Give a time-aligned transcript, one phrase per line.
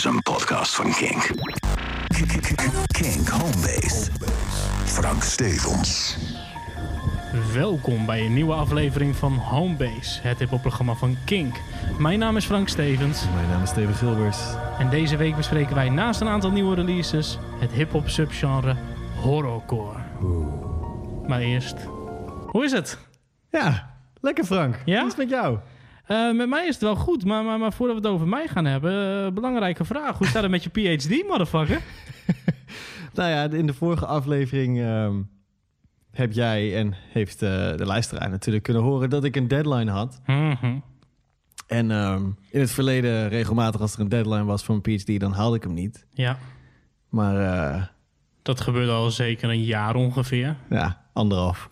[0.00, 1.30] is een podcast van Kink.
[2.86, 4.10] Kink Homebase.
[4.84, 6.16] Frank Stevens.
[7.52, 11.56] Welkom bij een nieuwe aflevering van Homebase, het hiphopprogramma van Kink.
[11.98, 14.38] Mijn naam is Frank Stevens Mijn naam is Steven Gilbers.
[14.78, 18.76] en deze week bespreken wij naast een aantal nieuwe releases het hip-hop subgenre
[19.22, 19.98] horrorcore.
[21.26, 21.76] Maar eerst,
[22.46, 22.98] hoe is het?
[23.50, 24.82] Ja, lekker Frank.
[24.84, 24.98] Ja?
[24.98, 25.58] Hoe is het met jou?
[26.10, 28.48] Eh, met mij is het wel goed, maar, maar, maar voordat we het over mij
[28.48, 30.18] gaan hebben, eh, belangrijke vraag.
[30.18, 31.80] Hoe staat het met je PhD, motherfucker?
[33.14, 35.22] Nou ja, in de vorige aflevering ehm,
[36.10, 40.20] heb jij en heeft eh, de luisteraar natuurlijk kunnen horen dat ik een deadline had.
[40.26, 40.78] Mhm.
[41.66, 45.32] En ehm, in het verleden regelmatig als er een deadline was voor mijn PhD, dan
[45.32, 46.06] haalde ik hem niet.
[46.12, 46.38] Ja,
[47.08, 47.92] Maar
[48.42, 50.56] dat gebeurde al zeker een jaar ongeveer.
[50.70, 51.68] ja, anderhalf.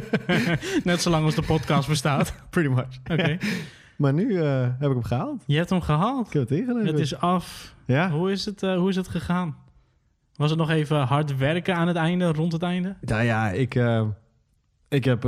[0.84, 2.34] Net zolang als de podcast bestaat.
[2.50, 2.98] Pretty much.
[3.10, 3.38] Oké.
[3.96, 5.42] Maar nu eh, heb ik hem gehaald.
[5.46, 6.26] Je hebt hem gehaald.
[6.26, 6.86] Ik heb het.
[6.86, 7.74] Het is af.
[7.86, 8.10] Ja.
[8.10, 9.56] Hoe is het, eh, hoe is het gegaan?
[10.36, 12.96] Was het nog even hard werken aan het einde, rond het einde?
[13.00, 14.02] Nou ja, ik, eh,
[14.88, 15.22] ik heb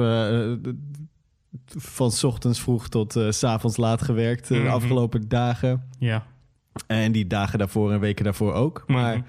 [1.76, 4.66] van 's ochtends vroeg tot 's avonds laat gewerkt eh, Mhm.
[4.66, 5.88] de afgelopen dagen.
[5.98, 6.26] Ja.
[6.86, 8.84] En die dagen daarvoor en weken daarvoor ook.
[8.86, 9.24] Maar Mhm.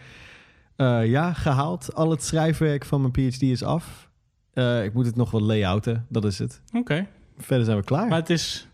[0.75, 1.93] Eh, ja, gehaald.
[1.93, 4.09] Al het schrijfwerk van mijn PhD is af.
[4.53, 6.61] Eh, ik moet het nog wat layouten, dat is het.
[6.73, 7.07] Oké.
[7.37, 8.07] Verder zijn we klaar.
[8.07, 8.67] Maar het is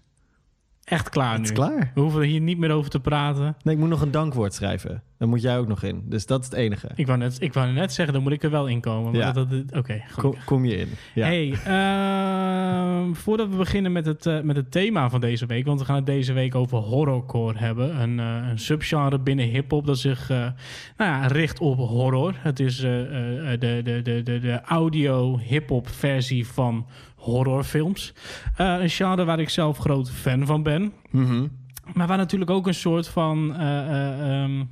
[0.92, 1.44] echt klaar het nu.
[1.44, 1.92] is klaar.
[1.94, 3.56] We hoeven er hier niet meer over te praten.
[3.64, 5.04] Nee, ik moet nog een dankwoord schrijven.
[5.18, 6.04] Daar moet jij ook nog in.
[6.06, 6.90] Dus dat is het enige.
[6.96, 9.14] Ik wou net, ik wou net zeggen, dan moet ik er wel in komen.
[9.14, 9.34] Ja.
[9.76, 10.02] Oké.
[10.16, 10.88] Kom, kom je in.
[11.14, 11.26] Ja.
[11.26, 15.80] Hey, ehm, voordat we beginnen met het, eh, met het thema van deze week, want
[15.80, 18.02] we gaan het deze week over horrorcore hebben.
[18.02, 20.38] Een, eh, een subgenre binnen hip-hop dat zich eh,
[20.98, 22.36] nou ja, richt op horror.
[22.38, 26.86] Het is de, de, de, de, de audio hip-hop versie van
[27.22, 28.14] horrorfilms.
[28.56, 30.94] Eh, een genre waar ik zelf groot fan van ben.
[31.10, 31.48] Mhm.
[31.94, 34.64] Maar waar natuurlijk ook een soort van eh, eh, ehm,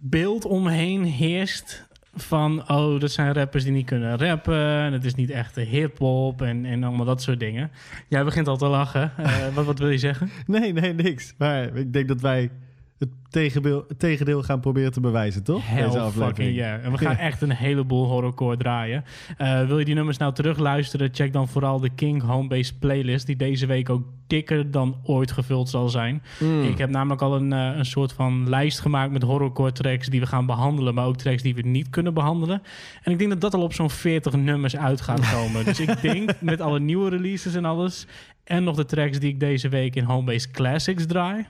[0.00, 1.84] beeld omheen heerst.
[2.18, 4.78] Van, oh, dat zijn rappers die niet kunnen rappen.
[4.78, 7.70] En het is niet echt hip-hop en, en allemaal dat soort dingen.
[8.08, 9.12] Jij begint al te lachen.
[9.54, 10.30] Wat, wat wil je zeggen?
[10.46, 11.34] Nee, nee, niks.
[11.38, 12.50] Maar ik denk dat wij
[12.98, 15.68] het tegendeel, het tegendeel gaan proberen te bewijzen, toch?
[15.68, 16.54] Hell Deze aflevering.
[16.56, 16.84] yeah.
[16.84, 19.04] En we gaan echt een heleboel horrorcore draaien.
[19.36, 21.08] Eh, wil je die nummers nou terugluisteren?
[21.12, 23.26] Check dan vooral de King Homebase playlist.
[23.26, 26.22] Die deze week ook dikker dan ooit gevuld zal zijn.
[26.38, 26.62] Mm.
[26.62, 30.20] Ik heb namelijk al een, eh, een soort van lijst gemaakt met horrorcore tracks die
[30.20, 32.62] we gaan behandelen, maar ook tracks die we niet kunnen behandelen.
[33.02, 35.64] En ik denk dat dat al op zo'n 40 nummers uit gaat komen.
[35.64, 38.06] dus ik denk met alle nieuwe releases en alles,
[38.44, 41.46] en nog de tracks die ik deze week in Homebase Classics draai.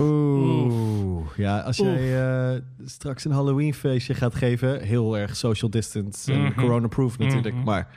[0.00, 1.26] Oeh.
[1.36, 1.86] Ja, als Oef.
[1.88, 2.22] jij
[2.54, 6.60] eh, straks een Halloween feestje gaat geven, heel erg social distance en Mhm.
[6.60, 7.64] corona-proof natuurlijk, Mhm.
[7.64, 7.88] maar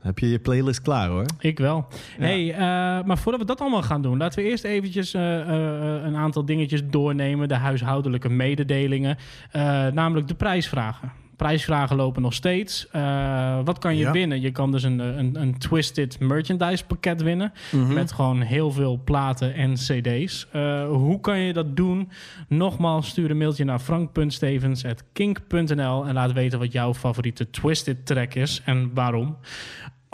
[0.00, 1.24] heb je je playlist klaar hoor.
[1.38, 1.86] Ik wel.
[2.18, 2.58] Hey, eh,
[3.04, 6.44] maar voordat we dat allemaal gaan doen, laten we eerst eventjes eh, eh, een aantal
[6.44, 7.48] dingetjes doornemen.
[7.48, 9.16] De huishoudelijke mededelingen.
[9.50, 11.12] Eh, namelijk de prijsvragen.
[11.36, 12.88] Prijsvragen lopen nog steeds.
[12.90, 14.12] Eh, wat kan je Ja.
[14.12, 14.40] winnen?
[14.40, 17.52] Je kan dus een, een, een Twisted merchandise pakket winnen.
[17.88, 20.46] Met gewoon heel veel platen en cd's.
[20.52, 22.08] Eh, hoe kan je dat doen?
[22.48, 28.62] Nogmaals, stuur een mailtje naar frank.stevens.kink.nl en laat weten wat jouw favoriete Twisted track is
[28.64, 29.36] en waarom.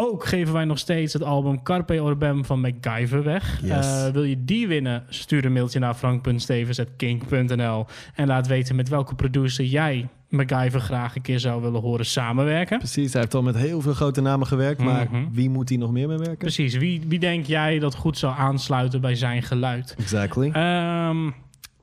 [0.01, 3.61] Ook geven wij nog steeds het album Carpe Orbem van MacGyver weg.
[3.63, 3.87] Yes.
[3.87, 5.05] Eh, wil je die winnen?
[5.09, 11.23] Stuur een mailtje naar frank.stevens.kink.nl en laat weten met welke producer jij MacGyver graag een
[11.23, 12.79] keer zou willen horen samenwerken.
[12.79, 15.25] Precies, hij heeft al met heel veel grote namen gewerkt, maar Mhm.
[15.31, 16.39] wie moet hij nog meer mee werken?
[16.39, 19.95] Precies, wie, wie denk jij dat goed zou aansluiten bij zijn geluid?
[19.99, 20.51] Exactly.
[20.51, 21.31] Ehm,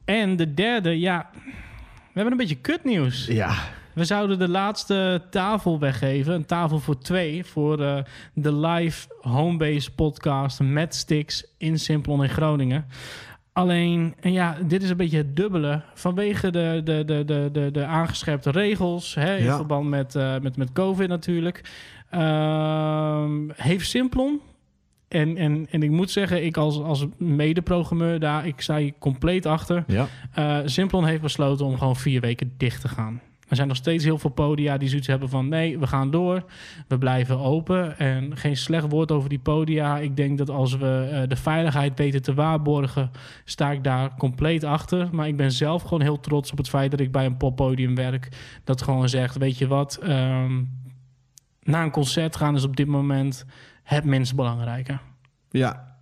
[0.06, 1.42] en de derde, ja, we
[2.14, 3.26] hebben een beetje kutnieuws.
[3.28, 3.54] ja,
[3.94, 7.98] We zouden de laatste tafel weggeven, een tafel voor twee, voor eh,
[8.34, 12.86] de live homebase podcast met Stix in Simplon in Groningen.
[13.56, 15.82] Alleen, en ja, dit is een beetje het dubbele.
[15.94, 19.56] Vanwege de, de, de, de, de, de aangescherpte regels, hè, in Ja.
[19.56, 21.62] verband met, eh, met, met COVID natuurlijk,
[22.10, 24.40] ehm, heeft Simplon
[25.08, 29.46] en, en, en ik moet zeggen, ik als, als mede-programmeur daar, ik sta hier compleet
[29.46, 29.84] achter.
[29.88, 30.08] ja.
[30.34, 33.22] Eh, Simplon heeft besloten om gewoon vier weken dicht te gaan.
[33.48, 35.48] Er zijn nog steeds heel veel podia die zoiets hebben van...
[35.48, 36.44] nee, we gaan door,
[36.88, 37.98] we blijven open.
[37.98, 39.98] En geen slecht woord over die podia.
[39.98, 43.12] Ik denk dat als we eh, de veiligheid weten te waarborgen...
[43.44, 45.10] sta ik daar compleet achter.
[45.12, 47.96] Maar ik ben zelf gewoon heel trots op het feit dat ik bij een poppodium
[47.96, 48.30] werk.
[48.64, 49.96] Dat gewoon zegt, weet je wat...
[49.96, 50.64] ehm,
[51.62, 53.46] naar een concert gaan is op dit moment
[53.84, 54.98] het minst belangrijke.
[55.50, 55.95] Ja.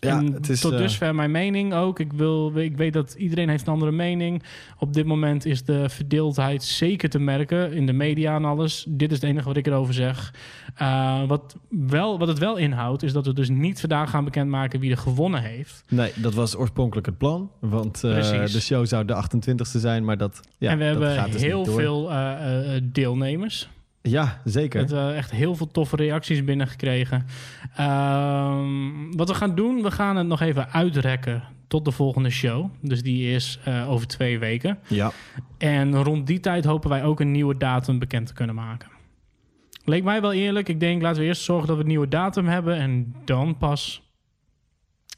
[0.00, 1.98] Ja, en het is, tot eh, dusver mijn mening ook.
[1.98, 4.42] Ik, wil, ik weet dat iedereen heeft een andere mening.
[4.78, 8.84] Op dit moment is de verdeeldheid zeker te merken in de media en alles.
[8.88, 10.34] Dit is het enige wat ik erover zeg.
[10.82, 14.80] Uh, wat, wel, wat het wel inhoudt, is dat we dus niet vandaag gaan bekendmaken
[14.80, 15.84] wie er gewonnen heeft.
[15.88, 17.50] Nee, dat was oorspronkelijk het plan.
[17.58, 18.52] Want uh, Precies.
[18.52, 20.40] de show zou de 28e zijn, maar dat.
[20.58, 23.68] Ja, en we dat hebben gaat dus heel veel uh, deelnemers.
[24.10, 24.86] Ja, zeker.
[24.86, 27.26] We hebben echt heel veel toffe reacties binnengekregen.
[27.80, 28.58] Uh,
[29.10, 32.70] wat we gaan doen, we gaan het nog even uitrekken tot de volgende show.
[32.80, 34.78] Dus die is uh, over twee weken.
[34.86, 35.12] Ja.
[35.58, 38.88] En rond die tijd hopen wij ook een nieuwe datum bekend te kunnen maken.
[39.84, 40.68] Leek mij wel eerlijk.
[40.68, 42.76] Ik denk, laten we eerst zorgen dat we een nieuwe datum hebben...
[42.76, 44.07] en dan pas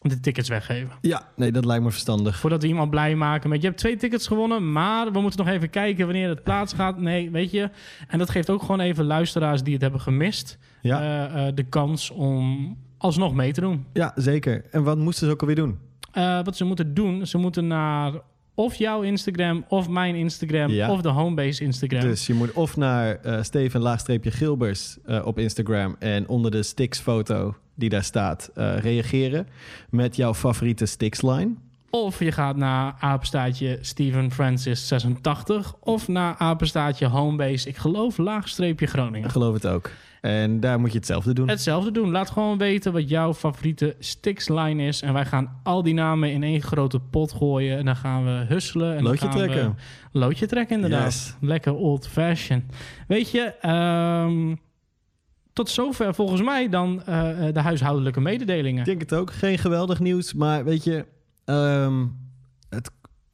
[0.00, 0.92] de tickets weggeven.
[1.00, 2.38] Ja, nee, dat lijkt me verstandig.
[2.38, 3.60] Voordat we iemand blij maken met...
[3.60, 6.04] je hebt twee tickets gewonnen, maar we moeten nog even kijken...
[6.04, 6.98] wanneer het plaats gaat.
[6.98, 7.70] Nee, weet je.
[8.08, 10.58] En dat geeft ook gewoon even luisteraars die het hebben gemist...
[10.82, 13.86] Ja, uh, uh, de kans om alsnog mee te doen.
[13.92, 14.64] ja zeker.
[14.70, 15.78] En wat moesten ze ook alweer doen?
[16.14, 18.12] Uh, wat ze moeten doen, ze moeten naar
[18.54, 20.90] of jouw Instagram, of mijn Instagram, Ja.
[20.92, 22.00] of de Homebase Instagram.
[22.00, 26.62] Dus je moet of naar eh Steven laagstreepje Gilbers eh, op Instagram en onder de
[26.62, 29.46] Stix foto die daar staat eh, reageren
[29.90, 31.54] met jouw favoriete Stix line.
[31.90, 38.86] Of je gaat naar apenstaatje Steven Francis 86, of naar apenstaatje Homebase, ik geloof laagstreepje
[38.86, 39.24] Groningen.
[39.24, 39.90] Ik geloof het ook.
[40.20, 41.48] En daar moet je hetzelfde doen.
[41.48, 42.10] Hetzelfde doen.
[42.10, 45.02] Laat gewoon weten wat jouw favoriete Stix-line is.
[45.02, 47.78] En wij gaan al die namen in één grote pot gooien.
[47.78, 48.96] En dan gaan we husselen.
[48.96, 49.76] En Loodje dan gaan trekken.
[50.12, 51.04] We loodje trekken, inderdaad.
[51.04, 51.36] Yes.
[51.40, 52.64] Lekker old fashion.
[53.08, 54.54] Weet je, ehm,
[55.52, 58.80] tot zover volgens mij dan eh, de huishoudelijke mededelingen.
[58.80, 59.32] Ik denk het ook.
[59.32, 61.04] Geen geweldig nieuws, maar weet je,
[61.50, 62.06] ehm,
[62.68, 62.90] het,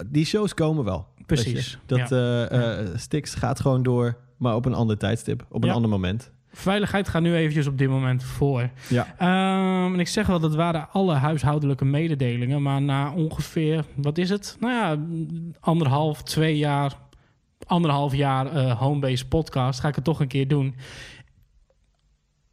[0.07, 1.07] die shows komen wel.
[1.27, 1.79] Precies.
[1.87, 5.75] Dat eh, eh, Stix gaat gewoon door, maar op een ander tijdstip, op een Ja.
[5.75, 6.31] ander moment.
[6.53, 8.71] Veiligheid gaat nu eventjes op dit moment voor.
[8.89, 9.15] Ja.
[9.19, 12.63] Ehm, en ik zeg wel, dat waren alle huishoudelijke mededelingen.
[12.63, 14.57] Maar na ongeveer, wat is het?
[14.61, 15.05] Nou ja,
[15.61, 16.99] anderhalf, twee jaar,
[17.67, 20.75] anderhalf jaar eh Homebase podcast ga ik het toch een keer doen.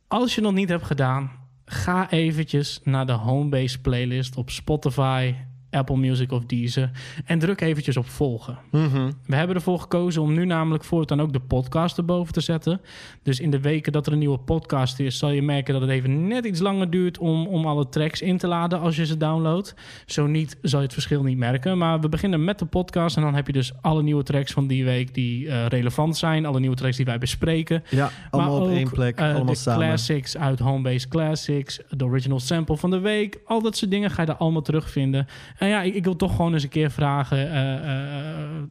[0.08, 1.32] Als je nog niet hebt gedaan,
[1.66, 5.34] ga eventjes naar de Homebase playlist op Spotify,
[5.74, 6.92] Apple Music of Deezer.
[7.26, 8.58] En druk eventjes op volgen.
[8.72, 9.12] Mhm.
[9.26, 12.82] We hebben ervoor gekozen om nu namelijk voortaan ook de podcast erboven te zetten.
[13.24, 15.92] Dus in de weken dat er een nieuwe podcast is, zal je merken dat het
[15.92, 19.18] even net iets langer duurt om, om alle tracks in te laden als je ze
[19.18, 19.76] downloadt.
[20.06, 21.78] Zo niet, zal je het verschil niet merken.
[21.78, 24.68] Maar we beginnen met de podcast en dan heb je dus alle nieuwe tracks van
[24.68, 26.46] die week die eh, relevant zijn.
[26.46, 27.84] Alle nieuwe tracks die wij bespreken.
[27.90, 29.88] Ja, allemaal maar op ook, één plek, eh, allemaal de samen.
[29.88, 33.40] classics uit Homebase Classics, de original sample van de week.
[33.46, 35.28] Al dat soort dingen ga je daar allemaal terugvinden.
[35.64, 37.52] En ja, ik, ik wil toch gewoon eens een keer vragen...
[37.52, 38.64] eh, eh,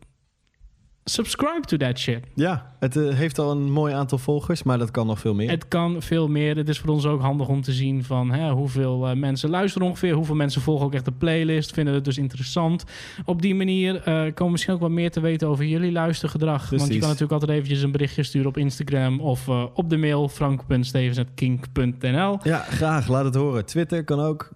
[1.04, 2.24] subscribe to that shit.
[2.34, 5.50] Ja, het eh, heeft al een mooi aantal volgers, maar dat kan nog veel meer.
[5.50, 6.56] Het kan veel meer.
[6.56, 9.88] Het is voor ons ook handig om te zien van hè, hoeveel eh, mensen luisteren
[9.88, 10.14] ongeveer.
[10.14, 11.72] Hoeveel mensen volgen ook echt de playlist.
[11.72, 12.84] Vinden het dus interessant.
[13.24, 16.70] Op die manier eh, komen we misschien ook wat meer te weten over jullie luistergedrag.
[16.70, 19.20] Want je kan natuurlijk altijd eventjes een berichtje sturen op Instagram.
[19.20, 23.08] Of eh, op de mail frank.stevens.kink.nl Ja, graag.
[23.08, 23.66] Laat het horen.
[23.66, 24.50] Twitter kan ook.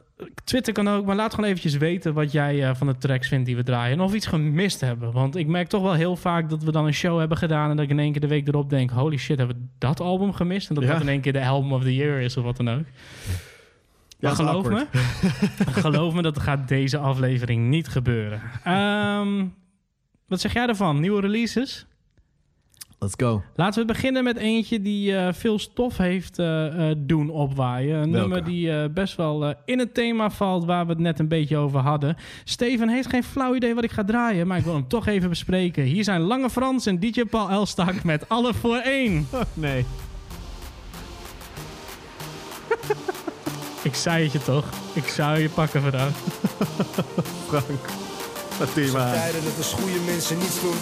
[0.44, 3.46] Twitter kan ook, maar laat gewoon eventjes weten wat jij eh, van de tracks vindt
[3.46, 3.92] die we draaien.
[3.92, 5.12] En of we iets gemist hebben.
[5.12, 7.70] Want ik merk toch wel heel vaak dat we dan een show hebben gedaan...
[7.70, 8.90] en dat ik in één keer de week erop denk...
[8.90, 10.68] holy shit, hebben we dat album gemist?
[10.68, 10.92] En dat Ja.
[10.92, 12.84] dat in één keer de album of the year is of wat dan ook.
[14.18, 14.86] Ja, maar geloof me,
[15.82, 18.40] geloof me, dat gaat deze aflevering niet gebeuren.
[18.64, 19.44] Ehm,
[20.26, 21.00] wat zeg jij ervan?
[21.00, 21.86] Nieuwe releases?
[22.98, 23.42] Let's go.
[23.54, 27.94] Laten we beginnen met eentje die eh, veel stof heeft eh, eh, doen opwaaien.
[28.02, 28.18] Een Welke?
[28.28, 31.28] nummer die eh, best wel eh, in het thema valt waar we het net een
[31.28, 32.16] beetje over hadden.
[32.44, 35.28] Steven heeft geen flauw idee wat ik ga draaien, maar ik wil hem toch even
[35.28, 35.82] bespreken.
[35.82, 39.28] Hier zijn Lange Frans en DJ Paul Elstak met Alle voor één.
[39.54, 39.84] nee.
[43.82, 44.64] Ik zei het je toch?
[44.92, 46.10] Ik zou je pakken vandaag.
[47.48, 47.64] Frank.
[48.58, 49.12] Wat doe je zijn maar?
[49.14, 49.20] aan?
[49.20, 50.76] tijden dat als goede mensen niets doen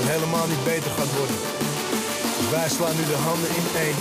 [0.00, 1.36] en helemaal niet beter gaat worden.
[2.38, 3.96] Dus wij slaan nu de handen in één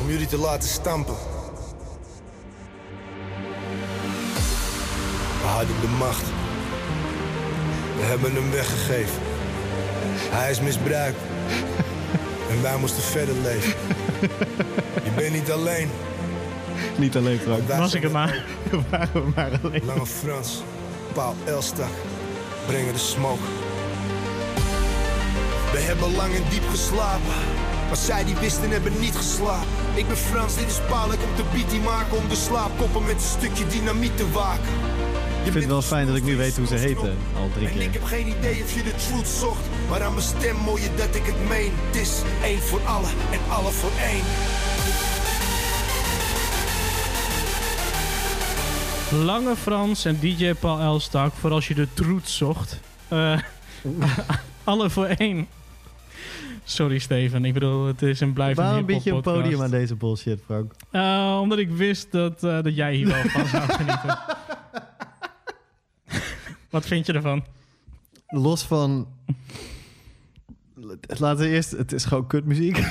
[0.00, 1.14] om jullie te laten stampen.
[5.40, 6.26] We hadden de macht.
[7.96, 9.22] We hebben hem weggegeven.
[10.18, 11.18] Hij is misbruikt.
[12.50, 13.72] En wij moesten verder leven.
[15.04, 15.90] Je bent niet alleen.
[16.96, 17.68] Niet alleen Frank.
[17.68, 18.44] Was ik er maar.
[18.90, 19.84] Waren we maar alleen.
[19.84, 20.62] Lange Frans,
[21.12, 21.90] Paul Elstak,
[22.66, 23.42] brengen de smoke.
[25.74, 27.34] We hebben lang en diep geslapen,
[27.86, 29.68] maar zij die wisten hebben niet geslapen.
[29.94, 33.04] Ik ben Frans, dit is Paul, ik kom de beat die maken om de slaapkoppen
[33.04, 34.72] met een stukje dynamiet te waken.
[35.44, 37.16] Ik vind het wel fijn dat ik nu weet hoe ze heten.
[37.36, 37.92] Al drie En ik keer.
[37.92, 41.14] heb geen idee of je de truth zocht, maar aan mijn stem mooi je dat
[41.14, 41.72] ik het meen.
[41.86, 42.12] Het is
[42.42, 44.22] één voor allen en alle voor één.
[49.24, 52.80] Lange Frans en DJ Paul Elstak voor als je de troet zocht.
[53.08, 53.38] Eh,
[54.64, 55.48] alle voor één.
[56.64, 59.94] Sorry Steven, ik bedoel, het is een blijvende Waarom bied je een podium aan deze
[59.94, 60.72] bullshit, Frank?
[60.90, 64.18] Eh, omdat ik wist dat, eh, dat jij hier wel van zou genieten.
[66.70, 67.44] Wat vind je ervan?
[68.26, 69.08] Los van...
[71.18, 71.70] Laten we eerst...
[71.70, 72.78] Het is gewoon kutmuziek.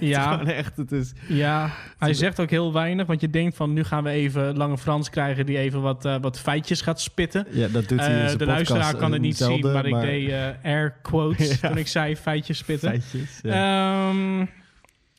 [0.00, 1.12] Ja, Gewoon echt, het is...
[1.28, 3.06] ja, hij zegt ook heel weinig.
[3.06, 5.46] Want je denkt van, nu gaan we even Lange Frans krijgen...
[5.46, 7.46] die even wat, eh, wat feitjes gaat spitten.
[7.50, 9.86] Ja, dat doet hij in Eh, de podcast, luisteraar kan het niet zelden, zien, maar,
[9.86, 11.68] ik deed eh, air quotes Ja.
[11.68, 12.88] toen ik zei feitjes spitten.
[12.88, 14.08] Feitjes, ja.
[14.08, 14.38] Ehm,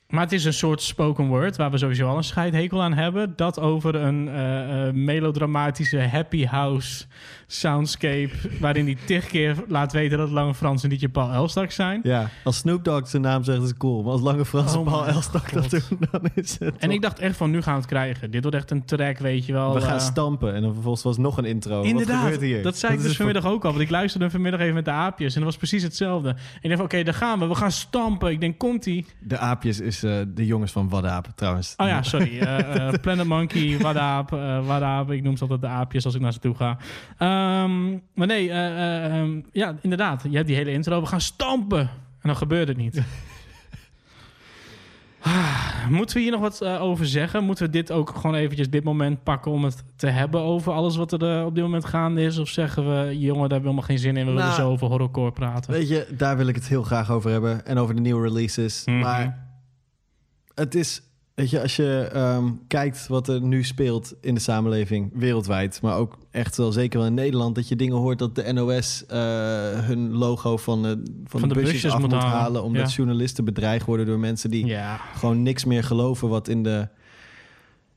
[0.07, 3.33] maar het is een soort spoken word waar we sowieso al een scheidhekel aan hebben.
[3.35, 7.05] Dat over een melodramatische happy house
[7.51, 8.29] soundscape.
[8.59, 11.99] waarin hij tig keer laat weten dat Lange Frans en DJ Paul Elstak zijn.
[12.03, 14.03] Ja, als Snoop Dogg zijn naam zegt, is cool.
[14.03, 16.91] Maar als Lange Frans en Oh Paul Elstak dat doen, dan is het En toch-
[16.91, 18.31] ik dacht echt van nu gaan we het krijgen.
[18.31, 19.73] Dit wordt echt een track, weet je wel.
[19.73, 20.53] We gaan eh, stampen.
[20.53, 21.75] En dan vervolgens was nog een intro.
[21.77, 22.63] Wat Inderdaad, gebeurt hier?
[22.63, 23.69] dat zei ik dus vanmiddag ook al.
[23.71, 25.33] Want ik luisterde vanmiddag even met de aapjes.
[25.33, 26.35] En dat was precies hetzelfde.
[26.61, 27.47] Ik dacht oké, daar gaan we.
[27.47, 28.31] We gaan stampen.
[28.31, 29.05] Ik denk, komt-ie?
[29.19, 31.73] De aapjes is eh, de jongens van Wadaap, trouwens.
[31.77, 32.39] Oh ja, sorry.
[32.39, 35.11] Eh, Planet Monkey, Wadaap, eh Wadaap.
[35.11, 36.77] Ik noem ze altijd de aapjes als ik naar ze toe ga.
[37.39, 40.23] Ehm, maar nee, eh, eh, ehm, ja, inderdaad.
[40.29, 41.01] Je hebt die hele intro.
[41.01, 41.79] We gaan stampen.
[41.79, 43.01] En dan gebeurt het niet.
[45.21, 47.43] Ah, Moeten we hier nog wat eh, over zeggen?
[47.43, 50.95] Moeten we dit ook gewoon eventjes dit moment pakken om het te hebben over alles
[50.95, 52.37] wat er op dit moment gaande is?
[52.37, 54.25] Of zeggen we, jongen, daar hebben we helemaal geen zin in.
[54.25, 55.71] We willen Nou, zo over horrorcore praten.
[55.71, 57.65] Weet je, daar wil ik het heel graag over hebben.
[57.65, 58.85] En over de nieuwe releases.
[58.85, 58.99] Mhm.
[58.99, 59.47] Maar
[60.55, 61.01] het is,
[61.39, 65.97] weet je, als je ehm, kijkt wat er nu speelt in de samenleving, wereldwijd, maar
[65.97, 69.19] ook echt wel zeker wel in Nederland, dat je dingen hoort dat de NOS eh,
[69.79, 70.91] hun logo van, eh,
[71.25, 72.95] van, de, busjes, af moet halen, omdat ja.
[72.95, 76.87] journalisten bedreigd worden door mensen die Ja, gewoon niks meer geloven wat in de,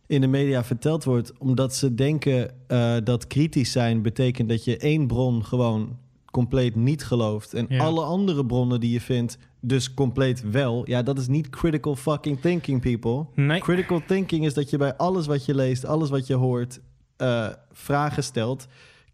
[0.07, 1.33] in de media verteld wordt.
[1.39, 5.97] Omdat ze denken eh, dat kritisch zijn betekent dat je één bron gewoon
[6.31, 7.55] compleet niet gelooft.
[7.55, 7.85] En Ja.
[7.85, 10.89] alle andere bronnen die je vindt dus compleet wel.
[10.89, 13.27] Ja, dat is niet critical fucking thinking, people.
[13.35, 13.61] nee.
[13.61, 16.81] Critical thinking is dat je bij alles wat je leest, alles wat je hoort,
[17.17, 18.67] eh, vragen stelt.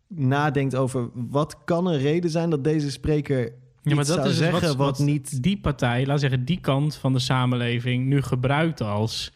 [0.09, 3.53] Nadenkt over wat kan een reden zijn dat deze spreker
[3.83, 5.43] Ja, maar dat zou is dus zeggen wat, wat, wat niet...
[5.43, 9.33] die partij, laat zeggen die kant van de samenleving, nu gebruikt als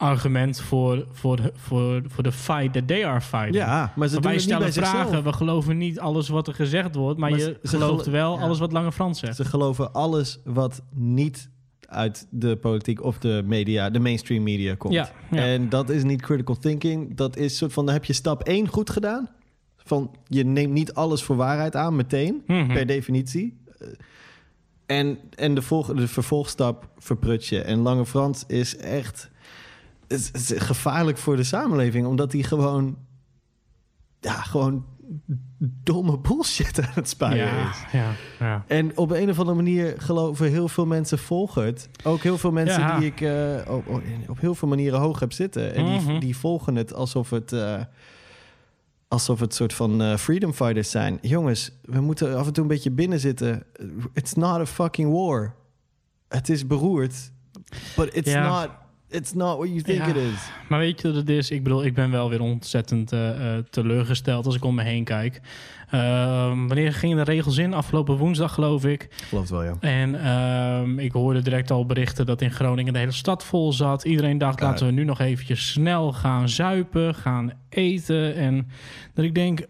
[0.00, 3.54] argument voor, voor, de- voor, voor de fight that they are fighting.
[3.54, 5.24] Ja, maar ze wij het niet bij stellen vragen, zichzelf.
[5.24, 8.36] we geloven niet alles wat er gezegd wordt, maar, Maar je ze- gelooft gelo- wel
[8.36, 8.42] ja.
[8.42, 9.36] alles wat Lange Frans zegt.
[9.36, 11.48] Ze geloven alles wat niet
[11.86, 14.94] uit de politiek of de media, de mainstream media komt.
[14.94, 15.42] Ja, ja.
[15.42, 17.16] En dat is niet critical thinking.
[17.16, 19.28] Dat is soort van, dan heb je stap 1 goed gedaan.
[19.76, 22.72] Van, je neemt niet alles voor waarheid aan meteen, Mhm.
[22.72, 23.58] per definitie.
[23.78, 23.88] Eh,
[24.86, 27.60] En, en de, volg, de vervolgstap verprut je.
[27.62, 29.30] En Lange Frans is echt
[30.18, 32.96] het is, gevaarlijk voor de samenleving, omdat hij gewoon,
[34.20, 34.84] ja, gewoon
[35.58, 37.76] domme bullshit aan het spuien ja, is.
[37.92, 38.64] ja, ja.
[38.66, 41.88] En op een of andere manier geloven heel veel mensen volgen het.
[42.04, 42.98] Ook heel veel mensen Ja.
[42.98, 45.74] die ik eh, op, op heel veel manieren hoog heb zitten.
[45.74, 46.18] En die, Mhm.
[46.20, 47.80] die volgen het alsof het, eh,
[49.08, 51.18] alsof het soort van eh, freedom fighters zijn.
[51.22, 53.62] Jongens, we moeten af en toe een beetje binnen zitten.
[54.12, 55.54] It's not a fucking war.
[56.28, 57.30] Het is beroerd.
[57.96, 58.68] But it's, not,
[59.10, 60.06] it's not what you think Ja.
[60.08, 60.50] it is.
[60.68, 61.50] Maar weet je wat het is?
[61.50, 65.04] Ik bedoel, ik ben wel weer ontzettend eh, eh, teleurgesteld als ik om me heen
[65.04, 65.40] kijk.
[65.90, 67.74] Ehm, wanneer gingen de regels in?
[67.74, 69.08] Afgelopen woensdag, geloof ik.
[69.30, 69.74] Het wel, ja.
[69.80, 74.04] En ehm, ik hoorde direct al berichten dat in Groningen de hele stad vol zat.
[74.04, 78.34] Iedereen dacht, laten we nu nog eventjes snel gaan zuipen, gaan eten.
[78.34, 78.68] En
[79.14, 79.60] dat ik denk,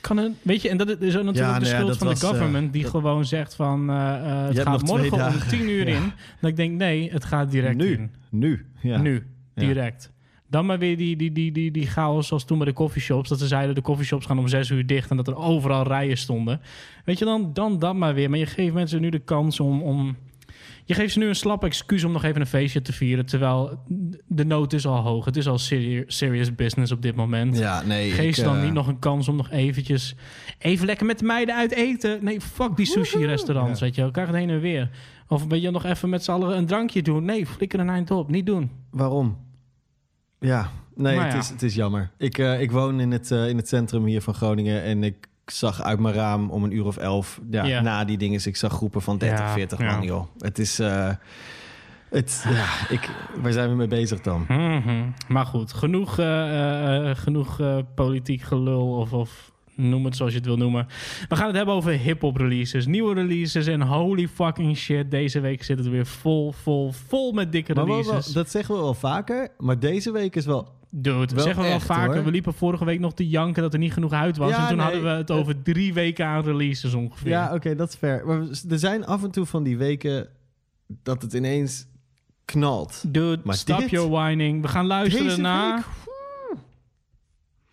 [0.00, 2.72] kan het, weet je, en dat is natuurlijk de schuld van was, de eh, government...
[2.72, 6.12] die dat- gewoon zegt van, eh, eh, het gaat morgen om tien uur in.
[6.40, 7.92] Dat ik denk, nee, het gaat direct Nu.
[7.92, 8.10] in.
[8.30, 8.66] Nu.
[8.80, 8.98] Ja.
[9.00, 10.12] Nu, direct.
[10.50, 13.28] Dan maar weer die, die, die, die, die chaos zoals toen bij de coffeeshops.
[13.28, 16.18] Dat ze zeiden de coffeeshops gaan om zes uur dicht en dat er overal rijen
[16.18, 16.60] stonden.
[17.04, 18.30] Weet je, dan, dan dat maar weer.
[18.30, 19.82] Maar je geeft mensen nu de kans om...
[19.82, 20.16] om
[20.88, 23.26] je geeft ze nu een slap excuus om nog even een feestje te vieren.
[23.26, 23.78] Terwijl
[24.26, 25.24] de nood is al hoog.
[25.24, 27.58] Het is al seri- serious business op dit moment.
[27.58, 28.10] Ja, nee.
[28.10, 30.14] Geef ze dan eh, niet nog een kans om nog eventjes...
[30.58, 32.24] Even lekker met de meiden uit eten.
[32.24, 33.84] Nee, fuck die sushi-restaurants, Ja.
[33.86, 34.10] weet je.
[34.10, 34.90] Krijg het heen en weer.
[35.28, 37.24] Of weet je nog even met z'n allen een drankje doen.
[37.24, 38.30] Nee, flikker een eind op.
[38.30, 38.70] Niet doen.
[38.90, 39.38] Waarom?
[40.40, 42.10] Ja, nee, het, is, het is jammer.
[42.18, 45.27] Ik, eh, ik woon in het, eh, in het centrum hier van Groningen en ik
[45.50, 47.80] zag uit mijn raam om een uur of elf, ja, Ja.
[47.80, 49.94] na die dingen, ik zag groepen van 30, Ja, 40 ja.
[49.96, 50.24] man, joh.
[50.38, 51.10] Het is, eh,
[52.10, 53.10] het, ja, ik,
[53.42, 54.44] waar zijn we mee bezig dan?
[54.48, 55.04] Mhm.
[55.28, 57.60] Maar goed, genoeg, eh, eh, genoeg
[57.94, 60.86] politiek gelul of, of noem het zoals je het wil noemen.
[61.28, 65.10] We gaan het hebben over hip-hop releases, nieuwe releases en holy fucking shit.
[65.10, 68.24] Deze week zit het weer vol, vol, vol met dikke Maar wel- releases.
[68.32, 71.68] wel- dat zeggen we wel vaker, maar deze week is wel Dude, Wel zeggen we
[71.68, 72.14] wel vaker.
[72.14, 72.24] hoor.
[72.24, 74.50] We liepen vorige week nog te janken dat er niet genoeg uit was.
[74.50, 77.30] Ja, en toen nee, hadden we het over drie weken aan releases ongeveer.
[77.30, 78.26] Ja, oké, dat is fair.
[78.26, 78.40] Maar
[78.70, 80.28] er zijn af en toe van die weken
[81.02, 81.86] dat het ineens
[82.44, 83.02] knalt.
[83.12, 84.62] Dude, Maar stop dit- your whining.
[84.62, 85.74] We gaan luisteren Deze naar...
[85.74, 85.84] week,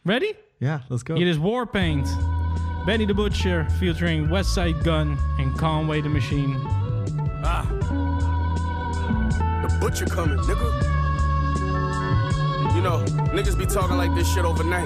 [0.03, 0.33] Ready?
[0.57, 1.15] Ja, let's go.
[1.15, 2.17] Hier is Warpaint.
[2.85, 6.55] Benny the Butcher featuring Westside Gun en Conway the Machine.
[7.41, 7.65] Ah.
[9.67, 10.94] The butcher coming, nigga.
[12.85, 12.99] Know,
[13.33, 14.85] niggas be talking like this shit overnight.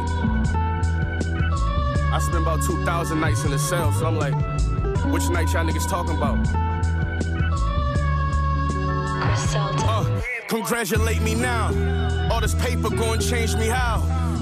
[2.14, 4.34] I spent about 2,000 nights in the cell, so I'm like,
[5.12, 6.38] which night y'all niggas talking about?
[9.22, 9.84] Griselda.
[9.84, 11.68] Uh, congratulate me now.
[12.32, 14.02] All this paper gon' change me how?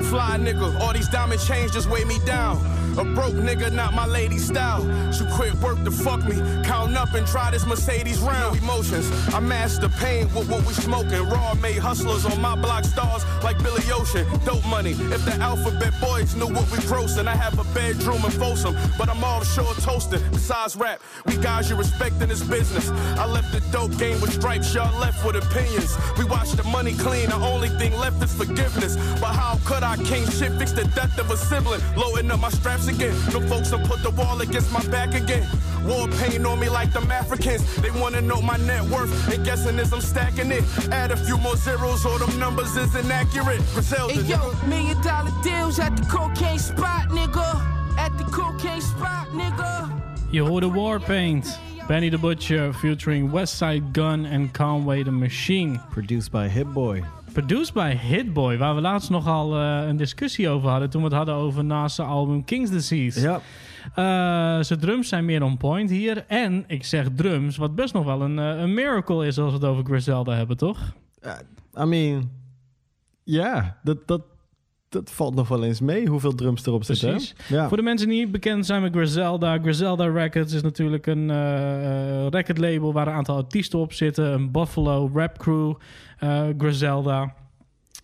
[0.09, 2.57] Fly nigga, all these diamond chains just weigh me down.
[2.97, 4.81] A broke nigga, not my lady style.
[5.11, 6.35] She quit work to fuck me.
[6.63, 8.57] Count up and try this Mercedes round.
[8.57, 11.21] Emotions, I master pain with what we smoking.
[11.29, 14.25] Raw made hustlers on my block stars like Billy Ocean.
[14.45, 14.91] Dope money.
[14.91, 19.09] If the alphabet boys knew what we grossing, I have a bedroom in Folsom, but
[19.09, 20.21] I'm offshore toasting.
[20.31, 22.89] Besides rap, we guys you respect in this business.
[22.89, 25.96] I left the dope game with stripes, y'all left with opinions.
[26.17, 28.95] We watch the money clean, the only thing left is forgiveness.
[29.19, 31.81] But how could I king shit fix the death of a sibling?
[31.95, 33.15] Loading up my straps again.
[33.33, 35.47] No folks done put the wall against my back again.
[35.85, 37.63] War pain on me like them Africans.
[37.77, 39.11] They wanna know my net worth.
[39.33, 40.63] And guessing is I'm stacking it.
[40.91, 43.61] Add a few more zeros, or them numbers is inaccurate.
[43.73, 47.47] Griselda, Hey yo, million dollar deals at the cocaine spot, nigga.
[47.97, 49.89] At the cocaine spot, nigga.
[50.31, 51.66] Je hoorde Warpaint.
[51.87, 55.79] Benny the Butcher featuring Westside Gun en Conway the Machine.
[55.89, 57.03] Produced by Hitboy.
[57.33, 61.17] Produced by Hitboy, waar we laatst nogal eh een discussie over hadden toen we het
[61.17, 63.21] hadden over naast album King's Disease.
[63.21, 63.41] Ja.
[63.95, 66.25] Eh, zijn drums zijn meer on point hier.
[66.27, 69.57] En ik zeg drums, wat best nog wel een, eh, een miracle is als we
[69.57, 70.93] het over Griselda hebben, toch?
[71.79, 72.31] I mean,
[73.23, 74.21] ja, dat, dat,
[74.89, 77.09] dat valt nog wel eens mee hoeveel drums erop zitten.
[77.09, 77.35] Precies.
[77.47, 77.67] Ja.
[77.67, 79.57] Voor de mensen die niet bekend zijn met Griselda.
[79.59, 84.33] Griselda Records is natuurlijk een eh eh, recordlabel waar een aantal artiesten op zitten.
[84.33, 85.73] Een Buffalo rap crew,
[86.19, 87.33] eh, Griselda.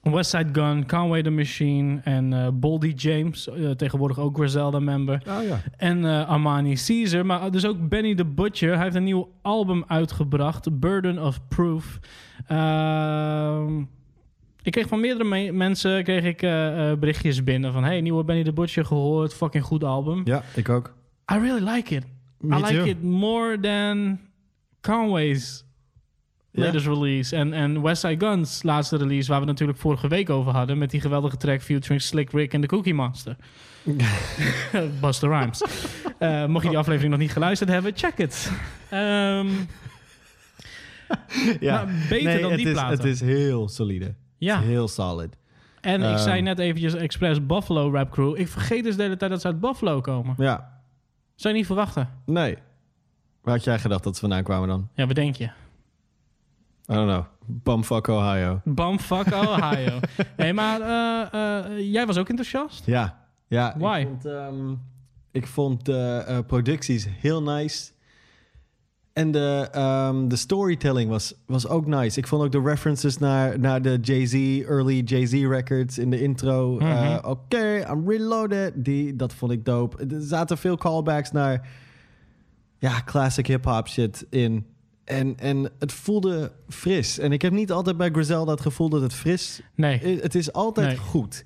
[0.02, 5.24] Westside Gun, Conway the Machine en eh Boldy James, tegenwoordig ook Griselda-member.
[5.28, 5.60] Oh ja.
[5.78, 8.74] En Armani Caesar, maar dus ook Benny the Butcher.
[8.74, 12.00] Hij heeft een nieuw album uitgebracht, Burden of Proof.
[12.48, 13.84] Ehm,
[14.64, 17.84] ik kreeg van meerdere me- mensen kreeg ik, eh, eh, berichtjes binnen van...
[17.84, 20.22] hey, nieuwe Benny the Butcher gehoord, fucking goed album.
[20.26, 20.94] Ja, ik ook.
[21.34, 22.04] I really like it.
[22.40, 22.86] Me I like too.
[22.86, 24.20] it more than
[24.82, 25.66] Conway's
[26.52, 27.36] latest release.
[27.36, 30.78] En, en Westside Guns laatste release, waar we natuurlijk vorige week over hadden...
[30.78, 33.36] met die geweldige track featuring Slick Rick en The Cookie Monster.
[35.02, 35.64] Buster Rhymes.
[36.20, 38.52] Eh, mocht je die aflevering nog niet geluisterd hebben, check het.
[38.90, 39.48] Ehm,
[41.60, 41.74] Ja.
[41.84, 42.98] maar beter nee, dan het die is, platen.
[42.98, 44.14] Het is heel solide.
[44.44, 44.60] Ja.
[44.62, 45.36] Heel solid.
[45.82, 46.18] en ik Ehm.
[46.18, 48.40] zei net eventjes expres Buffalo Rap Crew.
[48.40, 50.36] Ik vergeet dus de hele tijd dat ze uit Buffalo komen.
[50.38, 50.82] Ja.
[51.36, 52.10] Zou je niet verwachten?
[52.26, 52.58] Nee.
[53.42, 54.90] Waar had jij gedacht dat ze vandaan kwamen dan?
[54.94, 55.44] Ja, wat denk je?
[55.46, 57.24] I don't know.
[57.46, 58.62] Bumfuck Ohio.
[58.64, 60.00] Bumfuck Ohio.
[60.38, 62.86] nee, maar eh, eh, jij was ook enthousiast?
[62.86, 63.26] Ja.
[63.48, 63.76] Ja.
[63.78, 64.00] Why?
[64.00, 64.74] Ik vond, ehm,
[65.32, 67.92] ik vond de producties heel nice.
[69.14, 72.20] En de, ehm, de storytelling was, was ook nice.
[72.20, 74.34] Ik vond ook de references naar, naar de Jay-Z,
[74.68, 76.74] early Jay-Z records in de intro.
[76.76, 76.84] Mhm.
[76.86, 78.72] eh, Oké, I'm reloaded.
[78.76, 80.06] Die, dat vond ik dope.
[80.06, 81.68] Er zaten veel callbacks naar
[82.80, 84.66] ja, classic hip-hop shit in.
[85.04, 87.20] En, en het voelde fris.
[87.20, 90.20] En ik heb niet altijd bij Griselda het gevoel dat het fris Nee.
[90.22, 90.98] Het is altijd Nee.
[90.98, 91.44] goed.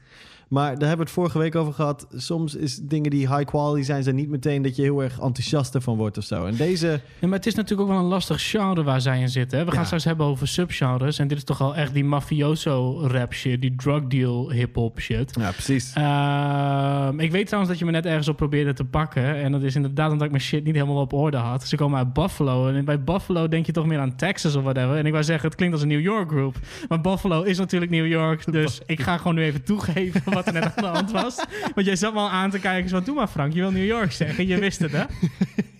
[0.47, 2.07] Maar daar hebben we het vorige week over gehad.
[2.15, 5.75] Soms is dingen die high quality zijn, zijn niet meteen dat je heel erg enthousiast
[5.75, 6.45] ervan wordt of zo.
[6.45, 6.87] En deze,
[7.19, 9.57] Ja, maar het is natuurlijk ook wel een lastig genre waar zij in zitten.
[9.57, 9.63] Hè?
[9.65, 9.85] We gaan Ja.
[9.85, 11.19] straks hebben over subgenres.
[11.19, 13.61] En dit is toch al echt die mafioso rap shit.
[13.61, 15.35] Die drug deal hip-hop shit.
[15.39, 15.93] ja precies.
[15.93, 19.35] Ehm, ik weet trouwens dat je me net ergens op probeerde te pakken.
[19.35, 21.67] En dat is inderdaad omdat ik mijn shit niet helemaal op orde had.
[21.67, 22.67] Ze komen uit Buffalo.
[22.67, 24.95] En bij Buffalo denk je toch meer aan Texas of whatever.
[24.97, 26.55] En ik wou zeggen, het klinkt als een New York group.
[26.87, 28.45] Maar Buffalo is natuurlijk New York.
[28.57, 31.45] Dus ik ga gewoon nu even toegeven wat er net aan de hand was.
[31.75, 32.89] Want jij zat me al aan te kijken.
[32.89, 34.47] Zo, doe maar Frank, je wil New York zeggen.
[34.47, 35.03] Je wist het, hè?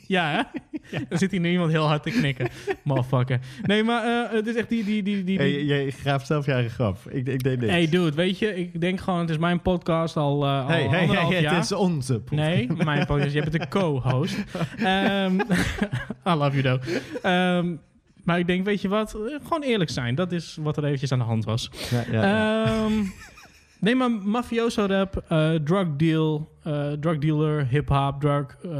[0.07, 0.59] Ja, hè?
[1.09, 2.49] Dan zit hier nu iemand heel hard te knikken.
[2.83, 3.39] Motherfucker.
[3.61, 4.83] Nee, maar eh, het is echt die...
[4.83, 6.97] die, die, die, Hey, die jij graaft zelf je eigen grap.
[7.09, 7.71] Ik, ik deed niks.
[7.71, 10.87] Hey dude, weet je, ik denk gewoon, het is mijn podcast al, eh al hey,
[10.87, 11.55] hey, anderhalf hey, jaar.
[11.55, 12.49] het is onze podcast.
[12.49, 13.33] Nee, mijn podcast.
[13.33, 14.35] Je bent de co-host.
[14.77, 15.39] Ehm,
[16.29, 16.83] I love you though.
[17.21, 17.75] Ehm,
[18.23, 19.13] maar ik denk, weet je wat?
[19.13, 20.15] Eh, Gewoon eerlijk zijn.
[20.15, 21.69] Dat is wat er eventjes aan de hand was.
[21.89, 22.65] Ja, ja, ja.
[22.65, 22.93] Ehm,
[23.79, 28.71] nee, maar mafioso rap, eh, drug deal, eh, drug dealer, hip-hop, drug eh,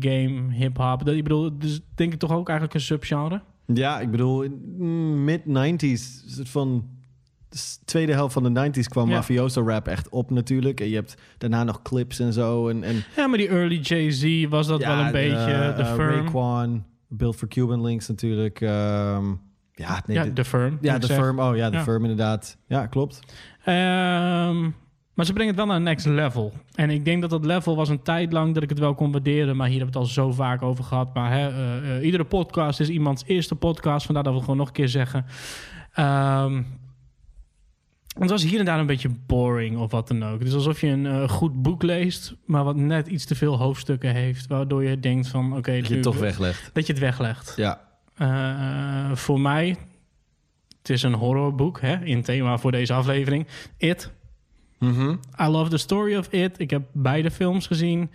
[0.00, 1.04] game, hip-hop.
[1.04, 3.40] Dat- Ik bedoel, dus denk ik toch ook eigenlijk een subgenre?
[3.66, 4.44] Ja, ik bedoel,
[4.78, 6.88] mm, mid-90s, soort van
[7.50, 9.14] s- tweede helft van de 90s kwam Ja.
[9.14, 10.80] mafioso rap echt op natuurlijk.
[10.80, 12.68] En je hebt daarna nog clips en zo.
[12.68, 16.08] En, en Ja, maar die early Jay-Z was dat wel een beetje de firm.
[16.24, 18.60] Raekwon, Build for Cuban Links natuurlijk.
[18.60, 19.24] ehm,
[19.74, 20.78] ja, nee, ja, de, de firm.
[20.80, 21.40] ja, de firm.
[21.40, 22.56] Oh ja, de firm inderdaad.
[22.66, 23.20] Ja, klopt.
[23.64, 24.70] Ehm,
[25.14, 26.52] maar ze brengen het wel naar een next level.
[26.74, 29.12] En ik denk dat dat level was een tijd lang dat ik het wel kon
[29.12, 29.56] waarderen.
[29.56, 31.14] Maar hier hebben we het al zo vaak over gehad.
[31.14, 34.06] Maar hè, eh, eh, iedere podcast is iemands eerste podcast.
[34.06, 35.26] Vandaar dat we het gewoon nog een keer zeggen.
[35.92, 36.62] Ehm,
[38.18, 40.38] het was hier en daar een beetje boring of wat dan ook.
[40.38, 43.58] Het is alsof je een eh, goed boek leest, maar wat net iets te veel
[43.58, 44.46] hoofdstukken heeft.
[44.46, 45.76] Waardoor je denkt van, oké...
[45.76, 46.70] Dat je het toch weglegt.
[46.72, 47.54] Dat je het weglegt.
[47.56, 47.90] Ja.
[49.14, 49.76] Voor mij,
[50.82, 53.46] het is een horrorboek, hè, in thema voor deze aflevering.
[53.76, 54.12] It.
[54.78, 55.14] Mhm.
[55.40, 56.58] I love the story of It.
[56.60, 58.10] Ik heb beide films gezien.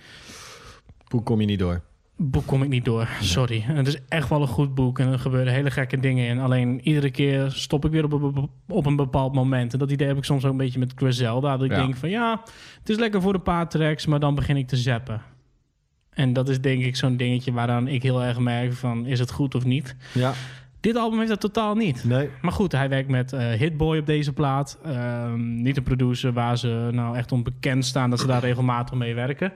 [1.08, 1.82] Hoe kom je niet door?
[2.20, 3.62] Boek kom ik niet door, sorry.
[3.62, 6.40] Het is echt wel een goed boek en er gebeuren hele gekke dingen in.
[6.40, 9.74] Alleen iedere keer stop ik weer op een, op een bepaald moment.
[9.74, 11.58] En dat idee heb ik soms ook een beetje met Griselda.
[11.58, 11.78] Dat ik Ja.
[11.78, 12.42] denk van ja,
[12.80, 15.22] het is lekker voor de paar tracks, maar dan begin ik te zappen.
[16.10, 19.32] En dat is denk ik zo'n dingetje waaraan ik heel erg merk van is het
[19.32, 19.96] goed of niet.
[20.14, 20.34] Ja.
[20.88, 22.04] Dit album heeft dat totaal niet.
[22.04, 22.30] Nee.
[22.42, 24.78] Maar goed, hij werkt met eh, Hitboy op deze plaat.
[24.84, 29.14] Ehm, niet een producer waar ze nou echt onbekend staan dat ze daar regelmatig mee
[29.16, 29.54] werken.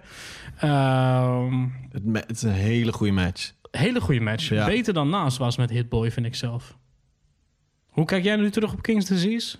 [0.57, 3.51] Ehm, Het, is een hele goede match.
[3.71, 4.49] hele goede match.
[4.49, 4.65] Ja.
[4.65, 6.77] Beter dan Nas was met Hitboy, vind ik zelf.
[7.89, 9.57] Hoe kijk jij nu terug op King's Disease?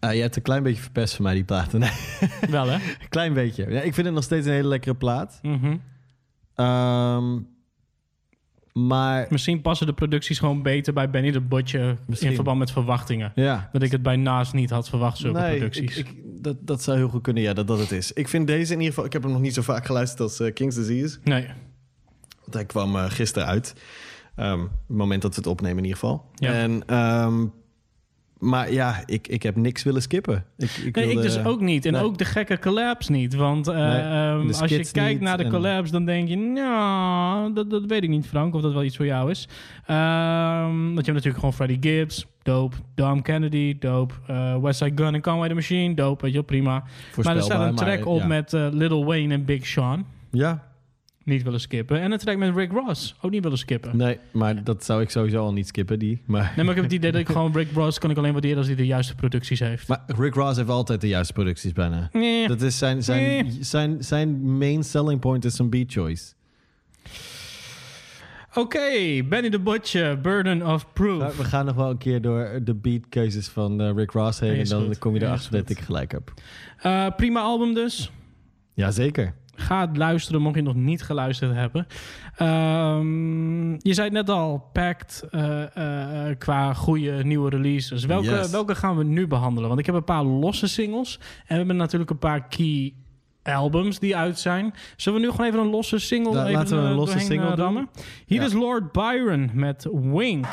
[0.00, 1.80] Ah, je hebt een klein beetje verpest van mij, die platen.
[1.80, 1.90] Nee,
[2.50, 2.74] Wel, hè?
[2.74, 3.66] een klein beetje.
[3.70, 5.38] Ja, ik vind het nog steeds een hele lekkere plaat.
[5.42, 5.76] Mhm.
[6.54, 7.38] Ehm,
[8.72, 12.28] maar Misschien passen de producties gewoon beter bij Benny de Butcher Misschien.
[12.28, 13.32] in verband met verwachtingen.
[13.34, 14.16] ja, Dat ik het bij
[14.52, 15.96] niet had verwacht, zulke nee, producties.
[15.96, 18.12] ik, ik, dat, dat zou heel goed kunnen, ja, dat dat het is.
[18.12, 19.04] Ik vind deze in ieder geval...
[19.04, 21.18] Ik heb hem nog niet zo vaak geluisterd als eh, King's Disease.
[21.24, 21.46] Nee,
[22.40, 23.74] Want hij kwam eh, gisteren uit.
[24.36, 26.24] Ehm, het moment dat we het opnemen in ieder geval.
[26.34, 26.52] Ja.
[26.52, 27.46] En, ehm,
[28.42, 30.44] maar ja, ik, ik heb niks willen skippen.
[30.58, 31.86] Ik, ik, Nee, ik dus ook niet.
[31.86, 32.02] En nee.
[32.02, 33.34] ook de gekke collabs niet.
[33.34, 36.36] Want eh, Nee, ehm, als je kijkt naar de collabs, dan denk je...
[36.36, 38.54] Nou, dat, dat weet ik niet, Frank.
[38.54, 39.48] Of dat wel iets voor jou is.
[39.86, 42.26] Ehm want je hebt natuurlijk gewoon Freddie Gibbs.
[42.42, 42.76] Dope.
[42.94, 43.76] Dom Kennedy.
[43.78, 44.14] Dope.
[44.26, 45.94] eh Westside Gun en Conway the Machine.
[45.94, 46.84] Dope, weet je wel, prima.
[47.22, 48.26] Maar er staat een track maar, op ja.
[48.26, 50.06] met eh, Lil Wayne en Big Sean.
[50.30, 50.71] Ja,
[51.24, 52.00] Niet willen skippen.
[52.00, 53.14] En een track met Rick Ross.
[53.20, 53.96] Ook niet willen skippen.
[53.96, 56.22] nee, maar dat zou ik sowieso al niet skippen, die.
[56.26, 58.32] Maar, Nee, maar ik heb het idee dat ik gewoon Rick Ross kan ik alleen
[58.32, 59.88] waarderen als hij de juiste producties heeft.
[59.88, 62.08] maar Rick Ross heeft altijd de juiste producties bijna.
[62.12, 62.48] Nee.
[62.48, 66.32] Dat is zijn, zijn, zijn, zijn main selling point is zijn beat choice.
[68.54, 71.36] Oké, Benny the Butcher, Burden of Proof.
[71.36, 74.56] We gaan nog wel een keer door de beatkeuzes van eh, Rick Ross heen.
[74.58, 75.70] En dan goed, kom je erachter dat goed.
[75.70, 76.32] ik gelijk heb.
[76.78, 78.10] Eh, prima album dus.
[78.74, 79.34] Jazeker.
[79.54, 81.86] Ga het luisteren, mocht je nog niet geluisterd hebben.
[82.36, 88.04] Ehm, je zei het net al, packed eh, eh, eh, qua goede nieuwe releases.
[88.04, 88.50] Welke, Yes.
[88.50, 89.68] welke gaan we nu behandelen?
[89.68, 91.18] Want ik heb een paar losse singles.
[91.20, 92.94] En we hebben natuurlijk een paar key
[93.42, 94.74] albums die uit zijn.
[94.96, 97.56] Zullen we nu gewoon even een losse single even, laten we een losse single doen.
[97.56, 97.88] rammen?
[98.26, 98.46] Hier Ja.
[98.46, 100.46] is Lord Byron met Wink.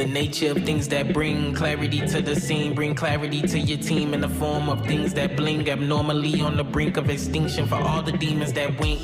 [0.00, 4.14] The nature of things that bring clarity to the scene, bring clarity to your team
[4.14, 8.00] in the form of things that bling abnormally on the brink of extinction for all
[8.00, 8.98] the demons that wink.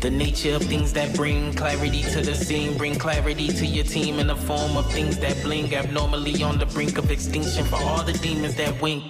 [0.00, 4.18] The nature of things that bring clarity to the scene, bring clarity to your team
[4.18, 8.04] in the form of things that bling abnormally on the brink of extinction for all
[8.04, 9.04] the demons that wink.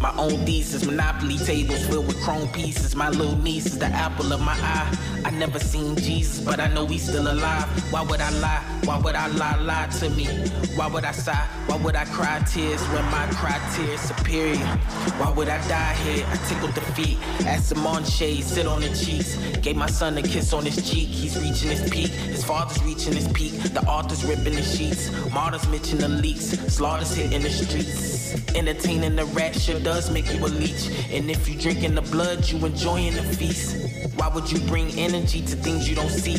[0.00, 2.94] My own thesis, monopoly tables filled with chrome pieces.
[2.96, 4.98] My little niece is the apple of my eye.
[5.24, 7.64] I never seen Jesus, but I know he's still alive.
[7.92, 8.62] Why would I lie?
[8.84, 10.26] Why would I lie, lie to me?
[10.74, 11.46] Why would I sigh?
[11.66, 14.66] Why would I cry tears when my cry tears superior?
[15.18, 16.26] Why would I die here?
[16.28, 17.18] I tickled the feet.
[17.46, 19.36] Asked some on shade, sit on the cheeks.
[19.58, 21.08] Gave my son a kiss on his cheek.
[21.08, 22.10] He's reaching his peak.
[22.10, 23.52] His father's reaching his peak.
[23.72, 25.10] The author's ripping the sheets.
[25.32, 26.46] Martyrs mitching the leaks.
[26.74, 28.34] Slaughters hitting the streets.
[28.56, 30.88] Entertaining the rat does make you a leech.
[31.12, 33.76] And if you drinking the blood, you enjoying the feast.
[34.16, 36.36] Why would you bring energy to things you don't see?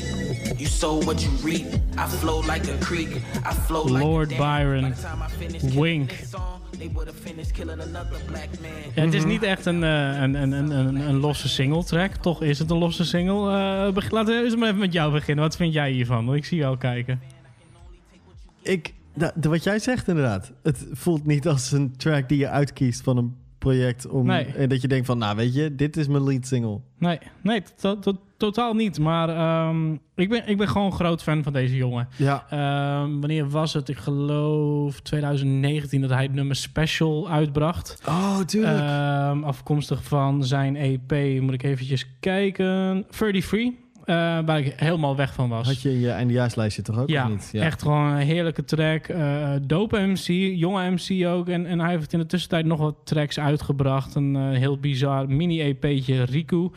[0.58, 1.66] You sow what you reap.
[1.98, 3.10] I flow like a creek.
[3.46, 4.38] I flow like Lord a.
[4.38, 4.94] Byron.
[5.76, 6.10] Wink.
[6.10, 8.72] this song, they would have finished killing another black man.
[8.96, 12.16] Ja, het is niet echt een, eh, een, een, een, een, een losse single track.
[12.16, 13.52] Toch is het een losse single.
[13.52, 15.44] Eh, beg- laten we eens maar even met jou beginnen.
[15.44, 16.26] Wat vind jij hiervan?
[16.26, 17.22] Want ik zie jou kijken.
[18.62, 20.52] Ik, nou, de- wat jij zegt inderdaad.
[20.64, 24.46] Het voelt niet als een track die je uitkiest van een project om Nee.
[24.46, 26.80] en dat je denkt van, nou weet je, dit is mijn lead single.
[26.98, 29.00] Nee, nee to- to- totaal niet.
[29.00, 32.08] Maar ehm, ik, ben, ik ben gewoon groot fan van deze jongen.
[32.18, 32.46] Ja.
[32.50, 33.90] Ehm, wanneer was het?
[33.90, 38.02] Ik geloof 2019 dat hij het nummer Special uitbracht.
[38.08, 38.80] Oh, tuurlijk.
[38.80, 43.06] Ehm, afkomstig van zijn EP, moet ik eventjes kijken.
[43.10, 43.74] 33,
[44.06, 45.68] eh, waar ik helemaal weg van was.
[45.68, 47.52] Had je in je eindejaarslijstje toch ook ja, of niet?
[47.54, 49.08] echt gewoon een heerlijke track.
[49.08, 51.50] eh dope MC, jonge MC ook.
[51.50, 54.16] En, en hij heeft in de tussentijd nog wat tracks uitgebracht.
[54.16, 56.70] Een eh, heel bizar mini-EP'tje, Riku.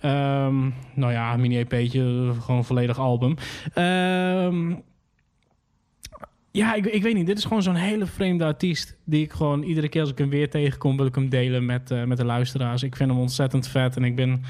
[0.00, 3.34] Ehm, nou ja, mini-EP'tje, gewoon volledig album.
[3.74, 4.74] Ehm,
[6.50, 7.26] ja, ik, ik weet niet.
[7.26, 8.96] Dit is gewoon zo'n hele vreemde artiest.
[9.04, 12.06] Die ik gewoon iedere keer als ik hem weer tegenkom, wil ik hem delen met,
[12.06, 12.82] met de luisteraars.
[12.82, 14.42] Ik vind hem ontzettend vet en ik ben,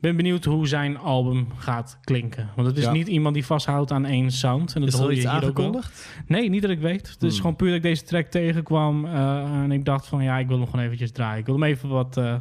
[0.00, 2.50] ben benieuwd hoe zijn album gaat klinken.
[2.56, 2.92] Want het is Ja.
[2.92, 4.74] niet iemand die vasthoudt aan één sound.
[4.74, 6.08] En dat is hoor je ook aangekondigd?
[6.26, 7.08] Nee, niet dat ik weet.
[7.08, 7.40] Het is Hmm.
[7.40, 9.04] gewoon puur dat ik deze track tegenkwam.
[9.04, 11.38] eh, en ik dacht van ja, ik wil hem gewoon eventjes draaien.
[11.38, 12.34] Ik wil hem even wat, eh,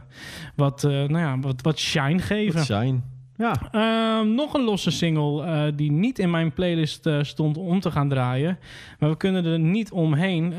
[0.56, 2.56] wat, eh, nou ja, wat, wat shine geven.
[2.56, 3.00] Wat shine.
[3.38, 3.56] Ja.
[3.72, 8.58] Ehm, nog een losse single die niet in mijn playlist stond om te gaan draaien.
[9.00, 10.50] Maar we kunnen er niet omheen.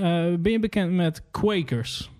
[0.42, 2.10] Ben je bekend met Quakers?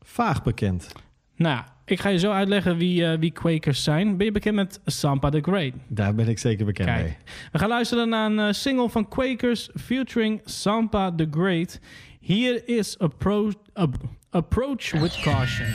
[0.00, 0.92] Vaag bekend.
[1.36, 4.16] Nou, ja, ik ga je zo uitleggen wie, eh, wie Quakers zijn.
[4.16, 5.72] Ben je bekend met Sampa the Great?
[5.88, 7.02] Daar ben ik zeker bekend Kijk.
[7.04, 7.16] mee.
[7.52, 11.80] We gaan luisteren naar een eh, single van Quakers featuring Sampa the Great.
[12.20, 15.66] Hier is Appro Ap- Approach with Caution.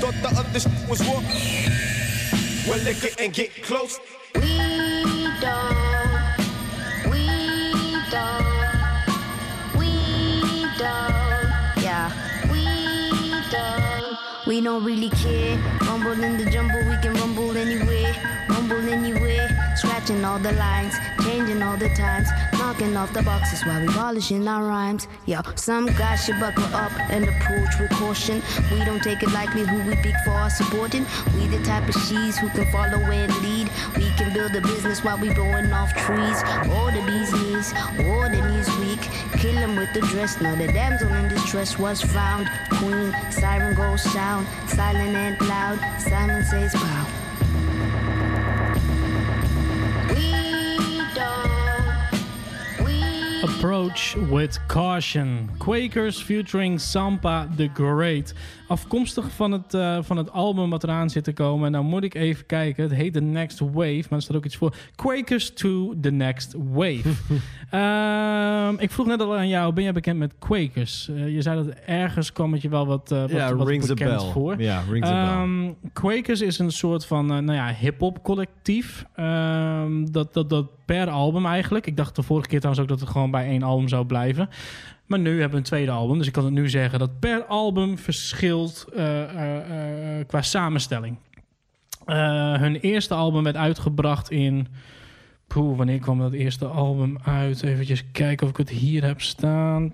[0.00, 1.20] Thought the other shit was war.
[2.68, 3.98] Well, liquor and get close.
[4.34, 6.38] We don't,
[7.10, 7.26] we
[8.10, 8.51] don't,
[14.52, 15.56] We don't really care.
[15.80, 16.91] Rumble in the jumble,
[20.02, 24.48] Scratching all the lines, changing all the times, knocking off the boxes while we polishing
[24.48, 25.06] our rhymes.
[25.26, 28.42] Yo, some guys should buckle up and approach with caution.
[28.72, 31.06] We don't take it lightly who we pick for our supporting.
[31.36, 33.70] We the type of she's who can follow and lead.
[33.96, 36.42] We can build a business while we blowing off trees.
[36.74, 37.72] Or the bee's knees,
[38.10, 39.02] or the knees weak.
[39.40, 40.40] Kill 'em with the dress.
[40.40, 42.50] Now the damsel in distress was found.
[42.70, 45.78] Queen, siren goes sound, silent and loud.
[46.00, 47.06] Simon says, bow.
[53.62, 55.48] Approach with Caution.
[55.60, 58.32] Quakers featuring Sampa the Great.
[58.72, 61.70] Afkomstig van het, eh, van het album wat eraan zit te komen.
[61.70, 62.82] Nou moet ik even kijken.
[62.82, 64.02] Het heet The Next Wave.
[64.08, 64.74] Maar er staat ook iets voor.
[64.94, 67.02] Quakers to the Next Wave.
[67.70, 69.72] Ehm, ik vroeg net al aan jou.
[69.72, 71.08] Ben jij bekend met Quakers?
[71.08, 73.90] Eh, je zei dat ergens kwam het je wel wat, eh, wat, Ja, wat rings
[73.90, 74.30] a bekend bell.
[74.30, 74.60] voor.
[74.62, 75.42] Ja, rings a bell.
[75.42, 79.04] Ehm, Quakers is een soort van nou ja, hip-hop collectief.
[79.14, 81.86] Ehm, dat, dat, dat per album eigenlijk.
[81.86, 84.48] Ik dacht de vorige keer trouwens ook dat het gewoon bij één album zou blijven.
[85.12, 86.18] Maar nu hebben we een tweede album.
[86.18, 91.16] Dus ik kan het nu zeggen dat per album verschilt eh, eh, eh, qua samenstelling.
[92.58, 94.68] Hun eerste album werd uitgebracht in.
[95.52, 97.62] Poeh, wanneer kwam dat eerste album uit?
[97.62, 99.92] Even kijken of ik het hier heb staan.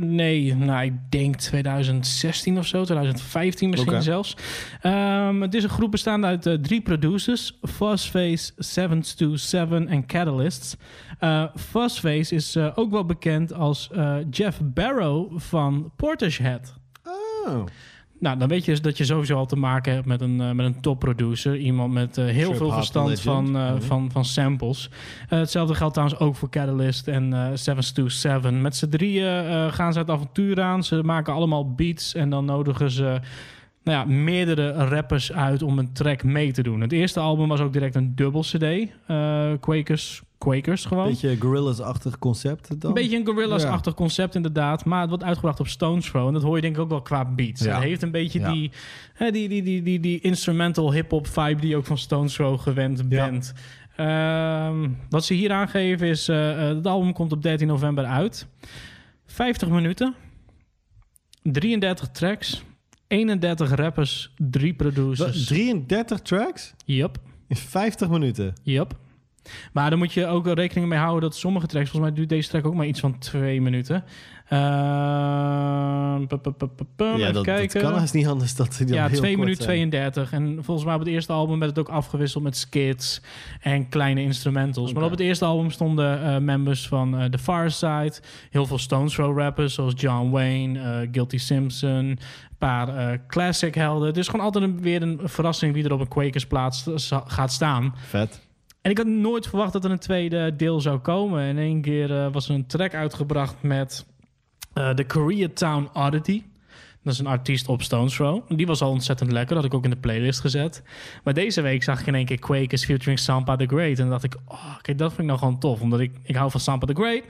[0.00, 4.36] Nee, nou, ik denk 2016 of zo, 2015 misschien zelfs.
[4.80, 10.76] Ehm, het is een groep bestaande uit eh, drie producers: Fuzzface, 727 en Catalysts.
[11.18, 13.90] Eh Fuzzface is eh, ook wel bekend als
[14.30, 16.74] Jeff Barrow van Portishead.
[17.46, 17.64] Oh.
[18.22, 20.50] Nou, dan weet je dus dat je sowieso al te maken hebt met een, eh,
[20.50, 21.56] met een topproducer.
[21.56, 23.80] Iemand met eh, heel Trip veel verstand van, eh, Mhm.
[23.80, 24.90] van, van samples.
[25.28, 28.50] Hetzelfde geldt trouwens ook voor Catalyst en eh 727.
[28.60, 30.84] Met z'n drieën gaan ze het avontuur aan.
[30.84, 33.20] Ze maken allemaal beats en dan nodigen ze
[33.82, 36.80] nou ja, meerdere rappers uit om een track mee te doen.
[36.80, 38.66] Het eerste album was ook direct een dubbel CD.
[39.60, 41.06] Quakers, Quakers gewoon.
[41.08, 42.88] Beetje Gorillaz-achtig concept dan?
[42.90, 44.84] Een beetje een Gorillaz-achtig concept inderdaad.
[44.84, 46.26] Maar het wordt uitgebracht op Stones Throw.
[46.26, 47.62] En dat hoor je denk ik ook wel qua beats.
[47.62, 47.74] Ja.
[47.74, 48.52] Het heeft een beetje Ja.
[48.52, 48.70] die,
[49.14, 52.60] hè, die, die, die, die, die instrumental hip-hop vibe die je ook van Stones Throw
[52.60, 53.04] gewend Ja.
[53.06, 53.52] bent.
[53.96, 56.28] Ehm, wat ze hier aangeven is...
[56.28, 58.46] eh, eh, het album komt op 13 november uit.
[59.26, 60.14] 50 minuten.
[61.42, 62.62] 33 tracks.
[63.06, 64.32] 31 rappers.
[64.36, 65.44] 3 Wat, producers.
[65.44, 67.16] 33 tracks Yep.
[67.48, 68.52] in 50 minuten.
[68.62, 69.00] Yep.
[69.72, 72.48] Maar dan moet je ook rekening mee houden dat sommige tracks, volgens mij duurt deze
[72.48, 74.04] track ook maar iets van twee minuten.
[76.96, 79.44] Pu- ja, even dat, dat kan haast niet anders dat die ja, heel 2 kort
[79.44, 79.90] minuten zijn.
[79.90, 80.32] 32.
[80.32, 83.20] En volgens mij op het eerste album werd het ook afgewisseld met skits
[83.60, 84.92] en kleine instrumentals.
[84.92, 88.14] Maar op het eerste album stonden eh, members van eh The Far Side,
[88.50, 92.18] heel veel Stones Throw rappers zoals John Wayne, eh, Guilty Simpson, een
[92.58, 94.06] paar classic helden.
[94.08, 96.86] Het is gewoon altijd een, weer een verrassing wie er op een Quakers plaats
[97.26, 97.94] gaat staan.
[98.08, 98.50] Vet.
[98.82, 101.44] En ik had nooit verwacht dat er een tweede deel zou komen.
[101.44, 104.06] In één keer eh, was er een track uitgebracht met
[104.72, 106.42] eh, de Koreatown Oddity.
[107.02, 108.42] Dat is een artiest op Stones Throw.
[108.48, 109.54] Die was al ontzettend lekker.
[109.54, 110.82] Dat had ik ook in de playlist gezet.
[111.24, 113.90] Maar deze week zag ik in één keer Quakers featuring Sampa the Great.
[113.90, 115.80] En dan dacht ik, oh, kijk, dat vind ik nou gewoon tof.
[115.80, 117.22] Omdat ik, ik hou van Sampa the Great.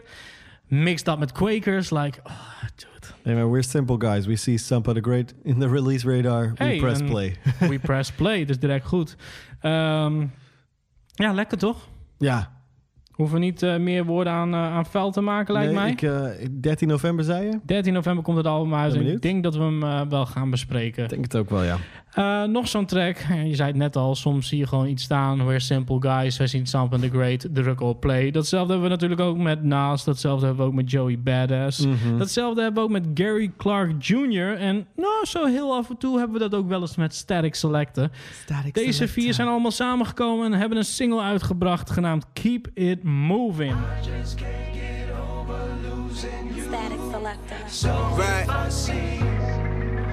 [0.67, 1.91] Mixed up met Quakers.
[1.91, 3.15] Like, oh, dude.
[3.23, 4.27] Nee, maar we're simple guys.
[4.27, 6.53] We see Sampa the Great in the release radar.
[6.55, 7.37] We Hey, press play.
[7.59, 8.45] We press play.
[8.45, 9.17] Dus direct goed.
[9.61, 10.27] Ehm,
[11.13, 11.89] ja, lekker toch?
[12.19, 12.61] ja.
[13.13, 15.91] Hoeven we niet eh, meer woorden aan, eh, aan vuil te maken, lijkt Nee, mij.
[15.91, 17.59] Ik, eh, 13 november zei je?
[17.65, 18.95] 13 november komt het album uit.
[18.95, 21.05] Ik denk dat we hem eh, wel gaan bespreken.
[21.05, 21.77] Ik denk het ook wel, ja.
[22.13, 23.17] Eh, nog zo'n track.
[23.45, 24.15] Je zei het net al.
[24.15, 25.47] Soms zie je gewoon iets staan.
[25.47, 26.37] We're simple guys.
[26.37, 27.47] Wij zien Samp and the Great.
[27.53, 28.31] Druk op play.
[28.31, 30.05] Datzelfde hebben we natuurlijk ook met Nas.
[30.05, 31.87] Datzelfde hebben we ook met Joey Badass.
[31.87, 32.19] Mhm.
[32.19, 34.57] Datzelfde hebben we ook met Gary Clark Jr.
[34.57, 37.55] En nou, zo heel af en toe hebben we dat ook wel eens met Static
[37.55, 38.09] Selector.
[38.73, 43.75] Deze vier zijn allemaal samengekomen en hebben een single uitgebracht genaamd Keep It Moving.
[46.55, 48.17] Static selector.
[48.17, 48.91] Right.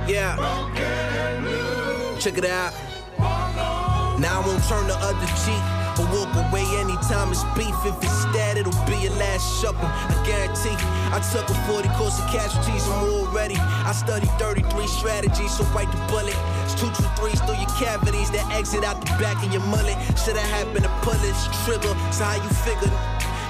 [0.07, 1.88] Yeah.
[2.19, 2.73] Check it out.
[4.19, 5.63] Now I won't turn the other cheek
[5.95, 7.71] or walk away anytime it's beef.
[7.87, 9.87] If it's that, it'll be your last supper.
[9.87, 10.75] I guarantee.
[11.15, 13.55] I took a 40 course of casualties, I'm already.
[13.55, 16.35] I studied 33 strategies, so bite the bullet.
[16.67, 19.95] It's two, two, threes through your cavities that exit out the back of your mullet.
[20.19, 21.95] Should have happened to pull this trigger.
[22.11, 22.91] So how you figure?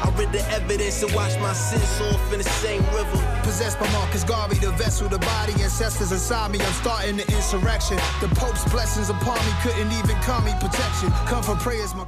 [0.02, 3.20] I read the evidence and watched my sins off in the same river.
[3.44, 6.60] Possessed by Marcus Garvey, the vessel, the body, ancestors inside me.
[6.60, 7.98] I'm starting the insurrection.
[8.22, 11.12] The Pope's blessings upon me couldn't even call me protection.
[11.28, 12.06] Come for prayers, my.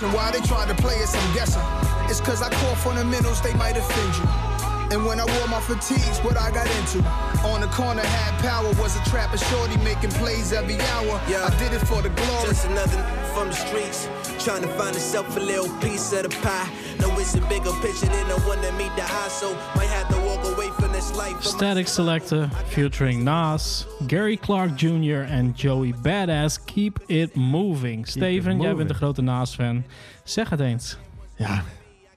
[0.00, 1.62] Why they try to play us, I'm guessing.
[2.08, 4.59] It's cause I call fundamentals, they might offend you.
[4.92, 6.98] And when I wore my fatigues, what I got into.
[7.46, 11.20] On the corner, had power, was a trapper shorty making plays every hour.
[11.28, 11.46] Yeah.
[11.46, 12.48] I did it for the glory.
[12.48, 12.98] Just another
[13.32, 14.08] from the streets,
[14.44, 16.68] trying to find himself a little piece of the pie.
[16.98, 20.08] No, it's a bigger picture than the one that meet the eye, so might have
[20.08, 21.40] to walk away from this life.
[21.40, 25.24] Static Selector featuring Nas, Gary Clark Jr.
[25.28, 26.58] en Joey Badass.
[26.64, 28.08] Keep It Moving.
[28.08, 28.76] Steven, jij moving.
[28.76, 29.84] bent een grote Nas-fan.
[30.24, 30.96] Zeg het eens.
[31.36, 31.62] Ja.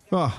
[0.09, 0.31] Oh,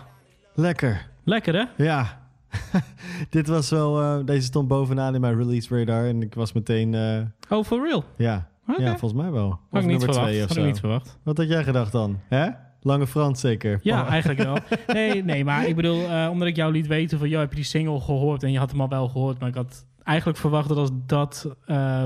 [0.54, 1.06] lekker.
[1.24, 1.84] Lekker hè?
[1.84, 2.22] Ja.
[3.30, 4.00] Dit was wel...
[4.00, 6.04] eh, deze stond bovenaan in mijn release radar.
[6.06, 6.94] En ik was meteen...
[6.94, 7.20] eh,
[7.58, 8.04] Oh, for real?
[8.16, 8.48] ja.
[8.78, 9.48] Ja, volgens mij wel.
[9.48, 10.26] Had Of ik niet nummer verwacht.
[10.28, 11.18] twee of Had ik niet verwacht.
[11.22, 12.18] Wat had jij gedacht dan?
[12.28, 12.48] Hè?
[12.80, 13.80] Lange Frans zeker.
[13.82, 14.10] Ja, Oh.
[14.10, 14.56] eigenlijk wel.
[14.96, 17.28] Nee, nee, maar ik bedoel, eh, omdat ik jou liet weten van...
[17.28, 18.42] joh, heb je die single gehoord?
[18.42, 21.48] En je had hem al wel gehoord, maar ik had eigenlijk verwacht dat als dat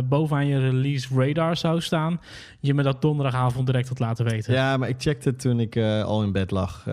[0.04, 2.20] bovenaan je release radar zou staan...
[2.60, 4.52] je me dat donderdagavond direct had laten weten.
[4.52, 6.86] Ja, maar ik checkte het toen ik al in bed lag.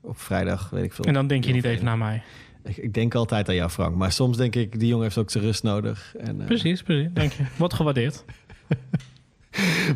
[0.00, 1.04] op vrijdag, weet ik veel.
[1.04, 2.22] En dan denk je niet even naar mij.
[2.64, 3.96] Ik, ik denk altijd aan jou, Frank.
[3.96, 6.14] Maar soms denk ik, die jongen heeft ook zijn rust nodig.
[6.18, 7.08] En, eh, Precies, precies.
[7.12, 7.44] Dank je.
[7.56, 8.24] Wordt gewaardeerd.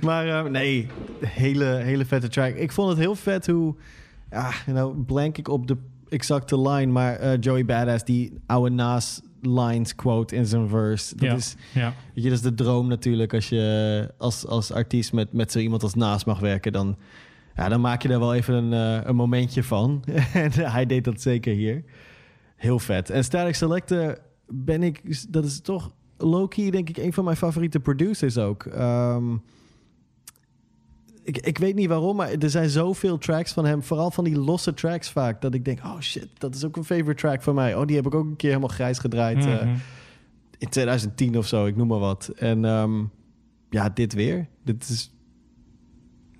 [0.00, 0.86] Maar eh, nee,
[1.26, 2.54] hele, hele vette track.
[2.54, 3.74] Ik vond het heel vet hoe...
[4.30, 5.76] Ja, nou blank ik op de
[6.08, 6.92] exacte line.
[6.92, 11.16] Maar eh, Joey Badass, die oude Nas lines quote in zijn verse.
[11.16, 11.34] Dat, ja.
[11.34, 11.94] is, ja.
[12.14, 13.34] weet je, dat is de droom natuurlijk.
[13.34, 16.72] Als je als, als artiest met, met zo iemand als Nas mag werken...
[16.72, 16.96] dan,
[17.56, 20.04] ja, dan maak je er wel even een, een momentje van.
[20.32, 21.84] en hij deed dat zeker hier.
[22.58, 23.10] Heel vet.
[23.10, 25.02] En Static Selector ben ik...
[25.32, 28.64] Dat is toch low-key, denk ik, een van mijn favoriete producers ook.
[28.64, 29.34] Ehm,
[31.22, 33.82] ik, ik weet niet waarom, maar er zijn zoveel tracks van hem.
[33.82, 35.40] Vooral van die losse tracks vaak.
[35.40, 37.74] Dat ik denk, oh shit, dat is ook een favorite track van mij.
[37.76, 39.36] Oh, die heb ik ook een keer helemaal grijs gedraaid.
[39.46, 39.74] eh, Mhm.
[40.58, 42.28] in 2010 of zo, ik noem maar wat.
[42.36, 43.04] En ehm,
[43.70, 44.48] ja, dit weer.
[44.64, 45.14] Dit is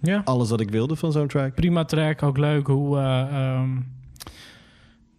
[0.01, 0.21] ja.
[0.25, 1.55] alles wat ik wilde van zo'n track.
[1.55, 2.99] Prima track, ook leuk hoe...
[2.99, 3.21] eh,
[3.55, 3.71] ehm,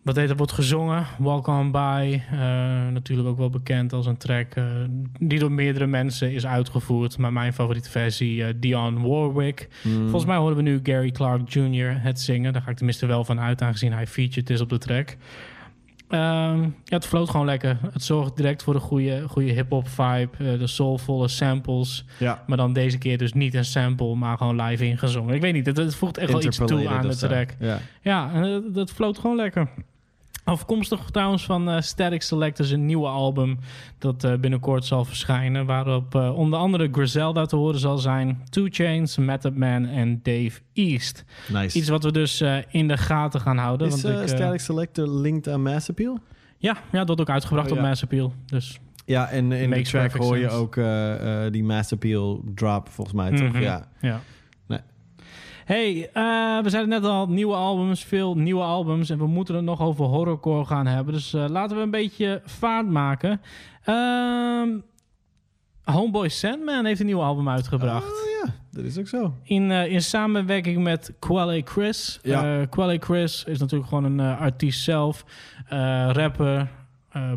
[0.10, 1.06] wat heet dat, wordt gezongen.
[1.18, 2.22] Walk On By.
[2.32, 2.40] eh,
[2.88, 4.64] natuurlijk ook wel bekend als een track eh,
[5.20, 7.18] die door meerdere mensen is uitgevoerd.
[7.18, 9.68] Maar mijn favoriete versie, eh Dion Warwick.
[9.82, 12.02] Volgens mij horen we nu Gary Clark Jr.
[12.02, 12.54] het zingen.
[12.54, 15.18] Daar ga ik tenminste wel van uit, aangezien hij featured is op de track.
[16.10, 17.78] Ehm, ja, het floot gewoon lekker.
[17.92, 20.58] Het zorgt direct voor de goede, goede hip-hop vibe.
[20.58, 22.06] de soulvolle samples.
[22.20, 22.44] Ja.
[22.48, 25.36] Maar dan deze keer dus niet een sample, maar gewoon live ingezongen.
[25.36, 27.50] Ik weet niet, het, het voegt echt wel iets toe aan de track.
[27.60, 27.80] Ja.
[28.02, 29.70] Ja, en dat, dat floot gewoon lekker.
[30.50, 33.58] Afkomstig trouwens van eh, Static Selectors, een nieuwe album
[33.98, 35.66] dat eh, binnenkort zal verschijnen.
[35.66, 40.60] Waarop eh, onder andere Griselda te horen zal zijn, Two Chains, Method Man en Dave
[40.74, 41.24] East.
[41.54, 41.78] Nice.
[41.78, 43.88] Iets wat we dus eh, in de gaten gaan houden.
[43.88, 46.20] is want ik, eh, Static Selector linked aan Mass Appeal?
[46.58, 47.84] ja, ja, dat wordt ook uitgebracht Oh, op.
[47.84, 48.34] Mass Appeal.
[48.46, 50.56] Dus Ja, en in de track hoor je sense.
[50.56, 53.48] ook eh, eh, die Mass Appeal drop, volgens mij toch?
[53.52, 53.62] Mhm.
[53.62, 53.88] Ja.
[54.02, 54.20] Ja.
[55.70, 59.10] Hey, eh, we zeiden net al, nieuwe albums, veel nieuwe albums.
[59.10, 61.14] En we moeten het nog over horrorcore gaan hebben.
[61.14, 63.42] Dus eh, laten we een beetje vaart maken.
[63.84, 64.70] Ehm,
[65.84, 68.08] Homeboy Sandman heeft een nieuw album uitgebracht.
[68.08, 69.34] Oh ja, dat is ook zo.
[69.44, 72.20] In, eh, in samenwerking met Quelle Chris.
[72.24, 72.66] Ja.
[72.66, 75.26] Quelle Chris is natuurlijk gewoon een artiest zelf,
[76.12, 76.68] rapper,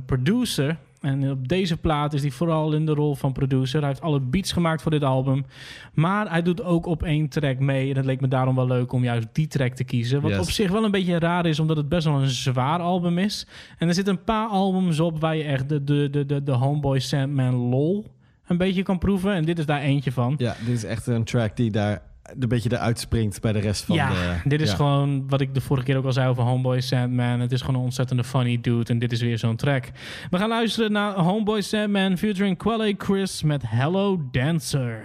[0.06, 0.78] producer.
[1.02, 3.78] En op deze plaat is hij vooral in de rol van producer.
[3.80, 5.44] Hij heeft alle beats gemaakt voor dit album.
[5.94, 7.90] Maar hij doet ook op één track mee.
[7.90, 10.20] En het leek me daarom wel leuk om juist die track te kiezen.
[10.20, 10.40] Wat Yes.
[10.40, 13.46] op zich wel een beetje raar is, omdat het best wel een zwaar album is.
[13.78, 16.52] En er zitten een paar albums op waar je echt de, de, de, de, de
[16.52, 18.06] Homeboy Sandman lol
[18.46, 19.32] een beetje kan proeven.
[19.32, 20.34] En dit is daar eentje van.
[20.38, 23.84] Ja, dit is echt een track die daar een beetje eruit springt bij de rest
[23.84, 24.48] van ja, de...
[24.48, 24.76] dit is ja.
[24.76, 27.40] gewoon wat ik de vorige keer ook al zei over Homeboy Sandman.
[27.40, 29.90] Het is gewoon een ontzettende funny dude en dit is weer zo'n track.
[30.30, 35.04] We gaan luisteren naar Homeboy Sandman featuring Quelle Chris met Hello Dancer.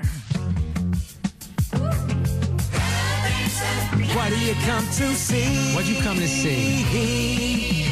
[4.14, 5.74] What do you come to see?
[5.74, 7.86] What you come to see?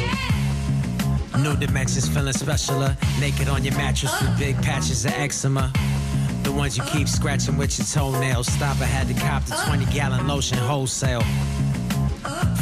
[1.42, 2.96] New dimensions feeling specialer.
[3.20, 5.70] Naked on your mattress with big patches of eczema.
[6.56, 8.46] The ones you keep scratching with your toenails.
[8.46, 11.20] Stop, I had to cop the 20 gallon lotion wholesale.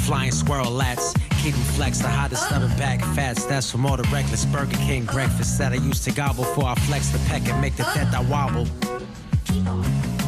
[0.01, 1.15] Flying squirrel lats.
[1.41, 3.45] Keep 'em flex the hottest stubborn back fats.
[3.45, 6.75] That's from all the reckless Burger King breakfast that I used to gobble before I
[6.75, 8.67] flex the peck and make the theta wobble.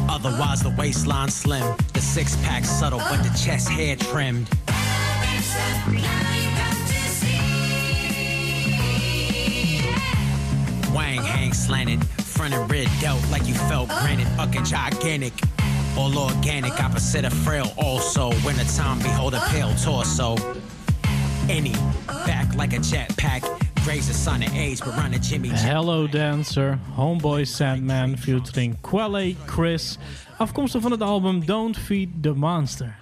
[0.07, 1.75] Otherwise, the waistline slim.
[1.91, 4.47] The six pack subtle, but the chest hair trimmed.
[10.93, 12.01] Wang hang slanted,
[12.37, 15.33] front and rear dealt like you felt granite, fucking gigantic.
[15.97, 18.29] All organic, opposite of frail also.
[18.45, 20.35] Wintertime, behold a pale torso.
[21.49, 21.73] Any,
[22.25, 23.41] back like a jetpack.
[23.83, 25.59] Graze the sun and age, but run a Jimmy Jet.
[25.59, 29.97] Hello Dancer, Homeboy Sandman featuring Quelle Chris.
[30.37, 32.95] Afkomstig van het album Don't Feed the Monster.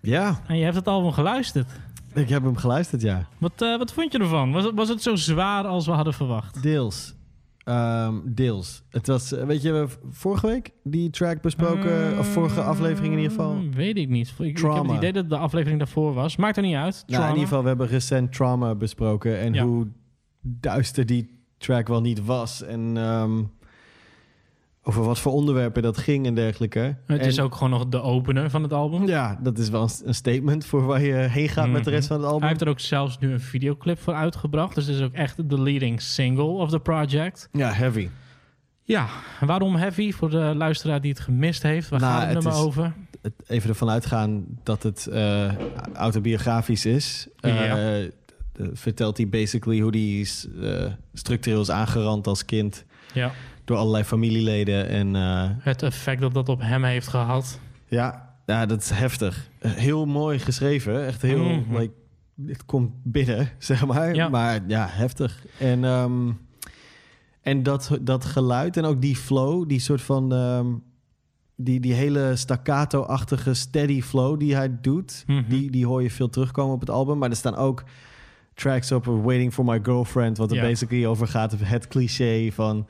[0.00, 1.66] Ja, En je hebt het album geluisterd.
[2.14, 3.26] ik heb hem geluisterd, ja.
[3.38, 4.52] Wat, eh, wat vond je ervan?
[4.52, 6.62] Was het, was het zo zwaar als we hadden verwacht?
[6.62, 7.14] Deels.
[7.68, 8.82] Ehm, deels.
[8.90, 13.12] Het was, eh, weet je, we hebben vorige week die track besproken, of vorige aflevering
[13.12, 13.54] in ieder geval.
[13.54, 14.28] Mm, Weet ik niet.
[14.38, 16.36] Ik, ik heb het idee dat de aflevering daarvoor was.
[16.36, 17.04] Maakt er niet uit.
[17.06, 19.64] Nou, in ieder geval, we hebben recent Trauma besproken en Ja.
[19.64, 19.86] hoe
[20.42, 22.62] duister die track wel niet was.
[22.62, 23.42] En ehm,
[24.88, 26.96] over wat voor onderwerpen dat ging en dergelijke.
[27.06, 29.06] Het is ook gewoon nog de opener van het album.
[29.06, 32.16] Ja, dat is wel een- statement voor waar je heen gaat met de rest van
[32.16, 32.40] het album.
[32.40, 34.74] Hij heeft er ook zelfs nu een videoclip voor uitgebracht.
[34.74, 37.48] Dus het is ook echt de leading single of the project.
[37.52, 38.08] Ja, heavy.
[38.82, 39.06] Ja,
[39.40, 40.12] waarom heavy?
[40.12, 41.88] Voor de luisteraar die het gemist heeft.
[41.88, 42.92] Waar Nou, gaat het, het nummer is- over?
[43.22, 45.52] Het, even ervan uitgaan dat het eh,
[45.94, 47.28] autobiografisch is.
[47.40, 47.74] eh,
[48.72, 50.26] vertelt hij basically hoe hij
[50.84, 52.84] eh, structureel is aangerand als kind.
[53.12, 53.30] Ja.
[53.68, 54.88] Door allerlei familieleden.
[54.88, 57.60] En eh, Het effect dat dat op hem heeft gehad.
[57.88, 59.48] ja, ja, dat is heftig.
[59.58, 61.06] Heel mooi geschreven.
[61.06, 61.44] Echt heel...
[61.44, 61.76] Mhm.
[61.76, 61.92] Like,
[62.46, 64.14] het komt binnen, zeg maar.
[64.14, 64.28] Ja.
[64.28, 65.44] Maar ja, heftig.
[65.58, 66.30] En, ehm,
[67.40, 70.32] en dat, dat geluid en ook die flow, die soort van...
[70.32, 70.66] ehm,
[71.56, 75.24] die, die hele staccato-achtige steady flow die hij doet...
[75.26, 75.42] Mhm.
[75.48, 77.18] die, die hoor je veel terugkomen op het album.
[77.18, 77.84] Maar er staan ook
[78.54, 80.36] tracks op Waiting for My Girlfriend...
[80.36, 81.54] wat er basically over gaat.
[81.58, 82.86] Het cliché van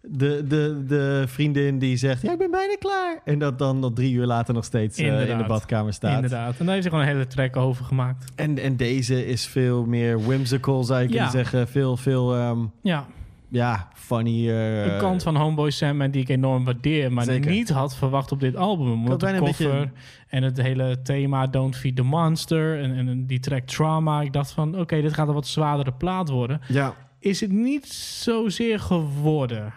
[0.00, 2.22] de, de, de vriendin die zegt...
[2.22, 3.20] ja, ik ben bijna klaar.
[3.24, 6.14] En dat dan nog drie uur later nog steeds eh, in de badkamer staat.
[6.14, 6.58] Inderdaad.
[6.58, 8.32] En daar heeft hij gewoon een hele track over gemaakt.
[8.34, 11.68] En, en deze is veel meer whimsical, zou je kunnen zeggen.
[11.68, 13.06] Veel, veel, ehm, Ja,
[13.48, 14.54] ja, funnier.
[14.54, 17.50] een eh, kant van Homeboy Sandman die ik enorm waardeer, maar Zeker.
[17.50, 19.04] niet had verwacht op dit album.
[19.06, 19.90] Want de beetje-
[20.28, 24.20] en het hele thema Don't Feed the Monster en, en die track Trauma.
[24.22, 26.60] Ik dacht van, oké, dit gaat een wat zwaardere plaat worden.
[26.68, 29.72] Ja, Is het niet zozeer geworden?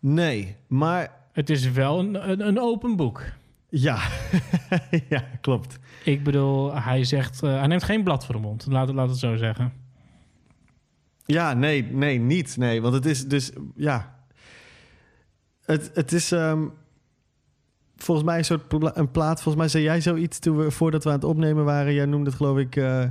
[0.00, 3.22] Nee, maar Het is wel een, een, een open boek.
[3.68, 3.98] ja,
[5.08, 5.78] ja, klopt.
[6.04, 8.66] Ik bedoel, hij zegt, eh, hij neemt geen blad voor de mond.
[8.66, 9.72] Laat, het- laat het zo zeggen.
[11.24, 12.56] Ja, nee, nee, niet.
[12.56, 14.14] Nee, want het is dus, ja.
[15.64, 16.66] Het, het is ehm,
[17.96, 19.42] volgens mij een soort pla- een plaat.
[19.42, 21.94] Volgens mij zei jij zoiets toen we, voordat we aan het opnemen waren.
[21.94, 22.76] Jij noemde het geloof ik...
[22.76, 23.04] eh,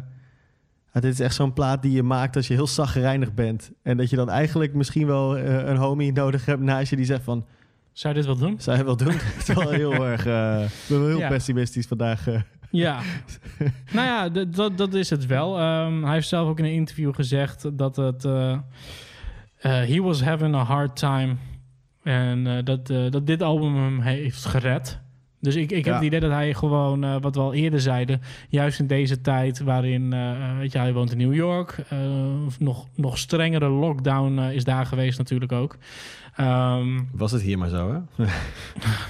[0.97, 3.71] ja, dit is echt zo'n plaat die je maakt als je heel zagrijnig bent.
[3.83, 7.05] En dat je dan eigenlijk misschien wel eh, een homie nodig hebt naast je die
[7.05, 7.45] zegt van...
[7.91, 8.55] Zou je dit wel doen?
[8.61, 9.13] Zou je wel doen?
[9.37, 10.25] Het is wel heel erg...
[10.25, 11.27] eh, ik ben wel heel Ja.
[11.27, 12.27] pessimistisch vandaag.
[12.27, 12.41] eh.
[12.71, 12.99] Ja,
[13.93, 15.59] nou ja, dat, dat is het wel.
[15.59, 18.23] Ehm, hij heeft zelf ook in een interview gezegd dat het.
[19.57, 21.35] he was having a hard time.
[22.03, 24.99] En dat, dat dit album hem heeft gered.
[25.39, 25.93] Dus ik, ik heb Ja.
[25.93, 29.59] het idee dat hij gewoon, eh, wat we al eerder zeiden, juist in deze tijd
[29.59, 31.97] waarin, eh, weet je, hij woont in New York, eh,
[32.59, 35.77] nog, nog strengere lockdown is daar geweest natuurlijk ook.
[36.38, 38.23] Ehm, Was het hier maar zo, hè?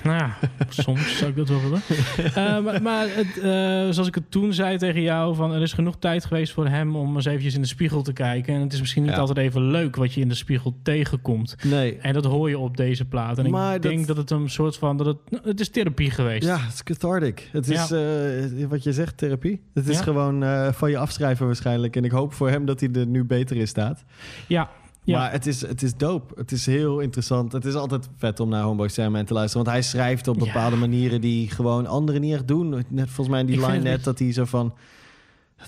[0.09, 0.37] nou ja,
[0.69, 1.81] soms zou ik dat wel willen.
[2.33, 5.73] Eh, maar maar het, eh, zoals ik het toen zei tegen jou, van er is
[5.73, 8.53] genoeg tijd geweest voor hem om eens eventjes in de spiegel te kijken.
[8.55, 9.17] En het is misschien niet Ja.
[9.17, 11.55] altijd even leuk wat je in de spiegel tegenkomt.
[11.63, 11.97] Nee.
[11.97, 13.37] En dat hoor je op deze plaat.
[13.37, 15.69] En Maar ik dat- denk dat het een soort van, dat het, nou, het is
[15.69, 16.47] therapie geweest.
[16.47, 17.49] Ja, het is cathartic.
[17.51, 19.61] Het is, eh, wat je zegt, therapie.
[19.73, 21.95] Het is gewoon van je afschrijven waarschijnlijk.
[21.95, 24.03] En ik hoop voor hem dat hij er nu beter in staat.
[24.47, 24.69] Ja,
[25.07, 25.19] ja.
[25.19, 26.33] Maar het is, het is dope.
[26.39, 27.51] Het is heel interessant.
[27.51, 29.65] Het is altijd vet om naar Homeboy Sandman te luisteren.
[29.65, 30.45] Want hij schrijft op Ja.
[30.45, 32.69] bepaalde manieren die gewoon anderen niet echt doen.
[32.87, 34.73] Net volgens mij in die Ik line net dat hij zo van...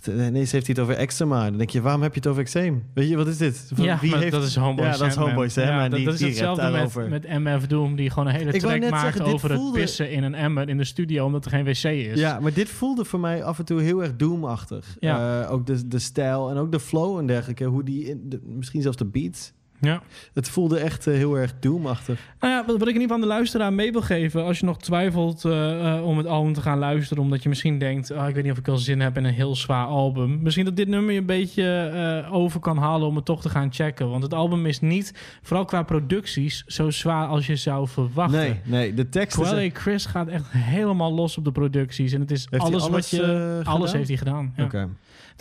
[0.07, 1.43] Ineens heeft hij het over eczema.
[1.49, 2.83] Dan denk je, waarom heb je het over eczeem?
[2.93, 3.71] Weet je, wat is dit?
[3.73, 4.31] Van, ja, wie heeft...
[4.31, 5.15] dat is Homeboy Ja, dat is.
[5.15, 5.75] Homeboy Sandman.
[5.75, 7.09] Ja, dat, die, dat is hetzelfde daarover.
[7.09, 10.11] met, met MF Doom, die gewoon een hele Ik track maakt zeggen, over het pissen
[10.11, 12.19] in een emmer in de studio, omdat er geen wc is.
[12.19, 14.97] Ja, maar dit voelde voor mij af en toe heel erg Doom-achtig.
[14.99, 15.41] Ja.
[15.43, 17.63] Eh, ook de, de stijl en ook de flow en dergelijke.
[17.65, 19.53] Hoe die, in, de- misschien zelfs de beats.
[19.81, 20.01] Ja.
[20.33, 22.19] Het voelde echt eh, heel erg Doom-achtig.
[22.39, 24.43] Nou ja, wat, wat ik in ieder geval aan de luisteraar mee wil geven...
[24.43, 27.23] als je nog twijfelt eh, eh, om het album te gaan luisteren...
[27.23, 28.11] omdat je misschien denkt...
[28.11, 30.39] ah, ik weet niet of ik wel zin heb in een heel zwaar album...
[30.41, 33.07] misschien dat dit nummer je een beetje over kan halen...
[33.07, 34.09] om het toch te gaan checken.
[34.09, 36.63] Want het album is niet, vooral qua producties...
[36.67, 38.39] zo zwaar als je zou verwachten.
[38.39, 39.75] Nee, nee, de Quelle zijn...
[39.75, 42.13] Chris gaat echt helemaal los op de producties.
[42.13, 43.61] En het is alles, alles, wat je...
[43.63, 44.53] alles heeft hij gedaan.
[44.55, 44.63] Ja.
[44.63, 44.89] Oké.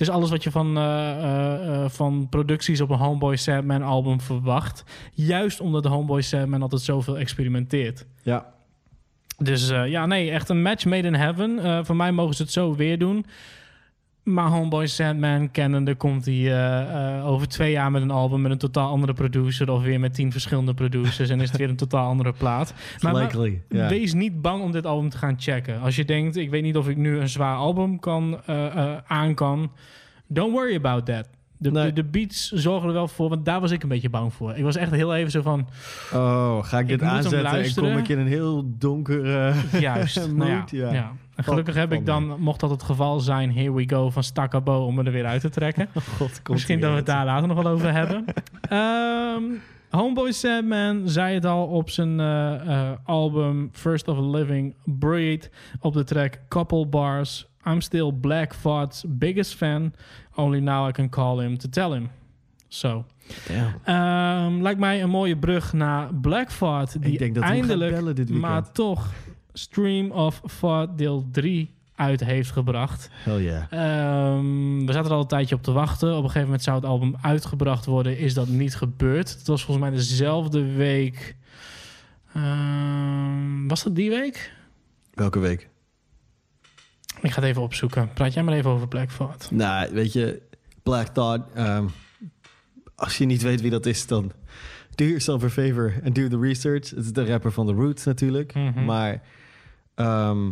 [0.01, 4.21] Is alles wat je van, eh, eh, eh, van producties op een Homeboy Sandman album
[4.21, 4.85] verwacht.
[5.13, 8.07] Juist omdat de Homeboy Sandman altijd zoveel experimenteert.
[8.23, 8.47] Ja.
[9.37, 11.85] Dus ja, nee, echt een match made in heaven.
[11.87, 13.27] Voor mij mogen ze het zo weer doen.
[14.29, 18.51] Maar Homeboy Sandman kennende komt hij eh, eh, over twee jaar met een album met
[18.51, 19.71] een totaal andere producer.
[19.71, 21.29] Of weer met tien verschillende producers.
[21.29, 22.75] en is het weer een totaal andere plaat.
[23.01, 25.81] Maar, maar Likely, wees niet bang om dit album te gaan checken.
[25.81, 29.35] Als je denkt, ik weet niet of ik nu een zwaar album kan, eh, aan
[29.35, 29.73] kan.
[30.27, 31.29] Don't worry about that.
[31.59, 31.85] De, Nee.
[31.87, 34.57] de, de beats zorgen er wel voor, want daar was ik een beetje bang voor.
[34.57, 35.69] Ik was echt heel even zo van,
[36.15, 40.31] Oh, ga ik dit aanzetten en kom ik in een heel donkere Juist.
[40.33, 40.93] nou ja, ja.
[40.93, 41.13] Ja.
[41.35, 44.85] En gelukkig heb ik dan, mocht dat het geval zijn, here we go van Stakabo
[44.85, 45.89] om me er weer uit te trekken.
[46.17, 48.25] God, Misschien ie dat we het daar later nog wel over hebben.
[48.61, 49.43] Ehm,
[49.91, 55.51] Homeboy Sandman zei het al op zijn eh, eh, album First of a Living Breed
[55.81, 57.47] op de track Couple Bars.
[57.67, 59.93] I'm still Black Thought's biggest fan.
[60.39, 62.11] Only now I can call him to tell him.
[62.69, 63.05] Zo.
[63.49, 63.75] Damn.
[63.85, 67.03] Ehm, lijkt mij een mooie brug naar Black Thought.
[67.03, 69.13] Die Ik denk dat eindelijk, dit maar toch,
[69.53, 73.11] Stream of Thought deel 3 uit heeft gebracht.
[73.13, 73.63] Hell yeah.
[73.71, 76.09] Ehm, we zaten er al een tijdje op te wachten.
[76.09, 78.19] Op een gegeven moment zou het album uitgebracht worden.
[78.19, 79.31] Is dat niet gebeurd?
[79.39, 81.37] Het was volgens mij dezelfde week.
[82.35, 84.53] Ehm, was dat die week?
[85.15, 85.69] Welke week?
[87.23, 88.13] Ik ga het even opzoeken.
[88.13, 89.51] Praat jij maar even over Black Thought.
[89.51, 90.43] Nou, weet je,
[90.83, 91.53] Black Thought...
[91.55, 91.87] ehm,
[92.95, 94.33] als je niet weet wie dat is, dan
[94.95, 96.91] do yourself a favor and do the research.
[96.91, 98.55] Het is de rapper van The Roots natuurlijk.
[98.55, 98.85] Mhm.
[98.85, 99.23] Maar
[99.95, 100.51] ehm,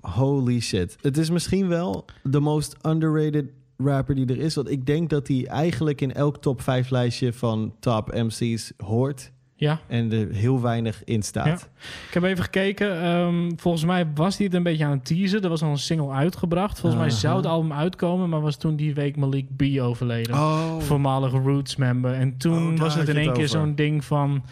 [0.00, 0.96] holy shit.
[1.00, 4.54] Het is misschien wel de most underrated rapper die er is.
[4.54, 9.32] Want ik denk dat hij eigenlijk in elk top 5 lijstje van top MC's hoort.
[9.56, 9.80] Ja.
[9.86, 11.46] En er heel weinig in staat.
[11.46, 11.84] Ja.
[12.08, 13.02] Ik heb even gekeken.
[13.02, 15.42] Ehm, volgens mij was hij het een beetje aan het teasen.
[15.42, 16.80] Er was al een single uitgebracht.
[16.80, 20.34] Volgens mij zou het album uitkomen, maar was toen die week Malik B overleden.
[20.34, 20.78] Oh.
[20.80, 22.12] Voormalige Roots member.
[22.14, 24.44] En toen Oh, was het in één het keer zo'n ding van.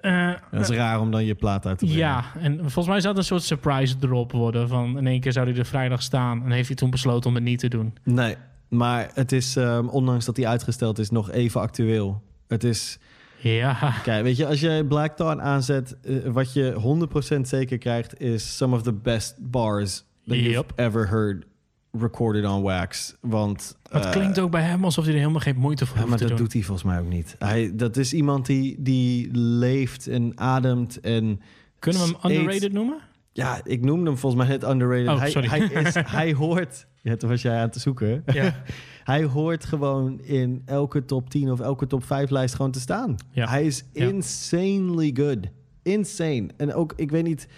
[0.00, 2.02] eh, Dat is raar om dan je plaat uit te brengen.
[2.02, 4.68] ja, en volgens mij zou het een soort surprise drop worden.
[4.68, 6.44] Van in één keer zou hij er vrijdag staan.
[6.44, 7.94] En heeft hij toen besloten om het niet te doen.
[8.02, 8.36] Nee,
[8.68, 12.22] maar het is, ehm, ondanks dat hij uitgesteld is, nog even actueel.
[12.48, 12.98] Het is...
[13.42, 13.94] Ja.
[14.02, 18.56] Kijk, weet je, als je Black Thought aanzet, eh, wat je 100% zeker krijgt, is
[18.56, 21.46] some of the best bars that you've ever heard
[21.92, 23.16] recorded on wax.
[23.20, 23.78] Want...
[23.90, 26.18] Het eh, klinkt ook bij hem alsof hij er helemaal geen moeite voor Ja, maar
[26.18, 26.42] te dat doen.
[26.42, 27.36] doet hij volgens mij ook niet.
[27.38, 31.40] Hij, dat is iemand die, die leeft en ademt en...
[31.78, 32.38] Kunnen we hem eet.
[32.38, 32.98] underrated noemen?
[33.32, 35.08] Ja, ik noemde hem volgens mij net underrated.
[35.08, 35.48] Oh, hij, sorry.
[35.48, 36.86] Hij, is, hij hoort...
[37.02, 38.22] Ja, toen was jij aan het zoeken.
[38.26, 38.54] Ja.
[39.04, 43.14] hij hoort gewoon in elke top 10 of elke top 5 lijst gewoon te staan.
[43.30, 43.48] Ja.
[43.48, 44.06] Hij is Ja.
[44.06, 45.38] insanely good.
[45.82, 46.48] Insane.
[46.56, 47.48] En ook, ik weet niet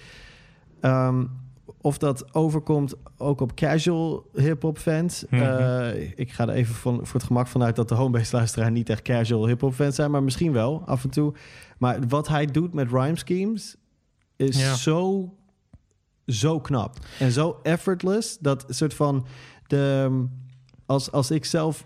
[0.81, 1.25] ehm,
[1.81, 5.25] of dat overkomt ook op casual hip-hop fans.
[5.31, 5.43] Mhm.
[5.43, 8.89] Eh, ik ga er even van, voor het gemak vanuit dat de homebase luisteraar niet
[8.89, 11.35] echt casual hip-hop fans zijn, maar misschien wel af en toe.
[11.79, 13.77] Maar wat hij doet met rhyme schemes
[14.37, 14.75] is Ja.
[14.75, 15.33] zo,
[16.27, 19.27] zo knap en zo effortless dat soort van
[19.67, 20.11] de
[20.87, 21.85] als, als ik zelf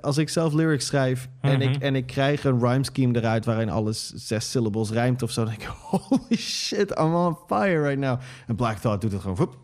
[0.00, 1.68] als ik zelf lyrics schrijf en, Mhm.
[1.68, 5.44] ik, en ik krijg een rhyme scheme eruit waarin alles zes syllables rijmt of zo,
[5.44, 8.18] dan denk ik, holy shit, I'm on fire right now.
[8.46, 9.56] En Black Thought doet het gewoon, woep,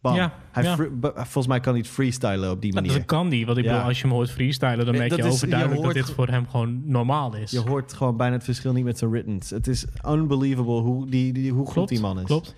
[0.00, 0.14] bam.
[0.14, 0.76] Ja, hij ja.
[1.14, 2.92] volgens mij kan hij het freestylen op die manier.
[2.92, 3.46] dat kan die.
[3.46, 3.70] Want ik Ja.
[3.70, 5.94] bedoel, als je hem hoort freestylen, dan Eh, merk dat je is- overduidelijk je dat
[5.94, 7.50] dit voor hem gewoon normaal is.
[7.50, 9.50] Je hoort gewoon bijna het verschil niet met zijn writtens.
[9.50, 12.24] Het is unbelievable hoe, die, die, hoe goed die man is.
[12.24, 12.54] Klopt.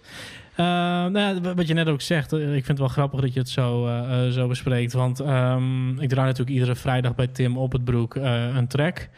[0.57, 3.33] Eh, nou ja, wat je net ook zegt, eh, ik vind het wel grappig dat
[3.33, 4.93] je het zo, eh, zo bespreekt.
[4.93, 9.09] Want ehm, ik draai natuurlijk iedere vrijdag bij Tim op het broek een track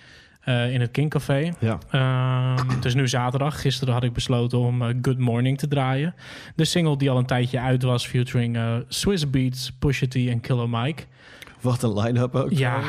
[0.44, 1.52] in het King Café.
[1.58, 1.78] Ja.
[1.90, 3.60] Ehm, het is nu zaterdag.
[3.60, 6.14] Gisteren had ik besloten om Good Morning te draaien.
[6.54, 8.58] De single die al een tijdje uit was, featuring
[8.88, 11.02] Swiss Beats, Pusha T en Killer Mike.
[11.60, 12.50] Wat een line-up ook.
[12.50, 12.80] Ja,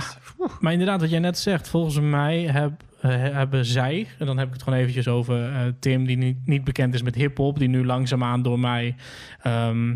[0.60, 2.72] maar inderdaad, wat jij net zegt, volgens mij heb,
[3.02, 6.64] hebben zij, en dan heb ik het gewoon eventjes over eh, Tim, die niet, niet
[6.64, 8.95] bekend is met hip-hop, die nu langzaamaan door mij
[9.41, 9.95] ehm,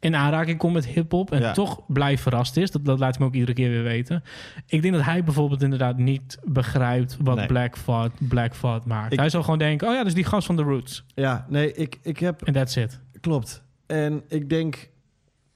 [0.00, 1.52] in aanraking komt met hip-hop en Ja.
[1.52, 2.70] toch blij verrast is.
[2.70, 4.22] Dat, dat laat me ook iedere keer weer weten.
[4.66, 7.46] Ik denk dat hij bijvoorbeeld inderdaad niet begrijpt wat Nee.
[7.46, 9.12] Black Thought Black Thought maakt.
[9.12, 11.04] Ik- hij zal gewoon denken, oh ja, dat is die gast van The Roots.
[11.14, 12.42] Ja, nee, ik, ik heb...
[12.42, 13.00] En that's it.
[13.20, 13.62] Klopt.
[13.86, 14.88] En ik denk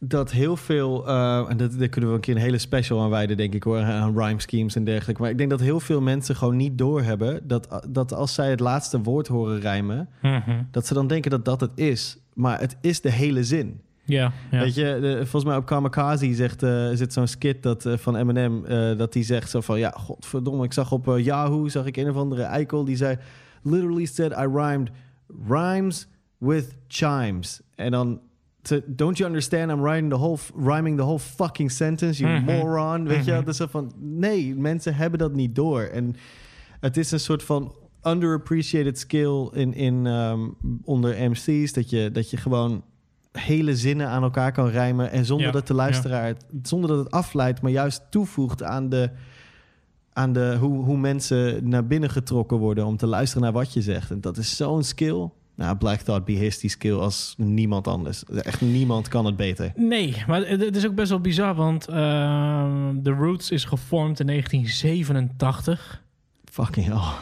[0.08, 1.06] dat heel veel...
[1.08, 3.62] eh, en dat, daar kunnen we een keer een hele special aan wijden, denk ik
[3.62, 3.78] hoor.
[3.78, 5.22] Aan rhyme schemes en dergelijke.
[5.22, 7.48] Maar ik denk dat heel veel mensen gewoon niet doorhebben...
[7.48, 10.08] Dat, dat als zij het laatste woord horen rijmen...
[10.22, 10.62] Mhm.
[10.70, 12.18] dat ze dan denken dat dat het is.
[12.34, 13.80] Maar het is de hele zin.
[14.04, 14.58] Ja, ja.
[14.58, 18.16] Weet je, de- volgens mij op Kamikaze zegt, eh, zit zo'n skit dat, eh, van
[18.16, 18.64] Eminem...
[18.64, 19.78] eh, dat die zegt zo van...
[19.78, 21.68] Ja, godverdomme, ik zag op eh, Yahoo...
[21.68, 23.16] zag ik een of andere eikel die zei...
[23.62, 24.90] Literally said I rhymed
[25.48, 26.06] rhymes
[26.38, 27.60] with chimes.
[27.74, 28.20] En dan...
[28.64, 29.70] to- don't you understand?
[29.70, 32.44] I'm writing the whole, rhyming the whole fucking sentence, you Mhm.
[32.44, 33.04] moron.
[33.06, 33.40] Weet je, Mhm.
[33.40, 33.92] dat is zo van...
[33.98, 35.82] Nee, mensen hebben dat niet door.
[35.82, 36.14] En
[36.80, 40.40] het is een soort van underappreciated skill in, in, ehm,
[40.84, 41.72] onder MC's.
[41.72, 42.82] Dat je, dat je gewoon
[43.32, 45.10] hele zinnen aan elkaar kan rijmen.
[45.10, 48.88] En zonder Ja, dat de luisteraar, het- zonder dat het afleidt, maar juist toevoegt aan
[48.88, 49.10] de.
[50.12, 53.82] Aan de, hoe, hoe mensen naar binnen getrokken worden om te luisteren naar wat je
[53.82, 54.10] zegt.
[54.10, 55.28] En dat is zo'n skill.
[55.56, 58.24] Nou, Black Thought beheerst die skill als niemand anders.
[58.24, 59.72] Echt niemand kan het beter.
[59.76, 64.26] Nee, maar het is ook best wel bizar, want ehm, The Roots is gevormd in
[64.26, 66.02] 1987.
[66.44, 67.12] Fucking hell.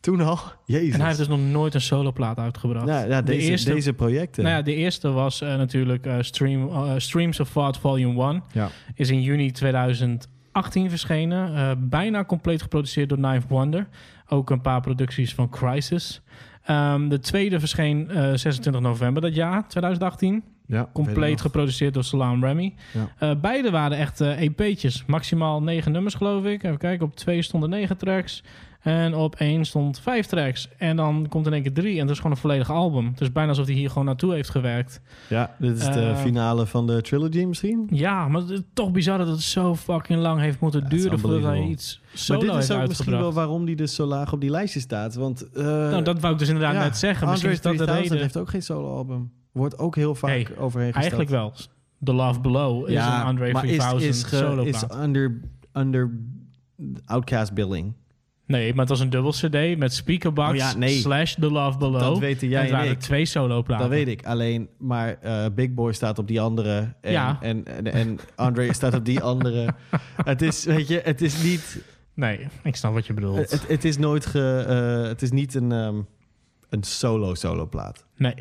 [0.00, 0.38] Toen al?
[0.66, 0.92] Jezus.
[0.92, 2.86] En hij heeft dus nog nooit een soloplaat uitgebracht.
[2.86, 4.42] ja, ja, De deze, eerste- deze projecten.
[4.44, 8.42] Nou ja, de eerste was eh, natuurlijk eh, Stream, eh, Streams of Thought Volume 1.
[8.52, 8.68] Ja.
[8.94, 11.88] Is in juni 2018 verschenen.
[11.88, 13.88] Bijna compleet geproduceerd door Knife Wonder.
[14.28, 16.22] Ook een paar producties van Crisis.
[16.68, 20.42] Ehm, de tweede verscheen eh, 26 november dat jaar, 2018.
[20.66, 22.74] ja, Compleet geproduceerd door Salam Remy.
[22.92, 23.08] Ja.
[23.18, 25.04] Eh, beide waren echt eh, EP'tjes.
[25.06, 26.62] Maximaal negen nummers, geloof ik.
[26.62, 27.06] Even kijken.
[27.06, 28.42] Op twee stonden negen tracks.
[28.88, 30.68] En op één stond vijf tracks.
[30.76, 31.94] En dan komt in één keer drie.
[31.94, 33.06] En dat is gewoon een volledig album.
[33.06, 35.00] Het is bijna alsof hij hier gewoon naartoe heeft gewerkt.
[35.28, 37.86] Ja, dit is de Eh, finale van de trilogy misschien.
[37.90, 41.42] Ja, maar het is toch bizar dat het zo fucking lang heeft moeten duren voordat
[41.42, 44.32] hij iets Maar solo dit heeft is ook misschien wel waarom die dus zo laag
[44.32, 45.14] op die lijstje staat.
[45.14, 47.28] Want, eh, Nou, dat wou ik dus inderdaad ja, net zeggen.
[47.28, 48.22] Misschien is dat de 3000 reden.
[48.24, 49.32] heeft ook geen solo-album.
[49.52, 50.96] Wordt ook heel vaak Hey, overheen gesteld.
[51.12, 51.52] Eigenlijk wel.
[52.04, 55.40] The Love Below is een Andre maar 3000 is, is, ge- solo is under,
[55.72, 56.10] under
[57.04, 57.92] Outcast billing.
[58.48, 60.88] Nee, maar het was een dubbel CD met Speakerbox Oh ja, nee.
[60.98, 62.00] slash The Love Below.
[62.00, 62.98] Dat weten jij en en ik.
[63.00, 63.88] twee soloplaten.
[63.88, 64.26] Dat weet ik.
[64.26, 66.94] Alleen, maar eh, Big Boy staat op die andere.
[67.00, 67.38] En, Ja.
[67.40, 69.74] en, en, en Andre staat op die andere.
[70.24, 71.82] Het is, weet je, het is niet...
[72.14, 73.50] Nee, ik snap wat je bedoelt.
[73.50, 74.64] Het, het is nooit ge...
[75.02, 75.96] eh, het is niet een, ehm,
[76.68, 78.06] een solo-solo plaat.
[78.16, 78.34] Nee.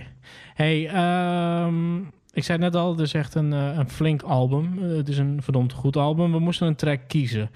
[0.54, 1.98] Hey, ehm,
[2.34, 4.78] ik zei net al, het is echt een, eh, een flink album.
[4.78, 6.32] Het is een verdomd goed album.
[6.32, 7.50] We moesten een track kiezen.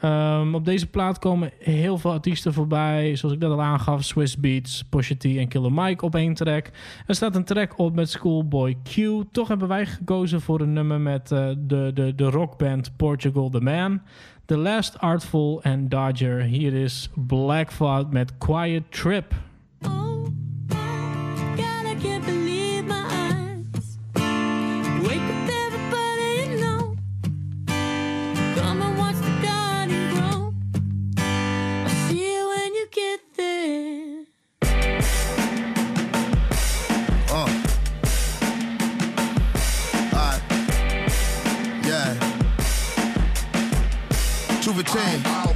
[0.00, 3.16] Ehm, op deze plaat komen heel veel artiesten voorbij.
[3.16, 6.70] Zoals ik dat al aangaf, Swiss Beats, Pusha T en Killer Mike op één track.
[7.06, 8.96] Er staat een track op met Schoolboy Q.
[9.32, 13.60] Toch hebben wij gekozen voor een nummer met eh, de, de, de rockband Portugal The
[13.60, 14.00] Man.
[14.44, 16.42] The Last Artful en Dodger.
[16.42, 17.70] Hier is Black
[18.10, 19.34] met Quiet Trip.
[44.68, 45.47] Juve 10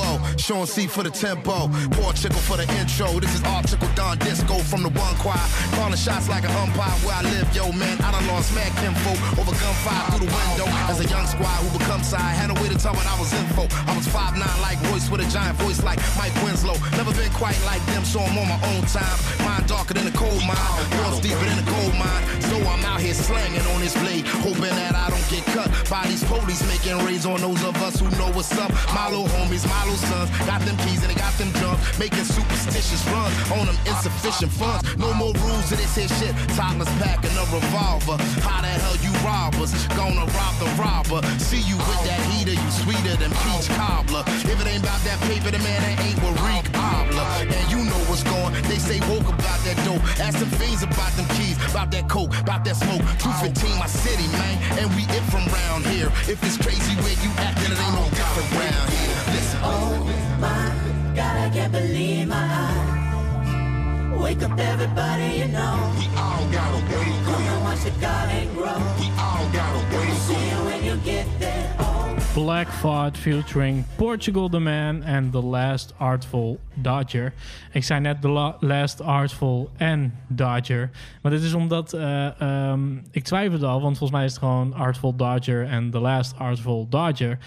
[0.00, 0.36] whoa.
[0.36, 1.68] Sean C for the tempo.
[1.96, 3.20] Poor chickle for the intro.
[3.20, 5.40] This is Article Don Disco from the one choir.
[5.76, 8.00] Calling shots like an umpire where I live, yo, man.
[8.00, 10.68] I done lost mad kinfolk over gunfire through the window.
[10.88, 13.32] As a young squad who become side, had a way to tell when I was
[13.32, 13.68] info.
[13.86, 16.76] I was 5'9 like Royce with a giant voice like Mike Winslow.
[16.96, 19.18] Never been quite like them, so I'm on my own time.
[19.44, 20.72] Mind darker than a coal mine.
[21.02, 22.24] Walls deeper than a gold mine.
[22.48, 25.68] So I'm out here slanging on this blade, hoping that I don't get cut.
[25.88, 28.70] by these police making raids on those of us who know what's up.
[28.94, 33.02] My little homies, my sons, got them keys and they got them drums, making superstitious
[33.08, 34.84] runs on them insufficient funds.
[34.96, 36.34] No more rules to this here shit.
[36.54, 38.16] Topless packing a revolver.
[38.44, 39.72] How the hell you rob us?
[39.98, 41.20] Gonna rob the robber.
[41.38, 44.22] See you with that heater, you sweeter than peach cobbler.
[44.26, 46.20] If it ain't about that paper, the man that ain't
[46.50, 47.26] Reek Obler.
[47.46, 48.54] And you know what's going.
[48.68, 50.02] They say woke about that dope.
[50.20, 53.02] Ask some fiends about them keys, about that coke, about that smoke.
[53.18, 54.56] 215 my city, man.
[54.78, 56.08] And we it from round here.
[56.28, 59.19] If it's crazy where you at, then it ain't no different round here.
[59.62, 60.04] Oh
[60.40, 64.22] my God, I can't believe my eyes.
[64.22, 65.76] Wake up everybody, you know.
[65.98, 68.78] We all gotta wake Come and watch the garden grow.
[68.98, 71.76] We all gotta wake See you when you get there.
[71.78, 72.16] Oh.
[72.34, 77.32] Black Thought featuring Portugal the Man en The Last Artful Dodger.
[77.72, 80.90] Ik zei net The La- Last Artful en Dodger.
[81.22, 84.74] Maar dit is omdat eh, ehm, ik twijfelde al, want volgens mij is het gewoon
[84.74, 87.38] Artful Dodger en The Last Artful Dodger.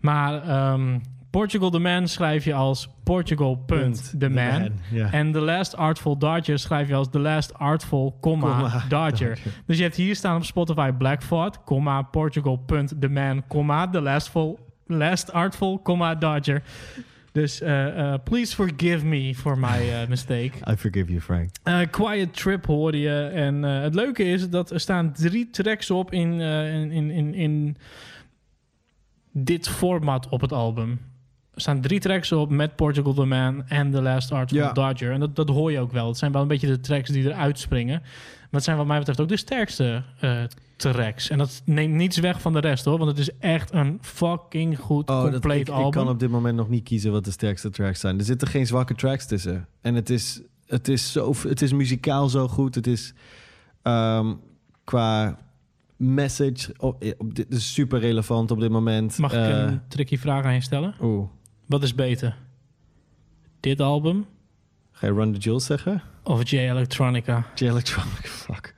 [0.00, 0.98] Maar ehm,
[1.32, 4.70] Portugal the Man schrijf je als Portugal punt the the man.
[5.10, 9.28] En The Last Artful Dodger schrijf je als The Last Artful, comma, Comma, Dodger.
[9.28, 9.38] Dodger.
[9.66, 13.88] Dus je hebt hier staan op Spotify Black Thought, comma, Portugal punt the man, comma,
[13.90, 14.00] The
[14.86, 16.62] Last, Artful, comma, Dodger.
[17.32, 20.52] Dus eh, eh, please forgive me for my eh, mistake.
[20.70, 21.50] I forgive you, Frank.
[21.90, 23.30] Quiet Trip hoorde je.
[23.34, 27.76] En het leuke is dat er staan drie tracks op in, in, in, in, in
[29.32, 31.00] dit format op het album.
[31.54, 34.66] Er staan drie tracks op met Portugal the Man en The Last Art Ja.
[34.66, 35.12] of Dodger.
[35.12, 36.08] En dat, dat hoor je ook wel.
[36.08, 38.00] Het zijn wel een beetje de tracks die eruit springen.
[38.00, 40.42] Maar het zijn wat mij betreft ook de sterkste eh,
[40.76, 41.30] tracks.
[41.30, 42.98] En dat neemt niets weg van de rest hoor.
[42.98, 45.90] Want het is echt een fucking goed Oh, compleet ik, ik album.
[45.90, 48.18] kan op dit moment nog niet kiezen wat de sterkste tracks zijn.
[48.18, 49.66] Er zitten geen zwakke tracks tussen.
[49.80, 52.74] En het is, het is, zo, het is muzikaal zo goed.
[52.74, 53.14] Het is
[53.82, 54.34] ehm,
[54.84, 55.38] qua
[55.96, 59.18] message op dit is super relevant op dit moment.
[59.18, 60.94] Mag ik Eh, een tricky vraag aan je stellen?
[61.02, 61.28] Oeh,
[61.72, 62.36] Wat is beter?
[63.60, 64.26] Dit album
[64.92, 66.02] ga je Run the Jewels zeggen?
[66.22, 67.44] of J Electronica?
[67.54, 68.74] J Electronic, fuck.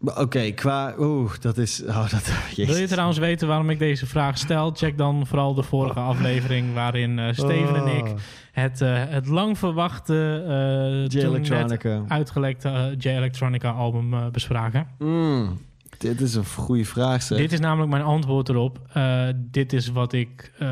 [0.00, 0.94] Oké, qua...
[0.98, 1.84] Oeh, dat is...
[1.84, 4.70] Oh, dat, Wil je trouwens weten waarom ik deze vraag stel?
[4.74, 8.14] Check dan vooral de vorige aflevering waarin eh, Steven en ik Oh.
[8.52, 12.04] het, eh, het lang verwachte eh J toen net Electronica.
[12.08, 14.86] uitgelekte eh, J Electronica album bespraken.
[14.98, 15.58] Mm,
[15.98, 17.38] dit is een goede vraag, zeg.
[17.38, 18.80] Dit is namelijk mijn antwoord erop.
[18.92, 20.68] Eh, dit is wat ik eh,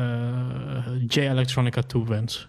[1.07, 2.47] J Electronica toewens.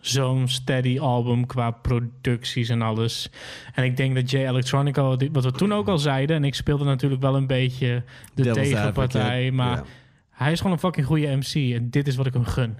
[0.00, 3.30] Zo'n steady album qua producties en alles.
[3.74, 5.02] En ik denk dat J Electronica,
[5.32, 6.36] wat we toen ook al zeiden...
[6.36, 8.04] en ik speelde natuurlijk wel een beetje
[8.34, 9.22] de Devil's tegenpartij...
[9.22, 9.84] advocate, maar ja.
[10.30, 11.74] hij is gewoon een fucking goede MC.
[11.74, 12.76] En dit is wat ik hem gun.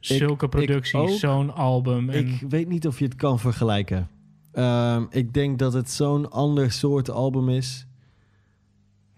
[0.00, 2.10] Zulke ik producties, zo'n album.
[2.10, 4.08] En Ik weet niet of je het kan vergelijken.
[4.52, 7.86] Ehm, ik denk dat het zo'n ander soort album is.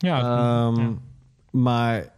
[0.05, 0.19] Ja,
[0.69, 0.93] Ehm, ja.
[1.51, 2.13] Maar...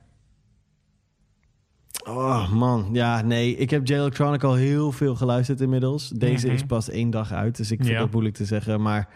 [2.08, 3.56] Oh man, ja, nee.
[3.56, 6.08] Ik heb J Electronic al heel veel geluisterd inmiddels.
[6.08, 6.54] Deze Mhm.
[6.54, 8.02] is pas één dag uit, dus ik vind Ja.
[8.02, 8.82] het moeilijk te zeggen.
[8.82, 9.08] Maar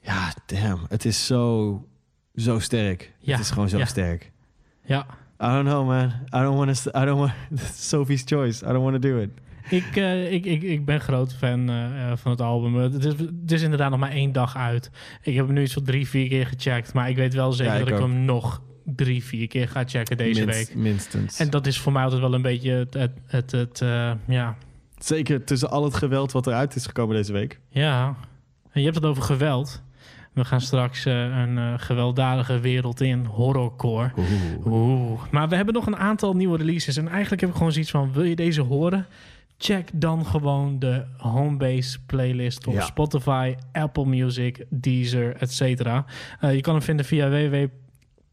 [0.00, 1.84] ja, damn, het is zo,
[2.34, 3.12] zo sterk.
[3.18, 3.84] Ja, Het is gewoon zo ja.
[3.84, 4.32] sterk.
[4.84, 5.06] ja.
[5.42, 6.08] I don't know, man.
[6.08, 6.90] I don't want to.
[7.00, 7.32] I don't want.
[7.74, 8.64] Sophie's choice.
[8.64, 9.30] I don't want to do it.
[9.68, 12.74] Ik, eh, ik, ik, ik ben groot fan eh, eh, van het album.
[12.74, 14.90] Het is, het is inderdaad nog maar één dag uit.
[15.22, 16.92] Ik heb hem nu iets van drie, vier keer gecheckt.
[16.92, 19.84] Maar ik weet wel zeker Ja, ik dat ik hem nog drie, vier keer ga
[19.86, 20.76] checken deze Minst- week.
[20.76, 21.38] Minstens.
[21.38, 23.78] En dat is voor mij altijd wel een beetje het, het, het, het,
[24.26, 24.56] ja.
[24.98, 27.60] Zeker tussen al het geweld wat eruit is gekomen deze week.
[27.68, 28.16] ja.
[28.72, 29.82] En je hebt het over geweld.
[30.32, 34.12] We gaan straks een eh, gewelddadige wereld in, horrorcore.
[34.66, 35.20] Oeh.
[35.30, 36.96] Maar we hebben nog een aantal nieuwe releases.
[36.96, 39.06] En eigenlijk heb ik gewoon zoiets van, wil je deze horen?
[39.64, 42.80] Check dan gewoon de Homebase playlist op Ja.
[42.80, 45.58] Spotify, Apple Music, Deezer, etc.
[46.40, 47.28] je kan hem vinden via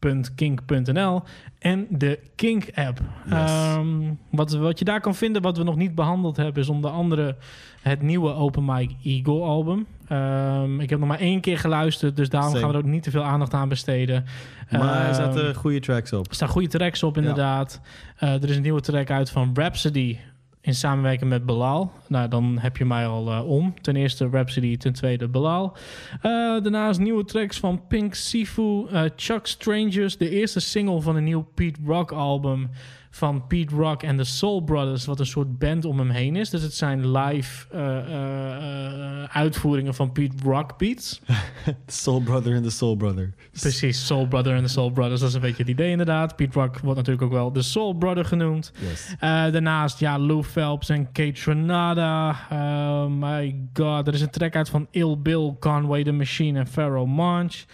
[0.00, 1.22] www.kink.nl
[1.58, 3.00] en de Kink app.
[3.30, 3.86] Ehm,
[4.30, 7.36] wat, wat je daar kan vinden, wat we nog niet behandeld hebben, is onder andere
[7.82, 9.86] het nieuwe Open Mic Eagle album.
[10.08, 12.62] Ehm, ik heb nog maar één keer geluisterd, dus daarom Same.
[12.62, 14.24] gaan we er ook niet te veel aandacht aan besteden.
[14.70, 16.28] Maar er Ehm, zaten goede tracks op.
[16.28, 17.80] er staan goede tracks op, inderdaad.
[18.16, 20.16] Eh, er is een nieuwe track uit van Rhapsody
[20.60, 21.92] in samenwerking met Belal.
[22.08, 23.74] Nou, dan heb je mij al eh, om.
[23.80, 25.76] Ten eerste Rhapsody, ten tweede Belal.
[26.12, 30.16] Eh, daarnaast nieuwe tracks van Pink Sifu, eh, Chuck Strangers.
[30.16, 32.70] De eerste single van een nieuw Pete Rock album
[33.10, 36.50] van Pete Rock en de Soul Brothers, wat een soort band om hem heen is.
[36.50, 41.20] Dus het zijn live eh, eh, eh, uitvoeringen van Pete Rock beats.
[41.86, 43.34] Soul Brother and the Soul Brother.
[43.60, 45.20] Precies, Soul Brother en de Soul Brothers.
[45.20, 46.36] Dat is een beetje het idee inderdaad.
[46.36, 48.72] Pete Rock wordt natuurlijk ook wel de Soul Brother genoemd.
[48.88, 49.14] Yes.
[49.20, 52.36] Daarnaast, ja, Lou Phelps en Kate Tronada.
[52.50, 56.66] Oh my god, er is een track uit van Ill Bill, Conway the Machine en
[56.66, 57.64] Pharaoh Monch.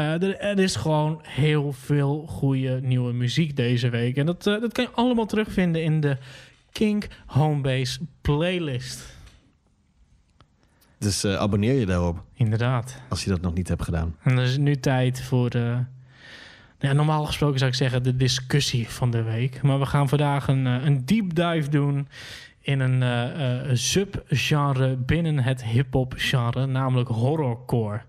[0.00, 4.16] Eh, er, er is gewoon heel veel goede nieuwe muziek deze week.
[4.16, 6.16] En dat, eh, dat kan je allemaal terugvinden in de
[6.72, 9.16] Kink Homebase playlist.
[10.98, 12.22] Dus eh, abonneer je daarop.
[12.34, 13.00] Inderdaad.
[13.08, 14.16] Als je dat nog niet hebt gedaan.
[14.22, 15.84] En dan is het nu tijd voor de...
[16.78, 19.62] Ja, normaal gesproken zou ik zeggen de discussie van de week.
[19.62, 22.08] Maar we gaan vandaag een, een deep dive doen
[22.70, 28.00] in een eh, subgenre binnen het hip-hop genre, namelijk horrorcore.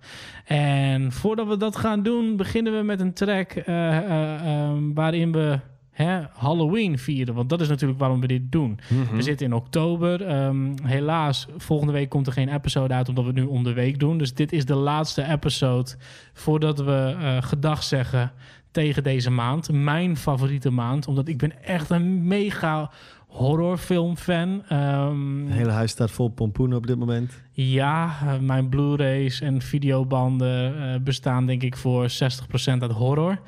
[0.45, 5.32] En voordat we dat gaan doen, beginnen we met een track eh, eh, ehm, waarin
[5.32, 5.59] we
[5.91, 7.34] hè, Halloween vieren.
[7.34, 8.80] Want dat is natuurlijk waarom we dit doen.
[8.89, 9.16] Mhm.
[9.16, 10.26] We zitten in oktober.
[10.26, 13.74] Ehm, helaas, volgende week komt er geen episode uit, omdat we het nu om de
[13.74, 14.18] week doen.
[14.18, 15.91] Dus dit is de laatste episode
[16.34, 18.32] voordat we gedag zeggen
[18.72, 19.72] tegen deze maand.
[19.72, 22.91] Mijn favoriete maand, omdat ik ben echt een mega
[23.32, 24.63] horrorfilmfan.
[24.67, 27.41] Ehm, Het hele huis staat vol pompoenen op dit moment.
[27.51, 33.39] ja, eh, mijn Blu-rays en videobanden eh, bestaan denk ik voor 60% uit horror.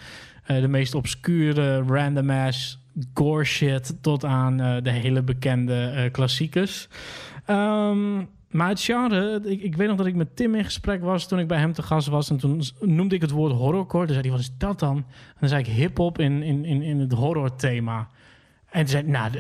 [0.45, 2.79] Eh, de meest obscure, random ass
[3.13, 6.88] gore shit tot aan de hele bekende klassiekers.
[7.45, 8.17] Ehm,
[8.49, 11.39] maar het genre, ik, ik weet nog dat ik met Tim in gesprek was toen
[11.39, 12.29] ik bij hem te gast was.
[12.29, 14.05] En toen noemde ik het woord horrorcore.
[14.05, 14.95] Toen zei hij, wat is dat dan?
[14.97, 18.07] En dan zei ik hip-hop in, in, in, in het horror thema.
[18.74, 19.32] En toen zei nou,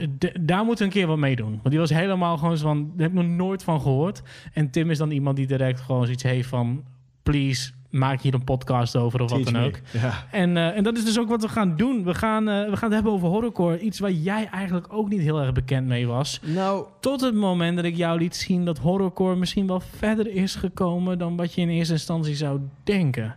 [0.41, 1.51] daar moeten we een keer wat mee doen.
[1.51, 4.21] Want die was helemaal gewoon zo van, daar heb ik nog nooit van gehoord.
[4.53, 6.83] En Tim is dan iemand die direct gewoon zoiets heeft van...
[7.23, 9.65] please, maak hier een podcast over of wat dan me.
[9.65, 9.79] ook.
[9.91, 10.25] Ja.
[10.31, 12.03] En, eh, en dat is dus ook wat we gaan doen.
[12.03, 13.79] We gaan, eh, we gaan het hebben over horrorcore.
[13.79, 16.39] Iets waar jij eigenlijk ook niet heel erg bekend mee was.
[16.43, 20.55] Nou, Tot het moment dat ik jou liet zien dat horrorcore misschien wel verder is
[20.55, 21.17] gekomen...
[21.17, 23.35] dan wat je in eerste instantie zou denken.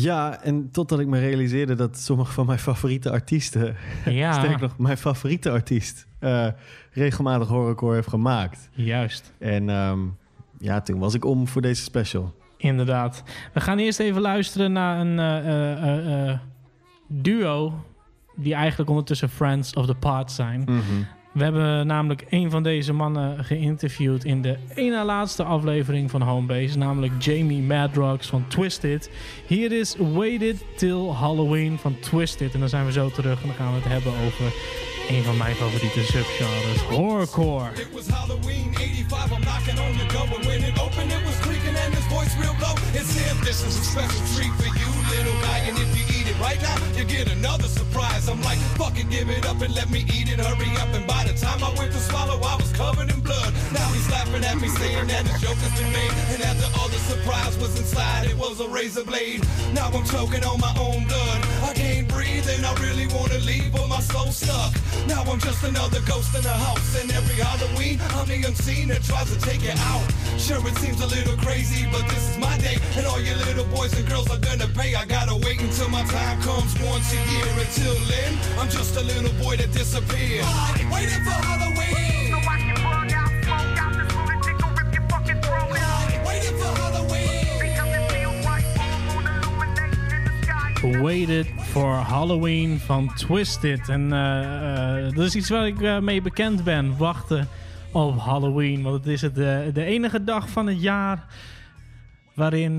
[0.00, 3.76] Ja, en totdat ik me realiseerde dat sommige van mijn favoriete artiesten...
[4.04, 4.32] Ja.
[4.32, 6.06] sterk nog, mijn favoriete artiest...
[6.18, 6.46] eh,
[6.92, 8.68] regelmatig horrorcore heeft gemaakt.
[8.72, 9.32] Juist.
[9.38, 9.98] En ehm,
[10.58, 12.34] ja, toen was ik om voor deze special.
[12.56, 13.22] Inderdaad.
[13.54, 16.38] We gaan eerst even luisteren naar een eh, eh,
[17.08, 17.84] duo...
[18.36, 20.64] die eigenlijk ondertussen Friends of the Pod zijn.
[21.38, 26.78] We hebben namelijk een van deze mannen geïnterviewd in de ene laatste aflevering van Homebase,
[26.78, 29.10] namelijk Jamie Madrox van Twisted.
[29.46, 32.54] Hier is Waited Till Halloween van Twisted.
[32.54, 34.52] En dan zijn we zo terug en dan gaan we het hebben over
[35.08, 37.70] een van mijn favoriete subgenres, horrorcore.
[37.74, 39.36] It was Halloween 85.
[39.36, 42.34] I'm knocking on your door, but when it opened, it was creaking and his voice
[42.40, 42.74] real low.
[43.00, 45.58] It said, This is a special treat for you, little guy.
[45.68, 48.28] And if you right now, you get another surprise.
[48.28, 50.38] I'm like, fuck it, give it up and let me eat it.
[50.38, 50.88] Hurry up.
[50.94, 53.52] And by the time I went to swallow, I was covered in blood.
[53.72, 56.12] Now he's laughing at me, saying that the joke has been made.
[56.34, 59.44] And after all the surprise was inside, it was a razor blade.
[59.72, 61.40] Now I'm choking on my own blood.
[61.62, 64.74] I can't breathe and I really wanna leave, but my soul's stuck.
[65.06, 66.90] Now I'm just another ghost in the house.
[67.00, 70.06] And every Halloween, I'm the unseen that tries to take it out.
[70.36, 72.76] Sure, it seems a little crazy, but this is my day.
[72.96, 74.96] And all your little boys and girls are gonna pay.
[74.96, 77.50] I gotta wait until my time comes once a year.
[77.64, 80.46] Until then, I'm just a little boy that disappeared.
[80.90, 82.34] Waiting for Halloween.
[82.34, 86.26] So I can bug out, smoke out this lunatic or rip your fucking throat out.
[86.26, 87.46] Waiting for Halloween.
[87.62, 91.00] Because it feels like full moon illuminating in the sky.
[91.06, 93.88] Waited for Halloween van Twisted.
[93.88, 96.96] En eh, eh, dat is iets waar ik eh, mee bekend ben.
[96.96, 97.48] Wachten
[97.92, 98.82] op Halloween.
[98.82, 99.34] Want het is het,
[99.74, 101.24] de enige dag van het jaar
[102.34, 102.78] waarin,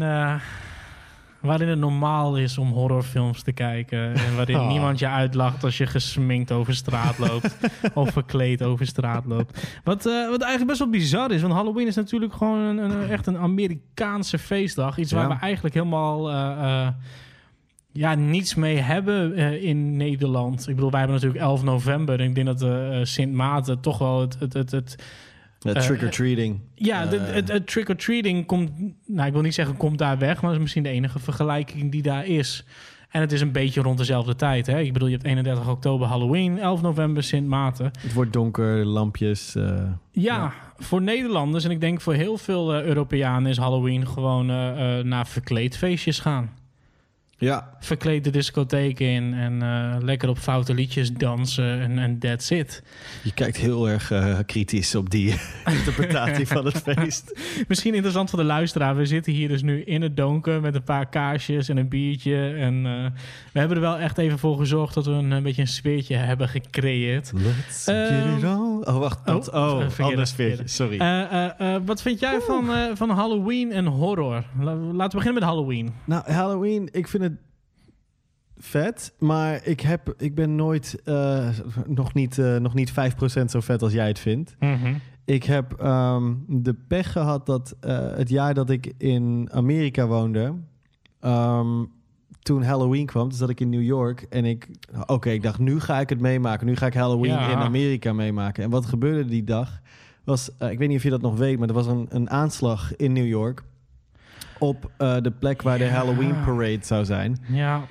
[1.42, 4.14] waarin het normaal is om horrorfilms te kijken.
[4.16, 4.68] En waarin Oh.
[4.68, 7.58] niemand je uitlacht als je gesminkt over straat loopt.
[7.94, 9.80] of verkleed over straat loopt.
[9.84, 11.42] Wat, wat eigenlijk best wel bizar is.
[11.42, 14.98] Want Halloween is natuurlijk gewoon een, een- echt een Amerikaanse feestdag.
[14.98, 15.36] Iets waar Ja.
[15.36, 16.30] we eigenlijk helemaal...
[17.92, 20.68] ja, niets mee hebben eh, in Nederland.
[20.68, 22.20] Ik bedoel, wij hebben natuurlijk 11 november.
[22.20, 24.38] En ik denk dat eh, Sint Maarten toch wel het...
[24.40, 24.96] het, het, het
[25.82, 26.60] trick-or-treating.
[26.76, 28.72] ja, het, trick-or-treating komt...
[29.06, 30.34] Nou, ik wil niet zeggen komt daar weg...
[30.34, 32.66] maar dat is misschien de enige vergelijking die daar is.
[33.10, 34.68] En het is een beetje rond dezelfde tijd.
[34.68, 34.80] Hè?
[34.80, 36.60] Ik bedoel, je hebt 31 oktober Halloween...
[36.60, 37.92] 11 november Sint Maarten.
[38.00, 39.56] Het wordt donker, lampjes.
[40.12, 43.50] Ja, voor Nederlanders en ik denk voor heel veel Europeanen...
[43.50, 46.50] is Halloween gewoon eh, naar verkleedfeestjes gaan.
[47.40, 47.70] Ja.
[47.80, 52.84] Verkleed de discotheek in en eh, lekker op foute liedjes dansen en, en that's it.
[53.24, 55.36] Je kijkt heel erg eh, kritisch op die
[55.78, 57.40] interpretatie van het feest.
[57.68, 58.96] Misschien interessant voor de luisteraar.
[58.96, 62.54] We zitten hier dus nu in het donker met een paar kaarsjes en een biertje.
[62.54, 63.06] En eh,
[63.54, 66.16] we hebben er wel echt even voor gezorgd dat we een, een beetje een sfeertje
[66.16, 67.32] hebben gecreëerd.
[67.36, 68.88] Let's get it on.
[68.88, 69.26] Oh, wacht.
[69.26, 70.68] dat- oh, Oh, verkeerde, ander sfeertje.
[70.68, 70.98] Sorry.
[71.86, 74.44] Wat vind jij van, van Halloween en horror?
[74.60, 75.94] La- laten we beginnen met Halloween.
[76.06, 77.29] Nou, Halloween, ik vind het
[78.60, 81.50] vet, maar ik, heb, ik ben nooit, eh,
[81.88, 84.56] nog, niet, eh, nog niet 5% zo vet als jij het vindt.
[85.26, 90.54] Ik heb ehm, de pech gehad dat eh, het jaar dat ik in Amerika woonde,
[91.20, 91.84] ehm,
[92.40, 94.22] toen Halloween kwam, toen zat ik in New York.
[94.30, 94.68] En ik,
[95.06, 96.66] oké, ik dacht, nu ga ik het meemaken.
[96.68, 97.52] Nu ga ik Halloween Ja.
[97.52, 98.64] in Amerika meemaken.
[98.64, 99.80] En wat gebeurde die dag?
[100.24, 102.96] Was, ik weet niet of je dat nog weet, maar er was een, een aanslag
[102.96, 103.64] in New York.
[104.60, 105.86] Op de plek waar de.
[105.90, 107.38] Halloween parade zou zijn.
[107.48, 107.82] Ja,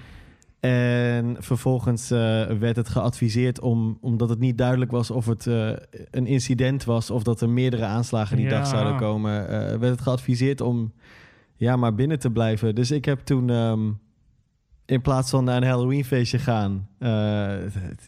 [0.61, 5.71] En vervolgens eh, werd het geadviseerd om, omdat het niet duidelijk was of het eh,
[6.11, 8.51] een incident was of dat er meerdere aanslagen die Ja.
[8.51, 10.93] dag zouden komen, eh, werd het geadviseerd om
[11.57, 12.75] ja, maar binnen te blijven.
[12.75, 13.91] Dus ik heb toen ehm,
[14.87, 16.89] in plaats van naar een Halloween feestje gaan,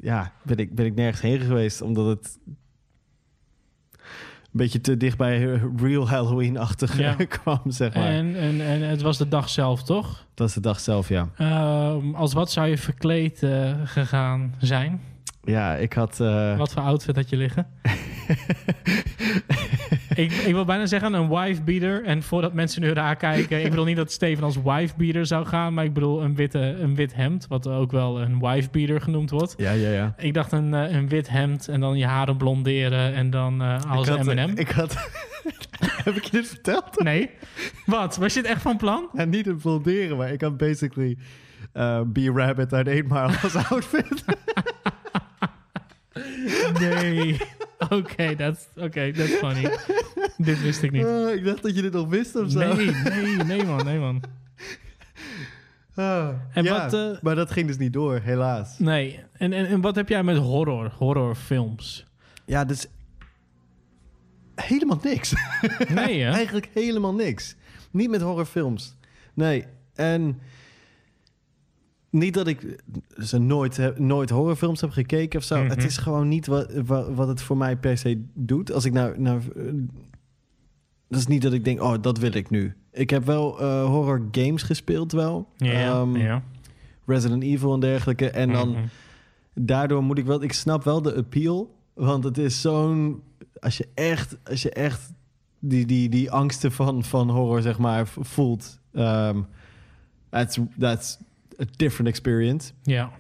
[0.01, 2.39] ja, ben ik, ben ik nergens heen geweest omdat het
[4.51, 7.15] beetje te dicht bij real Halloween-achtig Ja.
[7.29, 8.05] kwam, zeg maar.
[8.07, 10.27] en, en, en het was de dag zelf, toch?
[10.35, 11.29] Dat is de dag zelf, ja.
[11.37, 15.01] Ehm, als wat zou je verkleed eh, gegaan zijn?
[15.45, 16.21] Ja, ik had...
[16.21, 17.67] eh, Wat voor outfit had je liggen?
[20.15, 22.05] ik, ik wil bijna zeggen een wife-beater.
[22.05, 23.65] En voordat mensen nu raar kijken...
[23.65, 25.75] Ik bedoel niet dat Steven als wife-beater zou gaan...
[25.75, 27.47] maar ik bedoel een, witte, een wit hemd...
[27.49, 29.55] wat ook wel een wife-beater genoemd wordt.
[29.57, 30.15] Ja, ja, ja.
[30.19, 33.15] Ik dacht een, eh, een wit hemd en dan je haren blonderen...
[33.15, 34.53] en dan eh als M&M.
[34.55, 34.97] Ik had...
[36.05, 37.03] Heb ik je dit verteld?
[37.03, 37.31] Nee.
[37.87, 38.17] Wat?
[38.17, 39.09] Was je het echt van plan?
[39.13, 41.19] Ja, niet het blonderen, maar ik had basically
[41.75, 44.25] uh, Be Rabbit uit 8 Mile als outfit.
[46.81, 47.41] Nee.
[47.89, 49.71] Oké, that's, okay, that's funny.
[50.37, 51.05] Dit wist ik niet.
[51.05, 52.59] Oh, ik dacht dat je dit nog wist of zo.
[52.59, 54.23] Nee, nee, nee man, nee man.
[55.95, 58.79] Ah, En ja, wat, eh, maar dat ging dus niet door, helaas.
[58.79, 59.21] Nee.
[59.33, 62.07] En, en, en wat heb jij met horror, horrorfilms?
[62.47, 62.87] Ja, dus
[64.55, 65.35] helemaal niks.
[65.89, 66.31] Nee, hè?
[66.41, 67.57] Eigenlijk helemaal niks.
[67.91, 68.97] Niet met horrorfilms.
[69.35, 70.41] Nee, en
[72.11, 72.83] niet dat ik
[73.19, 75.59] ze nooit, heb- nooit horrorfilms heb gekeken of zo.
[75.59, 75.69] Mhm.
[75.71, 78.73] Het is gewoon niet wat, wat, wat het voor mij per se doet.
[78.73, 79.21] Als ik nou...
[79.21, 79.63] nou eh,
[81.09, 82.75] dat is niet dat ik denk, oh, dat wil ik nu.
[82.93, 85.49] Ik heb wel eh, horror games gespeeld wel.
[85.57, 86.39] Ja, Ehm.
[87.07, 88.31] Resident Evil en dergelijke.
[88.31, 88.81] En dan Mhm.
[89.55, 90.43] daardoor moet ik wel...
[90.43, 91.75] Ik snap wel de appeal.
[91.95, 93.23] Want het is zo'n...
[93.61, 95.13] Als je echt, als je echt
[95.59, 98.79] die, die, die angsten van, van horror, zeg maar, voelt...
[98.93, 99.47] Um,
[100.29, 101.19] that's, that's
[101.61, 102.73] a different experience.
[102.83, 103.11] Ja.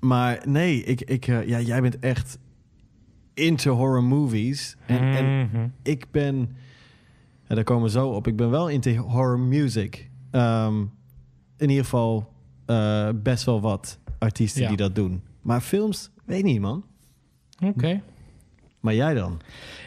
[0.00, 2.38] Maar nee, ik, ik, eh, ja, jij bent echt
[3.34, 4.76] into horror movies.
[4.86, 5.68] En, en Mhm.
[5.82, 6.56] ik ben...
[7.48, 8.26] Ja, daar komen we zo op.
[8.26, 10.10] Ik ben wel into horror music.
[10.30, 10.80] Ehm,
[11.56, 12.32] in ieder geval
[12.66, 14.68] eh, best wel wat artiesten Ja.
[14.68, 15.22] die dat doen.
[15.42, 16.84] Maar films, weet niet, man.
[17.64, 18.02] Oké.
[18.80, 19.40] Maar jij dan?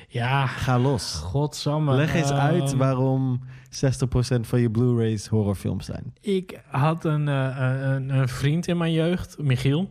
[0.07, 0.47] Ja.
[0.47, 1.13] Ga los.
[1.13, 1.95] Godsamme.
[1.95, 3.39] Leg eens Ehm, uit waarom
[3.71, 6.13] 60% van je Blu-rays horrorfilms zijn.
[6.21, 9.89] Ik had een, eh, een, een vriend in mijn jeugd, Michiel.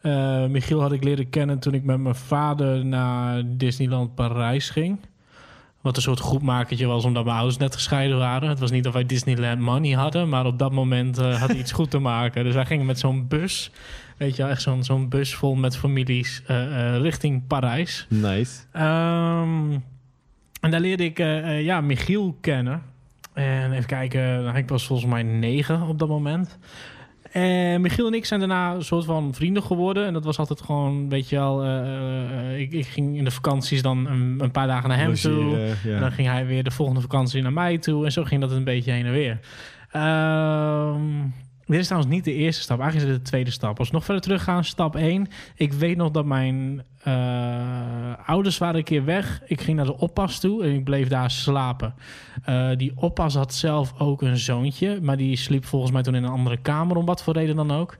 [0.00, 4.98] Eh, Michiel had ik leren kennen toen ik met mijn vader naar Disneyland Parijs ging.
[5.80, 8.48] Wat een soort groepmakertje was, omdat mijn ouders net gescheiden waren.
[8.48, 11.58] Het was niet dat wij Disneyland money hadden, maar op dat moment eh, had hij
[11.58, 12.44] iets goed te maken.
[12.44, 13.70] Dus wij gingen met zo'n bus,
[14.16, 18.06] weet je wel, echt zo'n zo'n bus vol met families eh, eh, richting Parijs.
[18.08, 18.62] Nice.
[18.72, 19.72] Ehm,
[20.64, 22.82] en daar leerde ik eh, eh, ja, Michiel kennen.
[23.34, 26.58] En even kijken, nou, ik was volgens mij negen op dat moment.
[27.34, 30.06] En Michiel en ik zijn daarna een soort van vrienden geworden.
[30.06, 31.62] En dat was altijd gewoon, weet je wel...
[31.62, 34.98] eh, eh, eh, ik, ik ging in de vakanties dan een, een paar dagen naar
[34.98, 35.58] hem toe.
[35.84, 35.94] Ja.
[35.94, 38.04] En dan ging hij weer de volgende vakantie naar mij toe.
[38.04, 39.38] En zo ging dat een beetje heen en weer.
[39.90, 41.00] Ehm,
[41.66, 42.80] dit is trouwens niet de eerste stap.
[42.80, 43.78] Eigenlijk is het de tweede stap.
[43.78, 45.26] Als we nog verder teruggaan, stap 1.
[45.54, 49.42] Ik weet nog dat mijn eh, ouders waren een keer weg.
[49.46, 51.94] Ik ging naar de oppas toe en ik bleef daar slapen.
[52.44, 55.00] Eh, die oppas had zelf ook een zoontje.
[55.02, 57.70] Maar die sliep volgens mij toen in een andere kamer, om wat voor reden dan
[57.70, 57.98] ook.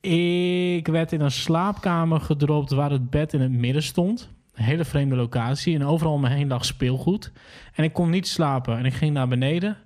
[0.00, 4.30] Ik werd in een slaapkamer gedropt waar het bed in het midden stond.
[4.54, 5.74] Een hele vreemde locatie.
[5.74, 7.32] En overal om me heen lag speelgoed.
[7.74, 8.78] En ik kon niet slapen.
[8.78, 9.76] En ik ging naar beneden.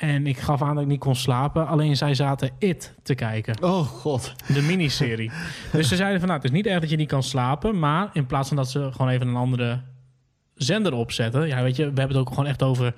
[0.00, 1.66] En ik gaf aan dat ik niet kon slapen.
[1.66, 3.62] Alleen zij zaten It te kijken.
[3.62, 4.34] Oh god.
[4.46, 5.30] De miniserie.
[5.72, 7.78] dus ze zeiden van, nou, het is niet erg dat je niet kan slapen.
[7.78, 9.80] Maar in plaats van dat ze gewoon even een andere
[10.54, 11.46] zender opzetten.
[11.46, 12.94] Ja, weet je, we hebben het ook gewoon echt over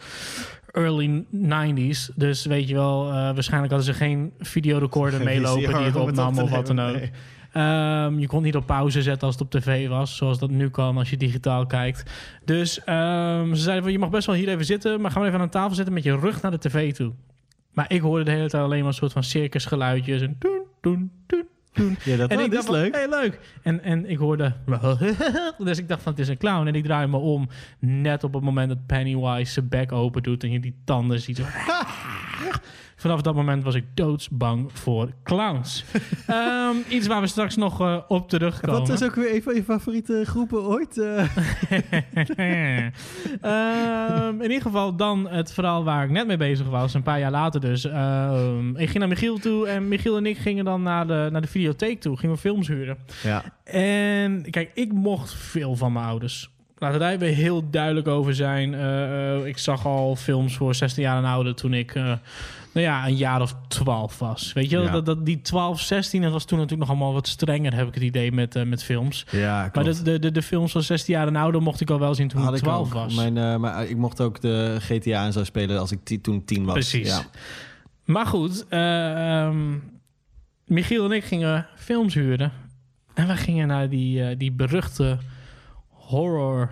[0.72, 2.14] early 90s.
[2.14, 6.50] Dus weet je wel, eh, waarschijnlijk hadden ze geen videorecorder meelopen die het opnam of
[6.50, 6.96] wat dan ook.
[6.96, 7.10] nee.
[7.52, 10.70] Ehm, je kon niet op pauze zetten als het op tv was, zoals dat nu
[10.70, 12.10] kan als je digitaal kijkt.
[12.44, 15.28] Dus ehm, ze zeiden van je mag best wel hier even zitten, maar ga maar
[15.28, 17.12] even aan tafel zitten met je rug naar de tv toe.
[17.72, 21.10] Maar ik hoorde de hele tijd alleen maar een soort van circusgeluidjes en doen, doen,
[21.26, 21.98] doen, doen.
[22.04, 22.94] Ja, dat, en oh, ik dit dacht is leuk.
[22.94, 23.40] hey, leuk.
[23.62, 24.52] En, en ik hoorde...
[25.58, 26.66] dus ik dacht van, het is een clown.
[26.66, 27.48] En ik draai me om
[27.78, 30.42] net op het moment dat Pennywise zijn bek open doet...
[30.42, 31.36] en je die tanden ziet.
[31.36, 31.42] Zo,
[33.02, 35.84] Vanaf dat moment was ik doodsbang voor clowns.
[36.26, 38.80] Ehm, iets waar we straks nog eh, op terugkomen.
[38.80, 40.98] Wat is ook weer een van je favoriete groepen ooit?
[40.98, 41.26] eh?
[43.40, 47.18] Ehm, in ieder geval dan het verhaal waar ik net mee bezig was, een paar
[47.18, 47.84] jaar later dus.
[47.84, 51.40] Ehm, ik ging naar Michiel toe en Michiel en ik gingen dan naar de, naar
[51.40, 52.16] de videotheek toe.
[52.16, 52.98] Gingen we films huren.
[53.22, 53.42] ja.
[53.64, 56.50] En kijk, ik mocht veel van mijn ouders.
[56.78, 58.74] Laten we daar even heel duidelijk over zijn.
[58.74, 61.94] Eh, ik zag al films voor 16 jaar en ouder toen ik
[62.72, 64.52] nou ja, een jaar of 12 was.
[64.52, 64.84] Weet je, wel?
[64.84, 64.90] Ja.
[64.92, 67.94] dat, dat, die 12, 16, dat was toen natuurlijk nog allemaal wat strenger, heb ik
[67.94, 69.26] het idee, met, eh, met films.
[69.30, 71.98] Ja, Maar de, de, de, de films van 16 jaar en ouder mocht ik al
[71.98, 72.92] wel zien toen Had ik ik 12 ook.
[72.92, 73.14] was.
[73.14, 76.64] Mijn, eh, maar ik mocht ook de GTA en zo spelen als ik toen tien
[76.64, 76.74] was.
[76.74, 77.08] Precies.
[77.08, 77.22] Ja.
[78.04, 79.78] Maar goed, eh, ehm,
[80.66, 82.52] Michiel en ik gingen films huren.
[83.14, 85.18] En we gingen naar die, eh, die beruchte
[85.88, 86.70] horror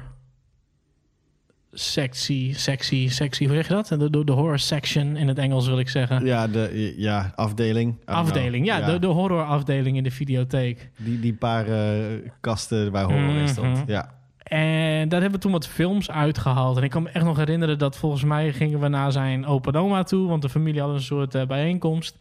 [1.73, 3.87] sectie, sectie, sectie, hoe zeg je dat?
[3.89, 6.25] De, de, de horror section in het Engels wil ik zeggen.
[6.25, 7.97] Ja, de ja, afdeling.
[8.05, 10.91] Afdeling, ja, De, de horror afdeling in de videotheek.
[10.97, 11.95] Die, die paar eh,
[12.41, 13.77] kasten waar horror in stond.
[13.77, 13.91] Mhm.
[13.91, 14.19] Ja.
[14.43, 16.77] En daar hebben we toen wat films uitgehaald.
[16.77, 19.79] En ik kan me echt nog herinneren dat volgens mij gingen we naar zijn opa
[19.79, 20.29] oma toe.
[20.29, 22.17] Want de familie had een soort eh, bijeenkomst.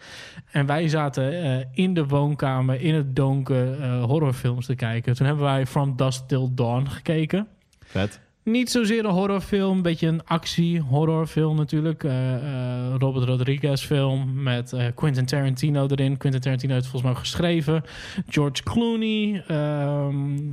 [0.52, 5.16] En wij zaten eh, in de woonkamer in het donker horrorfilms te kijken.
[5.16, 7.48] Toen hebben wij From Dusk Till Dawn gekeken.
[7.86, 8.20] Vet.
[8.50, 12.04] Niet zozeer een horrorfilm, een beetje een actie-horrorfilm natuurlijk.
[12.04, 16.18] Eh, eh, Robert Rodriguez film met eh, Quentin Tarantino erin.
[16.18, 17.84] Quentin Tarantino heeft volgens mij ook geschreven.
[18.28, 20.52] George Clooney, ehm,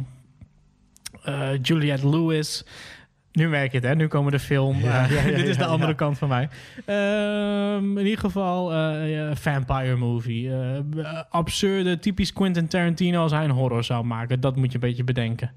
[1.22, 2.64] eh, Juliette Lewis.
[3.32, 3.94] Nu merk je het, hè?
[3.94, 4.78] Nu komen de film.
[4.78, 6.48] Ja, ja, ja, dit is de andere kant van mij.
[6.84, 8.72] Ehm, in ieder geval
[9.34, 10.50] vampire movie.
[11.30, 14.40] Absurde, typisch Quentin Tarantino als hij een horror zou maken.
[14.40, 15.50] Dat moet je een beetje bedenken.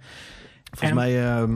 [0.64, 1.56] Volgens En- mij ehm,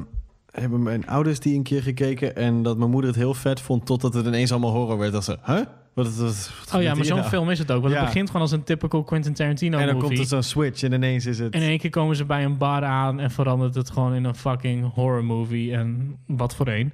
[0.61, 2.35] hebben mijn ouders die een keer gekeken...
[2.35, 3.85] en dat mijn moeder het heel vet vond...
[3.85, 5.11] totdat het ineens allemaal horror werd.
[5.11, 5.59] Dat ze, huh?
[5.93, 7.29] Wat, wat, wat Oh ja, maar zo'n nou?
[7.29, 7.81] film is het ook.
[7.81, 7.99] Want Ja.
[7.99, 10.07] het begint gewoon als een typical Quentin Tarantino En dan movie.
[10.09, 11.53] komt er zo'n switch en ineens is het...
[11.53, 14.23] En in één keer komen ze bij een bar aan en verandert het gewoon in
[14.23, 15.73] een fucking horror movie.
[15.73, 16.93] En wat voor een.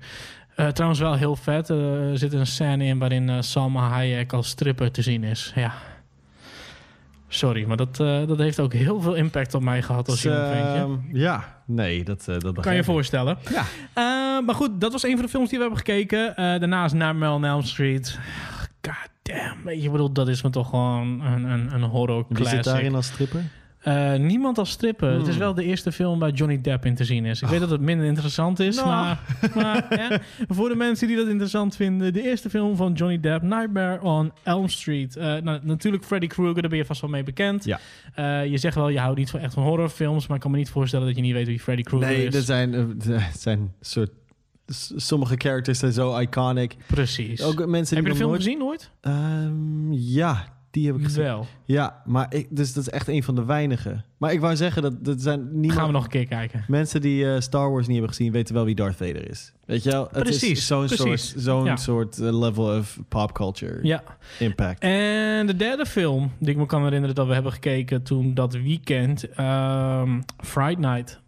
[0.56, 1.70] Eh, trouwens wel heel vet.
[1.70, 5.52] Eh, er zit een scène in waarin eh, Salma Hayek als stripper te zien is.
[5.56, 5.74] Ja.
[7.32, 10.32] Sorry, maar dat, eh, dat heeft ook heel veel impact op mij gehad als Dus,
[10.34, 10.80] jong ventje.
[10.80, 13.38] ehm, ja, nee, dat, eh, dat Kan je voorstellen.
[13.50, 13.64] Ja.
[13.94, 16.34] Eh, maar goed, dat was een van de films die we hebben gekeken.
[16.36, 18.20] Daarnaast Nightmare on Elm Street.
[18.82, 19.70] God damn.
[19.70, 22.56] Je, ik bedoel, dat is me toch gewoon een, een, een horror Wie classic.
[22.56, 23.42] zit daarin als stripper?
[23.80, 25.12] Eh, niemand als stripper.
[25.12, 25.40] Het is Hmm.
[25.40, 27.42] wel de eerste film waar Johnny Depp in te zien is.
[27.42, 28.88] Ik weet dat het minder interessant is, Nou.
[28.90, 29.20] maar,
[29.56, 33.44] maar ja, voor de mensen die dat interessant vinden, de eerste film van Johnny Depp,
[33.44, 35.16] Nightmare on Elm Street.
[35.16, 37.64] Eh, nou, natuurlijk Freddy Krueger, daar ben je vast wel mee bekend.
[37.66, 37.80] Ja.
[38.16, 40.58] Eh, je zegt wel, je houdt niet van echt van horrorfilms, maar ik kan me
[40.58, 42.36] niet voorstellen dat je niet weet wie Freddy Krueger Nee, is.
[42.36, 42.74] er zijn,
[43.10, 44.12] er zijn soort...
[44.96, 46.76] Sommige characters zijn zo iconic.
[46.88, 47.42] Precies.
[47.44, 48.44] Ook mensen Heb je de film nooit...
[48.44, 48.92] gezien ooit?
[49.02, 51.24] Ehm, ja, die heb ik gezien.
[51.24, 51.46] Wel.
[51.66, 54.06] Ja, maar ik, dus dat is echt een van de weinigen.
[54.18, 55.74] Maar ik wou zeggen dat dat zijn niemand.
[55.74, 56.64] Gaan we nog een keer kijken.
[56.68, 59.54] Mensen die eh, Star Wars niet hebben gezien, weten wel wie Darth Vader is.
[59.66, 60.08] Weet je wel?
[60.12, 61.76] Het Precies, is zo'n soort, zo'n Ja.
[61.76, 64.04] soort eh, level of pop culture Ja.
[64.40, 64.80] impact.
[64.82, 68.54] En de derde film die ik me kan herinneren dat we hebben gekeken toen dat
[68.54, 69.26] weekend,
[70.38, 71.20] Fright Night.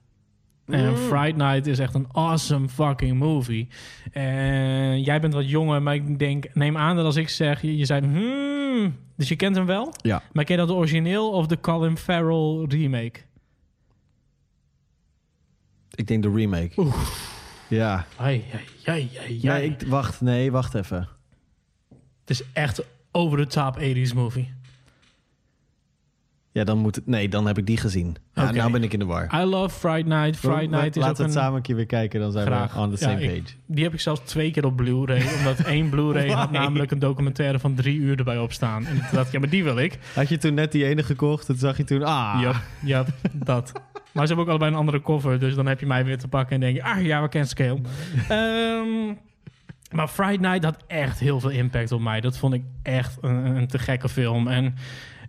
[0.74, 0.96] En Mm.
[0.96, 3.68] Fright Night is echt een awesome fucking movie.
[4.12, 7.78] En jij bent wat jonger, maar ik denk, neem aan dat als ik zeg, je,
[7.78, 9.94] je zei, hmm, dus je kent hem wel?
[10.02, 10.24] Ja.
[10.34, 13.20] Maar ken je dat de origineel of de Colin Farrell remake?
[15.92, 16.92] Ik denk de remake.
[17.68, 18.06] Ja.
[18.18, 19.40] Ai, ai, ai, ai, ai.
[19.42, 21.08] Nee, ik, wacht, nee, wacht even.
[22.20, 24.54] Het is echt over the top 80s movie.
[26.62, 27.08] Ja, dan moet het.
[27.08, 28.16] Nee, dan heb ik die gezien.
[28.34, 29.42] Ja, nou ben ik in de war.
[29.42, 30.42] I love Fright Night.
[30.42, 31.32] We- Night is Laten ook we het een...
[31.32, 32.74] samen een keer weer kijken, dan zijn Graag.
[32.74, 33.56] we on the Ja, same ik- page.
[33.66, 35.24] die heb ik zelfs twee keer op Blu-ray.
[35.38, 38.86] omdat één Blu-ray had namelijk een documentaire van drie uur erbij op staan.
[38.86, 40.00] En toen dacht ik, ja, maar die wil ik.
[40.14, 41.46] Had je toen net die ene gekocht?
[41.46, 42.38] Toen zag je toen, ah.
[42.42, 43.72] Ja, ja, dat.
[44.12, 45.40] Maar ze hebben ook allebei een andere cover.
[45.40, 47.50] Dus dan heb je mij weer te pakken en denk je, ah ja, we kennen
[47.50, 47.80] scale.
[48.30, 49.14] Ehm,
[49.92, 52.22] maar Friday Night had echt heel veel impact op mij.
[52.22, 54.48] Dat vond ik echt een, een te gekke film.
[54.48, 54.76] En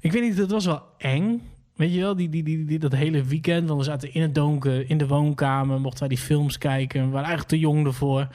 [0.02, 1.42] ik weet niet, het was wel eng.
[1.76, 3.68] Weet je wel, die, die, die, dat hele weekend.
[3.68, 5.80] Want we zaten in het donker, in de woonkamer.
[5.80, 7.00] Mochten wij die films kijken.
[7.00, 8.28] We waren eigenlijk te jong ervoor.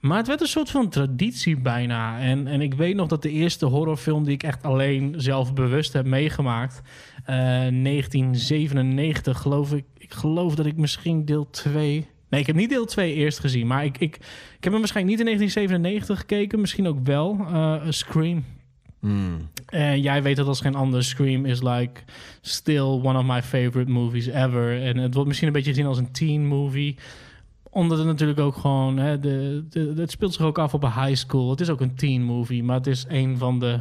[0.00, 2.18] Maar het werd een soort van traditie bijna.
[2.20, 5.92] En, en ik weet nog dat de eerste horrorfilm die ik echt alleen zelf bewust
[5.92, 6.82] heb meegemaakt.
[7.24, 9.84] eh, 1997 geloof ik.
[9.98, 12.06] Ik geloof dat ik misschien deel 2.
[12.28, 13.66] Nee, ik heb niet deel 2 eerst gezien.
[13.66, 14.16] Maar ik, ik,
[14.56, 16.60] ik heb hem waarschijnlijk niet in 1997 gekeken.
[16.60, 17.38] Misschien ook wel.
[17.52, 18.44] eh, Scream.
[19.00, 19.48] Hmm.
[19.66, 21.04] En jij weet dat als geen ander.
[21.04, 22.00] Scream is like
[22.40, 24.82] still one of my favorite movies ever.
[24.82, 26.96] En het wordt misschien een beetje gezien als een teen movie.
[27.70, 28.96] Omdat het natuurlijk ook gewoon...
[28.96, 31.50] Hè, de, het speelt zich ook af op een high school.
[31.50, 33.80] Het is ook een teen movie, maar het is een van de...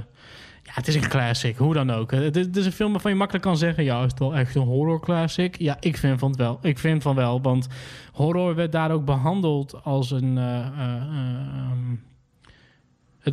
[0.63, 2.11] Ja, het is een classic, hoe dan ook.
[2.11, 3.83] Het is, een film waarvan je makkelijk kan zeggen...
[3.83, 5.59] ja, is het wel echt een horror classic?
[5.59, 6.59] Ja, ik vind van het wel.
[6.61, 7.67] Ik vind van wel, want
[8.13, 10.37] horror werd daar ook behandeld als een...
[10.37, 11.95] eh, eh, ehm,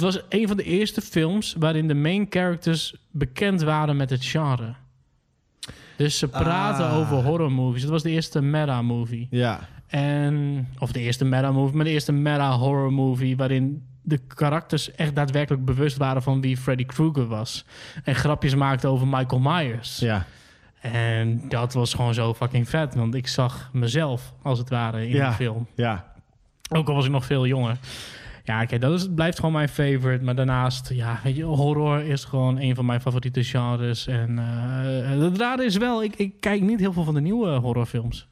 [0.03, 4.25] het was een van de eerste films waarin de main characters bekend waren met het
[4.25, 4.75] genre.
[5.97, 6.97] Dus ze praten Ah.
[6.97, 7.83] over horror movies.
[7.83, 9.27] Het was de eerste meta movie.
[9.31, 9.69] Ja.
[9.87, 14.95] En, of de eerste meta movie, maar de eerste meta horror movie waarin de karakters
[14.95, 17.65] echt daadwerkelijk bewust waren van wie Freddy Krueger was.
[18.05, 19.99] En grapjes maakten over Michael Myers.
[19.99, 20.25] Ja.
[20.81, 25.15] En dat was gewoon zo fucking vet, want ik zag mezelf als het ware in
[25.17, 25.29] Ja.
[25.29, 25.67] de film.
[25.75, 26.13] Ja.
[26.71, 27.77] Ook al was ik nog veel jonger.
[28.47, 30.25] Ja, kijk, dat is, blijft gewoon mijn favorite.
[30.25, 34.07] Maar daarnaast, ja, weet je, horror is gewoon een van mijn favoriete genres.
[34.07, 37.49] En eh het rare is wel, ik, ik kijk niet heel veel van de nieuwe
[37.51, 38.29] horrorfilms.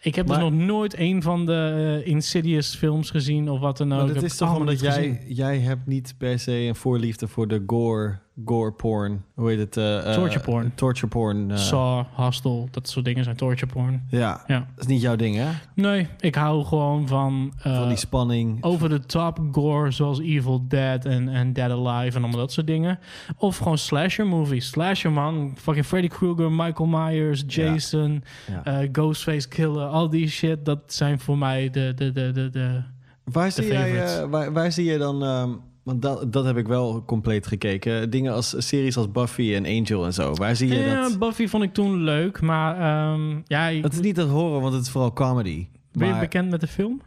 [0.00, 3.76] Ik heb Maar- dus nog nooit een van de eh, Insidious films gezien of wat
[3.76, 4.04] dan ook.
[4.04, 5.18] Maar dat is toch omdat jij, gezien.
[5.34, 9.24] jij hebt niet per se een voorliefde voor de gore, gore porn.
[9.34, 9.76] Hoe heet het?
[9.76, 10.72] eh, eh, Torture porn.
[10.74, 11.50] Torture porn.
[11.50, 11.56] eh.
[11.56, 14.06] Saw, Hostel, dat soort dingen zijn torture porn.
[14.10, 14.42] Ja.
[14.46, 14.58] Ja.
[14.74, 15.46] Dat is niet jouw ding, hè?
[15.74, 17.52] Nee, ik hou gewoon van...
[17.62, 18.58] eh, Van die spanning.
[18.62, 22.66] Over de top gore, zoals Evil Dead en, en Dead Alive en allemaal dat soort
[22.66, 22.98] dingen.
[23.36, 24.66] Of gewoon slasher movies.
[24.68, 25.52] Slasher, man.
[25.56, 28.24] Fucking Freddy Krueger, Michael Myers, Jason,
[28.64, 28.64] Ja.
[28.80, 29.86] eh, Ghostface Killer.
[29.86, 31.92] Al die shit, dat zijn voor mij de...
[31.94, 32.82] de, de, de, de
[33.24, 35.22] Waar zie, jij, eh, waar, waar zie je dan...
[35.24, 35.50] ehm,
[35.88, 38.10] want dat, dat heb ik wel compleet gekeken.
[38.10, 40.34] Dingen als series als Buffy en Angel en zo.
[40.34, 41.18] Waar zie je Ja, dat?
[41.18, 44.74] Buffy vond ik toen leuk, maar ehm, ja, ik- Het is niet dat horror, want
[44.74, 45.66] het is vooral comedy.
[45.92, 47.00] ben je Maar bekend met de film?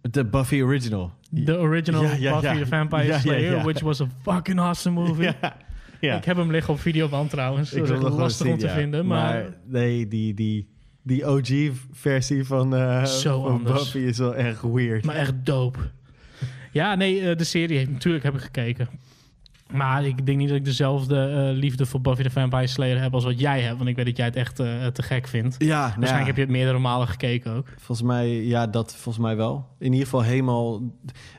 [0.00, 1.10] de Buffy original.
[1.30, 5.28] De original Ja, ja, Buffy the Vampire Slayer, which was a fucking awesome movie.
[6.00, 7.70] Ik heb hem liggen op videoband trouwens.
[7.70, 9.44] Dat is nog wel lastig om te vinden, maar...
[9.66, 10.68] nee, die, die,
[11.02, 13.62] die OG-versie van, eh van.
[13.62, 15.04] Buffy is wel erg weird.
[15.04, 15.78] Maar echt dope.
[16.72, 18.88] Ja, nee, eh, de serie, heeft- natuurlijk heb ik gekeken.
[19.70, 23.14] Maar ik denk niet dat ik dezelfde eh, liefde voor Buffy the Vampire Slayer heb
[23.14, 23.76] als wat jij hebt.
[23.76, 25.54] Want ik weet dat jij het echt eh, te gek vindt.
[25.58, 26.24] Ja, Waarschijnlijk ja.
[26.26, 27.66] heb je het meerdere malen gekeken ook.
[27.76, 29.68] Volgens mij, ja, dat volgens mij wel.
[29.78, 30.80] In ieder geval helemaal...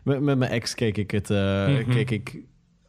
[0.04, 1.30] Met, met mijn ex keek ik het...
[1.30, 1.90] Mhm.
[1.90, 2.38] keek ik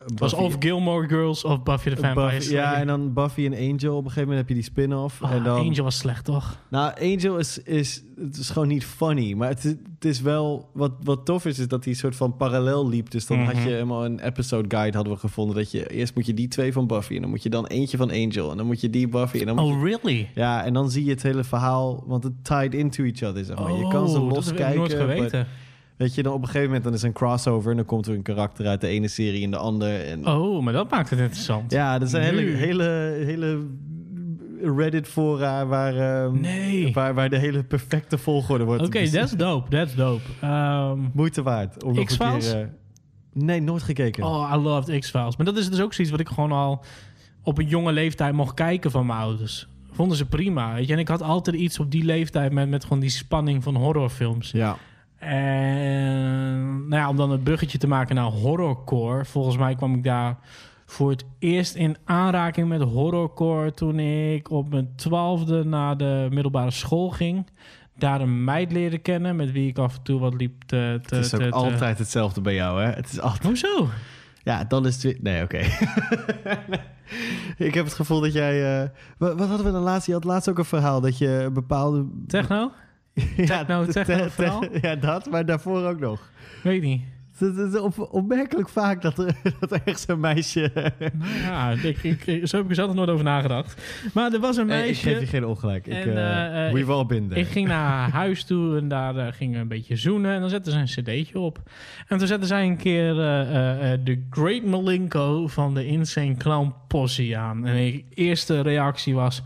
[0.07, 2.63] Het was of Gilmore Girls of Buffy the Vampire Buffy- Slayer.
[2.63, 3.93] ja, en dan Buffy en Angel.
[3.97, 5.23] Op een gegeven moment heb je die spin-off.
[5.23, 6.59] Oh, en dan, Angel was slecht, toch?
[6.71, 9.33] Nou, Angel is, is, het is gewoon niet funny.
[9.33, 10.71] Maar het, is- het is wel...
[10.73, 13.11] Wat, wat tof is, is dat hij soort van parallel liep.
[13.11, 13.63] Dus dan had Mhm.
[13.65, 15.57] je helemaal een episode guide hadden we gevonden.
[15.57, 17.15] Dat je eerst moet je die twee van Buffy.
[17.15, 18.51] En dan moet je dan eentje van Angel.
[18.51, 19.39] En dan moet je die Buffy.
[19.41, 20.29] En dan moet Oh, je, really?
[20.35, 22.05] ja, en dan zie je het hele verhaal.
[22.07, 23.45] Want het tied into each other.
[23.45, 23.73] Zeg maar.
[23.73, 24.79] je kan ze Oh, dat los heb ik kijken.
[24.79, 25.31] nooit geweten.
[25.41, 25.63] but-
[25.97, 27.71] Weet je, dan op een gegeven moment dan is er een crossover...
[27.71, 29.97] en dan komt er een karakter uit de ene serie in de andere.
[29.97, 31.73] En, Oh, maar dat maakt het interessant.
[31.73, 32.85] Ja, er zijn hele, hele,
[33.25, 33.67] hele
[34.77, 36.93] Reddit-fora waar, ehm, Nee.
[36.93, 38.83] waar, waar de hele perfecte volgorde wordt.
[38.87, 40.23] Oké, Dus- that's dope, that's dope.
[40.41, 41.85] Ehm, Moeite waard.
[41.85, 42.51] Om X-Files?
[42.53, 42.67] keer, eh,
[43.33, 44.25] nee, nooit gekeken.
[44.25, 45.37] Oh, I loved X-Files.
[45.37, 46.85] Maar dat is dus ook zoiets wat ik gewoon al
[47.43, 49.69] op een jonge leeftijd mocht kijken van mijn ouders.
[49.93, 50.93] Vonden ze prima, weet je.
[50.93, 54.51] En ik had altijd iets op die leeftijd met, met gewoon die spanning van horrorfilms.
[54.51, 54.77] Ja.
[55.25, 59.25] En nou ja, om dan een bruggetje te maken naar horrorcore.
[59.25, 60.37] Volgens mij kwam ik daar
[60.87, 66.71] voor het eerst in aanraking met horrorcore toen ik op mijn twaalfde naar de middelbare
[66.71, 67.47] school ging.
[67.99, 70.99] Daar een meid leren kennen met wie ik af en toe wat liep te...
[71.03, 72.91] te het is ook te- te- altijd hetzelfde bij jou, hè?
[72.91, 73.43] Het is altijd...
[73.43, 73.89] Hoezo?
[74.43, 75.23] Ja, dan is het.
[75.23, 75.59] Nee, oké.
[77.69, 78.83] ik heb het gevoel dat jij...
[78.83, 78.89] eh,
[79.19, 80.07] Wat, hadden we dan laatst?
[80.07, 82.07] Je had laatst ook een verhaal dat je een bepaalde...
[82.27, 82.71] Techno?
[83.37, 84.65] Techno, techno te- verhaal?
[84.81, 86.31] Ja, dat, maar daarvoor ook nog.
[86.63, 87.03] Weet niet.
[87.39, 90.71] Het is op, opmerkelijk vaak dat er, dat er ergens een meisje...
[91.21, 93.83] Nou ja, ik, ik, ik- zo heb ik er zelf nog nooit over nagedacht.
[94.13, 95.09] Maar er was een ik meisje...
[95.09, 95.87] geef je geen ongelijk.
[95.87, 97.41] Ik, En, eh, eh, eh, been there.
[97.41, 100.35] Ik ging naar huis toe en daar eh, gingen we een beetje zoenen.
[100.35, 101.59] En dan zetten ze een cd'tje op.
[102.09, 106.37] En toen zetten zij een keer eh, eh, eh, The Great Malenko van de Insane
[106.37, 107.67] Clown Posse aan.
[107.67, 109.43] En de eerste reactie was...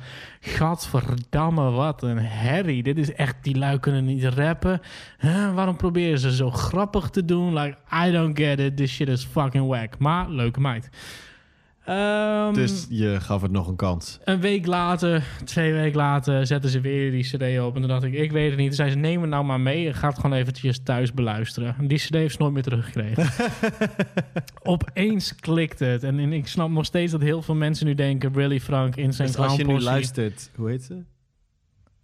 [0.49, 2.83] Gadverdamme, wat een herrie.
[2.83, 3.35] Dit is echt...
[3.43, 4.81] Die lui kunnen niet rappen.
[5.55, 7.55] Waarom proberen ze zo grappig te doen?
[7.59, 7.77] Like,
[8.07, 8.77] I don't get it.
[8.77, 9.99] This shit is fucking whack.
[9.99, 10.89] Maar, leuke meid.
[11.89, 14.19] Ehm, Dus je gaf het nog een kans.
[14.25, 17.75] een week later, twee weken later, zetten ze weer die cd op.
[17.75, 18.67] En toen dacht ik, ik weet het niet.
[18.67, 21.75] Toen zei ze, neem het nou maar mee ga het gewoon eventjes thuis beluisteren.
[21.79, 23.27] En die cd heeft ze nooit meer teruggekregen.
[24.63, 26.03] Opeens klikt het.
[26.03, 28.35] En, en ik snap nog steeds dat heel veel mensen nu denken...
[28.35, 30.51] Really, Frank, Insane Dus als je nu luistert...
[30.57, 31.03] Hoe heet ze?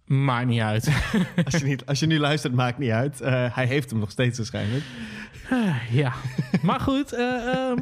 [0.05, 0.89] Maakt niet uit.
[1.45, 3.21] Als je, niet, als je nu luistert, maakt niet uit.
[3.21, 4.83] Eh, hij heeft hem nog steeds waarschijnlijk.
[5.91, 6.13] ja.
[6.61, 7.77] Maar goed, eh, ehm,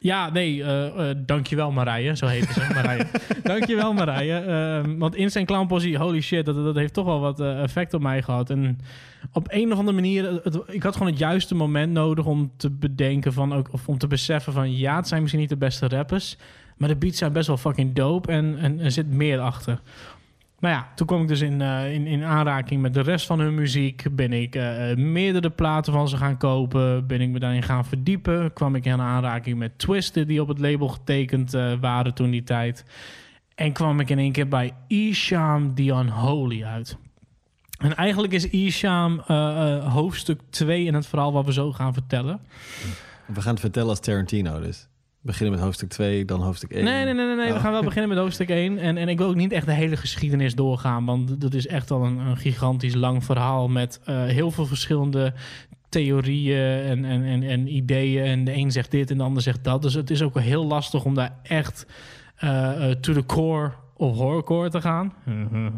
[0.00, 2.16] Ja, nee, eh eh, dankjewel Marije.
[2.16, 3.06] Zo heet ze, Marije.
[3.42, 4.34] dankjewel Marije.
[4.34, 7.94] Ehm, want Insane Clown Posse, holy shit, dat, dat heeft toch wel wat eh, effect
[7.94, 8.50] op mij gehad.
[8.50, 8.78] En
[9.32, 12.50] op een of andere manier, het- het- ik had gewoon het juiste moment nodig om
[12.56, 15.56] te bedenken van, ook, of om te beseffen van, ja, het zijn misschien niet de
[15.56, 16.36] beste rappers,
[16.76, 19.80] maar de beats zijn best wel fucking dope en, en er zit meer achter.
[20.60, 23.40] Nou ja, toen kwam ik dus in, eh, in, in aanraking met de rest van
[23.40, 24.06] hun muziek.
[24.12, 27.06] Ben ik eh, eh, meerdere platen van ze gaan kopen.
[27.06, 28.52] Ben ik me daarin gaan verdiepen.
[28.52, 32.84] Kwam ik in aanraking met Twisted, die op het label getekend waren toen die tijd.
[33.54, 36.96] En kwam ik in één keer bij Isham The Unholy uit.
[37.78, 39.18] En eigenlijk is Isham
[39.80, 42.40] hoofdstuk 2 in het verhaal wat we zo gaan vertellen.
[43.26, 44.88] We gaan het vertellen als Tarantino dus.
[45.28, 46.84] Beginnen met hoofdstuk 2, dan hoofdstuk 1.
[46.84, 47.48] Nee, nee, nee, nee, nee.
[47.48, 47.60] we Oh.
[47.60, 48.78] gaan wel beginnen met hoofdstuk 1.
[48.78, 51.90] En, en ik wil ook niet echt de hele geschiedenis doorgaan, want dat is echt
[51.90, 55.32] al een, een gigantisch lang verhaal met eh, heel veel verschillende
[55.88, 58.24] theorieën en, en, en, en ideeën.
[58.24, 59.82] En de een zegt dit en de ander zegt dat.
[59.82, 61.86] Dus het is ook wel heel lastig om daar echt
[62.36, 65.12] eh, eh, to the core of horrorcore te gaan.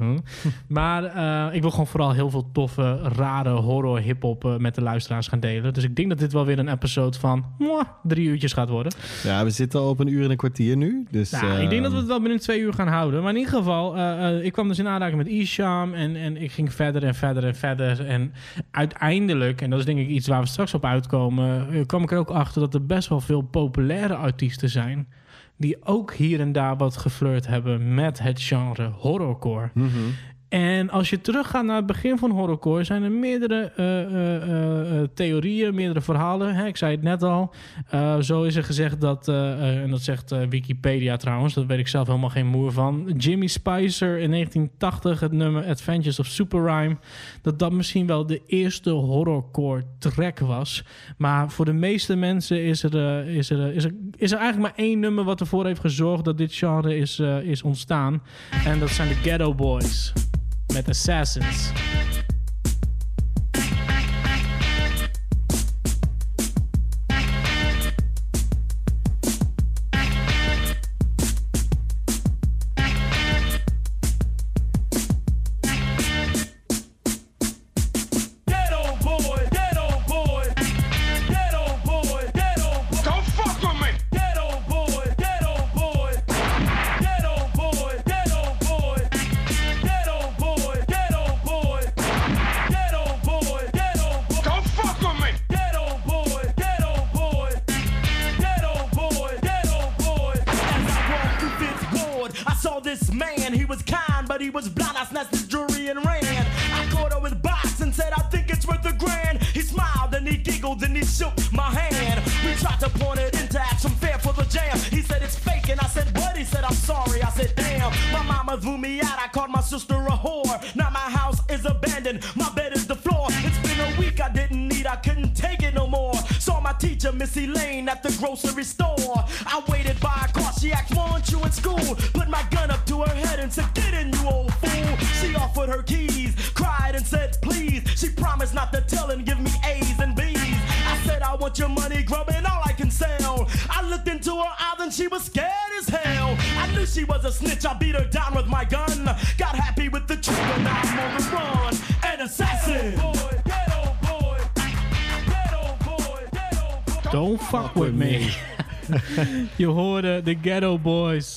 [0.68, 4.82] maar eh, ik wil gewoon vooral heel veel toffe, rare horror hip-hop eh, met de
[4.82, 5.74] luisteraars gaan delen.
[5.74, 8.92] Dus ik denk dat dit wel weer een episode van mwah, drie uurtjes gaat worden.
[9.22, 11.06] Ja, we zitten al op een uur en een kwartier nu.
[11.10, 13.22] Dus, Nou, ik denk dat we het wel binnen twee uur gaan houden.
[13.22, 15.94] Maar in ieder geval, eh, ik kwam dus in aanraking met Isham.
[15.94, 18.06] En, en ik ging verder en verder en verder.
[18.06, 18.32] En
[18.70, 21.86] uiteindelijk, en dat is denk ik iets waar we straks op uitkomen...
[21.86, 25.08] kwam ik er ook achter dat er best wel veel populaire artiesten zijn...
[25.60, 29.70] die ook hier en daar wat geflirt hebben met het genre horrorcore.
[30.50, 35.08] En als je teruggaat naar het begin van horrorcore, zijn er meerdere eh, eh, eh,
[35.14, 36.54] theorieën, meerdere verhalen.
[36.54, 37.54] Hè, ik zei het net al.
[38.20, 42.28] Zo is er gezegd dat, en dat zegt Wikipedia trouwens, dat weet ik zelf helemaal
[42.28, 43.14] geen moer van.
[43.16, 46.96] Jimmy Spicer in 1980, het nummer Adventures of Super Rhyme,
[47.42, 50.84] dat dat misschien wel de eerste horrorcore track was.
[51.16, 54.84] Maar voor de meeste mensen is er, is er, is er, is er eigenlijk maar
[54.86, 58.22] één nummer wat ervoor heeft gezorgd dat dit genre is, is ontstaan.
[58.64, 60.12] En dat zijn de Ghetto Boys
[60.72, 61.72] met Assassins.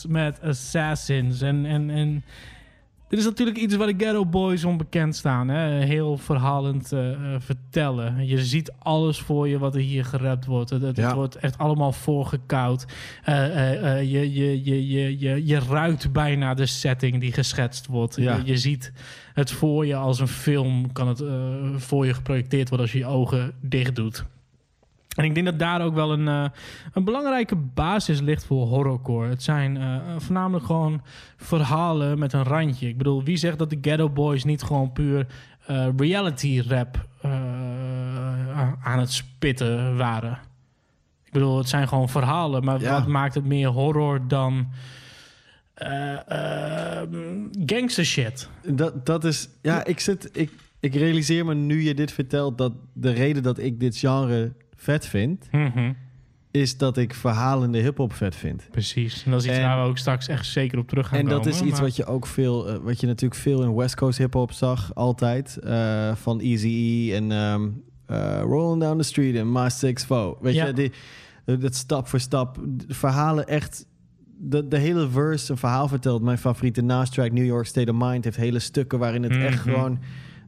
[0.08, 1.42] Met Assassins.
[1.42, 2.24] En, en, en
[3.14, 5.48] dit is natuurlijk iets waar de Ghetto Boys onbekend staan.
[5.48, 5.86] Hè?
[5.86, 8.28] Heel verhalend eh, eh, vertellen.
[8.28, 10.70] Je ziet alles voor je wat er hier gerapt wordt.
[10.70, 11.16] Het, het Ja.
[11.16, 12.86] wordt echt allemaal voorgekoud.
[13.24, 18.16] Eh, je, je, je, je, je, je ruikt bijna de setting die geschetst wordt.
[18.16, 18.36] Ja.
[18.36, 18.94] Je, je ziet
[19.34, 20.92] het voor je als een film.
[20.92, 21.24] Kan het
[21.76, 24.26] voor je geprojecteerd worden als je je ogen dicht doet.
[25.16, 26.46] En ik denk dat daar ook wel een, eh,
[26.94, 29.30] een belangrijke basis ligt voor horrorcore.
[29.30, 31.02] Het zijn eh, voornamelijk gewoon
[31.38, 32.88] verhalen met een randje.
[32.88, 35.28] Ik bedoel, wie zegt dat de Ghetto Boys niet gewoon puur
[35.66, 37.08] eh, reality rap
[38.84, 40.38] aan het spitten waren?
[41.26, 42.92] Ik bedoel, het zijn gewoon verhalen, maar Ja.
[42.92, 44.68] wat maakt het meer horror dan
[47.66, 48.50] gangster shit?
[48.68, 49.50] Dat, dat is...
[49.62, 52.58] Ja, ik, zit, ik, ik realiseer me nu je dit vertelt...
[52.58, 54.52] dat de reden dat ik dit genre
[54.84, 55.48] vet vind...
[55.52, 55.92] Mhm.
[56.52, 58.68] is dat ik verhalende hiphop vet vind.
[58.72, 59.24] Precies.
[59.26, 61.26] En dat is iets En- waar we ook straks echt zeker op terug gaan En
[61.26, 61.44] komen.
[61.44, 63.96] dat is iets maar- wat je ook veel, eh, wat je natuurlijk veel in West
[63.96, 65.58] Coast hip hop zag, altijd.
[65.58, 67.68] eh, van Easy E en ehm,
[68.06, 70.36] eh, Rolling Down the Street en My Six Foe.
[70.42, 70.66] Weet Ja.
[70.66, 70.92] je, die,
[71.60, 72.58] dat stap voor stap
[72.88, 73.86] verhalen echt...
[74.38, 76.22] De, de hele verse een verhaal vertelt.
[76.22, 78.24] Mijn favoriete naast track, New York State of Mind...
[78.24, 79.74] heeft hele stukken waarin het echt Mhm.
[79.74, 80.00] gewoon...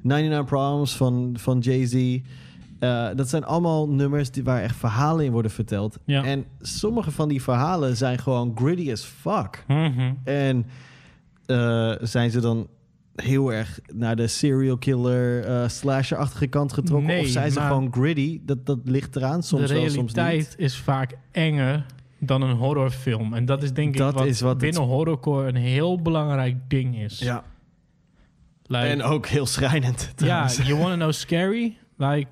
[0.02, 2.20] 99 Problems van, van Jay-Z...
[2.80, 5.98] eh, dat zijn allemaal nummers die, waar echt verhalen in worden verteld.
[6.06, 6.24] Ja.
[6.24, 9.64] En sommige van die verhalen zijn gewoon gritty as fuck.
[9.68, 10.14] Mhm.
[10.24, 10.66] En
[11.46, 12.68] eh, zijn ze dan
[13.16, 17.08] heel erg naar de serial killer eh slasher-achtige kant getrokken?
[17.08, 18.40] Nee, of zijn ze gewoon gritty?
[18.44, 20.56] Dat, dat ligt eraan soms de wel, soms realiteit niet.
[20.66, 21.86] is vaak enger
[22.20, 23.34] dan een horrorfilm.
[23.34, 26.98] En dat is denk ik wat, is wat het- binnen horrorcore een heel belangrijk ding
[27.00, 27.20] is.
[27.20, 27.44] Ja.
[28.68, 30.02] Like- en ook heel schrijnend.
[30.02, 30.58] Ja, trouwens.
[30.58, 31.78] you wanna know scary?
[31.98, 32.28] Like,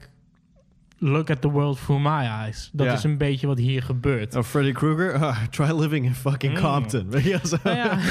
[1.06, 2.70] look at the world through my eyes.
[2.74, 2.94] Dat Ja.
[2.94, 4.36] is een beetje wat hier gebeurt.
[4.36, 5.14] Oh, Freddy Krueger?
[5.24, 6.62] Ah, try living in fucking Mm.
[6.64, 7.10] Compton.
[7.10, 7.58] Weet je zo?
[7.64, 7.98] Nou ja.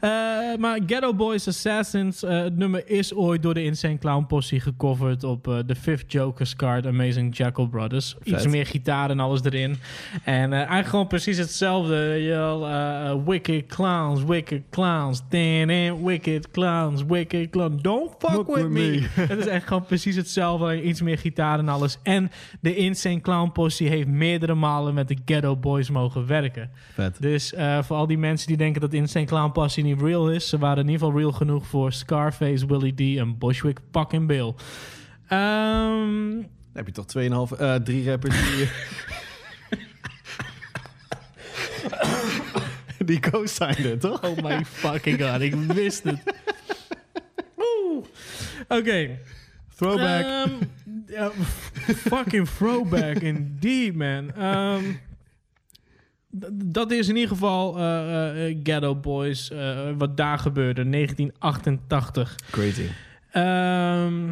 [0.00, 0.10] Eh,
[0.58, 5.24] maar Ghetto Boys Assassins, eh, het nummer is ooit door de Insane Clown Posse gecoverd
[5.24, 8.16] op eh, The Fifth Joker's Card Amazing Jackal Brothers.
[8.22, 9.76] Iets meer gitaar en alles erin.
[10.24, 11.96] En eh, eigenlijk gewoon precies hetzelfde.
[11.96, 17.82] Eh, eh, wicked clowns, wicked clowns, dan en wicked clowns, wicked clowns.
[17.82, 18.70] Don't fuck with me.
[18.70, 19.08] me.
[19.28, 20.82] Het is echt gewoon precies hetzelfde.
[20.82, 21.98] Iets meer gitaar en alles.
[22.02, 22.30] En
[22.60, 26.70] de Insane Clown Posse heeft meerdere malen met de Ghetto Boys mogen werken.
[26.92, 27.20] Vet.
[27.20, 30.48] Dus eh, voor al die mensen die denken dat Insane Clown Posse niet real is,
[30.48, 34.54] ze waren in ieder geval real genoeg voor Scarface, Willie D en Bushwick fucking Bill.
[35.28, 37.06] Ehm, Dan heb je toch
[37.52, 38.68] 2,5, eh drie rappers die...
[43.06, 44.22] die co-signed, toch?
[44.24, 46.18] oh my fucking god, ik wist het.
[48.68, 49.18] Oké.
[49.76, 50.48] Throwback.
[51.42, 54.32] F- fucking throwback indeed, man.
[54.34, 54.82] Ehm,
[56.52, 62.34] dat is in ieder geval eh, eh, Ghetto Boys, eh, wat daar gebeurde, 1988.
[62.50, 62.86] Crazy.
[63.30, 64.28] Ehm,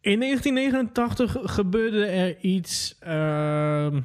[0.00, 2.96] in 1989 gebeurde er iets.
[3.00, 4.00] ehm,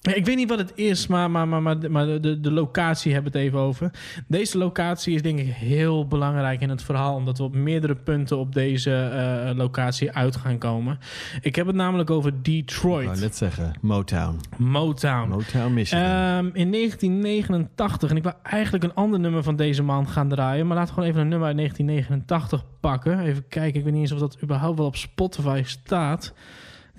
[0.00, 3.32] ik weet niet wat het is, maar, maar, maar, maar, maar de, de, locatie hebben
[3.32, 3.90] we het even over.
[4.26, 8.38] Deze locatie is denk ik heel belangrijk in het verhaal, omdat we op meerdere punten
[8.38, 10.98] op deze eh, locatie uit gaan komen.
[11.40, 13.14] Ik heb het namelijk over Detroit.
[13.14, 14.40] Ik net zeggen, Motown.
[14.56, 15.28] Motown.
[15.28, 16.04] Motown Michigan.
[16.04, 20.66] Ehm, in 1989, en ik wil eigenlijk een ander nummer van deze man gaan draaien,
[20.66, 23.20] maar laten we gewoon even een nummer uit 1989 pakken.
[23.20, 26.32] Even kijken, ik weet niet eens of dat überhaupt wel op Spotify staat.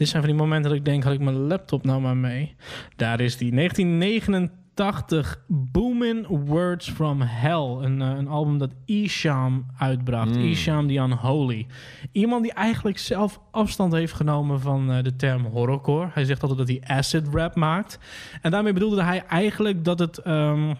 [0.01, 2.55] Dit zijn van die momenten dat ik denk, had ik mijn laptop nou maar mee.
[2.95, 7.77] Daar is die, 1989, Boomin' Words from Hell.
[7.81, 10.35] Een, eh, een album dat Isham uitbracht.
[10.35, 10.43] Mm.
[10.43, 11.67] Isham the Unholy.
[12.11, 16.09] Iemand die eigenlijk zelf afstand heeft genomen van eh, de term horrorcore.
[16.13, 17.99] Hij zegt altijd dat hij acid rap maakt.
[18.41, 20.17] En daarmee bedoelde hij eigenlijk dat het...
[20.17, 20.73] ehm,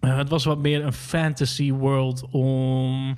[0.00, 3.16] eh, het was wat meer een fantasy world om...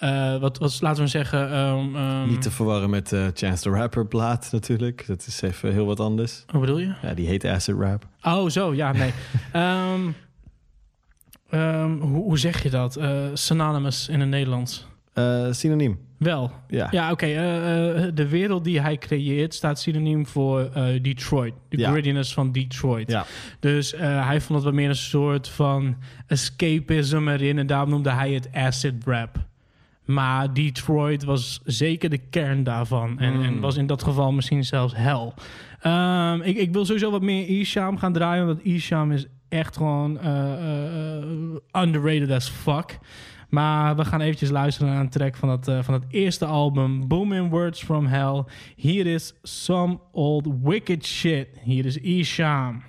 [0.00, 1.50] eh, wat, wat laten we zeggen...
[1.52, 5.04] ehm, ehm, Niet te verwarren met eh Chance the Rapper plaat natuurlijk.
[5.06, 6.44] Dat is even heel wat anders.
[6.52, 6.92] Wat bedoel je?
[7.02, 8.06] Ja, die heet Acid Rap.
[8.22, 9.12] Oh, zo, ja, nee.
[11.50, 12.96] Ehm, hoe, hoe zeg je dat?
[12.96, 14.88] Eh, synonymous in het Nederlands.
[15.50, 15.98] Synoniem.
[16.18, 16.50] Wel.
[16.68, 16.88] Ja.
[16.90, 17.26] Ja, oké.
[18.14, 20.70] de wereld die hij creëert staat synoniem voor
[21.02, 21.54] Detroit.
[21.68, 21.90] De Ja.
[21.90, 23.10] grittiness van Detroit.
[23.10, 23.24] Ja.
[23.60, 25.96] Dus hij vond het wat meer een soort van
[26.26, 27.58] escapism erin.
[27.58, 29.38] En daarom noemde hij het acid rap.
[30.12, 33.18] Maar Detroit was zeker de kern daarvan.
[33.18, 33.42] En, Mm.
[33.42, 35.34] en was in dat geval misschien zelfs hel.
[35.80, 38.46] Ehm, ik, ik wil sowieso wat meer Isham gaan draaien.
[38.46, 42.98] Want Isham is echt gewoon eh, eh, eh, underrated as fuck.
[43.48, 47.08] Maar we gaan eventjes luisteren naar een track van dat, van het eerste album.
[47.08, 48.44] Booming Words from Hell.
[48.76, 51.48] Hier is Some Old Wicked Shit.
[51.62, 52.82] Hier is Isham.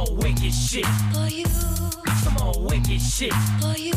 [0.00, 0.86] Some old wicked shit.
[1.12, 1.44] For you.
[2.22, 3.34] Some old wicked shit.
[3.60, 3.92] For you.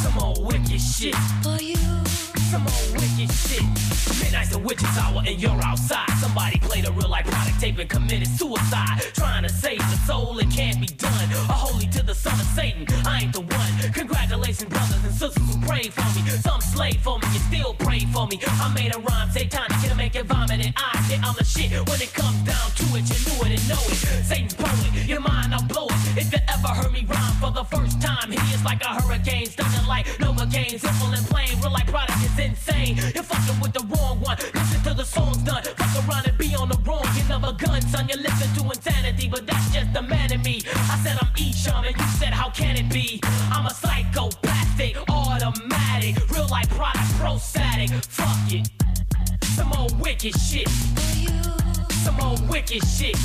[0.00, 1.16] Some old wicked shit.
[1.42, 2.03] For you.
[2.54, 3.66] Some old wicked shit.
[4.22, 6.08] Midnight's a witch's hour and you're outside.
[6.20, 9.00] Somebody played a real life product tape and committed suicide.
[9.12, 11.28] Trying to save the soul, it can't be done.
[11.32, 13.92] A holy to the son of Satan, I ain't the one.
[13.92, 16.30] Congratulations, brothers and sisters who prayed for me.
[16.30, 18.38] Some slave for me, you still pray for me.
[18.46, 21.72] I made a rhyme satanic, gonna make it vomit and I say I'm the shit.
[21.90, 23.98] When it comes down to it, you knew it and know it.
[24.30, 26.18] Satan's poet, your mind, I'll blow it.
[26.22, 29.46] If you ever heard me rhyme for the first time, he is like a hurricane,
[29.46, 31.50] stunning like Novocaine, simple and plain.
[31.60, 32.96] Real life product is insane.
[33.14, 34.36] You're fucking with the wrong one.
[34.54, 35.62] Listen to the songs done.
[35.62, 37.04] Fuck around and be on the wrong.
[37.16, 38.08] You never gun, son.
[38.08, 40.62] You listen to insanity, but that's just the man in me.
[40.92, 43.20] I said I'm Esham, and you said how can it be?
[43.50, 47.90] I'm a psychopathic, automatic, real life product, prostatic.
[47.90, 48.68] Fuck it.
[49.56, 50.68] Some old wicked shit.
[52.04, 53.16] Some old wicked shit.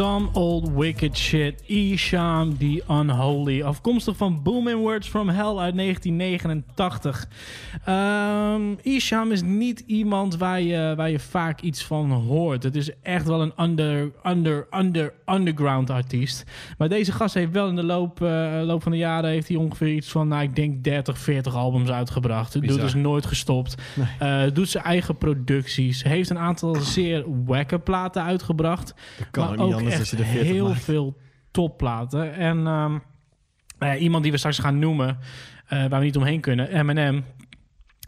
[0.00, 1.62] Some old wicked shit.
[1.66, 3.62] Isham the Unholy.
[3.62, 7.28] Afkomstig van Booming Words from Hell uit 1989.
[7.84, 12.62] Ehm Isham is niet iemand waar je, waar je vaak iets van hoort.
[12.62, 16.44] Het is echt wel een under, under, under, underground artiest.
[16.78, 19.30] Maar deze gast heeft wel in de loop, eh, loop van de jaren...
[19.30, 22.52] heeft hij ongeveer iets van, nou, ik denk 30, 40 albums uitgebracht.
[22.52, 23.74] Doet dus nooit gestopt.
[24.18, 26.02] Eh, doet zijn eigen producties.
[26.02, 28.38] Heeft een aantal zeer wacke platen uitgebracht.
[29.30, 30.84] Kan maar ook niet ook anders echt als je 40 heel maakt.
[30.84, 31.16] veel
[31.50, 32.34] topplaten.
[32.34, 32.98] En ehm,
[33.78, 35.18] nou iemand die we straks gaan noemen,
[35.66, 37.24] eh, waar we niet omheen kunnen, Eminem.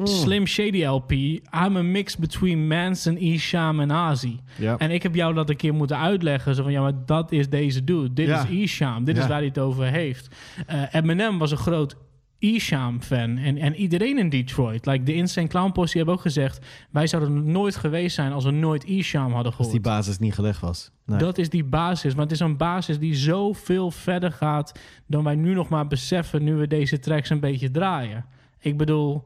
[0.02, 1.10] Slim Shady LP.
[1.12, 4.40] I'm a mix between Manson, Isham en Azi.
[4.58, 4.78] Ja.
[4.78, 6.54] En ik heb jou dat een keer moeten uitleggen.
[6.54, 8.12] Zo van, ja, maar dat is deze dude.
[8.12, 8.42] Dit Ja.
[8.42, 9.04] is Isham.
[9.04, 10.34] Dit is waar hij het over heeft.
[10.66, 11.96] Eh, Eminem was een groot
[12.42, 13.38] Isham-fan.
[13.38, 14.86] En, en iedereen in Detroit.
[14.86, 16.66] Like de Insane Clown Posse hebben ook gezegd...
[16.90, 19.72] wij zouden nooit geweest zijn als we nooit Isham hadden Als gehoord.
[19.72, 20.90] die basis niet gelegd was.
[21.06, 21.18] Nee.
[21.18, 22.14] Dat is die basis.
[22.14, 26.42] Maar het is een basis die zoveel verder gaat dan wij nu nog maar beseffen
[26.44, 28.24] nu we deze tracks een beetje draaien.
[28.60, 29.24] Ik bedoel,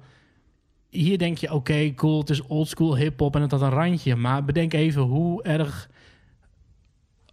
[0.90, 4.16] hier denk je, oké, cool, het is oldschool hip-hop en het had een randje.
[4.16, 5.90] Maar bedenk even hoe erg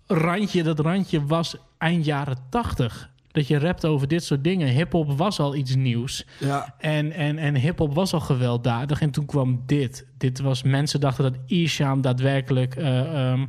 [0.08, 3.12] randje dat randje was eind jaren tachtig.
[3.34, 4.68] Dat je rapt over dit soort dingen.
[4.68, 6.26] Hip-hop was al iets nieuws.
[6.40, 6.76] Ja.
[6.78, 9.02] En, en, en hip-hop was al gewelddadig.
[9.02, 10.08] En toen kwam dit.
[10.18, 13.46] Dit was, mensen dachten dat Isham daadwerkelijk eh, ehm,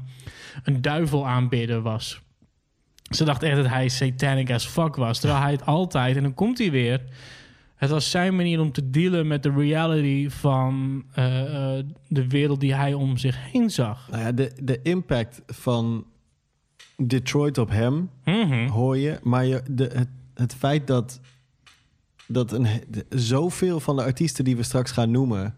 [0.63, 2.21] een duivel aanbidder was.
[3.11, 5.21] Ze dachten echt dat hij satanic as fuck was.
[5.21, 7.03] Terwijl hij het altijd, en dan komt hij weer.
[7.75, 12.61] Het was zijn manier om te dealen met de reality van eh, eh, de wereld
[12.61, 14.09] die hij om zich heen zag.
[14.11, 16.05] Nou ja, de, de impact van
[17.09, 18.69] Detroit op hem Mhm.
[18.69, 19.19] hoor je.
[19.23, 21.21] Maar je, de, het, het feit dat,
[22.27, 25.55] dat een, de- zoveel van de artiesten die we straks gaan noemen...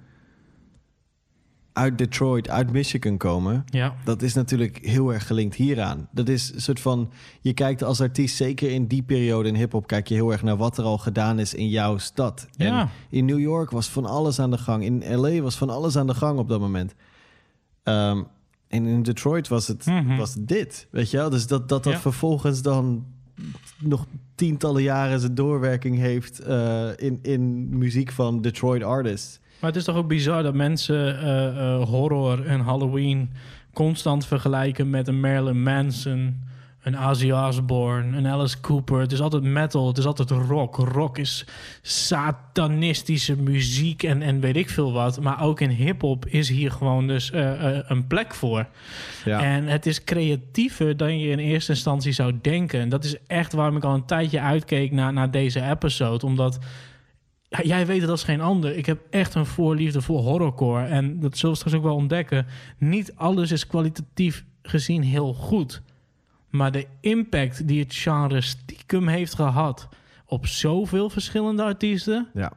[1.73, 3.64] uit Detroit, uit Michigan komen...
[3.66, 3.94] Ja.
[4.05, 6.09] dat is natuurlijk heel erg gelinkt hieraan.
[6.12, 7.10] Dat is een soort van...
[7.40, 9.86] je kijkt als artiest, zeker in die periode in hiphop...
[9.86, 12.48] kijk je heel erg naar wat er al gedaan is in jouw stad.
[12.51, 12.81] Ja.
[12.81, 14.85] En in New York was van alles aan de gang.
[14.85, 15.40] In L.A.
[15.40, 16.94] was van alles aan de gang op dat moment.
[17.82, 18.23] Ehm,
[18.69, 20.17] en in Detroit was het, Mhm.
[20.17, 21.31] was dit, weet je wel?
[21.31, 21.99] Dus dat dat, dat Ja.
[22.01, 23.05] vervolgens dan
[23.79, 26.39] nog tientallen jaren zijn doorwerking heeft...
[26.39, 29.41] eh, in, in muziek van Detroit artists.
[29.61, 33.31] Maar het is toch ook bizar dat mensen eh, eh, horror en Halloween
[33.73, 36.41] constant vergelijken met een Marilyn Manson,
[36.87, 39.01] een Ozzy Osbourne, een Alice Cooper.
[39.01, 40.77] Het is altijd metal, het is altijd rock.
[40.77, 41.47] Rock is
[41.83, 45.21] satanistische muziek en, en weet ik veel wat.
[45.21, 48.67] Maar ook in hip-hop is hier gewoon dus eh, eh, een plek voor.
[49.25, 49.41] Ja.
[49.41, 52.81] En het is creatiever dan je in eerste instantie zou denken.
[52.81, 56.27] En dat is echt waarom ik al een tijdje uitkeek naar, naar deze episode.
[56.27, 56.59] Omdat
[57.49, 58.77] jij weet het als geen ander.
[58.77, 60.87] Ik heb echt een voorliefde voor horrorcore.
[60.87, 62.47] En dat zullen we straks ook wel ontdekken.
[62.79, 65.83] Niet alles is kwalitatief gezien heel goed.
[66.57, 69.89] Maar de impact die het genre stiekem heeft gehad...
[70.27, 72.28] op zoveel verschillende artiesten...
[72.35, 72.53] Ja.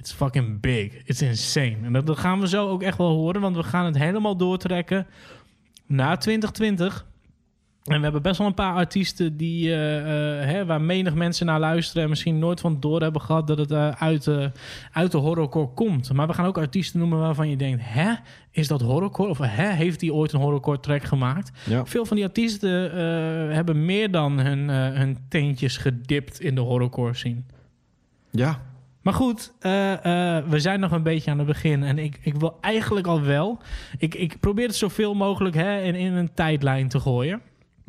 [0.00, 0.92] It's fucking big.
[1.04, 1.76] It's insane.
[1.82, 3.40] En dat, dat gaan we zo ook echt wel horen.
[3.40, 5.06] Want we gaan het helemaal doortrekken
[5.86, 7.06] naar 2020.
[7.90, 11.46] En we hebben best wel een paar artiesten die, eh, eh, hè, waar menig mensen
[11.46, 12.02] naar luisteren...
[12.02, 14.52] en misschien nooit van door hebben gehad dat het eh, uit, de
[14.92, 16.12] uit de horrorcore komt.
[16.12, 17.82] Maar we gaan ook artiesten noemen waarvan je denkt...
[17.84, 18.12] hè,
[18.50, 19.28] is dat horrorcore?
[19.28, 21.50] Of hè, heeft hij ooit een horrorcore track gemaakt?
[21.64, 21.86] Ja.
[21.86, 22.70] Veel van die artiesten
[23.54, 27.42] hebben meer dan hun, hun teentjes gedipt in de horrorcore scene.
[28.30, 28.60] Ja,
[29.02, 31.82] Maar goed, we zijn nog een beetje aan het begin.
[31.82, 33.58] En ik, ik wil eigenlijk al wel...
[33.98, 37.40] Ik, ik probeer het zoveel mogelijk hè, in, in een tijdlijn te gooien.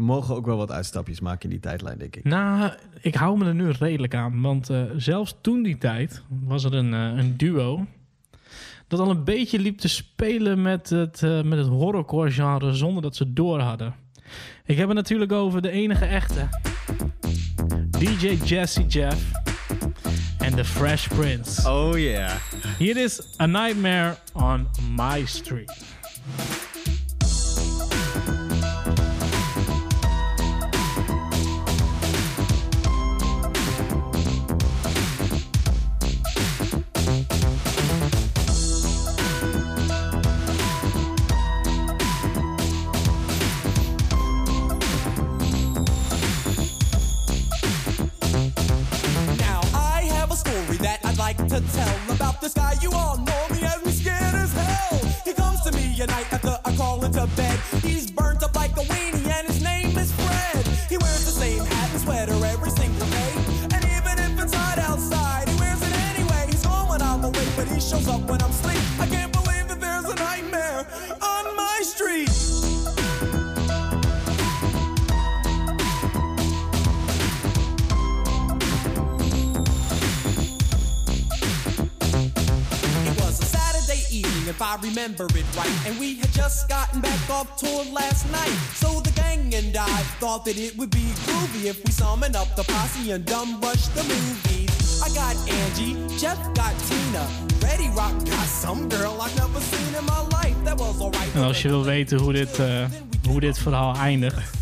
[0.01, 2.23] Mogen ook wel wat uitstapjes maken in die tijdlijn, denk ik.
[2.23, 2.71] Nou,
[3.01, 4.41] ik hou me er nu redelijk aan.
[4.41, 7.85] Want eh, zelfs toen die tijd was er een, eh, een duo...
[8.87, 12.73] dat al een beetje liep te spelen met het, eh, met het horrorcore genre...
[12.73, 13.95] zonder dat ze door hadden.
[14.65, 16.47] Ik heb het natuurlijk over de enige echte...
[17.89, 19.31] DJ Jesse Jeff
[20.37, 21.69] en The Fresh Prince.
[21.69, 22.31] Oh yeah.
[22.77, 25.89] Hier is A Nightmare on My Street.
[51.51, 52.73] To tell about this guy.
[52.81, 53.40] You all know
[84.61, 85.87] if I remember it right.
[85.87, 88.57] And we had just gotten back off tour last night.
[88.73, 92.55] So the gang and I thought that it would be groovy if we summon up
[92.55, 95.01] the posse and dumb rush the movies.
[95.01, 97.25] I got Angie, Jeff got Tina,
[97.63, 100.57] Ready Rock got some girl I've never seen in my life.
[100.63, 101.33] That was alright.
[101.33, 102.85] En als je weten hoe dit, eh,
[103.27, 104.60] hoe dit verhaal eindigt,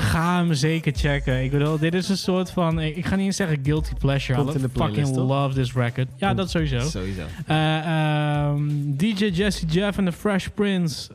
[0.00, 1.42] ga hem zeker checken.
[1.42, 4.38] Ik bedoel, dit is een soort van, ik ga niet eens zeggen guilty pleasure.
[4.38, 5.28] Komt I in de fucking toch?
[5.28, 6.08] love this record.
[6.16, 6.78] Ja, Komt- dat sowieso.
[6.80, 7.22] Sowieso.
[7.46, 11.10] Eh, ehm, DJ Jesse Jeff and the Fresh Prince.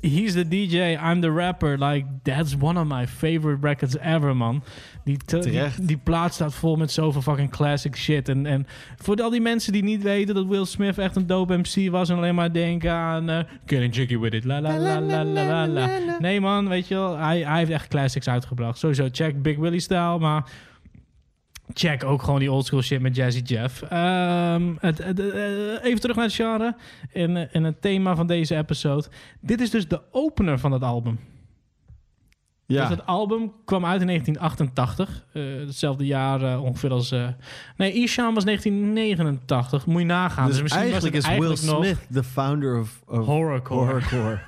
[0.00, 1.78] He's the DJ, I'm the rapper.
[1.78, 4.62] Like, that's one of my favorite records ever, man.
[5.04, 5.18] Die,
[5.80, 8.28] die, plaat staat vol met zoveel fucking classic shit.
[8.28, 8.66] En, en
[8.96, 12.08] voor al die mensen die niet weten dat Will Smith echt een dope MC was...
[12.08, 13.30] en alleen maar denken aan...
[13.30, 15.90] eh Getting jiggy with it, la la la la la la.
[16.18, 18.78] Nee man, weet je wel, hij, hij heeft echt classics uitgebracht.
[18.78, 20.50] Sowieso, check Big Willie style, maar...
[21.72, 23.82] Check ook gewoon die oldschool shit met Jazzy Jeff.
[23.82, 26.76] Ehm, het, het, eh, even terug naar het genre
[27.12, 29.06] en, en het thema van deze episode.
[29.40, 31.18] Dit is dus de opener van het album.
[32.66, 32.80] Ja.
[32.80, 35.24] Dus het album kwam uit in 1988.
[35.32, 37.10] eh, hetzelfde jaar eh, ongeveer als...
[37.12, 37.28] eh,
[37.76, 39.86] nee, Isham was 1989.
[39.86, 40.46] Moet je nagaan.
[40.46, 43.84] Dus, misschien was eigenlijk het is Will eigenlijk nog- Smith de founder of, of Horrorcore.
[43.84, 44.40] Horrorcore.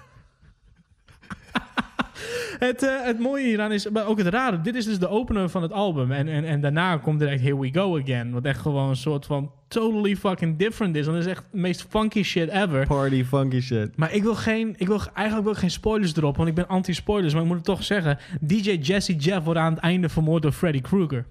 [2.58, 5.48] Het, eh, het mooie hieraan is, maar ook het rare, dit is dus de opener
[5.48, 6.12] van het album.
[6.12, 8.32] En, en, en daarna komt direct Here We Go Again.
[8.32, 11.06] Wat echt gewoon een soort van totally fucking different is.
[11.06, 12.86] Want het is echt de meest funky shit ever.
[12.86, 13.96] Party funky shit.
[13.96, 16.68] Maar ik wil, geen, ik wil eigenlijk wil ik geen spoilers erop, want ik ben
[16.68, 17.32] anti-spoilers.
[17.32, 20.52] Maar ik moet het toch zeggen, DJ Jesse Jeff wordt aan het einde vermoord door
[20.52, 21.26] Freddy Krueger.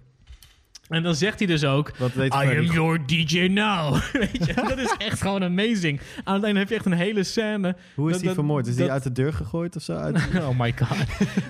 [0.90, 1.91] En dan zegt hij dus ook...
[2.18, 3.94] I am your DJ now.
[4.12, 5.99] Weet je, dat is echt gewoon amazing.
[6.24, 7.76] Aan het einde heb je echt een hele scène.
[7.95, 8.68] Hoe is dat- die dat- vermoord?
[8.68, 9.94] Is die dat- uit de deur gegooid of zo?
[9.95, 10.18] Uit...
[10.49, 10.98] Oh my god.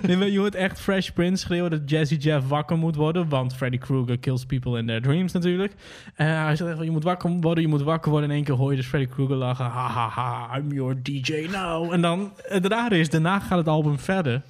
[0.18, 3.28] nee, je hoort echt Fresh Prince schreeuwen dat Jesse Jeff wakker moet worden.
[3.28, 5.72] Want Freddy Krueger kills people in their dreams natuurlijk.
[6.14, 8.30] En hij zegt je moet wakker worden, je moet wakker worden.
[8.30, 9.64] In één keer hoor je dus Freddy Krueger lachen.
[9.64, 11.92] Ha ha ha, I'm your DJ now.
[11.92, 14.42] En dan, het rare is, daarna gaat het album verder.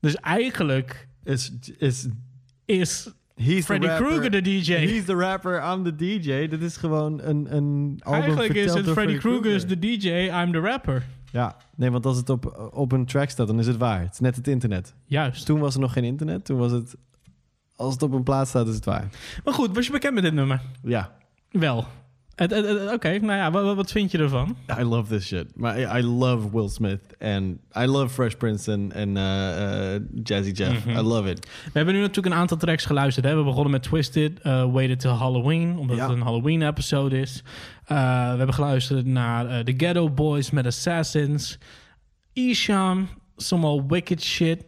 [0.00, 2.08] Dus eigenlijk Is, is,
[2.64, 3.86] is he's Freddy.
[3.86, 4.72] Krueger de DJ.
[4.72, 6.48] He's the rapper, I'm the DJ.
[6.48, 10.52] Dit is gewoon een, een album Eigenlijk is het Freddy Krueger is de DJ, I'm
[10.52, 11.06] the rapper.
[11.32, 14.00] Ja, nee, want als het op, op een track staat, dan is het waar.
[14.00, 14.94] Het is net het internet.
[15.04, 15.46] Juist.
[15.46, 16.44] Toen was er nog geen internet.
[16.44, 16.96] Toen was het...
[17.76, 19.08] Als het op een plaat staat, is het waar.
[19.44, 20.62] Maar goed, was je bekend met dit nummer?
[20.82, 21.12] Ja.
[21.50, 21.86] Wel.
[22.92, 24.56] Oké, nou ja, wat, wat vind je ervan?
[24.78, 25.46] I love this shit.
[25.54, 27.00] Maar I, I love Will Smith.
[27.18, 30.86] En I love Fresh Prince en en, eh, eh, Jazzy Jeff.
[30.86, 30.98] Mhm.
[30.98, 31.46] I love it.
[31.64, 33.26] We hebben nu natuurlijk een aantal tracks geluisterd.
[33.26, 33.36] Hè?
[33.36, 36.02] We begonnen met Twisted, uh, Waited Till Halloween, omdat Ja.
[36.08, 37.42] het een Halloween-episode is.
[37.86, 37.94] We
[38.38, 41.58] hebben geluisterd naar The Ghetto Boys met Assassins.
[42.32, 44.64] Isham, some old wicked shit.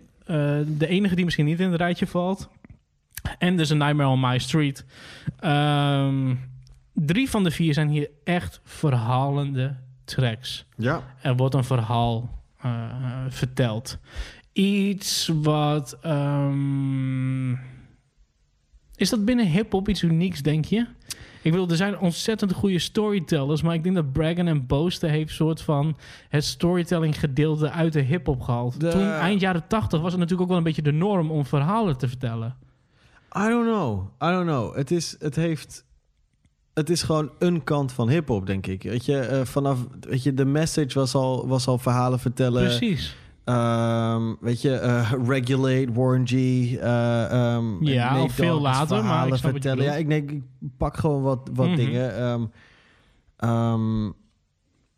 [0.66, 2.48] De enige die misschien niet in het rijtje valt.
[3.38, 4.84] En dus A Nightmare on My Street.
[5.38, 6.34] Ehm,
[6.94, 10.66] drie van de vier zijn hier echt verhalende tracks.
[10.76, 11.02] Ja.
[11.22, 12.82] Er wordt een verhaal eh,
[13.28, 13.98] verteld.
[14.52, 15.98] Iets wat...
[16.02, 17.50] ehm,
[18.96, 20.86] is dat binnen hip-hop iets unieks, denk je?
[21.42, 25.34] Ik bedoel, er zijn ontzettend goede storytellers, maar ik denk dat Braggon en Booster heeft
[25.34, 25.96] soort van
[26.28, 28.80] het storytelling gedeelte uit de hip-hop gehaald.
[28.80, 31.44] De- Toen eind jaren 80 was het natuurlijk ook wel een beetje de norm om
[31.46, 32.56] verhalen te vertellen.
[33.36, 34.00] I don't know.
[34.22, 34.76] I don't know.
[34.76, 35.84] Het is, het heeft...
[36.74, 38.82] Het is gewoon een kant van hip-hop, denk ik.
[38.82, 39.78] Weet je, eh, vanaf...
[40.00, 42.62] Weet je, de message was al, was al verhalen vertellen.
[42.64, 43.16] Precies.
[43.44, 46.32] Ehm, weet je, eh, Regulate, Warren G.
[46.32, 49.84] ehm, Ja, veel later, maar ik verhalen vertellen.
[49.84, 50.42] Ja, ik, denk, ik
[50.76, 51.76] pak gewoon wat, wat Mhm.
[51.76, 52.14] dingen.
[53.36, 54.04] Ehm,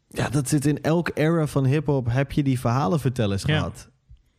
[0.08, 2.06] ja, dat zit in elke era van hip-hop.
[2.10, 3.56] Heb je die verhalenvertellers Ja.
[3.56, 3.88] gehad?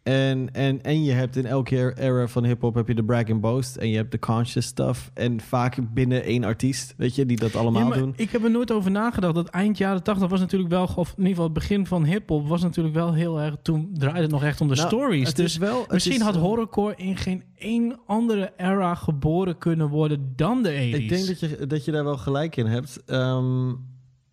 [0.07, 3.41] En, en, en je hebt in elke era van hip-hop heb je de brag and
[3.41, 3.75] boast.
[3.75, 5.11] En je hebt de conscious stuff.
[5.13, 8.13] En vaak binnen één artiest, weet je, die dat allemaal Ja, doen.
[8.15, 9.35] Ik heb er nooit over nagedacht.
[9.35, 12.47] Dat eind jaren 80 was natuurlijk wel, of in ieder geval het begin van hip-hop,
[12.47, 13.55] was natuurlijk wel heel erg.
[13.61, 15.33] Toen draaide het nog echt om de Nou, stories.
[15.33, 20.63] Dus wel- misschien is, had horrorcore in geen één andere era geboren kunnen worden dan
[20.63, 20.95] de 80s.
[21.01, 23.03] Ik denk dat je, dat je daar wel gelijk in hebt.
[23.05, 23.69] Ehm,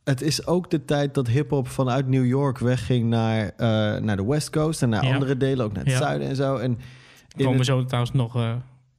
[0.04, 3.68] het is ook de tijd dat hip-hop vanuit New York wegging naar, eh,
[4.02, 5.14] naar de West Coast en naar Ja.
[5.14, 5.98] andere delen, ook naar het Ja.
[5.98, 6.56] zuiden en zo.
[6.56, 6.78] En
[7.36, 8.36] komen we zo trouwens nog.
[8.36, 8.54] eh,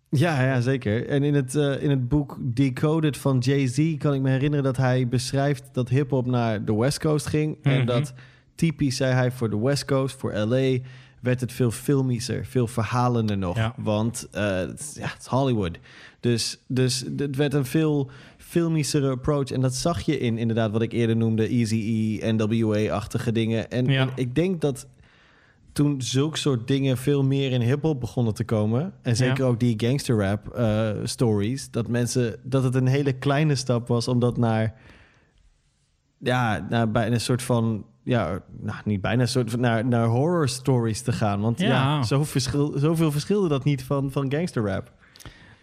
[0.10, 1.08] ja, ja, zeker.
[1.08, 4.78] En in het, eh, in het boek Decoded van Jay-Z kan ik me herinneren dat
[4.78, 7.58] hij beschrijft dat hip-hop naar de West Coast ging.
[7.64, 7.70] Mhm.
[7.76, 8.14] En dat
[8.56, 10.78] typisch, zei hij, voor de West Coast, voor LA,
[11.22, 13.56] werd het veel filmischer, veel verhalender nog.
[13.58, 13.74] Ja.
[13.78, 15.78] Want het is- ja, het is Hollywood.
[16.20, 18.10] Dus, dus het werd een veel
[18.60, 19.52] filmischere approach.
[19.52, 23.70] En dat zag je in inderdaad wat ik eerder noemde, Easy-E, NWA-achtige dingen.
[23.72, 24.02] En, Ja.
[24.02, 24.88] en ik denk dat
[25.72, 28.94] toen zulke soort dingen veel meer in hip-hop begonnen te komen.
[29.02, 29.50] En zeker Ja.
[29.50, 31.72] ook die gangster rap eh, stories.
[31.72, 34.74] Dat mensen dat het een hele kleine stap was om dat naar
[36.18, 37.86] ja, naar bijna een soort van...
[38.04, 41.42] Ja, nou, niet bijna een soort van naar, naar horror stories te gaan.
[41.42, 42.04] Want ja, Ja.
[42.04, 44.92] zo verschil, zoveel verschilde dat niet van, van gangster rap.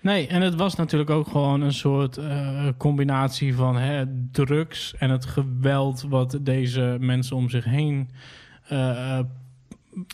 [0.02, 5.10] Nee, en het was natuurlijk ook gewoon een soort eh, combinatie van hè, drugs en
[5.10, 8.10] het geweld wat deze mensen om zich heen
[8.68, 9.24] eh, eh,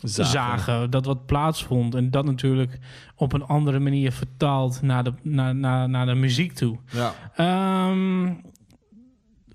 [0.03, 0.31] Zagen.
[0.31, 0.89] zagen.
[0.89, 1.95] Dat wat plaatsvond.
[1.95, 2.79] En dat natuurlijk
[3.15, 6.77] op een andere manier vertaald naar de, naar, naar, naar de muziek toe.
[6.91, 7.13] Ja.
[7.35, 8.33] Ehm,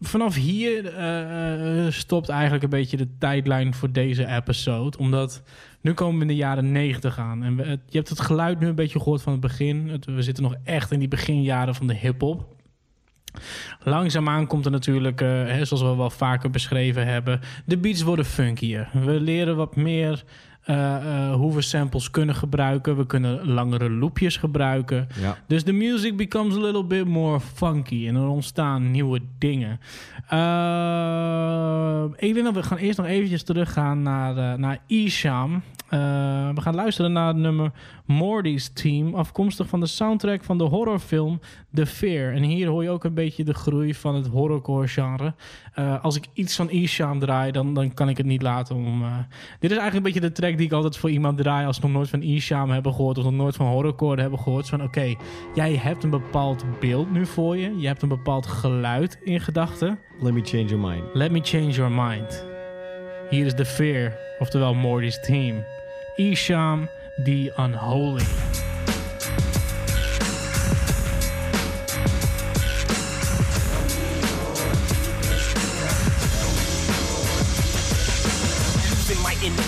[0.09, 4.99] vanaf hier eh, eh, stopt eigenlijk een beetje de tijdlijn voor deze episode.
[4.99, 5.43] Omdat
[5.81, 7.43] nu komen we in de jaren 90 aan.
[7.43, 7.57] En
[7.89, 10.03] je hebt het geluid nu een beetje gehoord van het begin.
[10.07, 12.55] We zitten nog echt in die beginjaren van de hip-hop.
[13.83, 18.25] Langzaamaan komt er natuurlijk, eh, hè, zoals we wel vaker beschreven hebben, de beats worden
[18.25, 18.89] funkier.
[18.93, 20.25] We leren wat meer
[21.33, 22.97] hoe we samples kunnen gebruiken.
[22.97, 25.09] We kunnen langere loopjes gebruiken.
[25.21, 25.37] Ja.
[25.47, 29.81] Dus de music becomes a little bit more funky en er ontstaan nieuwe dingen.
[30.29, 35.63] Eh, ik denk dat we gaan eerst nog eventjes teruggaan naar, eh, naar Isham.
[35.89, 36.01] Eh,
[36.55, 37.71] we gaan luisteren naar het nummer
[38.05, 41.41] Morty's Team, afkomstig van de soundtrack van de horrorfilm
[41.75, 42.33] The Fear.
[42.33, 45.35] En hier hoor je ook een beetje de groei van het horrorcore genre.
[45.75, 49.03] Eh, als ik iets van Isham draai, dan, dan kan ik het niet laten om...
[49.03, 49.17] eh,
[49.61, 51.83] dit is eigenlijk een beetje de track die ik altijd voor iemand draai als ze
[51.83, 54.69] nog nooit van Isham hebben gehoord of nog nooit van horrorcore hebben gehoord.
[54.69, 55.15] Van oké,
[55.55, 57.79] jij hebt een bepaald beeld nu voor je.
[57.79, 59.99] Je hebt een bepaald geluid in gedachten.
[60.21, 61.03] Let me change your mind.
[61.13, 62.47] Let me change your mind.
[63.31, 65.65] Hier is The Fear, oftewel Morty's Team.
[66.17, 66.89] Isham,
[67.25, 68.74] the Unholy.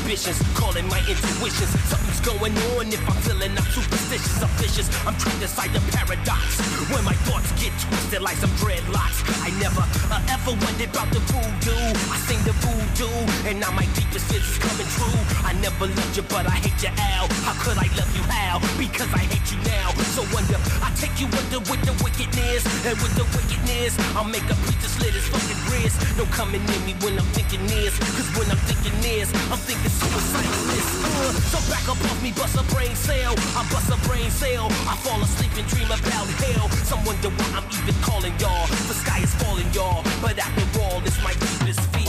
[0.07, 1.71] My inhibitions, calling my intuitions.
[1.89, 4.91] Something's going on if I'm feeling I'm superstitious, I'm vicious.
[5.07, 6.59] I'm trapped inside the paradox.
[6.91, 9.23] When my thoughts get twisted like some dreadlocks.
[9.47, 11.79] I never uh, ever wondered about the voodoo.
[12.11, 13.15] I sing the voodoo,
[13.47, 15.19] and now my deepest fears is coming true.
[15.47, 17.31] I never loved you, but I hate you, Al.
[17.47, 18.59] How could I love you, Al?
[18.75, 19.95] Because I hate you now.
[20.19, 24.47] So wonder, I take you under with the wickedness, and with the wickedness, I'll make
[24.51, 26.03] a preacher slit his fucking wrist.
[26.19, 29.95] No coming near me when I'm thinking this, cause when I'm thinking this, I'm thinking
[29.95, 30.87] suicidal this.
[31.07, 33.35] Uh, so back up off me, bust a brain cell.
[33.57, 34.67] I bust a brain cell.
[34.87, 36.69] I fall asleep and dream about hell.
[36.85, 38.67] Some wonder why I'm even calling y'all.
[38.89, 40.03] The sky is falling, y'all.
[40.23, 42.07] But after all, my deepest fear.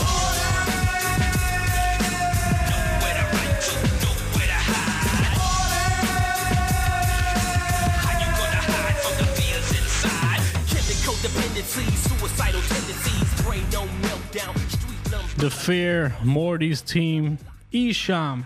[15.38, 17.38] The Fear, Morty's Team,
[17.70, 18.44] Isham.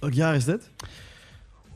[0.00, 0.70] Welk jaar is dit?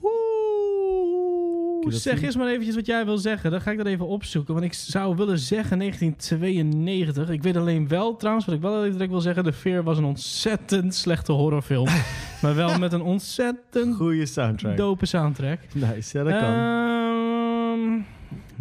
[0.02, 2.24] Oeh, zeg zien?
[2.24, 3.50] eerst maar eventjes wat jij wil zeggen.
[3.50, 4.54] Dan ga ik dat even opzoeken.
[4.54, 7.28] Want ik zou willen zeggen 1992.
[7.28, 9.44] Ik weet alleen wel, trouwens, wat ik wel direct wil zeggen.
[9.44, 11.88] The Fear was een ontzettend slechte horrorfilm.
[12.42, 14.76] maar wel met een ontzettend Goeie soundtrack.
[14.76, 15.58] dope soundtrack.
[15.74, 16.54] Nice, ja, dat kan.
[16.54, 18.00] Ehm,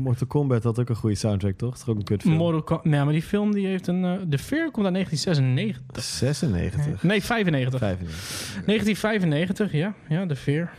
[0.02, 1.70] Mortal Kombat had ook een goede soundtrack, toch?
[1.74, 2.36] Het is ook een kutfilm.
[2.36, 4.06] Mortal Nee, maar die film die heeft een...
[4.06, 6.04] eh The Fear komt uit 1996.
[6.04, 7.04] 96.
[7.04, 7.80] Nee, 95.
[7.80, 8.64] 95.
[8.66, 9.94] 1995, ja.
[10.10, 10.72] Ja, The Fear.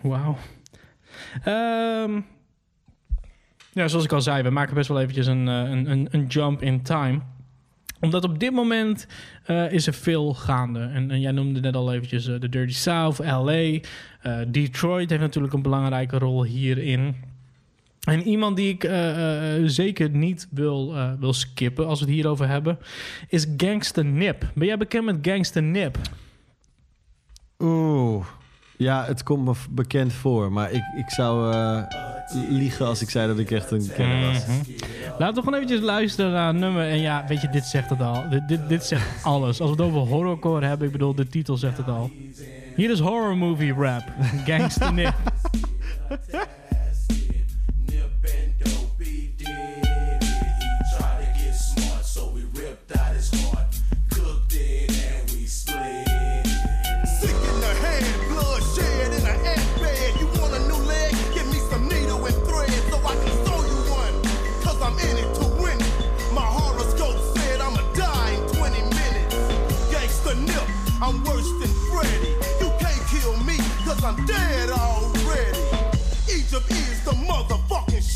[0.00, 0.36] Wauw.
[1.44, 2.20] Ehm,
[3.72, 6.26] ja, zoals ik al zei, we maken best wel eventjes een, eh, een, een, een
[6.26, 7.20] jump in time.
[8.00, 9.06] Omdat op dit moment
[9.44, 10.80] eh, is er veel gaande.
[10.80, 13.78] En, en jij noemde net al eventjes de Dirty South, LA.
[14.48, 17.14] Detroit heeft natuurlijk een belangrijke rol hierin.
[18.08, 22.14] En iemand die ik eh, eh, zeker niet wil, eh, wil skippen als we het
[22.14, 22.78] hierover hebben,
[23.28, 24.50] is Gangster Nip.
[24.54, 25.98] Ben jij bekend met Gangster Nip?
[27.58, 28.26] Oeh.
[28.76, 30.52] Ja, het komt me bekend voor.
[30.52, 31.82] Maar ik, ik zou eh,
[32.48, 34.46] liegen als ik zei dat ik echt een kenner was.
[34.46, 34.56] Mhm.
[35.18, 36.88] Laten we gewoon eventjes luisteren naar een nummer.
[36.88, 38.28] En ja, weet je, dit zegt het al.
[38.28, 39.60] Dit, dit, dit zegt alles.
[39.60, 42.10] Als we het over horrorcore hebben, ik bedoel, de titel zegt het al.
[42.76, 44.04] Hier is horror movie rap.
[44.44, 45.14] Gangster Nip.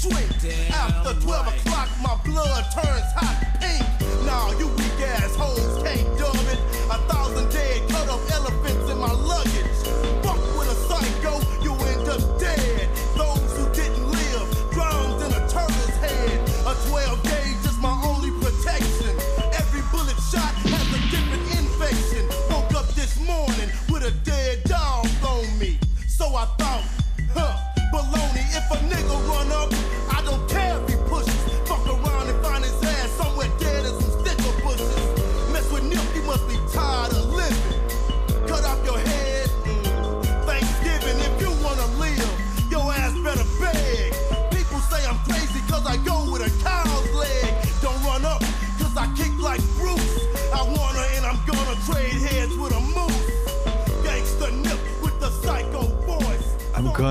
[0.03, 0.73] shrink.
[0.73, 3.42] After 12 o'clock, my blood turns hot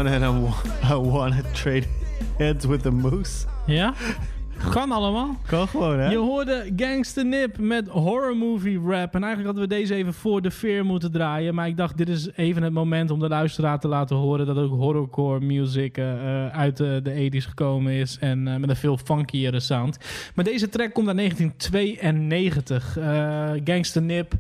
[0.04, 0.54] gun and
[0.84, 1.88] I, I wanna trade
[2.38, 3.46] heads with the moose.
[3.66, 3.94] Ja?
[4.70, 5.38] Kan allemaal.
[5.46, 6.10] Kan gewoon, hè?
[6.10, 9.16] Je hoorde Gangster Nip met horror movie rap.
[9.16, 11.56] En eigenlijk hadden we deze even voor de veer moeten draaien.
[11.56, 14.46] Maar ik dacht, dit is even het moment om de luisteraar te laten horen...
[14.46, 18.18] dat ook horrorcore music eh, eh, uit de, de 80s gekomen is.
[18.20, 19.98] En eh, met een veel funkiere sound.
[20.36, 22.98] Maar deze track komt uit 1992.
[22.98, 24.34] Eh Gangster Nip,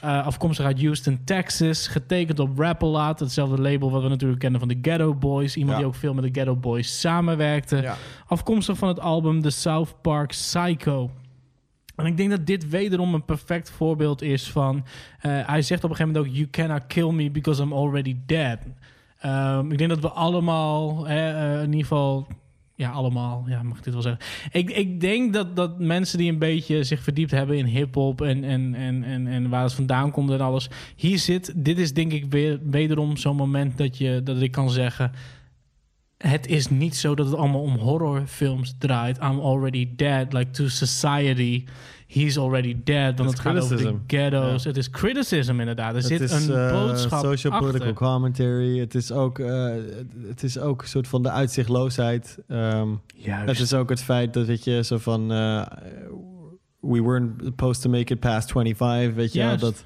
[0.00, 1.86] eh, afkomstig uit Houston, Texas.
[1.88, 3.20] Getekend op Rap-A-Lot.
[3.20, 5.56] Hetzelfde label wat we natuurlijk kennen van de Ghetto Boys.
[5.56, 5.78] Iemand Ja.
[5.78, 7.92] die ook veel met de Ghetto Boys samenwerkte.
[8.26, 11.10] Afkomstig van het album The South Park Psycho.
[11.96, 14.84] En ik denk dat dit wederom een perfect voorbeeld is van...
[15.20, 16.38] eh, hij zegt op een gegeven moment ook...
[16.38, 18.58] You cannot kill me because I'm already dead.
[19.18, 22.26] Ehm, ik denk dat we allemaal, hè, eh, in ieder geval...
[22.76, 23.44] Ja, allemaal.
[23.46, 24.26] Ja, mag ik dit wel zeggen.
[24.52, 28.44] Ik, ik denk dat, dat mensen die een beetje zich verdiept hebben in hip-hop en,
[28.44, 30.70] en, en, en, en waar het vandaan komt en alles.
[30.96, 34.70] Hier zit, dit is denk ik weer wederom zo'n moment dat, je, dat ik kan
[34.70, 35.12] zeggen.
[36.18, 39.16] Het is niet zo dat het allemaal om horrorfilms draait.
[39.16, 40.32] I'm already dead.
[40.32, 41.64] Like to society.
[42.14, 43.18] He's already dead.
[43.18, 44.62] Want Het gaat over de ghetto's.
[44.62, 44.68] Ja.
[44.68, 45.88] Het is criticism inderdaad.
[45.90, 47.68] Er Het zit is een eh, boodschap social achter.
[47.70, 48.78] political commentary.
[48.78, 49.72] Het is ook, eh,
[50.26, 52.38] het is ook een soort van de uitzichtloosheid.
[52.48, 53.48] Ehm, Juist.
[53.48, 55.66] Het is ook het feit dat weet je zo van eh,
[56.80, 59.84] we weren't supposed to make it past 25, weet je wel dat.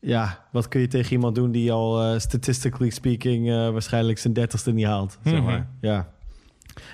[0.00, 4.86] ja, wat kun je tegen iemand doen die al statistically speaking waarschijnlijk zijn dertigste niet
[4.86, 5.42] haalt, zeg Mhm.
[5.44, 5.68] maar.
[5.80, 6.12] Ja.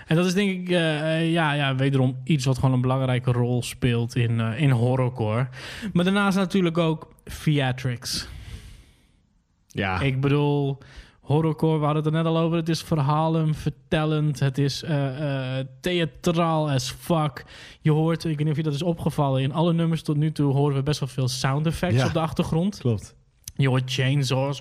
[0.06, 3.32] En dat is denk ik, eh, eh, ja, ja, wederom iets wat gewoon een belangrijke
[3.32, 5.48] rol speelt in, eh, in horrorcore.
[5.92, 7.12] Maar daarnaast natuurlijk ook
[7.42, 8.28] theatrics.
[9.66, 10.00] Ja.
[10.00, 10.78] Ik bedoel,
[11.20, 12.56] horrorcore, we hadden het er net al over.
[12.56, 14.40] Het is verhalen, vertellend.
[14.40, 14.84] Het is
[15.80, 17.44] theatraal as fuck.
[17.80, 19.42] Je hoort, ik weet niet of je dat is opgevallen...
[19.42, 22.06] in alle nummers tot nu toe horen we best wel veel sound effects Ja.
[22.06, 22.78] op de achtergrond.
[22.78, 23.14] Klopt.
[23.56, 24.60] Je hoort chainsaws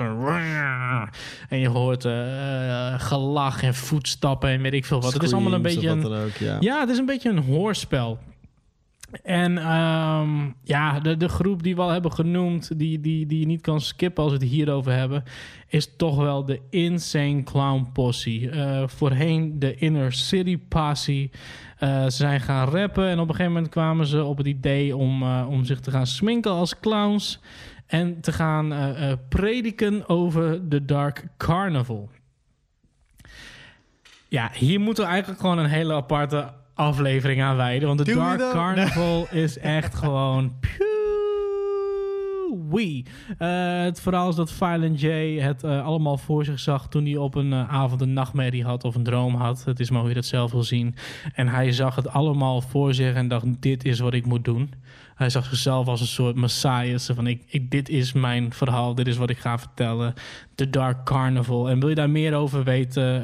[1.49, 5.13] en, je hoort eh, gelach en voetstappen en weet ik veel wat.
[5.13, 6.79] het is allemaal een beetje een, ook, ja.
[6.79, 8.19] het is een beetje een hoorspel.
[9.23, 13.45] En ehm, ja, de, de groep die we al hebben genoemd, die, die, die je
[13.45, 15.23] niet kan skippen als we het hierover hebben,
[15.67, 18.49] is toch wel de Insane Clown Posse.
[18.49, 21.29] Eh, voorheen de Inner City Posse.
[21.77, 24.95] Eh, ze zijn gaan rappen en op een gegeven moment kwamen ze op het idee
[24.95, 27.39] om, om zich te gaan sminken als clowns.
[27.89, 32.09] En te gaan eh, eh, prediken over de Dark Carnival.
[34.27, 37.87] Ja, hier moeten we eigenlijk gewoon een hele aparte aflevering aan wijden.
[37.87, 38.39] Want de Dark?
[38.51, 40.53] Carnival is echt gewoon...
[42.69, 43.05] Wee.
[43.37, 45.07] Eh, het verhaal is dat Violent J
[45.39, 49.03] het allemaal voor zich zag toen hij op een avond een nachtmerrie had of een
[49.03, 49.63] droom had.
[49.65, 50.95] Het is maar hoe je dat zelf wil zien.
[51.33, 54.73] En hij zag het allemaal voor zich en dacht: dit is wat ik moet doen.
[55.19, 56.97] Hij zag zichzelf als een soort messiah.
[56.97, 60.13] Zo van: ik, ik, dit is mijn verhaal, dit is wat ik ga vertellen.
[60.55, 61.69] The Dark Carnival.
[61.69, 63.23] En wil je daar meer over weten?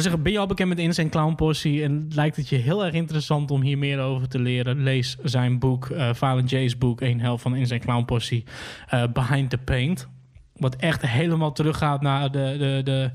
[0.00, 2.94] zeggen, ben je al bekend met Insane Clown Posse en lijkt het je heel erg
[2.94, 4.82] interessant om hier meer over te leren?
[4.82, 8.42] Lees zijn boek, eh Violent J's boek, een helft van Insane Clown Posse,
[8.88, 10.08] eh, Behind the Paint.
[10.56, 13.10] Wat echt helemaal teruggaat naar de, de, de,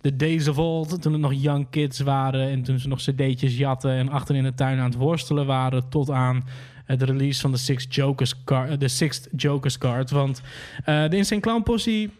[0.00, 3.56] de days of old, toen het nog young kids waren en toen ze nog cd'tjes
[3.56, 6.44] jatten en achter in de tuin aan het worstelen waren, tot aan
[6.86, 10.10] het release van de Sixth Jokers, car, de Sixth Jokers card.
[10.10, 10.40] Want
[10.84, 12.10] eh, de Insane Clown Posse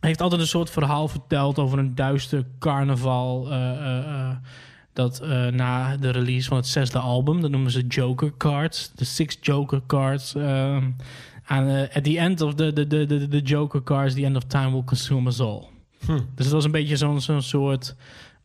[0.00, 3.50] heeft altijd een soort verhaal verteld over een duister carnaval.
[3.50, 4.36] eh, eh, eh,
[4.92, 9.04] dat eh, na de release van het zesde album, dat noemen ze Joker Cards, de
[9.04, 10.34] Six Joker Cards.
[10.34, 10.90] ehm,
[11.44, 14.36] aan, eh, at the end of the, the, the, the, the Joker Cards, the end
[14.36, 15.62] of time will consume us all.
[16.06, 16.12] Hm.
[16.34, 17.94] Dus het was een beetje zo'n zo'n soort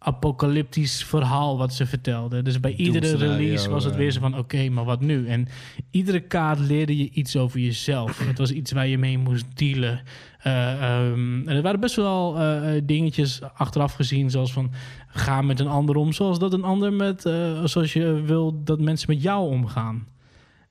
[0.03, 2.43] apocalyptisch verhaal wat ze vertelden.
[2.43, 4.37] Dus bij iedere release was het weer zo van...
[4.37, 5.27] oké, maar wat nu?
[5.27, 5.47] En
[5.91, 8.27] iedere kaart leerde je iets over jezelf.
[8.27, 10.01] het was iets waar je mee moest dealen.
[10.39, 14.29] Eh, ehm, en er waren best wel eh, eh, dingetjes achteraf gezien...
[14.29, 14.71] zoals van,
[15.07, 16.11] ga met een ander om...
[16.11, 17.21] zoals dat een ander met...
[17.63, 20.07] zoals je wil dat mensen met jou omgaan.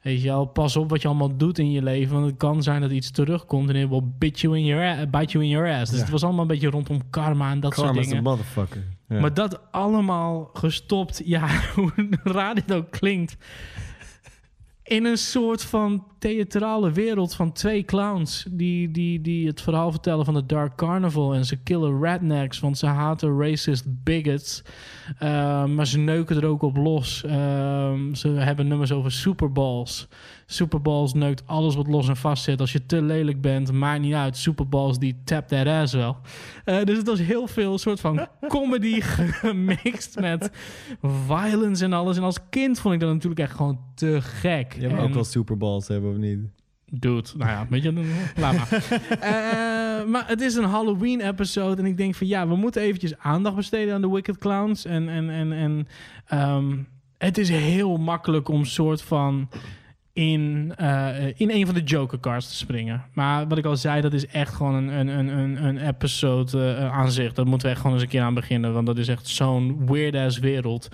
[0.02, 2.14] Weet je wel, pas op wat je allemaal doet in je leven.
[2.14, 5.32] Want het kan zijn dat iets terugkomt en het will bite you in your, bite
[5.32, 5.88] you in your ass.
[5.90, 6.04] Dus Ja.
[6.04, 8.22] het was allemaal een beetje rondom karma en dat soort dingen.
[8.22, 8.84] motherfucker.
[9.08, 9.20] Ja.
[9.20, 11.92] Maar dat allemaal gestopt, ja, hoe
[12.24, 13.36] raar dit ook klinkt.
[14.90, 18.46] In een soort van theatrale wereld van twee clowns.
[18.50, 21.34] Die, die, die het verhaal vertellen van de Dark Carnival.
[21.34, 24.62] En ze killen rednecks, want ze haten racist bigots.
[25.18, 27.24] Ehm, maar ze neuken er ook op los.
[27.24, 29.12] Ehm, ze hebben nummers over
[30.52, 31.14] Superballs.
[31.14, 32.60] Neukt alles wat los en vast zit.
[32.60, 34.36] Als je te lelijk bent, maakt niet uit.
[34.36, 36.16] Superballs die tap that ass wel.
[36.64, 40.50] Eh, dus het was heel veel soort van comedy gemixt met
[41.02, 42.16] violence en alles.
[42.16, 44.72] En als kind vond ik dat natuurlijk echt gewoon te gek.
[44.74, 46.38] Je hebt En- ook wel superballs hebben of niet?
[46.92, 47.92] Dude, nou ja, weet je,
[48.40, 48.84] laat maar.
[49.20, 51.82] Eh, maar het is een Halloween-episode.
[51.82, 54.84] En ik denk van ja, we moeten eventjes aandacht besteden aan de Wicked Clowns.
[54.84, 55.86] En, en, en, en
[56.26, 56.76] ehm,
[57.18, 59.48] het is heel makkelijk om soort van
[60.12, 63.04] in, eh, in een van de Joker-cars te springen.
[63.12, 66.92] Maar wat ik al zei, dat is echt gewoon een, een, een, een, episode eh,
[66.92, 67.32] aan zich.
[67.32, 68.72] Dat moeten we echt gewoon eens een keer aan beginnen.
[68.72, 70.88] Want dat is echt zo'n weird-ass wereld.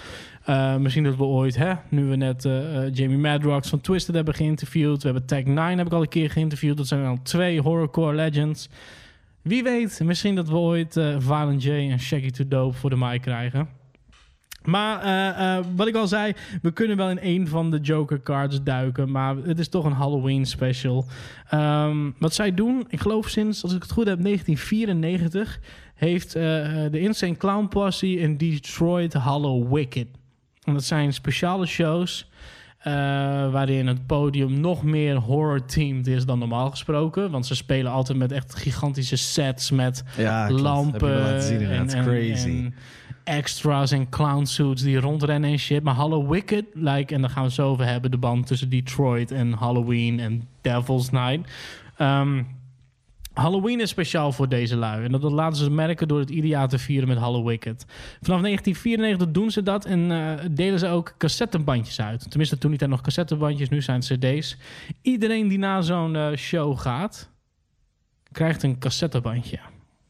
[0.47, 4.15] Eh, misschien dat we ooit, hè, nu we net eh, eh, Jamie Madrox van Twisted
[4.15, 5.03] hebben geïnterviewd.
[5.03, 6.77] We hebben Tag 9 heb ik al een keer geïnterviewd.
[6.77, 8.69] Dat zijn al twee horrorcore legends.
[9.43, 12.97] Wie weet, misschien dat we ooit eh Violent J en Shaggy to Dope voor de
[12.97, 13.69] mic krijgen.
[14.67, 16.33] Maar eh, eh, wat ik al zei,
[16.63, 19.11] we kunnen wel in een van de Joker cards duiken.
[19.11, 21.05] Maar het is toch een Halloween special.
[21.49, 25.61] Ehm, wat zij doen, ik geloof sinds, als ik het goed heb, 1994...
[25.95, 26.43] heeft eh,
[26.91, 30.07] de Insane Clown Posse in Detroit Hallow Wicked.
[30.65, 32.31] En dat zijn speciale shows...
[33.51, 37.31] waarin het podium nog meer horror-themed is dan normaal gesproken.
[37.31, 40.51] Want ze spelen altijd met echt gigantische sets met Ja, klopt.
[40.51, 42.05] Heb je lampen me laten zien, inderdaad.
[42.05, 42.49] Crazy.
[42.49, 42.75] en
[43.27, 45.83] extras en clownsuits die rondrennen en shit.
[45.83, 49.31] Maar Hallow Wicked, like, en daar gaan we zo over hebben, de band tussen Detroit
[49.31, 51.51] en Halloween en Devil's Night.
[51.97, 52.43] Ehm,
[53.33, 55.05] Halloween is speciaal voor deze lui.
[55.05, 57.85] En dat, laten ze merken door het ieder te vieren met Hallow Wicked.
[58.21, 62.27] Vanaf 1994 doen ze dat en eh, delen ze ook cassettebandjes uit.
[62.29, 64.57] Tenminste, toen niet nog cassettebandjes, nu zijn het cd's.
[65.03, 67.31] Iedereen die naar zo'n eh, show gaat,
[68.33, 69.59] krijgt een cassettebandje.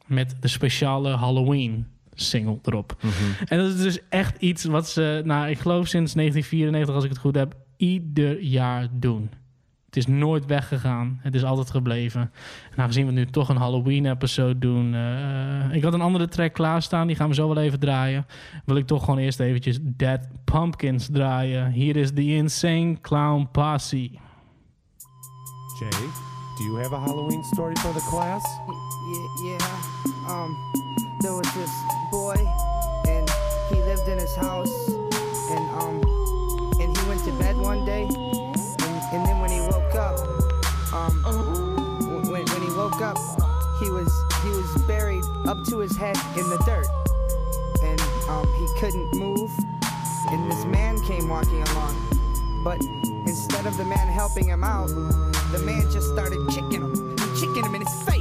[0.07, 1.87] Met de speciale Halloween
[2.17, 2.97] single erop.
[3.49, 7.11] En dat is dus echt iets wat ze, nou, ik geloof sinds 1994, als ik
[7.11, 9.31] het goed heb, ieder jaar doen.
[9.87, 11.19] Het is nooit weggegaan.
[11.23, 12.21] Het is altijd gebleven.
[12.71, 14.95] En aangezien we nu toch een Halloween-episode doen...
[14.95, 17.07] eh, ik had een andere track klaarstaan.
[17.07, 18.27] Die gaan we zo wel even draaien.
[18.65, 21.71] Wil ik toch gewoon eerst eventjes Dead Pumpkins draaien.
[21.71, 24.11] Hier is The Insane Clown Posse.
[25.79, 25.91] Jay,
[26.59, 28.45] do you have a Halloween story for the class?
[29.13, 30.43] Yeah, yeah.
[30.45, 30.57] Um,
[31.21, 31.73] there was this
[32.11, 32.35] boy,
[33.09, 33.29] and
[33.71, 34.89] he lived in his house,
[35.51, 36.01] and um,
[36.81, 40.19] and he went to bed one day, and, and then when he woke up,
[40.93, 41.13] um,
[42.31, 43.19] when, when he woke up,
[43.81, 44.13] he was
[44.43, 46.87] he was buried up to his head in the dirt,
[47.83, 49.51] and um, he couldn't move,
[50.31, 51.97] and this man came walking along,
[52.63, 52.81] but
[53.27, 57.75] instead of the man helping him out, the man just started kicking him, kicking him
[57.75, 58.16] in his face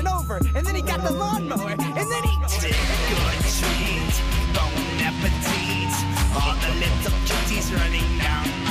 [0.00, 4.14] and over, and then he got the lawnmower, and then he good treat,
[4.56, 4.72] bon
[5.08, 5.92] appetit.
[6.34, 8.69] All the little cuties running down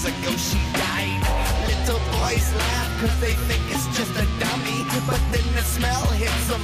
[0.00, 1.20] years ago she died.
[1.66, 4.84] Little boys laugh cause they think it's just a dummy.
[5.06, 6.60] But then the smell hits them.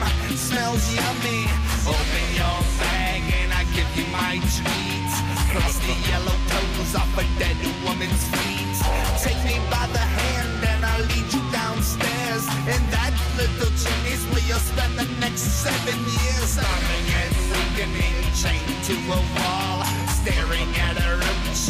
[0.00, 1.44] Mm, smells yummy.
[1.86, 5.10] Open your bag and I give you my treat.
[5.52, 8.76] Cross the yellow toes off a dead woman's feet.
[9.20, 12.44] Take me by the hand and I'll lead you downstairs.
[12.68, 16.48] In that little chimney's where you'll spend the next seven years.
[16.56, 19.84] Starving and weakening, chained to a wall.
[20.20, 21.62] Staring at a roach,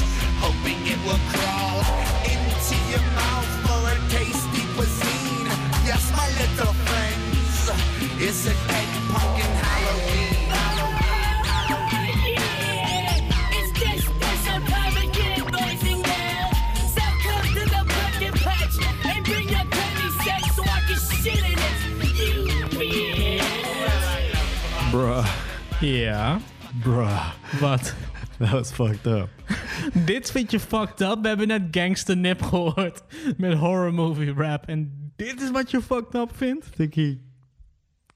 [0.43, 0.78] hoping
[1.09, 1.80] will crawl
[2.28, 5.48] into your mouth for a tasty cuisine.
[5.89, 7.60] Yes, my little friends,
[8.20, 10.52] it's a dead pumpkin Halloween.
[13.56, 16.59] It's this special pumpkin, boys and girls.
[16.93, 18.76] So come to the pumpkin patch
[19.09, 21.78] and bring your candy set so I can shit in it.
[22.20, 23.48] You bitch.
[24.93, 25.26] Bruh.
[25.80, 26.39] Ja.
[26.85, 27.32] Bruh.
[27.62, 27.94] Wat?
[28.39, 29.28] That was fucked up.
[30.05, 31.23] Dit vind je fucked up.
[31.23, 33.03] We hebben net Gangster Nip gehoord
[33.37, 34.66] met horror movie rap.
[34.66, 36.66] En dit is wat je fucked up vindt?
[36.66, 37.19] I think he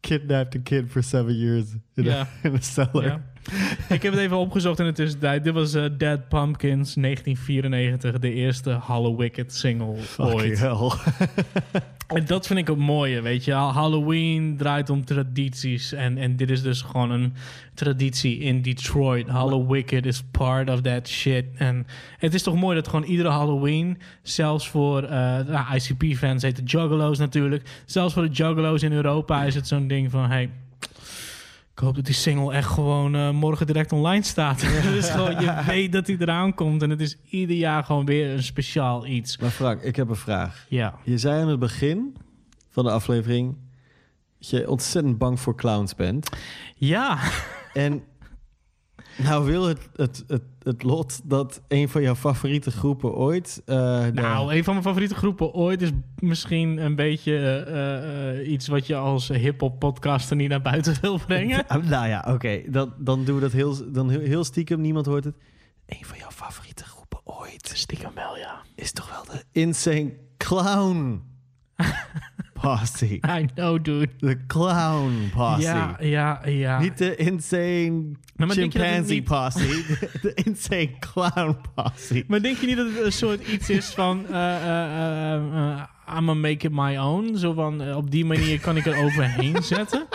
[0.01, 3.23] kidnapped a kid for seven years in, a, in a cellar.
[3.89, 5.45] Ik heb het even opgezocht in de tussentijd.
[5.45, 10.59] Dit was eh, Dead Pumpkins 1994, de eerste Hollow Wicked single Fucking ooit.
[10.59, 10.91] hell.
[12.13, 13.53] En dat vind ik het mooie, weet je.
[13.53, 15.93] Halloween draait om tradities.
[15.93, 17.35] En, en dit is dus gewoon een
[17.75, 19.29] traditie in Detroit.
[19.29, 21.45] Hollow Wicked is part of that shit.
[21.55, 21.87] En
[22.19, 23.99] het is toch mooi dat gewoon iedere Halloween...
[24.23, 27.83] zelfs voor uh, nou, ICP-fans heet de Juggalos natuurlijk...
[27.85, 30.31] zelfs voor de Juggalos in Europa is het zo'n ding van...
[30.31, 30.51] Hey,
[31.75, 34.61] ik hoop dat die single echt gewoon eh, morgen direct online staat.
[34.83, 36.83] dus gewoon, je weet dat hij eraan komt.
[36.83, 39.39] En het is ieder jaar gewoon weer een speciaal iets.
[39.39, 40.67] Maar Frank, ik heb een vraag.
[40.69, 40.99] Ja.
[41.05, 42.17] Je zei aan het begin
[42.69, 43.57] van de aflevering...
[44.39, 46.29] dat je ontzettend bang voor clowns bent.
[46.75, 47.19] Ja.
[47.73, 48.03] En
[49.17, 53.63] nou wil het, het, het, het lot dat een van jouw favoriete groepen ooit...
[53.65, 58.69] eh, Nou, een van mijn favoriete groepen ooit is misschien een beetje eh, eh, iets
[58.69, 61.65] wat je als hip-hop podcaster niet naar buiten wil brengen.
[61.69, 62.63] Ah, nou ja, oké.
[62.67, 64.81] Dan, dan doen we dat heel, dan heel, heel stiekem.
[64.81, 65.37] Niemand hoort het.
[65.87, 67.71] Een van jouw favoriete groepen ooit.
[67.75, 68.61] Stiekem wel, ja.
[68.75, 71.23] Is toch wel de Insane Clown
[72.63, 73.07] Posse.
[73.41, 74.09] I know, dude.
[74.19, 75.63] De Clown Posse.
[75.63, 76.79] Ja, ja, ja.
[76.81, 78.03] Niet de Insane
[78.37, 79.67] maar Chimpanzee niet- Posse.
[80.23, 82.25] de, Insane Clown Posse.
[82.27, 84.27] Maar denk je niet dat het een soort iets is van...
[84.31, 87.37] eh eh, eh, eh, I'm gonna make it my own?
[87.37, 90.07] Zo van, op die manier kan ik er overheen zetten.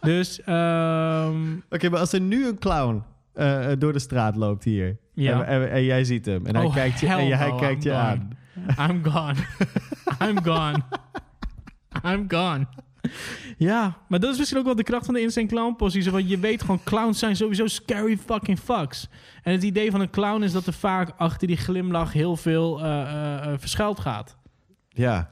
[0.00, 1.36] Dus, ehm,
[1.70, 3.02] Oké, maar als er nu een clown
[3.78, 4.96] door de straat loopt hier...
[5.14, 5.32] Ja.
[5.44, 7.84] En, en- en jij ziet hem en hij Oh, kijkt je, en hij no, kijkt
[7.84, 8.18] I'm je gone.
[8.76, 8.90] aan.
[8.90, 9.34] I'm gone.
[10.28, 10.82] I'm gone.
[12.10, 12.66] I'm gone.
[13.56, 16.10] Ja, maar dat is misschien ook wel de kracht van de Insane Clown Posse.
[16.10, 19.08] Van, je weet gewoon, clowns zijn sowieso scary fucking fucks.
[19.42, 22.80] En het idee van een clown is dat er vaak achter die glimlach heel veel
[22.80, 24.36] eh, eh, eh, verschuild gaat.
[24.88, 25.30] Ja.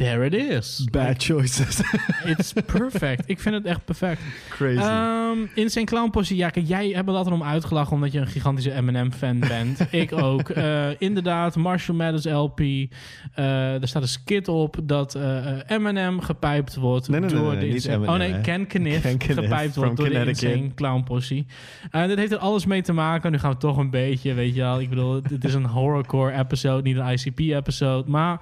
[0.00, 0.88] There it is.
[0.90, 1.80] Bad choices.
[2.36, 3.22] It's perfect.
[3.26, 4.20] Ik vind het echt perfect.
[4.48, 4.80] Crazy.
[4.80, 6.36] Ehm Insane Clown Posse.
[6.36, 9.86] Ja, kijk, jij hebt er altijd om uitgelachen omdat je een gigantische Eminem-fan bent.
[9.90, 10.48] ik ook.
[10.48, 12.60] Eh, inderdaad, Marshall Mathers LP.
[12.60, 17.40] Eh, er staat een skit op dat eh, eh, Eminem gepijpt wordt Nee, nee, nee,
[17.40, 17.94] door nee, de Insane...
[17.94, 18.40] Eminem, oh nee.
[18.40, 20.24] Ken Kniff Ken Kniff gepijpt wordt door de.
[20.26, 21.44] Insane Clown Posse.
[21.90, 23.30] En dit heeft er alles mee te maken.
[23.30, 24.80] Nu gaan we toch een beetje, weet je wel.
[24.80, 28.10] Ik bedoel, dit is een horrorcore episode, niet een ICP-episode.
[28.10, 28.40] Maar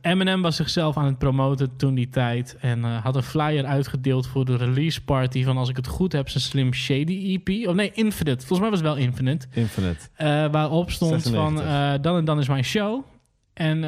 [0.00, 2.56] Eminem was zichzelf aan het promoten toen die tijd.
[2.60, 6.12] En eh, had een flyer uitgedeeld voor de release party van, als ik het goed
[6.12, 7.68] heb, zijn Slim Shady EP.
[7.68, 8.46] Of nee, Infinite.
[8.46, 9.46] Volgens mij was het wel Infinite.
[9.52, 10.08] Infinite.
[10.14, 11.42] Eh, waarop stond 96.
[11.42, 13.04] van, eh, dan en dan is mijn show.
[13.52, 13.80] En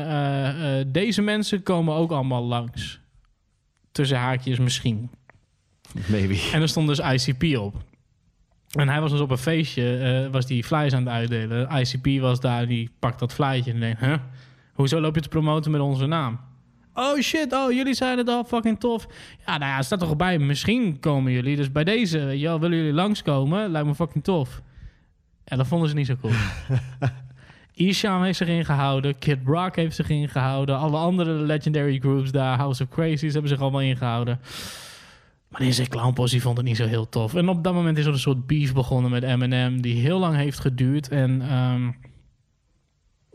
[0.93, 3.01] deze mensen komen ook allemaal langs.
[3.93, 5.11] Tussen haakjes misschien.
[6.07, 6.49] Maybe.
[6.53, 7.75] En er stond dus ICP op.
[8.71, 11.79] En hij was dus op een feestje, was die flyers aan het uitdelen.
[11.79, 14.15] ICP was daar, die pakt dat flyertje en denkt, huh?
[14.73, 16.41] Hoezo loop je te promoten met onze naam?
[16.95, 19.07] Oh shit, oh jullie zijn het al fucking tof.
[19.47, 21.57] Ja, nou ja, staat toch bij, misschien komen jullie.
[21.57, 23.71] Dus bij deze, wel, willen jullie langskomen?
[23.71, 24.63] Lijkt me fucking tof.
[25.45, 26.33] En dat vonden ze niet zo cool.
[27.75, 29.19] Isham heeft zich ingehouden.
[29.19, 30.79] Kid Rock heeft zich ingehouden.
[30.79, 34.41] Alle andere legendary groups daar, House of Crazies, hebben zich allemaal ingehouden.
[35.49, 37.35] Maar deze Clown Posse vond het niet zo heel tof.
[37.35, 39.81] En op dat moment is er een soort beef begonnen met Eminem...
[39.81, 41.09] die heel lang heeft geduurd.
[41.09, 41.91] En ehm,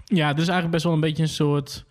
[0.08, 1.86] ja, het is eigenlijk best wel een beetje een soort...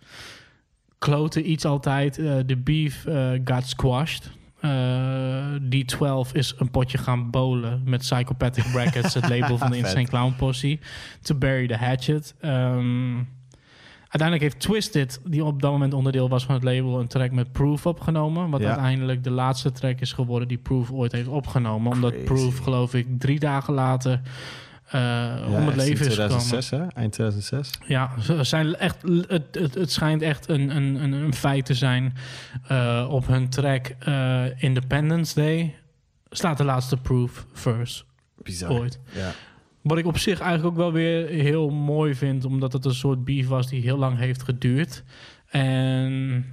[0.97, 2.17] klote iets altijd.
[2.17, 4.31] Eh, De beef eh, got squashed.
[4.59, 9.13] Eh, D12 is een potje gaan bowlen met Psychopathic Brackets...
[9.13, 9.77] het label van de.
[9.83, 10.79] Insane Clown Posse.
[11.21, 12.35] To bury the hatchet.
[12.39, 13.15] Ehm,
[14.09, 17.51] Uiteindelijk heeft Twisted, die op dat moment onderdeel was van het label, een track met
[17.51, 18.49] Proof opgenomen.
[18.49, 18.67] Wat Ja.
[18.67, 21.91] uiteindelijk de laatste track is geworden die Proof ooit heeft opgenomen.
[21.91, 24.19] Omdat Proof, geloof ik, drie dagen later eh,
[24.93, 26.39] om het leven is gekomen.
[26.39, 26.87] 2006, hè?
[26.87, 27.71] Eind 2006.
[27.87, 32.13] Ja, ze zijn echt, het, het, het schijnt echt een, een, een, feit te zijn.
[32.67, 35.75] Eh, op hun track eh, Independence Day
[36.29, 38.03] staat de laatste Proof verse
[38.43, 38.71] Bizar.
[38.71, 38.99] ooit.
[39.13, 39.31] Ja.
[39.81, 43.25] Wat ik op zich eigenlijk ook wel weer heel mooi vind, omdat het een soort
[43.25, 45.03] beef was die heel lang heeft geduurd.
[45.47, 46.45] En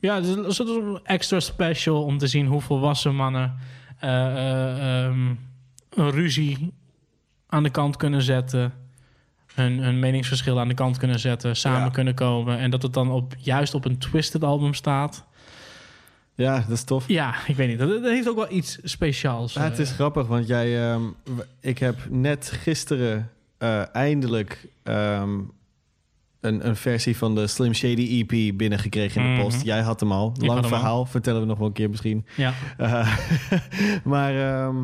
[0.00, 3.54] ja, het is een extra special om te zien hoe volwassen mannen
[3.98, 5.34] eh, eh, ehm,
[5.90, 6.72] een ruzie
[7.52, 8.72] aan de kant kunnen zetten.
[9.54, 11.88] Hun, hun meningsverschil aan de kant kunnen zetten, samen Ja.
[11.88, 12.58] kunnen komen.
[12.58, 15.24] En dat het dan op, juist op een Twisted album staat.
[16.34, 17.08] Ja, dat is tof.
[17.08, 17.78] Ja, ik weet niet.
[17.78, 19.52] Dat, dat heeft ook wel iets speciaals.
[19.52, 19.94] Ja, het is eh.
[19.94, 21.02] grappig, want jij, ehm,
[21.60, 25.38] ik heb net gisteren eh, eindelijk ehm,
[26.40, 29.42] een, een versie van de Slim Shady EP binnengekregen in de Mhm.
[29.42, 29.62] post.
[29.64, 30.32] Jij had hem al.
[30.34, 30.78] Lang had hem al.
[30.78, 32.26] verhaal, vertellen we nog wel een keer misschien.
[32.36, 32.52] Ja.
[32.76, 33.16] Eh,
[34.04, 34.76] maar, ehm,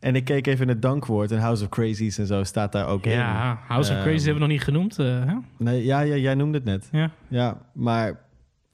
[0.00, 2.86] en ik keek even in het dankwoord en House of Crazies en zo staat daar
[2.86, 3.10] ook in.
[3.12, 4.98] Ja, House of Ehm, Crazy hebben we nog niet genoemd.
[4.98, 5.34] eh, hè?
[5.58, 6.88] Nee, ja, ja, jij noemde het net.
[6.92, 7.10] Ja.
[7.28, 8.18] Ja, maar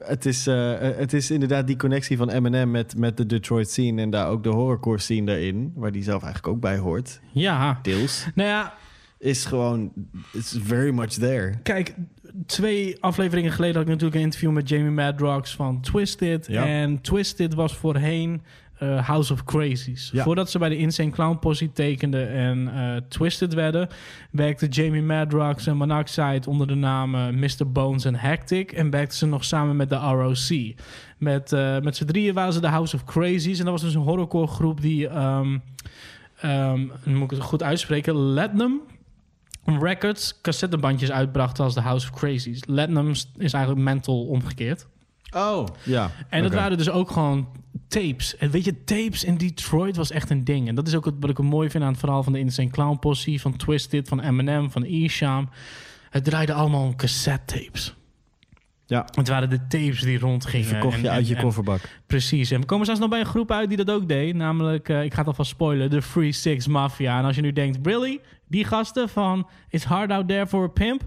[0.04, 4.02] het is, eh, het is inderdaad die connectie van Eminem met, met de Detroit scene
[4.02, 7.20] en daar ook de horrorcore scene daarin, waar die zelf eigenlijk ook bij hoort.
[7.32, 7.78] Ja.
[7.82, 8.26] Deels.
[8.34, 8.74] Nou ja,
[9.18, 9.92] Is gewoon,
[10.32, 11.54] it's very much there.
[11.62, 11.94] Kijk,
[12.46, 16.46] twee afleveringen geleden had ik natuurlijk een interview met Jamie Madrox van Twisted.
[16.46, 16.66] Ja.
[16.66, 18.42] En Twisted was voorheen
[18.82, 20.10] eh, House of Crazies.
[20.12, 20.22] Ja.
[20.22, 23.88] Voordat ze bij de Insane Clown Posse tekenden en eh, Twisted werden,
[24.30, 27.70] werkte Jamie Madrox en Monoxide onder de namen Mr.
[27.72, 28.72] Bones en Hectic.
[28.72, 30.74] En werkten ze nog samen met de ROC.
[31.18, 33.58] Met, eh, met z'n drieën waren ze de House of Crazies.
[33.58, 35.58] En dat was dus een horrorcore groep die, ehm
[36.40, 38.80] ehm, moet ik het goed uitspreken, Latnum
[39.64, 42.62] Records cassettebandjes uitbracht als de House of Crazies.
[42.66, 44.86] Latnum is eigenlijk mental omgekeerd.
[45.34, 46.10] Oh, ja.
[46.28, 47.48] En dat waren dus ook gewoon
[47.88, 48.36] tapes.
[48.36, 50.68] En weet je, tapes in Detroit was echt een ding.
[50.68, 52.70] En dat is ook wat ik er mooi vind aan het verhaal van de Insane
[52.70, 55.48] Clown Posse, van Twisted, van Eminem, van Isham.
[56.10, 57.94] Het draaide allemaal om cassette tapes.
[58.86, 59.06] Ja.
[59.14, 60.66] Het waren de tapes die rondgingen.
[60.66, 61.80] Verkocht je En- uit je en- kofferbak.
[62.06, 62.50] Precies.
[62.50, 64.34] En we komen straks nog bij een groep uit die dat ook deed.
[64.34, 67.18] Namelijk, eh, ik ga het alvast spoilen, de Free Six Mafia.
[67.18, 68.20] En als je nu denkt, really?
[68.48, 71.02] Die gasten van It's Hard Out There for a Pimp?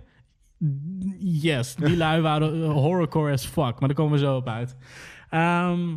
[1.20, 3.80] Yes, die lui waren eh, horrorcore as fuck.
[3.80, 4.76] Maar daar komen we zo op uit.
[5.30, 5.96] Ehm,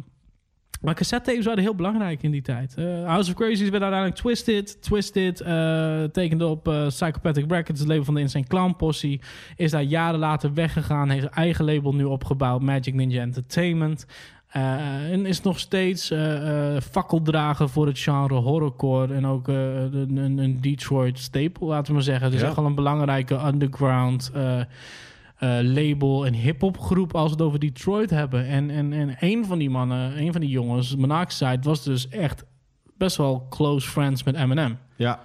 [0.80, 2.74] maar cassette tapes waren heel belangrijk in die tijd.
[2.76, 4.82] Eh, House of Crazies werd uiteindelijk Twisted.
[4.82, 9.20] Twisted eh, tekende op Psychopathic Records, het label van de Insane Clown Posse.
[9.56, 11.08] Is daar jaren later weggegaan.
[11.08, 14.06] Heeft zijn eigen label nu opgebouwd, Magic Ninja Entertainment.
[14.48, 19.14] Eh, en is nog steeds eh, eh, fakkeldrager voor het genre horrorcore.
[19.14, 22.30] En ook een, een- een Detroit staple, laten we maar zeggen.
[22.30, 22.46] Dus Ja.
[22.46, 24.30] echt wel een belangrijke underground
[25.62, 28.46] label en hip-hop groep als we het over Detroit hebben.
[28.46, 32.44] En, en, en een van die mannen, een van die jongens, Monoxide, was dus echt
[32.96, 34.78] best wel close friends met Eminem.
[34.96, 35.20] Ja.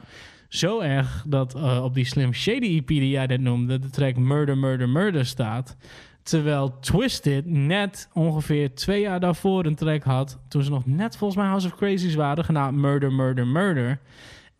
[0.47, 4.57] Zo erg dat op die Slim Shady EP die jij net noemde, de track Murder,
[4.57, 5.77] Murder, Murder staat.
[6.23, 10.39] Terwijl Twisted net ongeveer twee jaar daarvoor een track had.
[10.47, 13.99] Toen ze nog net volgens mij House of Crazies waren, genaamd Murder, Murder, Murder.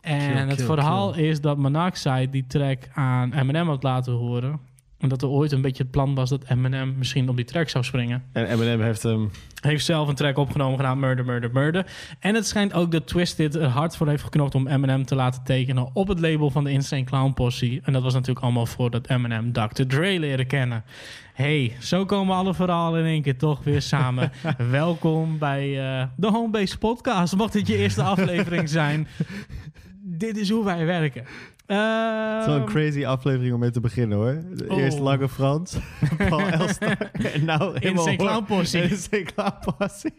[0.01, 4.59] En Kill, het kill, verhaal is dat Monoxide die track aan Eminem had laten horen.
[5.03, 7.69] En dat er ooit een beetje het plan was dat Eminem misschien op die track
[7.69, 8.23] zou springen.
[8.31, 9.31] En Eminem heeft hem...
[9.61, 11.85] Heeft zelf een track opgenomen gedaan, Murder, Murder, Murder.
[12.19, 15.43] En het schijnt ook dat Twisted er hard voor heeft geknopt om Eminem te laten
[15.43, 17.79] tekenen op het label van de Insane Clown Posse.
[17.83, 19.83] En dat was natuurlijk allemaal voordat Eminem Dr.
[19.87, 20.83] Dre leren kennen.
[21.33, 24.31] Hey, zo komen alle verhalen in één keer toch weer samen.
[24.69, 27.35] Welkom bij eh, de Homebase Podcast.
[27.35, 29.07] Mocht dit je eerste aflevering zijn,
[30.23, 31.25] dit is hoe wij werken.
[31.65, 34.43] Het is wel een crazy aflevering om mee te beginnen hoor.
[34.67, 34.77] Oh.
[34.77, 35.77] Eerst Lange Frans,
[36.29, 38.81] Paul Elstar en nou helemaal Insane Clown Posse.
[38.81, 40.11] Insane Clown Posse.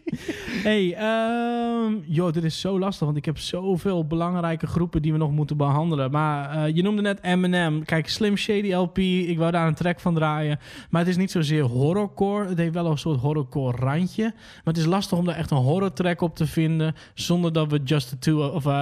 [0.63, 5.17] Hey, ehm joh, dit is zo lastig, want ik heb zoveel belangrijke groepen die we
[5.17, 6.11] nog moeten behandelen.
[6.11, 7.83] Maar eh, je noemde net Eminem.
[7.83, 10.59] Kijk, Slim Shady LP, ik wou daar een track van draaien.
[10.89, 12.47] Maar het is niet zozeer horrorcore.
[12.47, 14.23] Het heeft wel een soort horrorcore randje.
[14.23, 17.71] Maar het is lastig om daar echt een horror track op te vinden, zonder dat
[17.71, 18.73] we Just the Two of eh,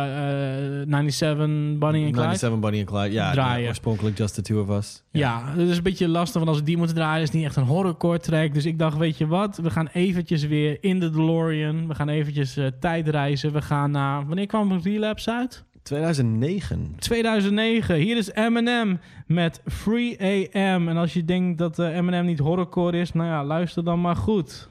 [0.88, 1.45] 97
[1.77, 3.12] Bunny and Clyde 97 Bonnie and Clyde.
[3.12, 3.62] Ja, draaien.
[3.62, 5.04] ja, oorspronkelijk Just the Two of Us.
[5.12, 7.46] Ja, het is een beetje lastig, want als we die moeten draaien, is het niet
[7.46, 8.54] echt een horrorcore track.
[8.54, 11.88] Dus ik dacht, weet je wat, we gaan eventjes weer in de DeLorean.
[11.88, 13.52] We gaan eventjes eh, tijdreizen.
[13.52, 15.64] We gaan naar, wanneer kwam Relapse uit?
[15.84, 16.96] 2009.
[17.00, 17.96] 2009.
[17.96, 20.18] Hier is Eminem met Free
[20.54, 20.88] AM.
[20.88, 24.16] En als je denkt dat eh, Eminem niet horrorcore is, nou ja, luister dan maar
[24.16, 24.70] goed.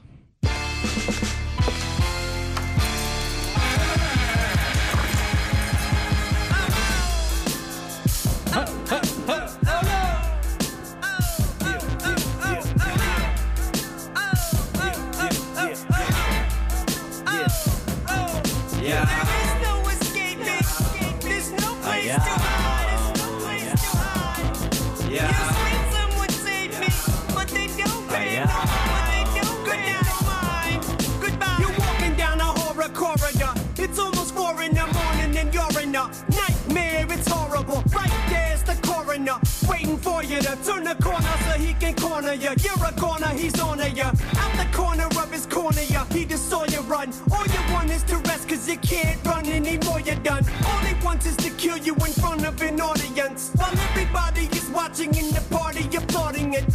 [40.27, 42.51] To turn the corner so he can corner you.
[42.63, 44.03] You're a corner, he's on you.
[44.03, 45.99] Out the corner of his corner, you.
[46.11, 47.11] He just saw you run.
[47.31, 49.99] All you want is to rest cause you can't run anymore.
[49.99, 50.45] You're done.
[50.65, 53.51] All he wants is to kill you in front of an audience.
[53.55, 56.65] While everybody is watching in the party, applauding it.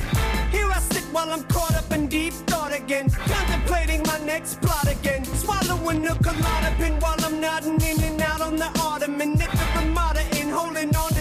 [0.51, 3.11] Here I sit while I'm caught up in deep thought again.
[3.11, 5.25] Contemplating my next plot again.
[5.25, 9.41] Swallowing a Klonopin while I'm nodding in and out on the ottoman.
[9.41, 11.18] At the Ramada Inn, holding on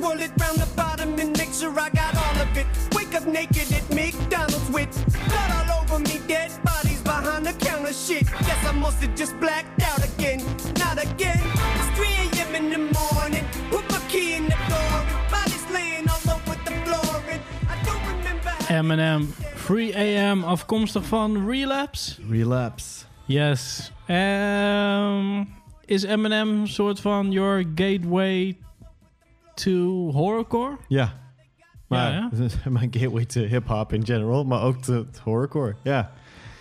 [0.00, 2.66] swirl it round the bottom and make sure I got all of it.
[2.94, 4.90] Wake up naked at McDonald's with
[5.28, 7.92] blood all over me, dead bodies behind the counter.
[7.92, 10.40] Shit, guess I must have just blacked out again.
[10.78, 11.42] Not again.
[11.76, 12.54] It's 3 a.m.
[12.60, 13.44] in the morning.
[13.70, 14.96] Put my key in the door.
[15.30, 17.14] Bodies laying all over the floor.
[17.32, 18.52] And I don't remember.
[18.68, 19.22] Eminem,
[19.54, 22.16] Free AM, afkomstig van Relapse.
[22.28, 23.04] Relapse.
[23.26, 23.92] Yes.
[24.06, 25.44] Ehm,
[25.84, 28.56] is Eminem een soort van your gateway
[29.62, 30.76] to horrorcore?
[30.88, 31.12] Ja.
[31.88, 32.28] Maar Ja,
[32.70, 35.74] mijn gateway to hip-hop in general, maar ook to, to horrorcore.
[35.82, 36.10] Ja.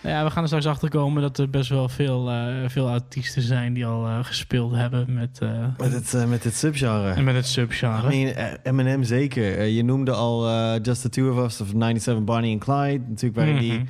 [0.03, 3.41] Ja, we gaan er straks achter komen dat er best wel veel, eh, veel artiesten
[3.41, 7.09] zijn die al eh, gespeeld hebben met, eh, Met het, met het subgenre.
[7.11, 8.13] en met het subgenre.
[8.15, 9.63] I mean, Eminem zeker.
[9.63, 10.47] Je noemde al
[10.81, 13.03] Just the Two of Us of 97 Bonnie and Clyde.
[13.07, 13.83] Natuurlijk waren die Mhm.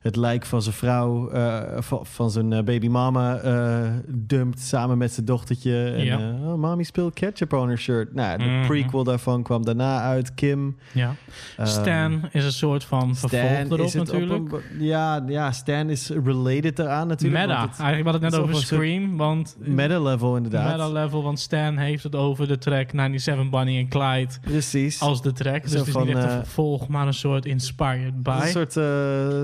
[0.00, 5.12] Het lijk van zijn vrouw, eh, van, van zijn eh, babymama, eh dumpt samen met
[5.12, 5.84] zijn dochtertje.
[5.90, 6.18] En, Ja.
[6.18, 8.14] oh, mommy speelt ketchup on her shirt.
[8.14, 8.66] Nou, de Mhm.
[8.66, 10.76] prequel daarvan kwam daarna uit, Kim.
[10.92, 11.14] Ja.
[11.62, 14.52] Stan is een soort van vervolg erop op natuurlijk.
[14.52, 17.46] een ja, ja, Stan is related eraan natuurlijk.
[17.46, 17.60] Meta.
[17.60, 19.56] het- Eigenlijk we het net het over Scream, want...
[19.58, 20.70] Meta-level inderdaad.
[20.76, 24.32] Meta level, want Stan heeft het over de track 97 Bunny en Clyde.
[24.40, 25.00] Precies.
[25.00, 25.62] Als de track.
[25.62, 28.38] Dus het is van, niet echt een vervolg, maar een soort inspired by.
[28.42, 29.42] Een soort eh,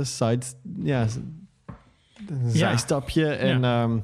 [0.83, 1.07] ja,
[2.29, 3.27] een zijstapje.
[3.27, 3.99] En ehm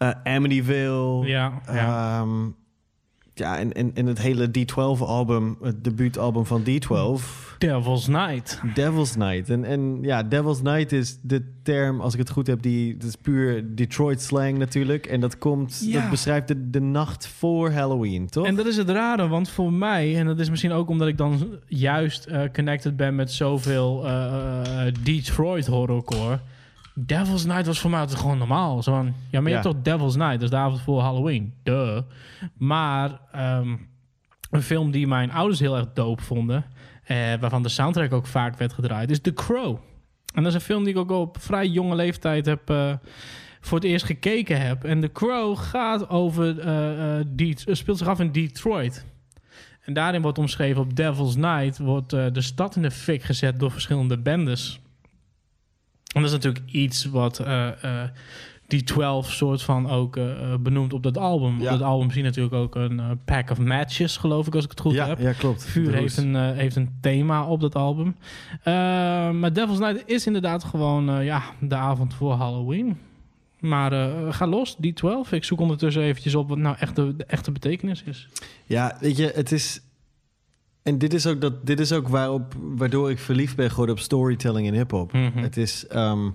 [0.00, 1.26] eh, Amityville.
[1.26, 2.26] Ja, ja.
[3.40, 7.22] Ja, en, en, en het hele D12-album, het debuutalbum van D12.
[7.58, 8.60] Devil's Night.
[8.74, 9.50] Devil's Night.
[9.50, 13.08] En, en ja, Devil's Night is de term, als ik het goed heb, die dat
[13.08, 15.06] is puur Detroit slang natuurlijk.
[15.06, 16.00] En dat komt, Ja.
[16.00, 18.46] dat beschrijft de, de nacht voor Halloween, toch?
[18.46, 21.16] En dat is het rare, want voor mij, en dat is misschien ook omdat ik
[21.18, 26.38] dan juist eh, connected ben met zoveel eh, eh, Detroit horrorcore.
[26.94, 28.82] Devil's Night was voor mij altijd gewoon normaal.
[28.82, 29.62] Zo van, ja, maar je Ja.
[29.62, 31.54] hebt toch Devil's Night, dat is de avond voor Halloween.
[31.62, 32.00] Duh.
[32.56, 33.76] Maar ehm,
[34.50, 36.64] een film die mijn ouders heel erg dope vonden,
[37.04, 39.76] eh, waarvan de soundtrack ook vaak werd gedraaid, is The Crow.
[40.34, 42.92] En dat is een film die ik ook op vrij jonge leeftijd heb eh,
[43.60, 44.84] voor het eerst gekeken heb.
[44.84, 49.06] En The Crow gaat over, eh, speelt zich af in Detroit.
[49.80, 53.70] En daarin wordt omschreven op Devil's Night wordt de stad in de fik gezet door
[53.70, 54.80] verschillende bendes.
[56.14, 58.08] En dat is natuurlijk iets wat eh, eh,
[58.66, 61.56] die 12 soort van ook eh, eh, benoemt op dat album.
[61.56, 61.70] Op Ja.
[61.70, 64.80] dat album zie je natuurlijk ook een pack of matches, geloof ik, als ik het
[64.80, 65.18] goed Ja, heb.
[65.18, 65.64] ja, klopt.
[65.64, 68.16] Vuur heeft een, heeft een thema op dat album.
[69.40, 72.98] Maar Devil's Night is inderdaad gewoon ja, de avond voor Halloween.
[73.60, 73.92] Maar
[74.32, 75.32] ga los, die 12.
[75.32, 78.28] Ik zoek ondertussen eventjes op wat nou echt de, de echte betekenis is.
[78.66, 79.80] Ja, weet je, het is.
[80.82, 84.00] En dit is ook, dat, dit is ook waarop, waardoor ik verliefd ben geworden op
[84.00, 85.12] storytelling in hip-hop.
[85.12, 85.38] Mhm.
[85.38, 85.86] Het is.
[85.86, 86.30] ehm,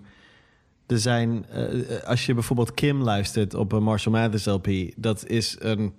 [0.88, 1.46] er zijn.
[1.46, 5.94] eh, als je bijvoorbeeld Kim luistert op een Marshall Mathers LP, dat is een.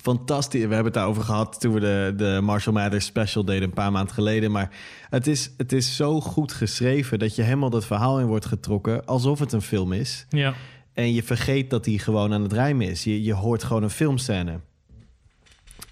[0.00, 0.60] Fantastisch.
[0.60, 3.92] We hebben het daarover gehad toen we de, de Marshall Mathers special deden een paar
[3.92, 4.50] maanden geleden.
[4.50, 4.70] Maar
[5.10, 9.04] het is, het is zo goed geschreven dat je helemaal dat verhaal in wordt getrokken
[9.06, 10.26] alsof het een film is.
[10.28, 10.54] Ja.
[10.92, 13.04] En je vergeet dat hij gewoon aan het rijmen is.
[13.04, 14.60] Je, je hoort gewoon een filmscène.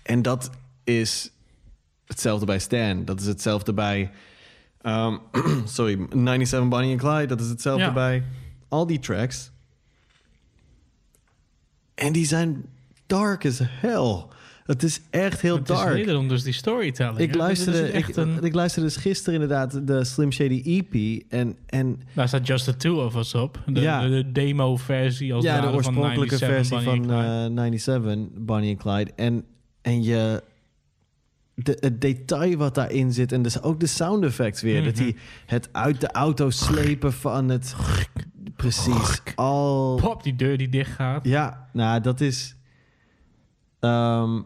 [0.02, 0.50] En dat
[0.84, 1.31] is
[2.12, 3.04] hetzelfde bij Stan.
[3.04, 4.10] Dat is hetzelfde bij...
[4.80, 5.16] ehm,
[5.64, 7.26] sorry, 97 Bonnie and Clyde.
[7.26, 7.92] Dat is hetzelfde Ja.
[7.92, 8.22] bij
[8.68, 9.50] al die tracks.
[11.94, 12.64] En die zijn
[13.06, 14.24] dark as hell.
[14.62, 15.94] Het is echt heel Het is dark.
[15.94, 17.18] wederom dus die storytelling.
[17.18, 17.32] Ik hè?
[17.32, 21.22] Dus luisterde, is echt ik, een, ik luisterde dus gisteren inderdaad de Slim Shady EP.
[21.32, 23.62] En, en daar staat Just the Two of Us op.
[23.66, 24.02] De, Ja.
[24.02, 27.62] de, de demo-versie als ja, de van oorspronkelijke 97 versie and van Clyde.
[27.62, 29.10] eh 97, Bonnie en Clyde.
[29.16, 29.44] En,
[29.82, 30.42] en je,
[31.62, 34.84] de, het detail wat daarin zit en dus ook de sound effects weer.
[34.84, 35.02] Dat Mhm.
[35.02, 35.16] hij
[35.46, 37.74] het uit de auto slepen van het...
[38.56, 39.22] Precies.
[39.34, 39.96] Al...
[39.96, 41.24] Pop, die deur die dicht gaat.
[41.24, 42.56] Ja, nou, dat is...
[43.80, 44.40] ehm,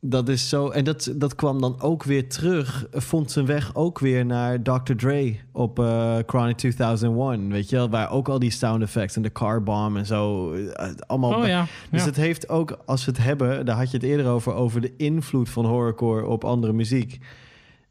[0.00, 0.68] dat is zo...
[0.68, 2.86] En dat, dat kwam dan ook weer terug.
[2.90, 4.92] Vond zijn weg ook weer naar Dr.
[4.96, 7.48] Dre op eh Chronic 2001.
[7.50, 7.90] Weet je wel?
[7.90, 10.52] Waar ook al die sound effects en de car bomb en zo...
[10.52, 11.34] eh, allemaal...
[11.34, 12.06] Oh ja, Dus ja.
[12.06, 13.66] het heeft ook, als we het hebben...
[13.66, 17.18] Daar had je het eerder over, over de invloed van horrorcore op andere muziek.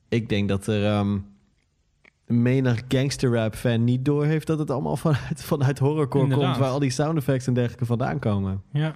[0.09, 0.85] Ik denk dat er...
[0.85, 1.17] ehm
[2.25, 6.47] menig gangster rap fan niet door heeft dat het allemaal vanuit, vanuit horrorcore Inderdaad.
[6.47, 8.61] komt, waar al die sound effects en dergelijke vandaan komen.
[8.71, 8.95] Ja.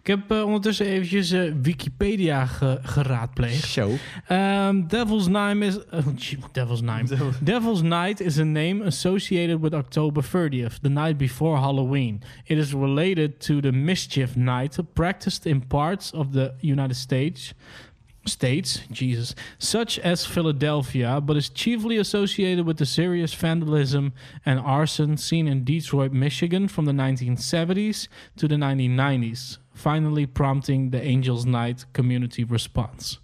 [0.00, 3.64] Ik heb eh, ondertussen eventjes eh, Wikipedia ge- geraadpleegd.
[3.64, 3.90] Show.
[4.28, 5.78] Um, Devil's Night is...
[5.90, 7.16] oh, gee, Devil's Night.
[7.42, 12.22] Devil's Night is a name associated with October 30th, the night before Halloween.
[12.44, 17.54] It is related to the Mischief Night, practiced in parts of the United States...
[18.28, 24.12] States, Jesus, such as Philadelphia, but is chiefly associated with the serious vandalism
[24.44, 31.00] and arson seen in Detroit, Michigan from the 1970s to the 1990s, finally prompting the
[31.00, 33.16] Angels Night community response.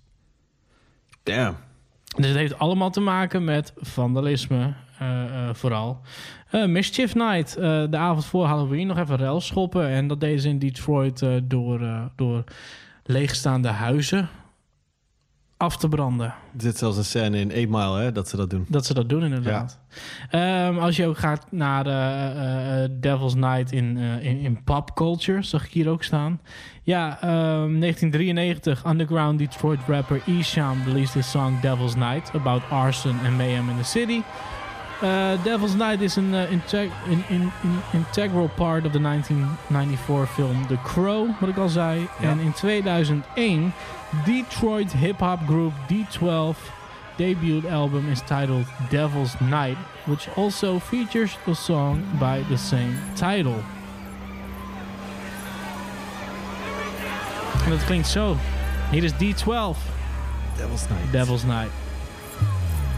[1.22, 1.56] Damn.
[2.16, 6.00] Dus het heeft allemaal te maken met vandalisme, eh, vooral.
[6.50, 9.88] Eh, Mischief Night, de avond voor Halloween, nog even rel schoppen.
[9.88, 12.44] En dat deden ze in Detroit door, door
[13.04, 14.28] leegstaande huizen
[15.62, 16.26] af te branden.
[16.26, 18.66] Er zit zelfs een scène in 8 Mile, hè, dat ze dat doen.
[18.68, 19.78] Dat ze dat doen, inderdaad.
[20.30, 24.94] Ehm, als je ook gaat naar eh, eh, Devil's Night in, eh, in, in pop
[24.94, 26.40] culture, zag ik hier ook staan.
[26.82, 33.36] Ja, ehm, 1993, underground Detroit rapper Esham released his song Devil's Night about arson and
[33.36, 34.22] mayhem in the city.
[35.02, 40.26] Uh, Devil's Night is an uh, integ- in, in, in- integral part of the 1994
[40.26, 42.08] film The Crow, wat ik al zei.
[42.20, 43.72] En in 2001,
[44.24, 46.56] Detroit hip-hop group D12
[47.16, 53.56] debut album is titled Devil's Night, which also features the song by the same title.
[57.64, 58.36] En dat klinkt zo.
[58.90, 59.76] Hier is D12.
[60.56, 61.12] Devil's Night.
[61.12, 61.70] Devil's Night.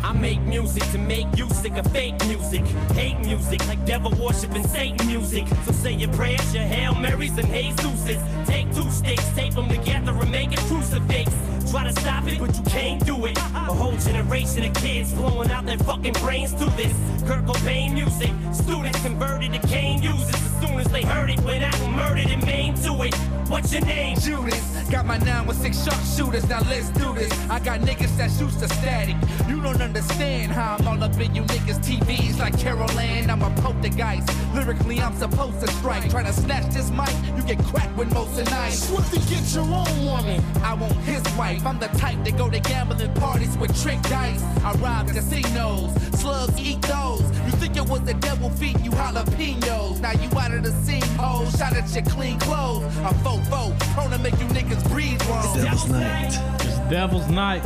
[0.05, 2.61] I make music to make you sick of fake music.
[2.93, 5.47] Hate music like devil worship and Satan music.
[5.65, 8.21] So say your prayers, your Hail Marys and Jesuses.
[8.47, 11.33] Take two sticks, tape them together and make a crucifix.
[11.71, 13.39] Try to stop it, but you can't do it.
[13.39, 16.93] A whole generation of kids blowing out their fucking brains to this.
[17.27, 18.31] Kurt Cobain music.
[18.53, 21.41] Students converted to cane users as soon as they heard it.
[21.41, 23.15] Went out and murdered and maimed to it.
[23.55, 24.19] What's your name?
[24.19, 24.75] Judas.
[24.91, 26.49] Got my nine with six sharpshooters.
[26.49, 27.33] Now let's do this.
[27.49, 29.15] I got niggas that shoots the static.
[29.49, 33.31] You don't understand how I'm all up in you niggas' TVs like Carol Ann.
[33.31, 34.29] I'm a poltergeist.
[34.55, 36.11] Lyrically, I'm supposed to strike.
[36.11, 38.73] Trying to snatch this mic, you get cracked with most of night.
[38.73, 40.43] Swift to get your own woman.
[40.65, 41.65] I want his wife.
[41.65, 44.43] I'm the type that go to gambling parties with trick dice.
[44.65, 45.93] I rob the casinos.
[46.19, 47.23] Slugs eat those.
[47.47, 50.01] You think it was the devil feeding you jalapenos.
[50.01, 51.49] Now you out of the scene, ho.
[51.57, 52.85] Shot at your clean clothes.
[53.05, 53.15] A
[53.45, 53.73] fofo.
[53.95, 55.57] Prone to make you niggas breathe wrong.
[55.57, 56.41] Devil's Night.
[56.61, 57.63] It's Devil's Night.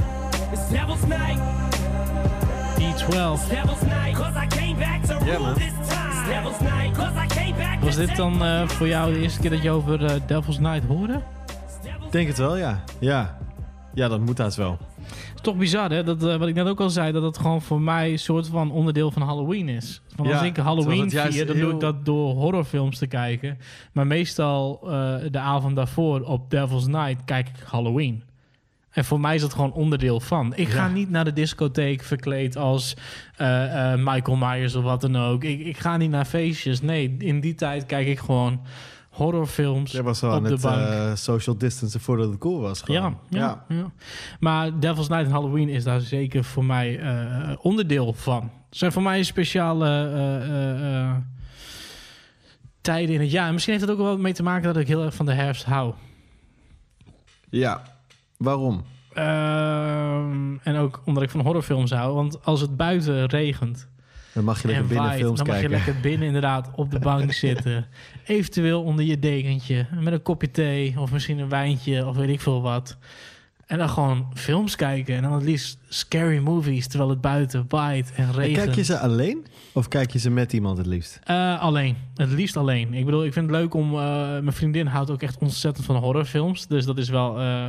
[0.53, 1.39] It's Devil's Night.
[2.77, 3.49] D12.
[3.49, 4.15] Devil's Night.
[4.15, 5.55] Cause I came back to rule man.
[5.55, 6.11] this time.
[6.11, 6.95] It's Devil's Night.
[6.95, 9.63] Cause I came back Was this dit dan eh, voor jou de eerste keer dat
[9.63, 11.23] je over eh, Devil's Night hoorde?
[12.05, 12.83] Ik denk het wel, ja.
[12.99, 13.39] Ja,
[13.95, 14.79] ja dat moet haast wel.
[15.09, 16.05] Het is toch bizar, hè?
[16.05, 18.48] Dat, eh, wat ik net ook al zei, dat het gewoon voor mij een soort
[18.48, 20.02] van onderdeel van Halloween is.
[20.16, 23.59] Van als Ja, ik Halloween vier, dan doe ik dat door horrorfilms te kijken.
[23.93, 28.22] Maar meestal eh, de avond daarvoor op Devil's Night kijk ik Halloween.
[28.90, 30.52] En voor mij is dat gewoon onderdeel van.
[30.56, 30.93] Ik ga Ja.
[30.93, 32.97] niet naar de discotheek verkleed als
[33.36, 35.44] eh, Michael Myers of wat dan ook.
[35.44, 36.80] Ik, ik ga niet naar feestjes.
[36.80, 38.60] Nee, in die tijd kijk ik gewoon
[39.19, 40.77] horrorfilms Jij was wel op aan de het bank.
[40.77, 42.82] eh, social distancen voordat het cool was.
[42.82, 43.19] Gewoon.
[43.28, 43.90] Ja, ja, ja.
[44.40, 48.43] Maar Devil's Night en Halloween is daar zeker voor mij eh, onderdeel van.
[48.69, 51.16] Het zijn voor mij speciale eh, eh, eh,
[52.81, 53.47] tijden in het jaar.
[53.47, 55.32] En misschien heeft het ook wel mee te maken dat ik heel erg van de
[55.32, 55.95] herfst hou.
[57.51, 57.82] Ja,
[58.36, 58.85] waarom?
[59.12, 62.15] Ehm, en ook omdat ik van horrorfilms hou.
[62.15, 63.89] Want als het buiten regent
[64.39, 65.70] Dan mag je lekker en binnen films dan mag kijken.
[65.78, 67.86] je lekker binnen inderdaad op de bank zitten.
[68.27, 72.40] Eventueel onder je dekentje met een kopje thee of misschien een wijntje of weet ik
[72.40, 72.97] veel wat.
[73.66, 78.12] En dan gewoon films kijken en dan het liefst scary movies terwijl het buiten waait
[78.15, 78.65] en En regent.
[78.65, 79.47] kijk je ze alleen?
[79.73, 81.20] Of kijk je ze met iemand het liefst?
[81.24, 81.97] Eh, alleen.
[82.15, 82.94] Het liefst alleen.
[82.94, 83.93] Ik bedoel, ik vind het leuk om...
[83.94, 83.98] eh,
[84.31, 86.66] mijn vriendin houdt ook echt ontzettend van horrorfilms.
[86.66, 87.39] Dus dat is wel...
[87.40, 87.66] eh,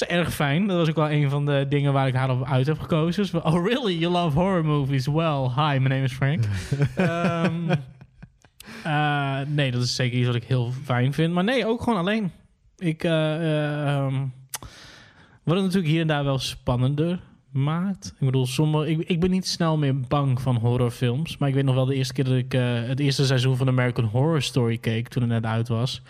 [0.00, 0.66] is erg fijn.
[0.66, 3.22] Dat was ook wel een van de dingen waar ik haar op uit heb gekozen.
[3.22, 3.98] Dus, oh, really?
[3.98, 5.06] You love horror movies?
[5.06, 6.44] Well, hi, my name is Frank.
[6.96, 7.70] Ehm,
[8.82, 11.32] eh, nee, dat is zeker iets wat ik heel fijn vind.
[11.34, 12.32] Maar nee, ook gewoon alleen.
[12.78, 13.04] Ik...
[13.04, 14.14] ehm,
[15.42, 17.20] wat het natuurlijk hier en daar wel spannender
[17.50, 18.06] maakt.
[18.06, 21.36] Ik bedoel, sommige, ik, ik ben niet snel meer bang van horrorfilms.
[21.36, 22.52] Maar ik weet nog wel de eerste keer dat ik
[22.88, 26.02] het eerste seizoen van American Horror Story keek toen het net uit was.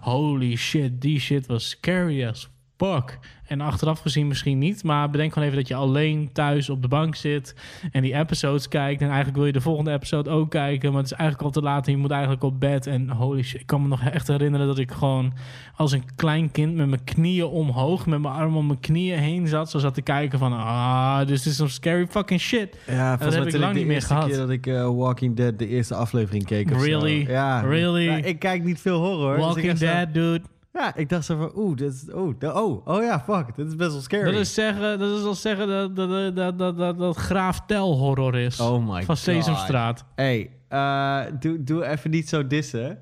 [0.00, 3.18] Holy shit, die shit was scary as fuck.
[3.44, 4.84] En achteraf gezien misschien niet.
[4.84, 7.54] Maar bedenk gewoon even dat je alleen thuis op de bank zit
[7.92, 9.00] en die episodes kijkt.
[9.00, 10.92] En eigenlijk wil je de volgende episode ook kijken.
[10.92, 12.86] Maar het is eigenlijk al te laat en je moet eigenlijk op bed.
[12.86, 15.32] En holy shit, ik kan me nog echt herinneren dat ik gewoon
[15.76, 19.46] als een klein kind met mijn knieën omhoog, met mijn armen om mijn knieën heen
[19.46, 19.70] zat.
[19.70, 22.78] Zo zat te kijken van, ah, this is some scary fucking shit.
[22.86, 24.28] Ja, dat heb ik lang de niet meer eerste gehad.
[24.28, 26.84] keer dat ik eh, Walking Dead de eerste aflevering keek of zo.
[26.84, 27.26] Really?
[27.28, 27.60] Ja.
[27.60, 28.04] Really?
[28.04, 29.34] Ja, ik kijk niet veel horror.
[29.36, 30.42] dus Walking Dead, dude.
[30.78, 33.76] Ja, ik dacht zo van, oeh, dit is, oeh, oh, oh ja, fuck, dit is
[33.76, 34.24] best wel scary.
[34.24, 37.98] Dat is, zeggen, dat is al zeggen dat, dat, dat, dat, dat, dat Graaf Tel
[37.98, 38.60] horror is.
[38.60, 40.04] oh my Van Sesamstraat.
[40.14, 42.98] Hey, eh, doe, doe even niet zo dissen.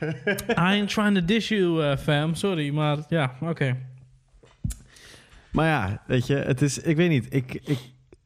[0.48, 2.34] I ain't trying to dish you, eh, fam.
[2.34, 3.76] Sorry, maar ja, oké.
[5.50, 7.78] Maar ja, weet je, het is, ik weet niet, ik, ik,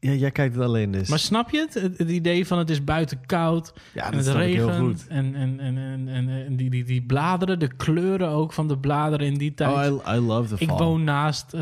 [0.03, 1.09] ja, jij kijkt het alleen dus.
[1.09, 1.73] Maar snap je het?
[1.73, 1.97] het?
[1.97, 4.77] het idee van het is buiten koud Ja, en het regent.
[4.77, 5.05] goed.
[5.07, 9.25] En, en, en, en, en, die, die, die bladeren, de kleuren ook van de bladeren
[9.27, 9.91] in die tijd.
[9.91, 11.61] oh, I, I love the Ik woon naast eh,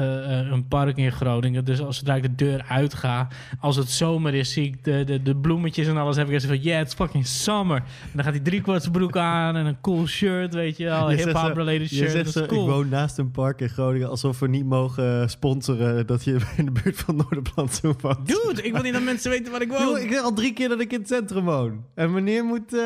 [0.51, 1.65] een park in Groningen.
[1.65, 3.27] Dus als zodra ik de deur uitga,
[3.59, 6.15] als het zomer is, zie ik de, de, de bloemetjes en alles.
[6.15, 7.77] Heb ik zo van, yeah, it's fucking summer.
[7.77, 11.11] En dan gaat die driekwartsbroek aan en een cool shirt, weet je wel.
[11.11, 12.11] Je Hip-hop zo- related je shirt.
[12.11, 12.63] zegt Dat zo, is cool.
[12.63, 16.65] Ik woon naast een park in Groningen, alsof we niet mogen sponsoren dat je in
[16.65, 18.28] de buurt van Noorderplantsoen woont.
[18.29, 19.97] Dude, ik wil niet dat mensen weten waar ik woon.
[19.97, 21.83] Ik zeg al drie keer dat ik in het centrum woon.
[21.95, 22.73] En wanneer moet...
[22.73, 22.81] eh,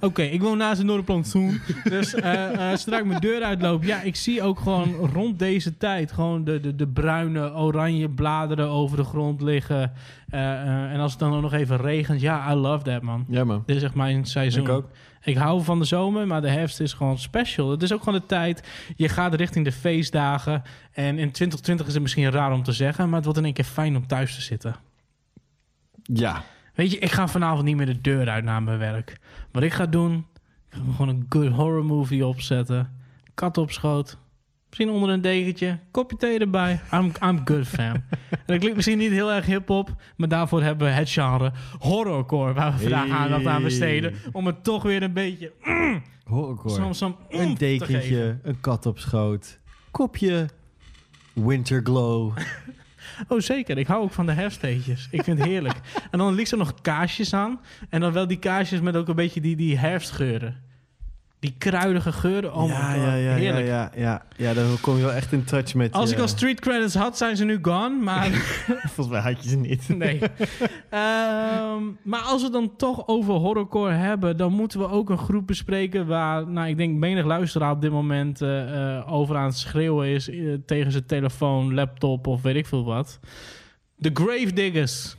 [0.00, 1.60] Oké, ik woon naast een Noorderplantsoen.
[1.84, 5.76] dus eh, eh, zodra ik mijn deur uitloop, ja, ik zie ook gewoon rond deze
[5.76, 9.92] tijd gewoon de, de, de bruine, oranje bladeren over de grond liggen.
[10.28, 13.24] Eh, eh, en als het dan ook nog even regent, ja, I love that, man.
[13.28, 13.62] Ja, man.
[13.66, 14.62] Dit is echt mijn seizoen.
[14.62, 14.88] Ik ook.
[15.22, 17.70] Ik hou van de zomer, maar de herfst is gewoon special.
[17.70, 18.68] Het is ook gewoon de tijd.
[18.96, 20.62] Je gaat richting de feestdagen.
[20.92, 23.54] En in 2020 is het misschien raar om te zeggen, maar het wordt in één
[23.54, 24.76] keer fijn om thuis te zitten.
[26.02, 26.42] Ja.
[26.74, 29.18] Weet je, ik ga vanavond niet meer de deur uit naar mijn werk.
[29.52, 30.26] Wat ik ga doen,
[30.70, 32.96] ik ga gewoon een good horror movie opzetten.
[33.34, 34.18] Kat op schoot.
[34.68, 35.78] Misschien onder een dekentje.
[35.90, 36.80] Kopje thee erbij.
[36.94, 37.94] I'm, I'm good, fam.
[38.30, 39.94] en dat klinkt misschien niet heel erg hip-hop.
[40.16, 42.52] Maar daarvoor hebben we het genre horrorcore.
[42.52, 43.16] Waar we vandaag Hey.
[43.16, 44.14] aandacht aan besteden.
[44.32, 45.52] Om het toch weer een beetje.
[45.64, 46.94] mm, Horrorcore.
[46.94, 49.58] Zo'n een dekentje, een kat op schoot,
[49.90, 50.48] kopje
[51.34, 52.32] winterglow.
[53.28, 53.78] Oh, zeker.
[53.78, 55.08] Ik hou ook van de herfsttheetjes.
[55.10, 55.76] Ik vind het heerlijk.
[56.10, 57.60] en dan liefst er nog kaarsjes aan.
[57.88, 60.56] En dan wel die kaarsjes met ook een beetje die, die herfstgeuren.
[61.40, 62.54] Die kruidige geuren.
[62.54, 63.02] Oh ja, my god.
[63.04, 63.66] ja, ja, ja, heerlijk.
[63.66, 64.22] ja, ja.
[64.36, 66.94] Ja, dan kom je wel echt in touch met Als je- ik al street credits
[66.94, 67.96] had, zijn ze nu gone.
[68.02, 68.26] Maar
[68.94, 69.88] Volgens mij had je ze niet.
[70.04, 70.20] nee.
[70.90, 75.46] Ehm, maar als we dan toch over horrorcore hebben, dan moeten we ook een groep
[75.46, 79.56] bespreken waar, nou, ik denk menig luisteraar op dit moment eh, eh, over aan het
[79.58, 83.18] schreeuwen is eh, tegen zijn telefoon, laptop of weet ik veel wat.
[83.96, 85.16] De Gravediggers.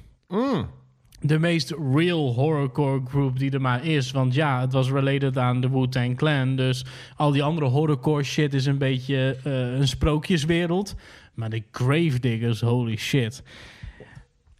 [1.21, 4.11] De meest real horrorcore group die er maar is.
[4.11, 6.55] Want ja, het was related aan de Wu-Tang Clan.
[6.55, 6.85] Dus
[7.15, 10.95] al die andere horrorcore shit is een beetje eh, een sprookjeswereld.
[11.33, 13.43] Maar de Gravediggers, holy shit.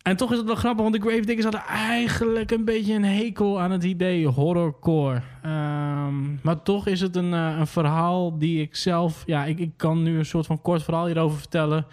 [0.02, 3.60] En toch is het wel grappig, want de Gravediggers hadden eigenlijk een beetje een hekel
[3.60, 5.22] aan het idee horrorcore.
[5.42, 9.24] Ehm, maar toch is het een, eh, een verhaal die ik zelf...
[9.26, 11.86] Ja, ik, ik kan nu een soort van kort verhaal hierover vertellen.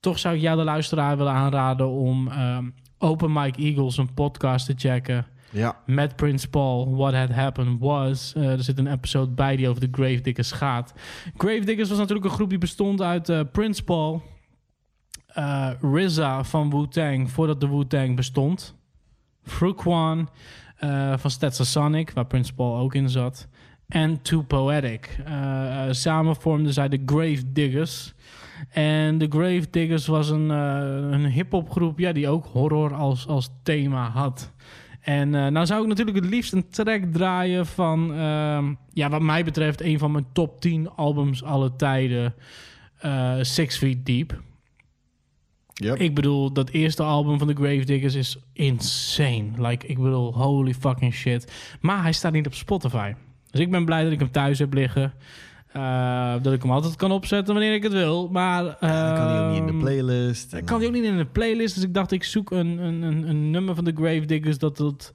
[0.00, 2.64] Toch zou ik jou, de luisteraar, willen aanraden om ehm,
[2.98, 5.26] Open Mike Eagles, een podcast te checken.
[5.54, 5.76] Ja.
[5.86, 8.32] Met Prince Paul, What Had Happened Was.
[8.34, 10.94] Eh, er zit een episode bij die over de Gravediggers gaat.
[11.36, 14.22] Gravediggers was natuurlijk een groep die bestond uit eh, Prince Paul...
[15.26, 18.74] eh RZA van Wu-Tang, voordat de Wu-Tang bestond.
[19.42, 20.28] Fruquan
[20.76, 23.48] eh van Stetsasonic, waar Prince Paul ook in zat.
[23.88, 25.18] En Too Poetic.
[25.90, 28.14] Samen vormden zij de Gravediggers.
[28.70, 33.48] En de Gravediggers was een, eh een hip-hop groep ja, die ook horror als, als
[33.62, 34.52] thema had.
[35.00, 39.22] En eh, nou zou ik natuurlijk het liefst een track draaien van, ehm, ja, wat
[39.22, 42.34] mij betreft, een van mijn top 10 albums alle tijden.
[42.98, 44.42] eh, Six Feet Deep.
[45.94, 49.44] Ik bedoel, dat eerste album van de Gravediggers is insane.
[49.56, 51.52] Like, ik bedoel, holy fucking shit.
[51.80, 53.12] Maar hij staat niet op Spotify.
[53.50, 55.12] Dus ik ben blij dat ik hem thuis heb liggen.
[55.74, 58.28] Eh, dat ik hem altijd kan opzetten wanneer ik het wil.
[58.28, 58.64] Maar...
[58.64, 60.50] Dan kan hij ook niet in de ehm, playlist.
[60.50, 61.74] hij kan hij ook niet in de playlist.
[61.74, 64.58] Dus ik dacht, ik zoek een, een, een, een nummer van de Gravediggers...
[64.58, 65.12] dat het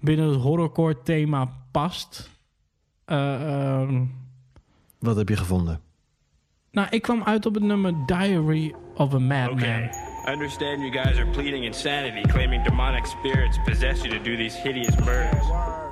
[0.00, 2.30] binnen het horrorcore thema past.
[3.04, 4.04] Ehm,
[4.98, 5.80] Wat heb je gevonden?
[6.70, 9.82] nou, ik kwam uit op het nummer Diary of a Madman.
[10.28, 14.56] I understand you guys are pleading insanity, claiming demonic spirits possess you to do these
[14.62, 15.91] hideous murders.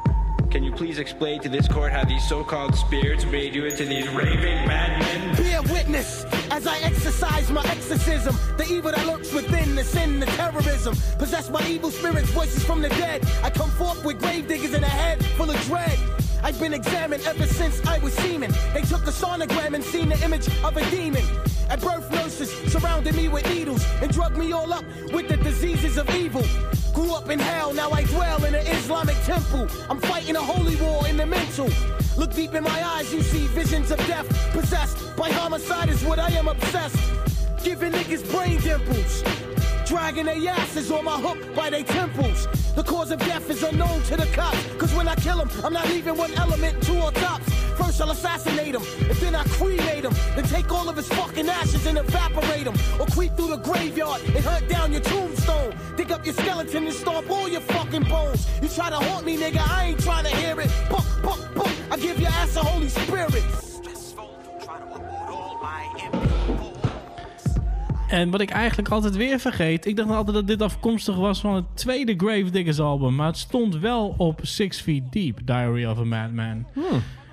[0.51, 4.09] Can you please explain to this court how these so-called spirits made you into these
[4.09, 5.37] raving madmen?
[5.37, 8.35] Bear witness as I exercise my exorcism.
[8.57, 10.97] The evil that lurks within, the sin, the terrorism.
[11.19, 13.25] Possessed by evil spirits, voices from the dead.
[13.45, 15.97] I come forth with grave diggers in a head full of dread.
[16.43, 18.53] I've been examined ever since I was semen.
[18.73, 21.23] They took a sonogram and seen the image of a demon.
[21.69, 25.97] At birth, nurses surrounded me with needles and drugged me all up with the diseases
[25.99, 26.43] of evil.
[26.93, 29.69] Grew up in hell, now I dwell in an Islamic temple.
[29.89, 31.69] I'm fighting a holy war in the mental.
[32.17, 34.27] Look deep in my eyes, you see visions of death.
[34.53, 36.99] Possessed by homicide is what I am obsessed.
[37.63, 39.23] Giving niggas brain dimples.
[39.87, 42.47] Dragging their asses on my hook by their temples.
[42.75, 44.65] The cause of death is unknown to the cops.
[44.79, 47.53] Cause when I kill him, I'm not leaving one element, two or tops.
[47.77, 50.13] First I'll assassinate him, and then I cremate him.
[50.37, 52.75] Then take all of his fucking ashes and evaporate him.
[52.99, 55.75] Or creep through the graveyard and hunt down your tombstone.
[55.97, 58.47] Dig up your skeleton and stomp all your fucking bones.
[58.63, 60.71] You try to haunt me, nigga, I ain't trying to hear it.
[60.89, 63.70] Buck, buck, buck, I give your ass a Holy Spirit.
[68.11, 71.55] En wat ik eigenlijk altijd weer vergeet, ik dacht altijd dat dit afkomstig was van
[71.55, 76.05] het tweede Gravediggers album, maar het stond wel op Six Feet Deep, Diary of a
[76.05, 76.67] Madman.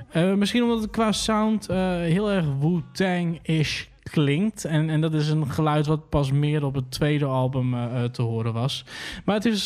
[0.10, 4.66] Eh, misschien omdat het qua sound eh, heel erg Wu-Tang-ish klinkt.
[4.66, 8.22] En, en dat is een geluid wat pas meer op het tweede album eh, te
[8.22, 8.86] horen was.
[9.26, 9.66] Maar het is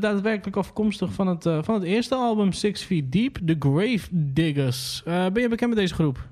[0.00, 5.02] daadwerkelijk afkomstig van het, van het eerste album, Six Feet Deep, The Gravediggers.
[5.04, 6.28] Eh ben je bekend met deze groep?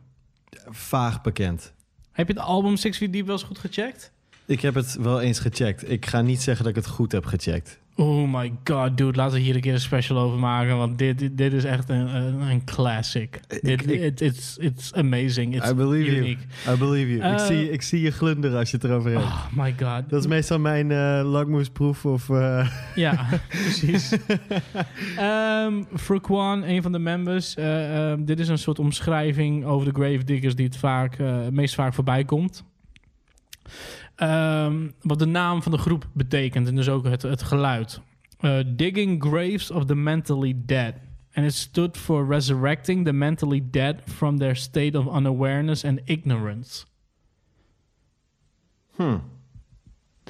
[0.69, 1.75] Vaag bekend.
[2.13, 4.13] Heb je het album Six Feet Deep wel eens goed gecheckt?
[4.51, 5.91] Ik heb het wel eens gecheckt.
[5.91, 7.79] Ik ga niet zeggen dat ik het goed heb gecheckt.
[7.97, 9.17] Oh my god, dude.
[9.17, 10.77] Laten we hier een keer een special over maken.
[10.77, 13.41] Want dit, dit, dit is echt een, een, een classic.
[13.63, 15.55] dit, it- it's, it's amazing.
[15.57, 16.43] It's I believe unique.
[16.65, 16.77] you.
[16.77, 17.33] I believe you.
[17.33, 19.23] ik, Eh, zie, ik zie je glunderen als je het erover hebt.
[19.25, 20.11] Oh my god.
[20.11, 22.31] Dat is meestal mijn eh lakmoesproef of...
[22.31, 24.13] eh, Ja, precies.
[25.17, 27.55] Ehm Frequan, een van de members.
[27.55, 31.19] eh, ehm, dit is een soort omschrijving over de gravediggers die het vaak,
[31.51, 32.65] meest vaak voorbij komt.
[34.21, 38.01] Ehm, wat de naam van de groep betekent en dus ook het, het geluid.
[38.39, 40.95] Eh, digging graves of the mentally dead.
[41.35, 46.85] And it stood for resurrecting the mentally dead from their state of unawareness and ignorance.
[48.97, 49.19] Hmm.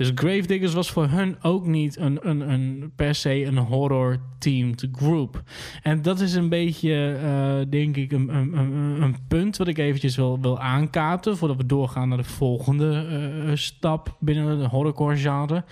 [0.00, 5.42] Dus Gravediggers was voor hun ook niet een, een, een, per se een horror-themed group.
[5.82, 9.78] En dat is een beetje, eh, denk ik, een, een, een, een punt wat ik
[9.78, 11.36] eventjes wil, wil aankaarten...
[11.36, 13.06] voordat we doorgaan naar de volgende
[13.46, 15.64] eh, stap binnen de horrorcore-genre.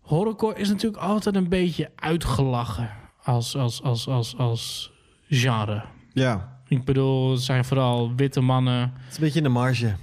[0.00, 2.90] Horrorcore is natuurlijk altijd een beetje uitgelachen
[3.22, 4.92] als, als, als, als, als
[5.28, 5.82] genre.
[6.12, 6.60] Ja.
[6.68, 8.80] Ik bedoel, het zijn vooral witte mannen...
[8.80, 9.94] Het is een beetje in de marge.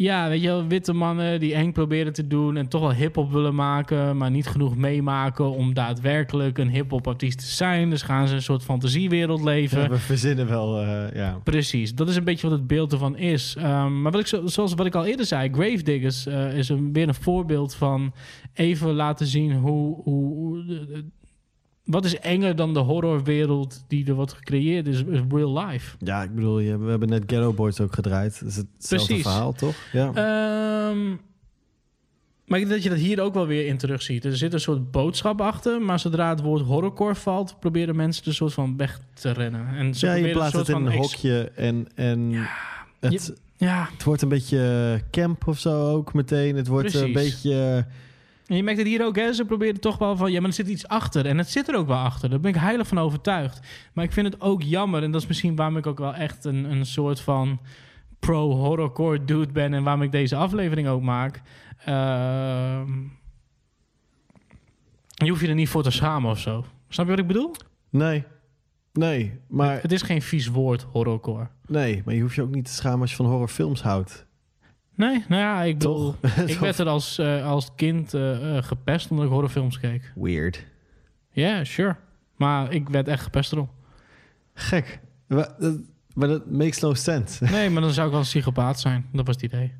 [0.00, 3.32] Ja, weet je wel, witte mannen die eng proberen te doen en toch wel hip-hop
[3.32, 7.90] willen maken, maar niet genoeg meemaken om daadwerkelijk een hip-hop artiest te zijn.
[7.90, 9.80] Dus gaan ze een soort fantasiewereld leven.
[9.82, 11.40] Ja, we verzinnen wel, eh, ja.
[11.44, 13.54] Precies, dat is een beetje wat het beeld ervan is.
[13.58, 16.92] Ehm, maar wat ik, zo- zoals wat ik al eerder zei, Gravediggers eh is een,
[16.92, 18.12] weer een voorbeeld van
[18.54, 20.00] even laten zien hoe.
[20.02, 20.64] hoe, hoe
[21.88, 25.96] wat is enger dan de horrorwereld die er wordt gecreëerd is, is real life.
[25.98, 28.40] Ja, ik bedoel, je, we hebben net Ghetto Boys ook gedraaid.
[28.40, 29.22] Dat is hetzelfde Precies.
[29.22, 29.74] verhaal, toch?
[29.92, 30.06] Ja.
[30.06, 31.08] Ehm,
[32.44, 34.24] maar ik denk dat je dat hier ook wel weer in terugziet.
[34.24, 38.28] Er zit een soort boodschap achter, maar zodra het woord horrorcore valt, proberen mensen er
[38.28, 39.68] een soort van weg te rennen.
[39.68, 42.48] En ze ja, je plaatst het in een hokje en, en
[43.00, 43.88] het, ja.
[43.92, 46.56] het wordt een beetje camp of zo ook meteen.
[46.56, 47.86] Het wordt een beetje...
[48.48, 49.32] En je merkt het hier ook, hè?
[49.32, 50.32] Ze proberen toch wel van...
[50.32, 51.26] Ja, maar er zit iets achter.
[51.26, 52.30] En het zit er ook wel achter.
[52.30, 53.66] Daar ben ik heilig van overtuigd.
[53.92, 55.02] Maar ik vind het ook jammer.
[55.02, 57.60] En dat is misschien waarom ik ook wel echt een, een soort van...
[58.18, 59.74] pro-horrorcore dude ben...
[59.74, 61.42] en waarom ik deze aflevering ook maak.
[61.84, 62.92] Ehm,
[65.14, 66.64] je hoeft je er niet voor te schamen of zo.
[66.88, 67.54] Snap je wat ik bedoel?
[67.90, 68.24] Nee,
[68.92, 69.82] nee, maar...
[69.82, 71.48] Het is geen vies woord, horrorcore.
[71.66, 74.26] Nee, maar je hoeft je ook niet te schamen als je van horrorfilms houdt.
[74.98, 76.14] Nee, nou ja, ik bedoel...
[76.46, 80.12] Ik werd er als, eh, als kind eh, eh, gepest omdat ik horrorfilms keek.
[80.14, 80.64] Weird.
[81.30, 81.96] Ja, sure.
[82.36, 83.70] Maar ik werd echt gepest erom.
[84.54, 85.00] Gek.
[86.14, 87.44] Maar dat makes no sense.
[87.50, 89.06] Nee, maar dan zou ik wel een psychopaat zijn.
[89.12, 89.72] Dat was het idee.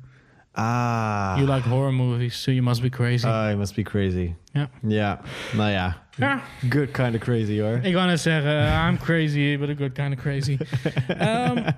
[0.51, 1.33] Ah.
[1.37, 3.25] You like horror movies, so you must be crazy.
[3.25, 4.33] Ah, you must be crazy.
[4.51, 4.69] Ja.
[4.87, 5.21] Ja,
[5.53, 6.03] nou ja.
[6.15, 6.41] Ja.
[6.69, 7.79] Good kind of crazy hoor.
[7.81, 10.57] Ik wou net zeggen, uh, I'm crazy, but a good kind of crazy.
[11.07, 11.71] Ehm,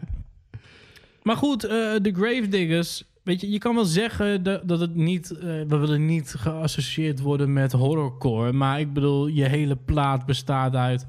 [1.23, 3.09] maar goed, de Gravediggers...
[3.23, 5.31] Weet je, je kan wel zeggen dat, het niet...
[5.31, 8.51] eh, we willen niet geassocieerd worden met horrorcore.
[8.53, 11.05] Maar ik bedoel, je hele plaat bestaat uit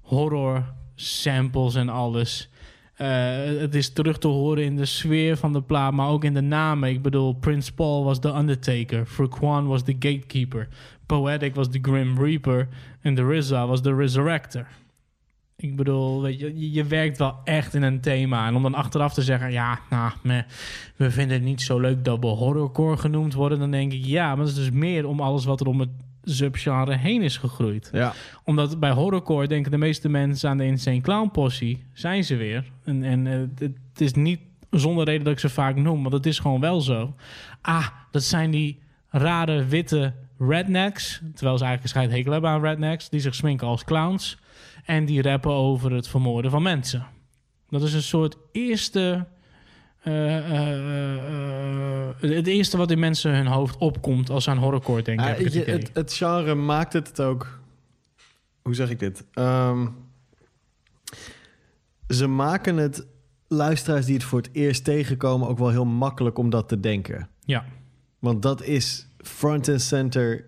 [0.00, 2.50] horror samples en alles.
[2.94, 3.08] Eh,
[3.44, 6.40] het is terug te horen in de sfeer van de plaat, maar ook in de
[6.40, 6.88] namen.
[6.88, 9.06] Ik bedoel, Prince Paul was The Undertaker.
[9.06, 10.68] Frequan was The Gatekeeper.
[11.06, 12.68] Poetic was The Grim Reaper.
[13.00, 14.66] En The RZA was The Resurrector.
[15.62, 18.46] Ik bedoel, weet je, je- werkt wel echt in een thema.
[18.46, 20.42] En om dan achteraf te zeggen, ja, nou, meh,
[20.96, 24.26] we vinden het niet zo leuk dat we horrorcore genoemd worden, dan denk ik, ja,
[24.28, 25.88] maar dat is dus meer om alles wat er om het
[26.24, 27.90] subgenre heen is gegroeid.
[27.92, 28.12] Ja.
[28.44, 32.64] Omdat bij horrorcore denken de meeste mensen aan de Insane Clown Possie, zijn ze weer.
[32.84, 33.60] En, en eh, het,
[33.92, 36.80] het is niet zonder reden dat ik ze vaak noem, want het is gewoon wel
[36.80, 37.14] zo.
[37.60, 38.78] Ah, dat zijn die
[39.08, 43.66] rare witte rednecks, terwijl ze eigenlijk een scheid hekel hebben aan rednecks, die zich sminken
[43.66, 44.38] als clowns
[44.84, 47.06] en die rappen over het vermoorden van mensen.
[47.68, 49.26] Dat is een soort eerste.
[50.02, 55.02] eh, eh, eh, het eerste wat in mensen hun hoofd opkomt als ze aan horrorcore
[55.02, 55.26] denken.
[55.26, 57.60] Heb ik het je- het, het genre maakt het ook.
[58.62, 59.24] Hoe zeg ik dit?
[59.32, 59.86] Ehm,
[62.08, 63.06] ze maken het
[63.48, 67.28] luisteraars die het voor het eerst tegenkomen ook wel heel makkelijk om dat te denken.
[67.44, 67.64] Ja.
[68.18, 70.44] Want dat is front and center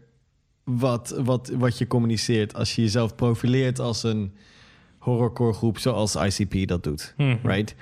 [0.64, 4.32] wat, wat, wat je communiceert als je jezelf profileert als een
[4.98, 7.14] horrorcore groep zoals ICP dat doet.
[7.16, 7.36] Mhm.
[7.42, 7.74] Right?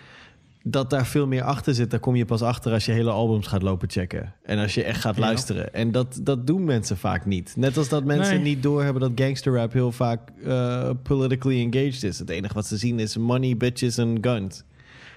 [0.65, 3.47] Dat daar veel meer achter zit, daar kom je pas achter als je hele albums
[3.47, 4.35] gaat lopen checken.
[4.43, 5.21] En als je echt gaat Ja.
[5.21, 5.75] luisteren.
[5.75, 7.55] En dat, dat doen mensen vaak niet.
[7.57, 8.43] Net als dat mensen Nee.
[8.45, 12.19] niet doorhebben dat gangster rap heel vaak eh, politically engaged is.
[12.19, 14.63] Het enige wat ze zien is money, bitches en guns.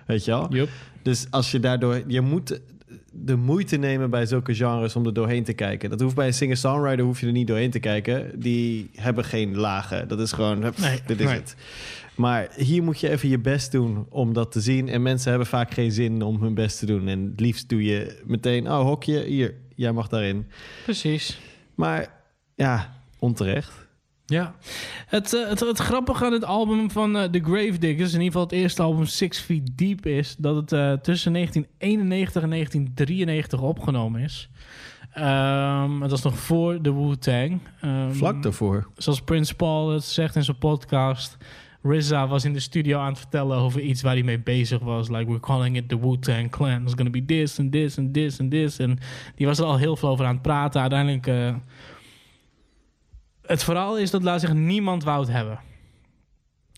[0.08, 0.68] Weet je wel?
[1.02, 2.04] Dus als je daardoor...
[2.08, 2.60] Je moet
[3.18, 5.90] de moeite nemen bij zulke genres om er doorheen te kijken.
[5.90, 8.40] Dat hoeft bij een singer-songwriter hoef je er niet doorheen te kijken.
[8.40, 10.08] Die hebben geen lagen.
[10.08, 11.36] Dat is gewoon, Nee, dit is nee.
[11.36, 11.56] het.
[12.16, 14.90] Maar hier moet je even je best doen om dat te zien.
[14.90, 17.08] En mensen hebben vaak geen zin om hun best te doen.
[17.08, 20.48] En het liefst doe je meteen, oh hokje, hier, jij mag daarin.
[20.84, 21.40] Precies.
[21.76, 22.08] Maar
[22.56, 23.85] ja, onterecht.
[24.28, 24.56] Ja,
[25.08, 28.42] het, eh, het, het grappige aan dit album van eh, The Gravediggers, in ieder geval
[28.42, 34.22] het eerste album Six Feet Deep, is dat het eh, tussen 1991 en 1993 opgenomen
[34.22, 34.50] is.
[35.12, 37.60] Ehm het was nog voor de Wu-Tang.
[37.82, 38.88] Ehm, Vlak daarvoor.
[38.98, 41.38] Zoals Prince Paul het zegt in zijn podcast.
[41.84, 45.10] RZA was in de studio aan het vertellen over iets waar hij mee bezig was.
[45.10, 46.82] Like, we're calling it the Wu-Tang Clan.
[46.82, 48.80] It's gonna be this and this and this and this.
[48.80, 48.98] En
[49.36, 50.82] die was er al heel veel over aan het praten.
[50.82, 51.28] Uiteindelijk...
[53.48, 55.60] het verhaal is dat, laat zeggen, niemand wou hebben.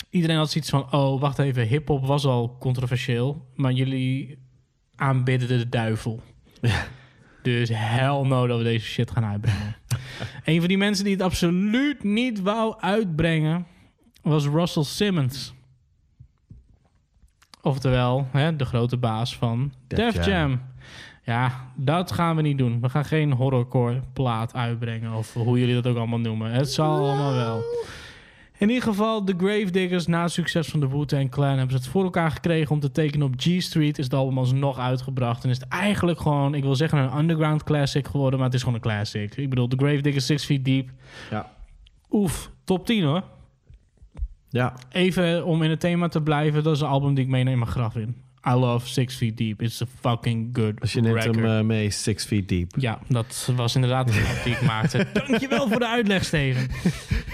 [0.10, 4.38] Iedereen had zoiets van, oh, wacht even, hip-hop was al controversieel, maar jullie
[4.96, 6.22] aanbidden de duivel.
[7.42, 9.76] Dus hell no dat we deze shit gaan uitbrengen.
[10.46, 13.66] een van die mensen die het absoluut niet wou uitbrengen,
[14.22, 15.54] was Russell Simmons.
[17.62, 20.50] Oftewel, hè, de grote baas van Def Def Jam.
[20.50, 20.62] Jam.
[21.28, 22.82] Ja, dat gaan we niet doen.
[22.82, 25.14] We gaan geen horrorcore plaat uitbrengen.
[25.14, 26.52] Of hoe jullie dat ook allemaal noemen.
[26.52, 27.64] Het zal allemaal wel.
[28.58, 31.58] In ieder geval, de Gravediggers, na het succes van de Wu-Tang Clan...
[31.58, 33.98] hebben ze het voor elkaar gekregen om te tekenen op G-Street.
[33.98, 35.44] Is het album alsnog uitgebracht.
[35.44, 38.40] En is het eigenlijk gewoon, ik wil zeggen, een underground classic geworden...
[38.40, 39.36] maar het is gewoon een classic.
[39.36, 40.90] Ik bedoel, The Gravediggers, Six Feet Deep.
[41.30, 41.52] Ja.
[42.12, 43.24] Oef, top 10 hoor.
[44.50, 44.74] Ja.
[44.90, 47.72] Even om in het thema te blijven, dat is een album die ik meeneem mijn
[47.72, 48.26] graf in.
[48.46, 49.62] I love Six Feet Deep.
[49.62, 51.36] It's a fucking good Dus je neemt record.
[51.36, 52.72] hem eh, mee Six Feet Deep.
[52.78, 55.06] Ja, dat was inderdaad de grap die ik maakte.
[55.28, 56.68] Dankjewel voor de uitleg, Steven.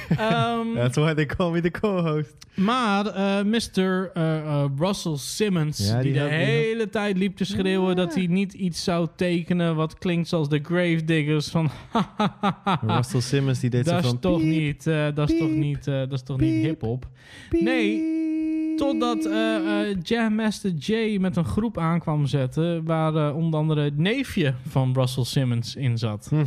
[0.09, 2.35] Ehm, That's why they call me the co-host.
[2.55, 4.11] maar eh, Mr.
[4.13, 7.95] eh, Russell Simmons, Ja, die, die de had- die had- hele tijd liep te schreeuwen
[7.95, 11.71] dat hij niet iets zou tekenen wat klinkt zoals de Gravediggers van
[12.87, 14.19] Russell Simmons die deed zo van...
[14.19, 14.47] toch piep.
[14.49, 14.83] niet,
[15.15, 17.07] dat is toch niet, dat is toch niet hip-hop.
[17.49, 18.11] Nee,
[18.83, 23.81] totdat eh, eh, Jam Master Jay met een groep aankwam zetten, waar eh, onder andere
[23.81, 26.29] het neefje van Russell Simmons in zat.
[26.31, 26.45] Mhm.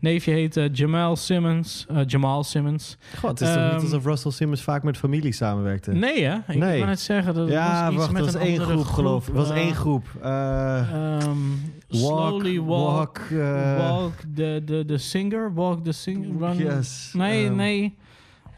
[0.00, 1.86] Neefje heette Jamal Simmons.
[2.06, 2.96] Jamal Simmons.
[3.18, 5.92] God, het is toch Ehm, niet alsof Russell Simmons vaak met familie samenwerkte?
[5.92, 6.34] Nee, hè?
[6.36, 6.76] Ik nee.
[6.76, 9.34] wou net zeggen, dat ja, was iets wacht, met was een één groep, geloof ik.
[9.34, 10.04] Het was één groep.
[10.22, 11.36] Eh, ehm,
[11.88, 16.56] Walk, slowly walk, walk, walk the, the, the singer, walk the singer, run.
[16.56, 17.56] Yes, Nee, ehm.
[17.56, 17.96] nee.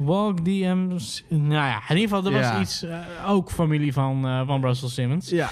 [0.00, 1.24] Walk DM's.
[1.28, 2.60] Nou ja, in ieder geval, er was Ja.
[2.60, 2.98] iets, eh,
[3.30, 5.28] ook familie van, eh, van Russell Simmons.
[5.30, 5.50] Ja.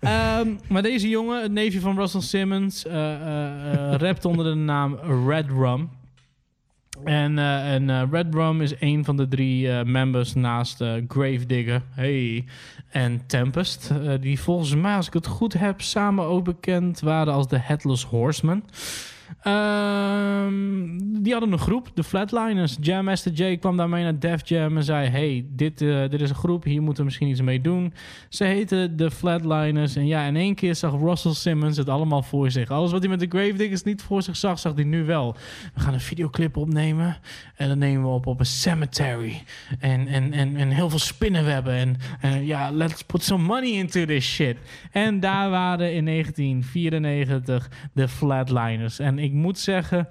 [0.00, 2.94] Ehm, maar deze jongen, het neefje van Russell Simmons, eh,
[3.96, 5.90] rapt onder de naam Red Rum.
[7.04, 10.76] En, en Red Rum is een van de drie members naast
[11.08, 12.44] Gravedigger hey,
[12.90, 13.90] en Tempest.
[14.20, 18.04] die volgens mij, als ik het goed heb, samen ook bekend waren als de Headless
[18.04, 18.62] Horseman.
[19.42, 20.52] Ehm,
[21.22, 22.76] die hadden een groep, de Flatliners.
[22.80, 25.08] Jam Master Jay kwam daarmee naar Def Jam en zei...
[25.08, 27.92] hey, dit, eh, dit is een groep, hier moeten we misschien iets mee doen.
[28.28, 29.96] Ze heten de Flatliners.
[29.96, 32.70] En ja, in één keer zag Russell Simmons het allemaal voor zich.
[32.70, 35.36] Alles wat hij met de Gravediggers niet voor zich zag, zag hij nu wel.
[35.74, 37.16] We gaan een videoclip opnemen.
[37.56, 39.42] En dan nemen we op op een cemetery.
[39.78, 41.96] En, en, en, en heel veel spinnenwebben.
[42.20, 44.56] En ja, let's put some money into this shit.
[44.90, 48.98] En daar waren in 1994 de Flatliners.
[48.98, 50.08] En ik moet zeggen...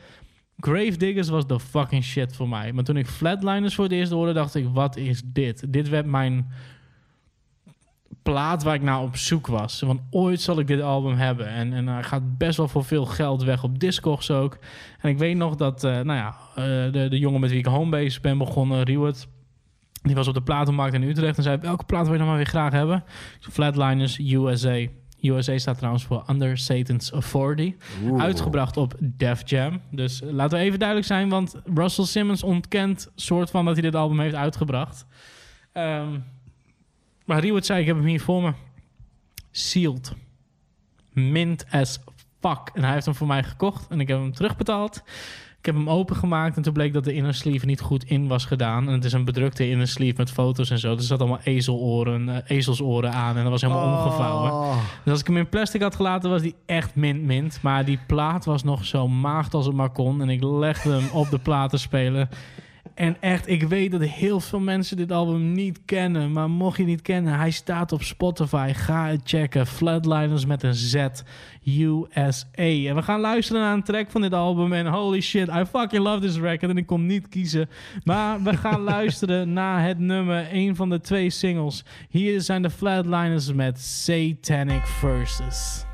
[0.57, 2.71] Gravediggers was de fucking shit voor mij.
[2.73, 5.73] Maar toen ik Flatliners voor het eerst hoorde, dacht ik: wat is dit?
[5.73, 6.51] Dit werd mijn
[8.23, 9.81] plaat waar ik naar op zoek was.
[9.81, 11.47] Want ooit zal ik dit album hebben.
[11.47, 14.57] En, en hij gaat best wel voor veel geld weg op Discogs ook.
[14.99, 17.65] En ik weet nog dat, eh, nou ja, eh, de, de jongen met wie ik
[17.65, 19.27] homebase ben begonnen, Riewert.
[20.01, 22.35] Die was op de platenmarkt in Utrecht en zei: Welke plaat wil je dan maar
[22.35, 23.03] weer graag hebben?
[23.39, 24.87] Ik Flatliners USA.
[25.21, 27.75] USA staat trouwens voor Under Satan's Authority.
[28.03, 28.21] Oeh.
[28.21, 29.81] Uitgebracht op Def Jam.
[29.91, 33.83] Dus eh, laten we even duidelijk zijn, want Russell Simmons ontkent soort van dat hij
[33.83, 35.05] dit album heeft uitgebracht.
[35.71, 36.19] Ehm,
[37.25, 38.53] maar Riewert zei, ik heb hem hier voor me.
[39.51, 40.13] Sealed.
[41.13, 41.99] Mint as
[42.39, 42.71] fuck.
[42.73, 45.03] En hij heeft hem voor mij gekocht en ik heb hem terugbetaald.
[45.61, 48.45] Ik heb hem opengemaakt en toen bleek dat de inner sleeve niet goed in was
[48.45, 48.87] gedaan.
[48.87, 50.91] En het is een bedrukte inner sleeve met foto's en zo.
[50.95, 54.05] Er zat allemaal ezeloren, eh, ezelsoren aan en dat was helemaal Oh.
[54.05, 54.77] omgevouwen.
[55.03, 57.59] Dus als ik hem in plastic had gelaten, was die echt mint mint.
[57.61, 60.21] Maar die plaat was nog zo maagd als het maar kon.
[60.21, 62.29] En ik legde hem op de plaat te spelen.
[62.93, 66.31] En echt, ik weet dat heel veel mensen dit album niet kennen.
[66.31, 68.71] Maar mocht je niet kennen, hij staat op Spotify.
[68.75, 69.67] Ga het checken.
[69.67, 70.95] Flatliners met een Z.
[71.65, 72.45] USA.
[72.53, 74.73] En we gaan luisteren naar een track van dit album.
[74.73, 76.71] En holy shit, I fucking love this record.
[76.71, 77.69] En ik kon niet kiezen.
[78.03, 80.47] Maar we gaan luisteren naar het nummer.
[80.51, 81.85] Een van de twee singles.
[82.09, 85.89] Hier zijn de Flatliners met Satanic Verses.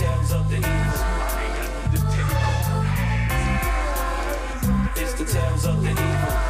[0.00, 0.56] Tales of the.
[4.96, 6.49] It's the tales of the evil.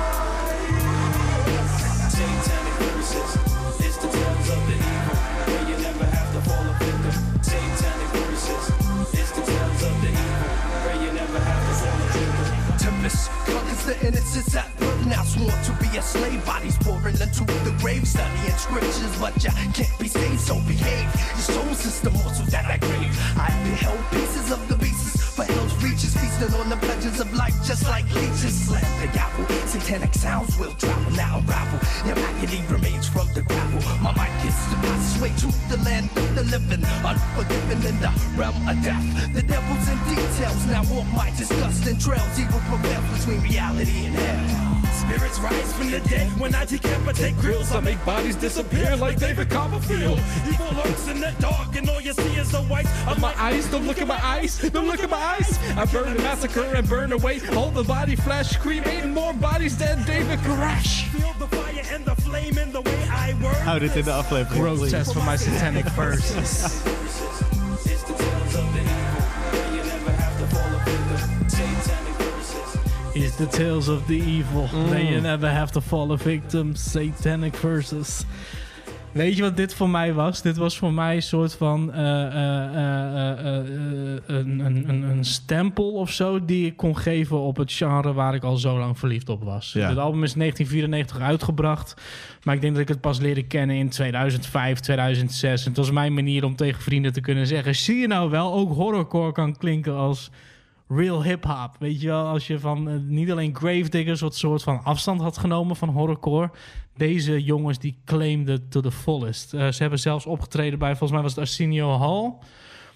[13.91, 16.45] The innocence at birth now sworn to be a slave.
[16.47, 21.09] Bodies pouring into the grave, studying scriptures, but you can't be saved, so behave.
[21.35, 23.11] Your soul system also that I crave.
[23.37, 25.00] I beheld pieces of the beasts
[25.41, 28.67] for hell's reaches, feasting on the pleasures of life, just like leeches.
[28.67, 28.85] Slam
[29.49, 31.81] the satanic sounds will travel now unravel.
[32.07, 33.81] Your agony remains from the gravel.
[34.03, 38.57] My mic is the passageway to the land of the living, unforgiven in the realm
[38.69, 39.35] of death.
[39.35, 42.39] The devil's in details now walk my disgusting trails.
[42.39, 44.90] Evil prevails between reality and hell.
[45.11, 47.73] Spirits rise from the dead when I decapitate grills.
[47.73, 50.21] I make bodies disappear like David Copperfield.
[50.47, 53.67] Evil lurks in the dark, and all you see is the white of my eyes.
[53.71, 55.59] Don't look at my eyes, don't look at my eyes.
[55.77, 60.05] I burn and massacre and burn away all the body flesh, cremating more bodies than
[60.05, 61.09] David Koresh.
[61.09, 63.57] Feel the fire and the flame in the way I work.
[63.57, 64.77] Hou dit in de aflevering.
[64.77, 64.91] please.
[64.91, 66.83] Protest for my satanic verses.
[73.15, 74.69] Is the tales of the evil.
[74.89, 76.75] May you never have to fall a victim.
[76.75, 78.25] Satanic verses.
[79.13, 80.43] Weet je wat dit voor mij was?
[80.43, 83.65] Dit was voor mij een soort van eh, eh, eh,
[84.27, 88.35] een, een, een, een stempel of zo die ik kon geven op het genre waar
[88.35, 89.73] ik al zo lang verliefd op was.
[89.73, 89.89] Ja.
[89.89, 91.95] Het album is 1994 uitgebracht,
[92.43, 95.63] maar ik denk dat ik het pas leerde kennen in 2005, 2006.
[95.63, 98.53] En het was mijn manier om tegen vrienden te kunnen zeggen: zie je nou wel,
[98.53, 100.31] ook horrorcore kan klinken als
[100.91, 101.77] real hip-hop.
[101.79, 105.39] Weet je wel, als je van eh, niet alleen Gravediggers wat soort van afstand had
[105.39, 106.51] genomen van horrorcore.
[106.97, 109.55] Deze jongens die claimden to the fullest.
[109.55, 112.33] Eh, ze hebben zelfs opgetreden bij, volgens mij was het Arsenio Hall.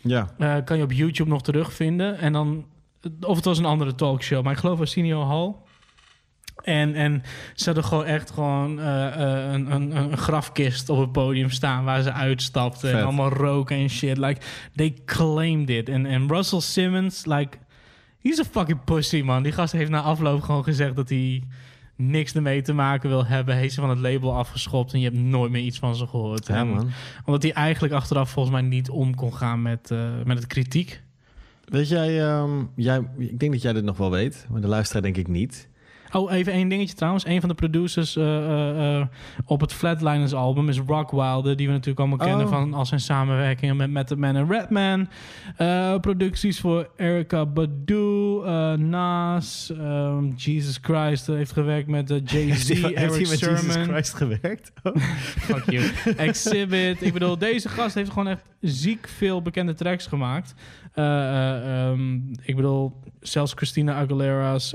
[0.01, 0.29] Ja.
[0.39, 2.19] Eh, kan je op YouTube nog terugvinden.
[2.19, 2.65] En dan,
[3.21, 5.55] of het was een andere talkshow, maar ik geloof Arsenio Hall.
[6.63, 7.23] En, en
[7.55, 12.13] ze hadden gewoon echt gewoon een, een, een grafkist op het podium staan waar ze
[12.13, 12.89] uitstapten.
[12.89, 12.99] Vet.
[12.99, 14.19] En allemaal roken en shit.
[14.19, 14.41] Like,
[14.75, 15.89] they claimed it.
[15.89, 17.59] En, en Russell Simmons, like,
[18.25, 19.43] he's a fucking pussy, man.
[19.43, 21.43] Die gast heeft na afloop gewoon gezegd dat hij
[21.97, 23.57] niks ermee te maken wil hebben.
[23.57, 26.47] Heeft ze van het label afgeschopt en je hebt nooit meer iets van ze gehoord.
[26.47, 26.91] Ja, man.
[27.25, 31.03] Omdat hij eigenlijk achteraf volgens mij niet om kon gaan met, eh, met het kritiek.
[31.65, 35.03] Weet jij, ehm, jij, ik denk dat jij dit nog wel weet, maar de luisteraar
[35.03, 35.69] denk ik niet.
[36.17, 37.27] Oh, even één dingetje trouwens.
[37.27, 39.07] Een van de producers eh, eh, eh,
[39.45, 41.57] op het Flatliners album is Rock Wilder.
[41.57, 42.53] Die we natuurlijk allemaal kennen Oh.
[42.53, 45.09] van al zijn samenwerkingen met Method Man en Redman.
[46.01, 48.41] Producties voor Erica Badu,
[48.77, 51.27] Nas, ehm, Jesus Christ.
[51.27, 53.77] heeft gewerkt met Jay-Z, hij- heeft hij Eric met Jesus.
[53.77, 54.73] Christ gewerkt?
[54.83, 54.97] Oh.
[55.49, 55.85] Fuck you.
[56.17, 57.03] Exhibit.
[57.03, 60.55] Ik bedoel, deze gast heeft gewoon echt ziek veel bekende tracks gemaakt.
[60.93, 64.75] Eh, eh, ehm, ik bedoel, zelfs Christina Aguilera's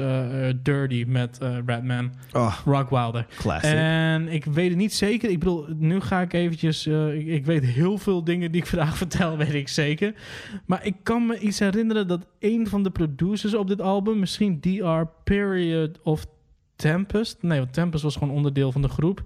[0.63, 2.11] Dirty met eh Redman.
[2.33, 3.25] Oh, Rock Wilder.
[3.37, 3.73] classic.
[3.73, 5.29] En ik weet het niet zeker.
[5.29, 6.85] Ik bedoel, nu ga ik eventjes...
[6.85, 10.13] eh, ik, ik weet heel veel dingen die ik vandaag vertel, weet ik zeker.
[10.65, 14.19] Maar ik kan me iets herinneren dat een van de producers op dit album...
[14.19, 16.25] misschien DR Period of
[16.75, 17.37] Tempest...
[17.41, 19.23] Nee, want Tempest was gewoon onderdeel van de groep.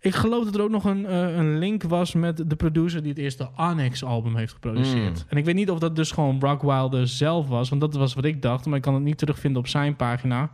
[0.00, 3.00] Ik geloof dat er ook nog een, eh, een link was met de producer...
[3.00, 5.18] die het eerste Onyx-album heeft geproduceerd.
[5.18, 5.24] Mm.
[5.28, 7.68] En ik weet niet of dat dus gewoon Rock Wilder zelf was...
[7.68, 10.50] want dat was wat ik dacht, maar ik kan het niet terugvinden op zijn pagina.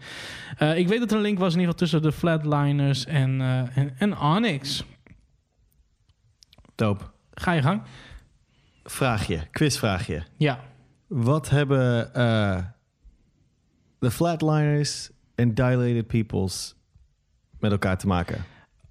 [0.57, 3.41] Eh, ik weet dat er een link was in ieder geval tussen de Flatliners en,
[3.41, 4.85] eh, en, en Onyx.
[6.75, 7.05] Dope.
[7.35, 7.83] Ga je gang.
[8.85, 10.23] Vraagje, quizvraagje.
[10.37, 10.61] Ja.
[11.07, 12.11] Wat hebben
[13.99, 16.77] de Flatliners en Dilated Peoples
[17.59, 18.45] met elkaar te maken?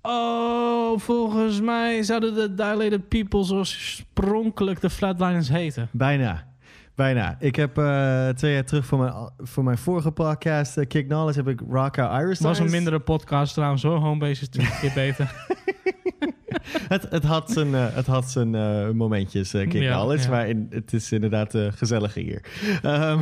[0.08, 5.90] Oh, volgens mij zouden de Dilated Peoples oorspronkelijk de Flatliners heten.
[5.92, 6.48] Bijna.
[6.95, 7.35] Bijna.
[7.40, 11.40] Ik heb eh, twee jaar terug voor mijn, voor mijn vorige podcast, eh, Kick Knowledge,
[11.40, 12.38] heb ik Rocka Iris.
[12.38, 13.98] Het was een mindere podcast trouwens hoor.
[13.98, 15.32] Homebase is twee keer beter.
[16.95, 20.30] het, het had zijn, eh, het had zijn eh, momentjes, eh Kick Ja, ja.
[20.30, 22.43] maar in, het is inderdaad gezelliger hier.
[22.82, 23.19] Ehm,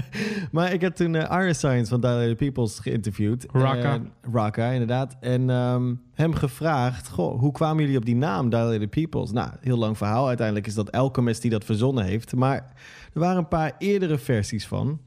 [0.52, 3.46] maar ik heb toen Iris Science van Dilated Peoples geïnterviewd.
[3.52, 3.92] Rocka.
[3.92, 5.16] En- Rocka, inderdaad.
[5.20, 9.32] En ehm, hem gevraagd, goh, hoe kwamen jullie op die naam Dilated Peoples?
[9.32, 10.26] Nou, heel lang verhaal.
[10.26, 12.34] Uiteindelijk is dat Alchemist die dat verzonnen heeft.
[12.34, 12.72] Maar
[13.12, 15.00] er waren een paar eerdere versies van.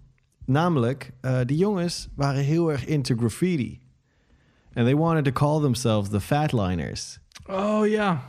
[0.46, 1.12] Namelijk,
[1.46, 3.80] die jongens waren heel erg into graffiti.
[4.74, 7.20] And they wanted to call themselves the Fatliners.
[7.50, 8.24] Oh ja.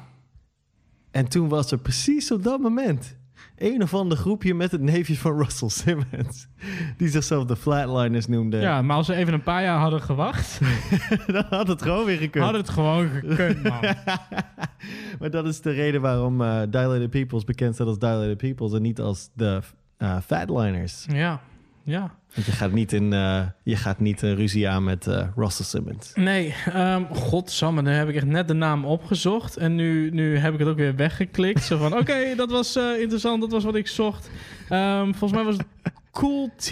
[1.11, 3.19] En toen was er precies op dat moment
[3.57, 6.49] een of ander groepje met het neefje van Russell Simmons.
[6.97, 8.57] Die zichzelf de Flatliners noemde.
[8.57, 10.61] Ja, maar als ze even een paar jaar hadden gewacht...
[11.27, 12.45] dan had het gewoon weer gekund.
[12.45, 13.81] Had het gewoon gekund, man.
[15.21, 18.83] maar dat is de reden waarom eh Dilated Peoples bekend staat als Dilated Peoples en
[18.83, 19.61] niet als de
[19.97, 21.07] eh, Fatliners.
[21.13, 21.41] Ja,
[21.83, 22.18] ja.
[22.34, 25.65] Want je gaat niet in eh, je gaat niet een ruzie aan met eh, Russell
[25.65, 26.12] Simmons.
[26.15, 29.57] Nee, um, godsamme, nu heb ik echt net de naam opgezocht.
[29.57, 31.62] En nu, nu heb ik het ook weer weggeklikt.
[31.62, 34.31] Zo van, oké, dat was eh, interessant, dat was wat ik zocht.
[34.68, 35.67] Ehm, volgens mij was het
[36.10, 36.70] Cool T.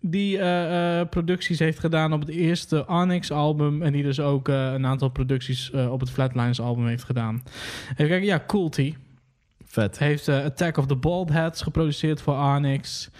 [0.00, 3.82] die eh, eh, producties heeft gedaan op het eerste Onyx-album.
[3.82, 7.42] En die dus ook eh, een aantal producties eh, op het Flatlines-album heeft gedaan.
[7.92, 8.94] Even kijken, ja, Coolty.
[9.64, 9.98] Vet.
[9.98, 13.10] Heeft eh, Attack of the Bald Heads geproduceerd voor Onyx.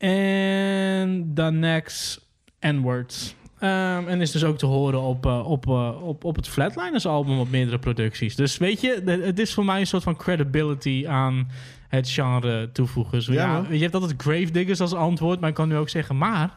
[0.00, 2.26] En The Next
[2.60, 3.34] N-Words.
[3.58, 7.06] Ehm, en is dus ook te horen op, eh, op, eh, op, op het Flatliners
[7.06, 8.36] album op meerdere producties.
[8.36, 11.50] Dus weet je, het is voor mij een soort van credibility aan
[11.88, 13.22] het genre toevoegen.
[13.22, 16.56] Zo, Ja, je hebt altijd Gravediggers als antwoord, maar ik kan nu ook zeggen, maar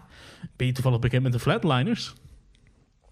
[0.56, 2.14] ben je toevallig bekend met de Flatliners?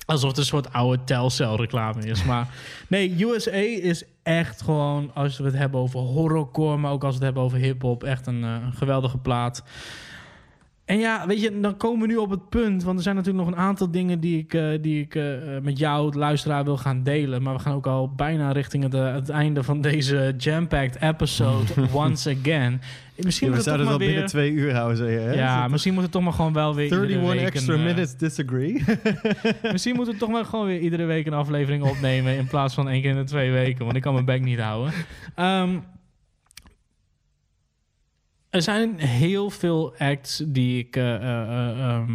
[0.05, 2.23] Alsof het een soort oude Telcel reclame is.
[2.23, 2.47] Maar
[2.89, 7.15] nee, USA is echt gewoon, als we het hebben over horrorcore, maar ook als we
[7.15, 9.63] het hebben over hip-hop, echt een, eh, een geweldige plaat.
[10.85, 12.83] En ja, weet je, dan komen we nu op het punt.
[12.83, 15.23] Want er zijn natuurlijk nog een aantal dingen die ik, eh, die ik eh,
[15.61, 17.41] met jou, de luisteraar, wil gaan delen.
[17.41, 21.65] Maar we gaan ook al bijna richting het, eh, het einde van deze jam-packed episode.
[21.93, 22.81] once again.
[23.15, 24.07] Misschien Ja, we het zouden het weer...
[24.07, 24.97] binnen twee uur houden.
[24.97, 25.33] Zeg je, hè?
[25.33, 26.83] Ja, Is misschien moet het toch maar gewoon wel weer.
[26.83, 28.83] iedere 31 week extra een, minutes disagree.
[29.71, 32.37] Misschien moeten we toch maar gewoon weer iedere week een aflevering opnemen.
[32.37, 33.83] in plaats van één keer in de twee weken.
[33.83, 34.93] Want ik kan mijn bek niet houden.
[35.35, 35.69] Ehm,
[38.51, 42.11] er zijn heel veel acts die ik eh, eh, eh, ehm,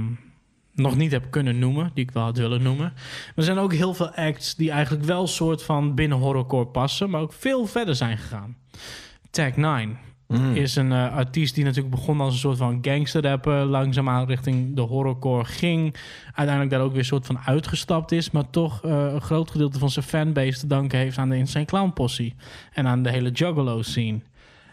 [0.75, 1.91] nog niet heb kunnen noemen.
[1.95, 2.93] Die ik wel had willen noemen.
[2.95, 7.11] Maar er zijn ook heel veel acts die eigenlijk wel soort van binnen horrorcore passen.
[7.11, 8.57] Maar ook veel verder zijn gegaan.
[9.31, 9.99] Tag 9
[10.55, 13.65] is een artiest die natuurlijk begon als een soort van gangsterrapper.
[13.65, 15.95] Langzaamaan richting de horrorcore ging.
[16.27, 18.31] Uiteindelijk daar ook weer een soort van uitgestapt is.
[18.31, 21.93] Maar toch een groot gedeelte van zijn fanbase te danken heeft aan de Insane Clown
[21.93, 22.33] Posse.
[22.73, 24.21] En aan de hele Juggalo scene.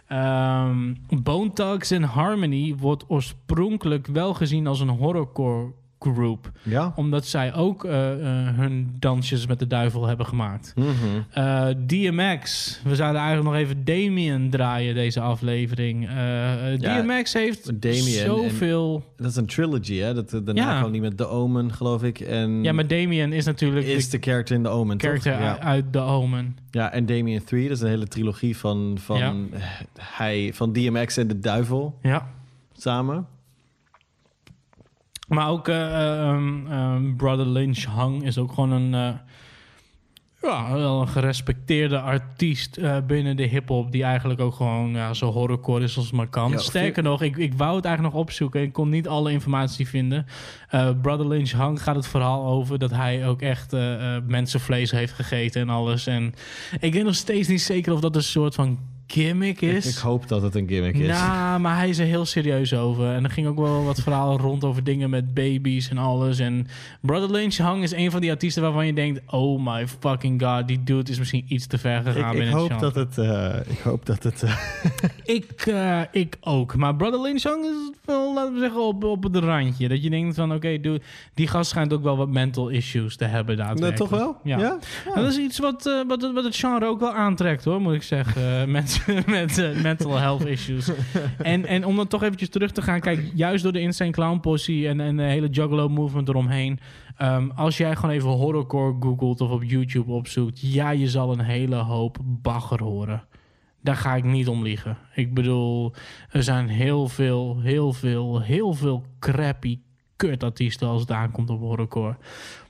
[0.07, 5.71] Ehm Bone Thugs in Harmony wordt oorspronkelijk wel gezien als een horrorcore
[6.11, 6.51] group.
[6.63, 6.93] Ja.
[6.95, 10.73] Omdat zij ook eh, eh, hun dansjes met de duivel hebben gemaakt.
[10.75, 10.87] Mhm.
[11.31, 12.79] Eh, DMX.
[12.83, 16.09] We zouden eigenlijk nog even Damien draaien, deze aflevering.
[16.09, 19.03] Ja, DMX heeft Damien zoveel...
[19.17, 20.13] dat is een trilogy, hè?
[20.13, 20.79] Dat, daarna Ja.
[20.79, 22.19] kwam die met The Omen, geloof ik.
[22.19, 25.41] En Ja, maar Damien is natuurlijk is de character in The Omen, character toch?
[25.41, 25.59] Ja.
[25.59, 26.57] uit- The Omen.
[26.71, 29.49] Ja, en Damien 3, dat is een hele trilogie van, van,
[29.99, 32.27] hij, van DMX en de duivel Ja.
[32.73, 33.25] samen.
[35.27, 39.19] Maar ook eh, ehm, ehm, Brother Lynch Hang is ook gewoon een, eh,
[40.43, 43.91] ja, wel een gerespecteerde artiest eh, binnen de hip-hop.
[43.91, 46.51] Die eigenlijk ook gewoon ja, zo horrorcore is als het maar kan.
[46.51, 48.61] Ja, Sterker nog, ik, ik wou het eigenlijk nog opzoeken.
[48.61, 50.25] Ik kon niet alle informatie vinden.
[50.69, 54.91] Eh, Brother Lynch Hang gaat het verhaal over dat hij ook echt eh, eh, mensenvlees
[54.91, 56.07] heeft gegeten en alles.
[56.07, 56.33] En
[56.79, 59.85] ik weet nog steeds niet zeker of dat een soort van gimmick is.
[59.85, 61.07] Ik hoop dat het een gimmick is.
[61.07, 63.13] Nou, maar hij is er heel serieus over.
[63.13, 66.39] En er ging ook wel wat verhalen rond over dingen met baby's en alles.
[66.39, 66.67] En
[67.01, 69.21] Brother Lynch Hang is een van die artiesten waarvan je denkt...
[69.27, 72.69] oh my fucking god, die dude is misschien iets te ver gegaan ik, ik, hoop
[72.69, 74.43] het dat het, eh, ik hoop dat het...
[74.43, 74.55] eh,
[75.35, 76.75] Ik, eh, ik ook.
[76.75, 79.87] Maar Brother Lynch Hang is wel, laten we zeggen, op, op het randje.
[79.87, 81.01] Dat je denkt van, oké, dude,
[81.33, 83.95] die gast schijnt ook wel wat mental issues te hebben daadwerkelijk.
[83.95, 84.37] toch wel?
[84.43, 84.77] Ja.
[85.15, 88.03] Dat is iets wat, wat, het- wat het genre ook wel aantrekt, hoor, moet ik
[88.03, 88.71] zeggen.
[88.71, 90.91] Mensen met eh, mental health issues.
[91.37, 94.39] en, en om dan toch eventjes terug te gaan, kijk, juist door de Insane Clown
[94.39, 96.79] Posse en, en de hele Juggalo movement eromheen.
[97.17, 101.45] ehm, als jij gewoon even horrorcore googelt of op YouTube opzoekt, ja, je zal een
[101.45, 103.23] hele hoop bagger horen.
[103.81, 104.97] Daar ga ik niet om liegen.
[105.13, 105.93] Ik bedoel,
[106.29, 109.79] er zijn heel veel, heel veel, heel veel crappy
[110.15, 112.17] kutartiesten als het aankomt op horrorcore.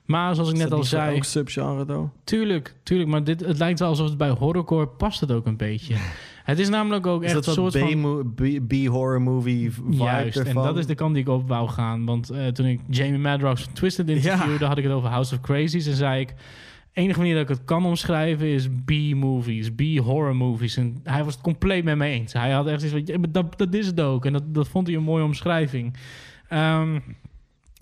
[0.06, 1.14] Maar zoals ik net al zei...
[1.14, 2.10] elk subgenre, though?
[2.24, 3.10] Tuurlijk, tuurlijk.
[3.10, 5.96] Maar dit, het lijkt wel alsof het bij horrorcore past het ook een beetje.
[6.44, 8.34] Het is namelijk ook echt een soort van...
[8.68, 12.06] B-horror movie vibe Juist, en dat is de kant die ik op wou gaan.
[12.06, 14.66] Want eh, toen ik Jamie Madrox van Twisted interviewde...
[14.66, 15.88] had ik het over House of Crazies.
[15.88, 16.34] En zei ik...
[16.94, 20.78] enige manier dat ik het kan omschrijven is B-movies, B-horror movies.
[20.78, 22.34] En hij was het compleet met me eens.
[22.34, 24.26] Hij had echt iets van, ja, dat, dat is het ook.
[24.26, 25.98] En dat, dat vond hij een mooie omschrijving.
[26.50, 27.00] Ehm,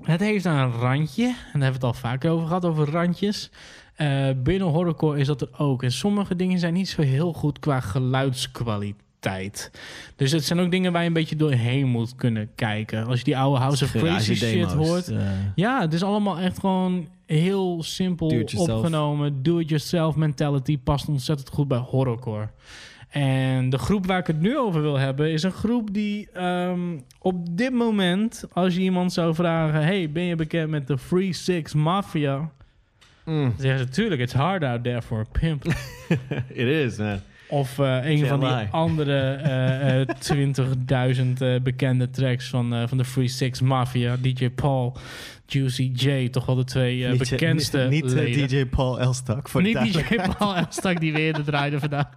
[0.04, 1.26] het heeft een randje.
[1.26, 3.50] En daar hebben we het al vaker over gehad, over randjes.
[3.96, 5.84] Eh, binnen horrorcore is dat er ook.
[5.84, 9.72] En sommige dingen zijn niet zo heel goed qua geluidskwaliteit.
[10.16, 13.06] Dus het zijn ook dingen waar je een beetje doorheen moet kunnen kijken.
[13.06, 15.08] Als je die oude House of Crazy shit hoort.
[15.08, 15.22] eh.
[15.56, 18.78] Ja, het is allemaal echt gewoon heel simpel Do it yourself.
[18.80, 19.44] opgenomen.
[19.44, 22.50] Do-it-yourself mentality past ontzettend goed bij horrorcore.
[23.12, 25.32] En de groep waar ik het nu over wil hebben...
[25.32, 28.44] is een groep die ehm, op dit moment...
[28.54, 29.84] als je iemand zou vragen...
[29.84, 32.50] hey, ben je bekend met de Free Six Mafia?
[33.26, 33.54] Mm.
[33.58, 33.90] Zeggen ze...
[33.90, 35.66] tuurlijk, it's hard out there for a pimp.
[36.48, 37.20] It is, man.
[37.50, 38.68] Of eh, een van die lie.
[38.72, 44.16] andere eh, eh, 20.000 eh, bekende tracks van, van de Free Six Mafia.
[44.22, 44.98] DJ Paul,
[45.46, 48.50] Juicy J, toch wel de twee Niet- bekendste Niet, niet.
[48.50, 50.16] DJ Paul Elstak, voor de Niet DJ.
[50.38, 52.10] Paul Elstak die weer de draaide vandaag.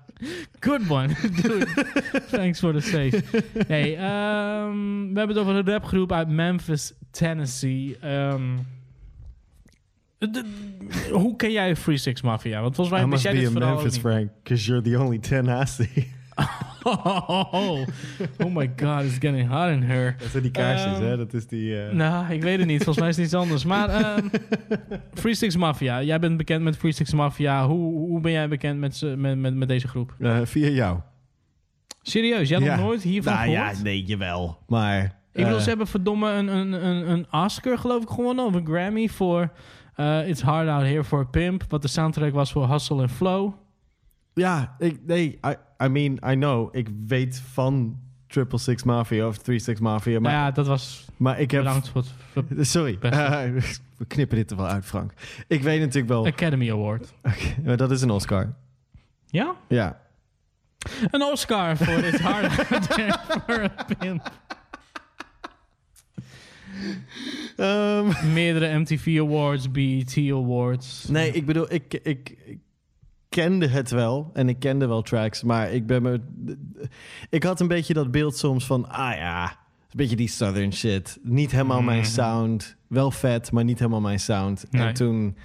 [0.60, 1.06] Good one.
[1.42, 1.66] Dude.
[2.28, 3.22] Thanks for the save.
[3.66, 7.96] Hey, ehm, we hebben het over een rapgroep uit Memphis, Tennessee.
[8.00, 8.42] Ehm,
[10.18, 10.44] de-
[11.12, 12.60] hoe ken jij Free Six Mafia?
[12.60, 13.98] Want volgens mij I must jij be dit in Memphis.
[13.98, 16.12] Frank, because you're the only Tennessee.
[16.84, 17.86] Oh,
[18.50, 20.14] my god, it's getting hot in here.
[20.18, 21.16] Dat zijn die kaarsjes, Ehm, hè?
[21.16, 21.82] Dat is die...
[21.86, 22.76] eh, Nou, ik weet het niet.
[22.84, 23.64] Volgens mij is het iets anders.
[23.64, 24.28] Maar ehm
[25.20, 26.02] Free Six Mafia.
[26.02, 27.66] Jij bent bekend met Free Six Mafia.
[27.66, 30.14] Hoe, hoe ben jij bekend met, met, met, met deze groep?
[30.18, 30.98] eh, via jou.
[32.02, 32.48] Serieus?
[32.48, 32.76] Jij hebt Ja.
[32.76, 33.76] nog nooit hiervan nou, gehoord?
[33.76, 34.58] ja, nee, jawel.
[34.66, 35.02] Maar...
[35.32, 38.44] Ik bedoel, eh, ze hebben verdomme een, een, een, een Oscar, geloof ik, gewonnen.
[38.44, 39.52] Of een Grammy voor
[40.26, 41.64] It's Hard Out Here for a Pimp.
[41.68, 43.52] Wat de soundtrack was voor Hustle and Flow.
[44.34, 46.76] Ja, ik, nee, I, I mean, I know.
[46.76, 50.20] Ik weet van Triple Six Mafia of Three Six Mafia.
[50.20, 51.06] Maar, Nou ja, dat was...
[51.16, 51.66] maar ik heb...
[51.66, 52.04] Voor
[52.48, 52.68] het...
[52.68, 52.98] Sorry,
[53.98, 55.12] we knippen dit er wel uit, Frank.
[55.48, 56.26] Ik weet natuurlijk wel...
[56.26, 57.14] Academy Award.
[57.64, 58.54] Maar dat is een Oscar.
[59.26, 59.56] Ja?
[59.68, 60.00] Ja.
[61.10, 64.32] Een Oscar voor It's Hard Out Here for a Pimp.
[68.32, 71.08] Meerdere MTV Awards, BET Awards.
[71.08, 72.58] Nee, ik bedoel, ik, ik, ik
[73.34, 76.20] kende het wel en ik kende wel tracks, maar ik ben me.
[77.30, 81.18] Ik had een beetje dat beeld soms van, ah ja, een beetje die southern shit.
[81.22, 82.08] Niet helemaal mijn Mhm.
[82.08, 82.76] sound.
[82.86, 84.66] Wel vet, maar niet helemaal mijn sound.
[84.70, 84.86] Nee.
[84.86, 85.36] En toen.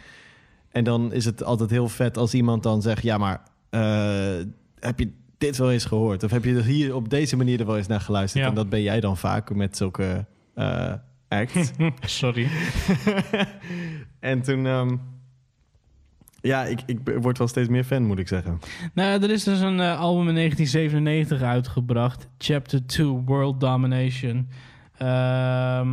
[0.72, 4.46] En dan is het altijd heel vet als iemand dan zegt, ja, maar eh,
[4.80, 6.24] heb je dit wel eens gehoord?
[6.24, 8.44] Of heb je er hier op deze manier er wel eens naar geluisterd?
[8.44, 8.50] Ja.
[8.50, 10.26] En dat ben jij dan vaak met zulke
[11.28, 11.72] acts.
[12.22, 12.48] Sorry.
[14.20, 14.66] en toen.
[14.66, 14.96] ehm,
[16.42, 18.60] ja, ik, ik word wel steeds meer fan, moet ik zeggen.
[18.94, 22.28] Nou, er is dus een eh, album in 1997 uitgebracht.
[22.38, 24.48] Chapter 2, World Domination.
[24.98, 25.88] Ehm,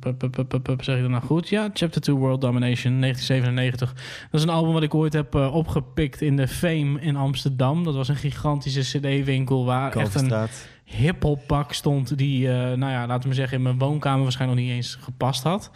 [0.00, 1.48] pup, pup, pup, pup, pup, zeg je dat nou goed?
[1.48, 3.92] Ja, Chapter 2, World Domination, 1997.
[4.30, 7.84] Dat is een album wat ik ooit heb eh, opgepikt in de Fame in Amsterdam.
[7.84, 10.48] Dat was een gigantische cd-winkel waar echt een
[10.84, 12.18] hiphoppak stond...
[12.18, 15.42] die, eh, nou ja, laten we zeggen, in mijn woonkamer waarschijnlijk nog niet eens gepast
[15.42, 15.70] had.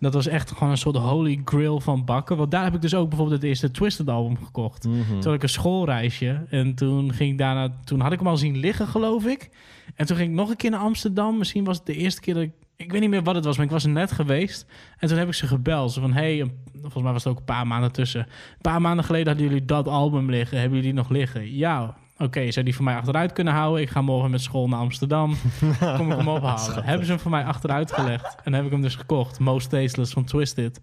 [0.00, 2.36] Dat was echt gewoon een soort holy grail van bakken.
[2.36, 4.84] Want daar heb ik dus ook bijvoorbeeld het eerste Twisted album gekocht.
[4.84, 4.96] Mhm.
[5.08, 6.46] Toen had ik een schoolreisje.
[6.50, 7.74] En toen ging ik daarna...
[7.84, 9.50] Toen had ik hem al zien liggen, geloof ik.
[9.94, 11.38] En toen ging ik nog een keer naar Amsterdam.
[11.38, 12.50] Misschien was het de eerste keer dat ik...
[12.76, 14.66] Ik weet niet meer wat het was, maar ik was er net geweest.
[14.98, 15.92] En toen heb ik ze gebeld.
[15.92, 18.20] Zo van, hey, een- volgens mij was het ook een paar maanden tussen.
[18.20, 18.26] Een
[18.60, 20.58] paar maanden geleden hadden jullie dat album liggen.
[20.60, 21.56] Hebben jullie die nog liggen?
[21.56, 22.50] Ja, oké.
[22.50, 23.82] zou die voor mij achteruit kunnen houden?
[23.82, 25.36] Ik ga morgen met school naar Amsterdam.
[25.96, 26.84] Kom ik hem ophalen.
[26.84, 28.36] Hebben ze hem voor mij achteruit gelegd.
[28.44, 29.38] En heb ik hem dus gekocht.
[29.38, 30.80] Most Tasteless van Twisted.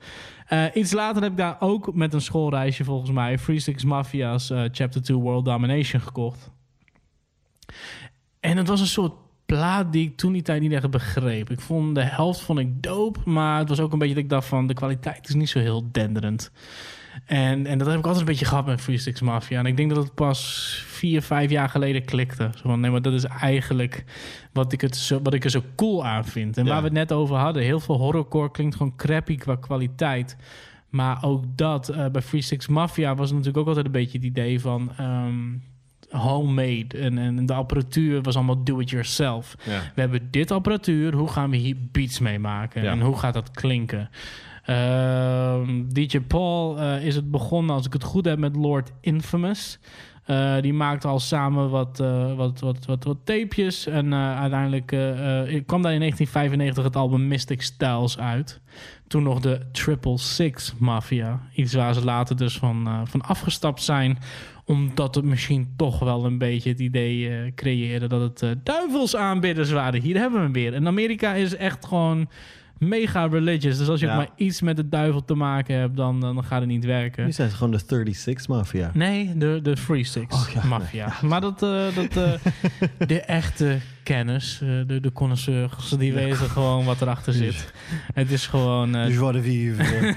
[0.47, 3.39] Eh, iets later heb ik daar ook met een schoolreisje volgens mij...
[3.39, 6.51] Free Six Mafia's eh, Chapter 2 World Domination gekocht.
[8.39, 9.13] En het was een soort
[9.47, 11.49] plaat die ik toen die tijd niet echt begreep.
[11.49, 14.29] Ik vond de helft vond ik dope, maar het was ook een beetje dat ik
[14.29, 16.51] dacht van de kwaliteit is niet zo heel denderend.
[17.25, 19.59] En, en dat heb ik altijd een beetje gehad met Free Six Mafia.
[19.59, 20.39] En ik denk dat het pas
[20.87, 22.49] vier, vijf jaar geleden klikte.
[22.55, 24.03] Zo van, nee, maar dat is eigenlijk
[24.53, 26.57] wat ik, het zo, wat ik er zo cool aan vind.
[26.57, 26.69] En Ja.
[26.71, 30.37] waar we het net over hadden, heel veel horrorcore klinkt gewoon crappy qua kwaliteit.
[30.89, 34.27] Maar ook dat, eh, bij Free Six Mafia was natuurlijk ook altijd een beetje het
[34.27, 34.91] idee van...
[34.97, 35.35] ehm,
[36.09, 36.87] homemade.
[36.99, 39.55] En, en de apparatuur was allemaal do-it-yourself.
[39.65, 39.81] Ja.
[39.95, 42.83] We hebben dit apparatuur, hoe gaan we hier beats mee maken?
[42.83, 42.91] Ja.
[42.91, 44.09] En hoe gaat dat klinken?
[44.67, 49.79] Ehm, DJ Paul eh, is het begonnen, als ik het goed heb, met Lord Infamous.
[50.25, 53.85] Eh, die maakte al samen wat, eh, wat, wat, wat, tapejes.
[53.85, 54.85] En uiteindelijk
[55.65, 58.61] kwam daar in 1995 het album Mystic Styles uit.
[59.07, 61.41] Toen nog de Triple Six Mafia.
[61.53, 64.17] Iets waar ze later dus van, van afgestapt zijn.
[64.65, 70.01] Omdat het misschien toch wel een beetje het idee creëerde dat het eh duivelsaanbidders waren.
[70.01, 70.73] Hier hebben we hem weer.
[70.73, 72.27] En Amerika is echt gewoon
[72.79, 73.77] mega religious.
[73.77, 74.15] Dus als je Ja.
[74.15, 77.25] maar iets met de duivel te maken hebt, dan, dan gaat het niet werken.
[77.25, 77.77] Nu zijn ze gewoon de
[78.13, 78.91] 36 Mafia.
[78.93, 81.13] Nee, de, de Free Six Oh, ja, Mafia.
[81.21, 82.33] Maar dat, eh, dat eh,
[83.07, 87.73] de echte kennis, eh, de, de connoisseurs, die weten gewoon wat erachter zit.
[88.13, 88.91] Het is gewoon...
[88.91, 90.15] De vivre.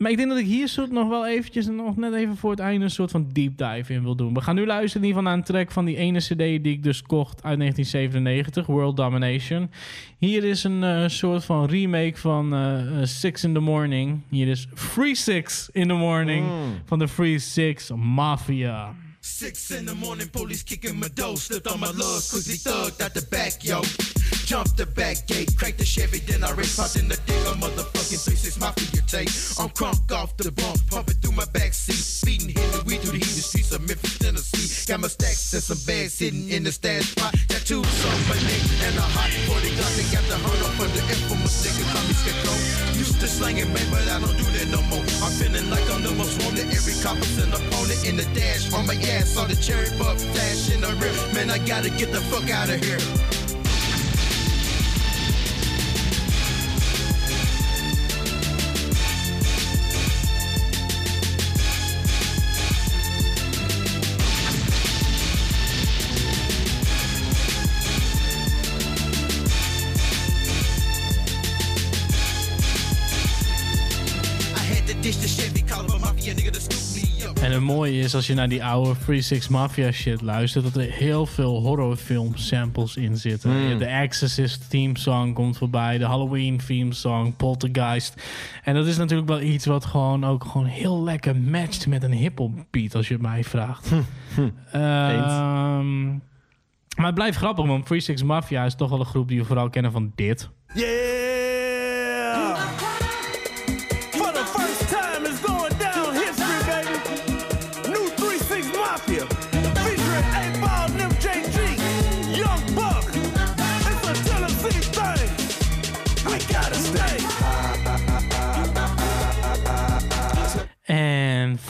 [0.00, 2.60] Maar ik denk dat ik hier soort nog wel eventjes, nog net even voor het
[2.60, 4.34] einde, een soort van deep dive in wil doen.
[4.34, 6.60] We gaan nu luisteren in ieder geval naar een track van die ene cd die
[6.60, 9.70] ik dus kocht uit 1997, World Domination.
[10.18, 14.20] Hier is een eh, soort van remake van eh, eh, Six in the Morning.
[14.28, 16.46] Hier is Free Six in the Morning
[16.84, 18.94] van de Free Six Mafia.
[19.20, 21.36] Six in the morning, police kicking my door.
[21.36, 23.80] Slipped on my lugs, quickly thugged out the back, yo.
[24.50, 27.54] Jump the back gate, crank the Chevy, then I race out in the dig a
[27.62, 29.30] motherfucking 36 mafia tape.
[29.62, 33.22] I'm crunk off the bump, pumping through my back seat, speeding, hitting weed through the
[33.22, 34.90] heated streets of Memphis, Tennessee.
[34.90, 37.30] Got my stacks and some bags sitting in the stash spot.
[37.46, 39.94] Tattoos on my neck and a hot 40 Glock.
[39.94, 42.50] They got the hurt up for the infamous nigga call me Sketcho.
[42.98, 45.06] Used to slanging man, but I don't do that no more.
[45.22, 46.66] I'm feeling like I'm the most wanted.
[46.74, 49.38] Every copper's an opponent in the dash on my ass.
[49.38, 51.14] On the cherry buff flash in the rear.
[51.38, 52.98] Man, I gotta get the fuck out of here.
[77.60, 80.76] En het mooie is als je naar die oude Free Six Mafia shit luistert, dat
[80.76, 83.50] er heel veel horrorfilm samples in zitten.
[83.50, 83.78] Mm.
[83.78, 88.22] De Exorcist theme song komt voorbij, de Halloween theme song, Poltergeist.
[88.64, 92.12] En dat is natuurlijk wel iets wat gewoon ook gewoon heel lekker matcht met een
[92.12, 93.92] hip-hop beat, als je het mij vraagt.
[94.72, 96.06] Ehm,
[96.96, 99.44] maar het blijft grappig, want Free Six Mafia is toch wel een groep die we
[99.44, 100.50] vooral kennen van dit.
[100.74, 101.39] Yeah!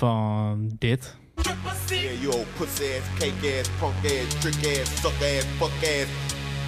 [0.01, 1.17] En van dit.
[1.93, 6.09] Yeah, pussy ass, cake ass, punk ass, trick ass, suck ass, fuck ass,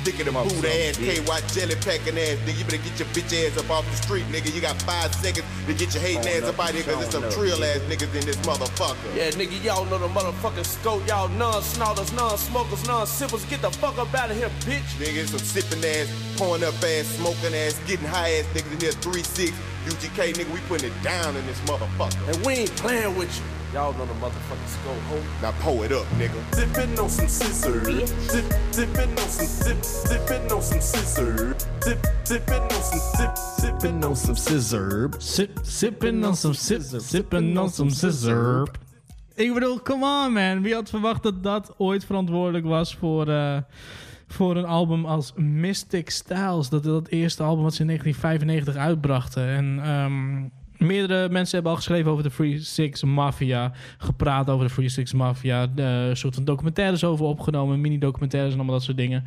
[0.05, 0.97] the Come on, boot ass.
[0.97, 1.21] KY
[1.55, 2.59] jelly packing ass, nigga.
[2.59, 4.55] You better get your bitch ass up off the street, nigga.
[4.55, 7.31] You got five seconds to get your hating ass up out here, cause there's some
[7.31, 8.97] trill ass niggas in this motherfucker.
[9.17, 11.07] Yeah, nigga, y'all know the motherfucking scope.
[11.07, 13.45] Y'all non-snorters, non-smokers, non-sippers.
[13.47, 14.89] Get the fuck up out of here, bitch.
[14.99, 18.93] Niggas some sipping ass, pouring up ass, smoking ass, getting high ass niggas in here,
[18.93, 19.53] 3-6.
[19.87, 22.29] UGK, nigga, we putting it down in this motherfucker.
[22.29, 23.62] And we ain't playing with you.
[23.73, 25.19] Y'all know the motherfucking scope, ho.
[25.41, 26.39] Now pull it up, nigga.
[26.55, 28.13] Sipping on some scissors.
[28.31, 31.67] Zip, zipping on some zipping on some scissors.
[31.83, 35.11] Zip, zipping on some Sipping on some scissor.
[35.19, 38.69] Sip, sipping on some sip, sipping on some scissor.
[39.35, 40.63] Ik bedoel, come on man.
[40.63, 43.57] Wie had verwacht dat dat ooit verantwoordelijk was voor, eh,
[44.27, 46.69] voor een album als Mystic Styles?
[46.69, 49.47] Dat dat eerste album wat ze in 1995 uitbrachten.
[49.47, 53.73] En ehm, meerdere mensen hebben al geschreven over de Free Six Mafia.
[53.99, 55.67] Gepraat over de Free Six Mafia.
[55.77, 57.81] eh, Een soort van documentaires over opgenomen.
[57.81, 59.25] Mini-documentaires en allemaal dat soort dingen.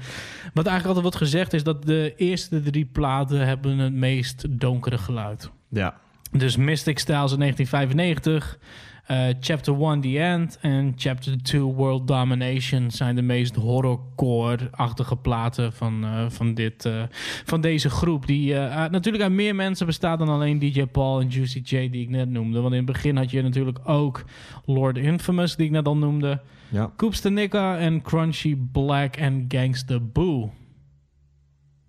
[0.54, 4.98] Wat eigenlijk altijd wordt gezegd is dat de eerste drie platen hebben het meest donkere
[4.98, 5.50] geluid.
[5.70, 5.96] Ja.
[6.32, 8.95] Dus Mystic Styles in 1995, eh,
[9.40, 16.04] Chapter 1 The End en Chapter 2 World Domination zijn de meest horrorcore-achtige platen van,
[16.04, 17.04] eh, van, dit, eh,
[17.46, 18.28] van deze groep.
[18.28, 22.02] Die eh, natuurlijk uit meer mensen bestaat dan alleen DJ Paul en Juicy J die
[22.02, 22.60] ik net noemde.
[22.60, 24.26] Want in het begin had je natuurlijk ook
[24.66, 26.42] Lord Infamous die ik net al noemde.
[26.70, 26.92] Ja.
[26.96, 30.52] Koopster Nika en Crunchy Black en Gangsta Boo.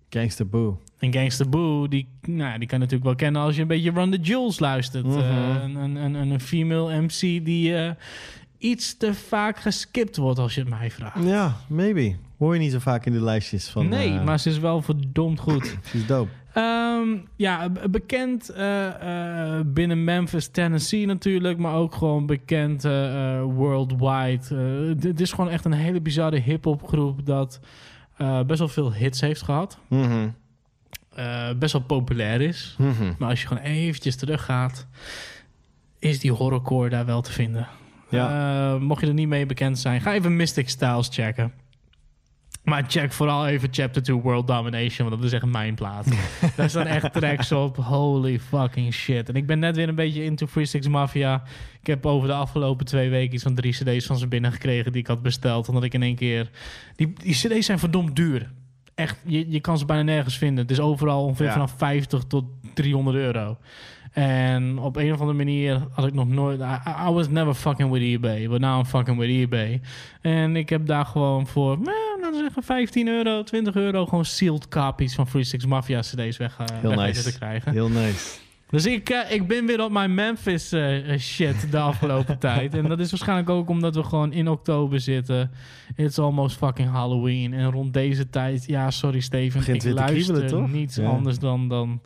[0.09, 0.81] Gangsta Boo.
[0.99, 3.91] En Gangsta Boo, die, nou, die kan je natuurlijk wel kennen als je een beetje
[3.91, 5.05] Run the Jewels luistert.
[5.05, 7.91] Eh, een, een, een, een female MC die eh,
[8.57, 11.23] iets te vaak geskipt wordt als je het mij vraagt.
[11.23, 12.15] Ja, maybe.
[12.37, 13.87] Hoor je niet zo vaak in de lijstjes van...
[13.89, 15.77] nee, eh, maar ze is wel verdomd goed.
[15.91, 16.29] Ze is dope.
[16.53, 18.51] Ehm, ja, bekend
[19.73, 22.83] binnen Memphis, Tennessee natuurlijk, maar ook gewoon bekend
[23.43, 24.37] worldwide.
[24.99, 27.59] D- Het is gewoon echt een hele bizarre hip-hop groep dat
[28.47, 29.77] best wel veel hits heeft gehad.
[29.87, 30.27] Mhm.
[31.17, 32.75] Eh, best wel populair is.
[32.77, 33.13] Mhm.
[33.17, 34.87] Maar als je gewoon eventjes teruggaat,
[35.99, 37.67] is die horrorcore daar wel te vinden.
[38.09, 38.73] Ja.
[38.73, 41.53] Eh, mocht je er niet mee bekend zijn, ga even Mystic Styles checken.
[42.63, 46.07] Maar check vooral even Chapter 2 World Domination, want dat is echt mijn plaat.
[46.55, 47.75] Daar staan echt tracks op.
[47.77, 49.29] Holy fucking shit.
[49.29, 51.43] En ik ben net weer een beetje into Free Six Mafia.
[51.81, 55.01] Ik heb over de afgelopen twee weken iets van drie cd's van ze binnengekregen die
[55.01, 55.67] ik had besteld.
[55.67, 56.49] Omdat ik in één keer...
[56.95, 58.51] Die, die cd's zijn verdomd duur.
[58.97, 60.61] Echt, je, je kan ze bijna nergens vinden.
[60.63, 61.51] Het is overal ongeveer Ja.
[61.51, 62.43] vanaf 50 tot
[62.73, 63.57] 300 euro.
[64.11, 66.59] En op een of andere manier had ik nog nooit...
[66.59, 68.47] I, I was never fucking with eBay.
[68.47, 69.81] But now I'm fucking with eBay.
[70.21, 71.79] En ik heb daar gewoon voor, eh,
[72.21, 74.05] laten we zeggen, 15 euro, 20 euro...
[74.05, 77.23] gewoon sealed copies van Free Six Mafia cd's weg, eh, Heel weg nice.
[77.23, 77.71] te krijgen.
[77.71, 78.37] Heel nice.
[78.69, 82.73] Dus ik, eh, ik ben weer op mijn Memphis eh, shit de afgelopen tijd.
[82.73, 85.51] En dat is waarschijnlijk ook omdat we gewoon in oktober zitten.
[85.95, 87.53] It's almost fucking Halloween.
[87.53, 90.71] En rond deze tijd, ja, sorry Steven, Begint ik luister kriebelen, toch?
[90.71, 91.09] niets Ja.
[91.09, 92.01] anders dan, dan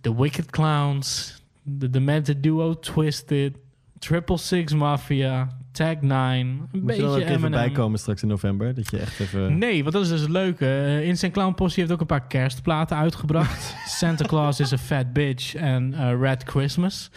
[0.00, 3.56] The Wicked Clowns, de Demented Duo Twisted,
[3.98, 6.10] Triple Six Mafia, Tag 9,
[6.40, 7.50] een Moet je beetje dan ook even Eminem.
[7.50, 8.74] bijkomen straks in november?
[8.74, 9.58] Dat je echt even...
[9.58, 10.64] Nee, want dat is dus het leuke.
[10.64, 13.74] Uh, Insane Clown Posse heeft ook een paar kerstplaten uitgebracht.
[13.98, 17.10] Santa Claus is a fat bitch en uh, Red Christmas.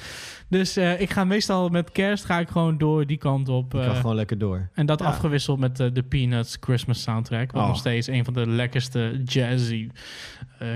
[0.50, 3.74] Dus uh, ik ga meestal met kerst ga ik gewoon door die kant op.
[3.74, 4.69] Ik ga uh, gewoon lekker door.
[4.74, 5.06] En dat Ja.
[5.06, 7.51] afgewisseld met uh, de Peanuts Christmas soundtrack.
[7.51, 7.67] Wat Oh.
[7.67, 9.90] nog steeds een van de lekkerste jazzy
[10.61, 10.67] uh,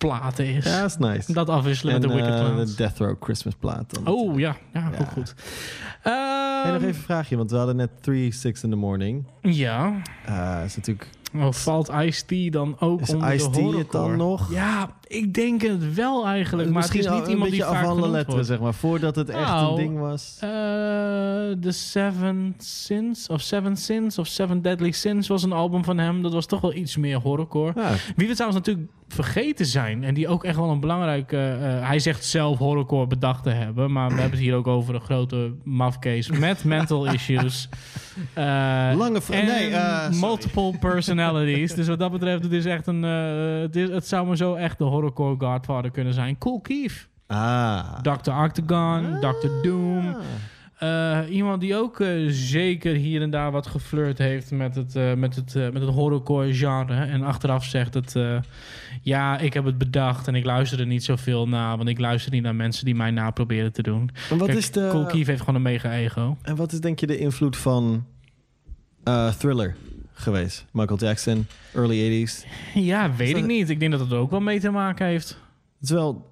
[0.00, 0.64] kerstplaten is.
[0.64, 1.32] Ja, dat is nice.
[1.32, 2.70] Dat afwisselen en, met de Wicked eh, Clowns.
[2.70, 3.94] de Death Row Christmas plaat.
[3.94, 4.06] Dan.
[4.14, 5.34] Oh ja, ja, ook goed.
[6.00, 9.24] Hey, nog Ehm, even een vraagje, want we hadden net 3, 6 in the morning.
[9.40, 10.02] Ja.
[10.24, 11.08] Eh is natuurlijk...
[11.34, 14.52] Oh, valt Ice-T dan ook Is onder Ice-T het dan nog?
[14.52, 16.68] Ja, ik denk het wel eigenlijk.
[16.70, 18.46] Maar Misschien het is niet een iemand die vaak genoemd lettre, wordt.
[18.46, 18.74] zeg maar.
[18.74, 20.36] Voordat het echt Nou, een ding was.
[20.40, 20.48] eh,
[21.60, 26.22] The Seven Sins of Seven Sins of Seven Deadly Sins was een album van hem.
[26.22, 27.72] Dat was toch wel iets meer horrorcore.
[28.16, 31.36] Wie we trouwens natuurlijk vergeten zijn en die ook echt wel een belangrijke...
[31.36, 34.94] eh, hij zegt zelf horrorcore bedacht te hebben, maar we hebben het hier ook over
[34.94, 37.68] een grote mafcase met mental issues.
[38.34, 38.44] Eh,
[38.96, 41.74] Lange en nee, eh, multiple personalities.
[41.74, 43.04] dus wat dat betreft, het is echt een...
[43.04, 46.38] eh, het, is, het zou maar zo echt de horrorcore godfather kunnen zijn.
[46.38, 47.08] Cool Keith.
[47.26, 48.00] Ah.
[48.02, 48.30] Dr.
[48.30, 49.48] Octagon, Dr.
[49.62, 50.16] Doom.
[50.78, 55.14] Eh, iemand die ook eh, zeker hier en daar wat geflirt heeft met het, eh,
[55.14, 56.94] met het, met het horrorcore genre.
[56.94, 58.38] En achteraf zegt het, eh,
[59.02, 61.76] ja, ik heb het bedacht en ik luister er niet zoveel naar.
[61.76, 64.10] Want ik luister niet naar mensen die mij na proberen te doen.
[64.30, 66.36] En wat Kijk, is de- Cool Keith heeft gewoon een mega ego.
[66.42, 68.04] En wat is denk je de invloed van
[69.38, 69.76] Thriller
[70.20, 70.66] geweest?
[70.72, 72.46] Michael Jackson, early 80s.
[72.74, 73.68] Ja, weet ik niet.
[73.70, 75.28] Ik denk dat het ook wel mee te maken heeft.
[75.28, 76.28] Het is wel...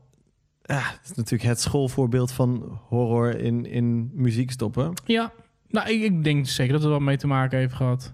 [0.63, 4.93] Ja, het is natuurlijk het schoolvoorbeeld van horror in, in muziek stoppen.
[5.05, 5.33] Ja,
[5.69, 8.13] nou, ik, ik denk zeker dat het wel mee te maken heeft gehad.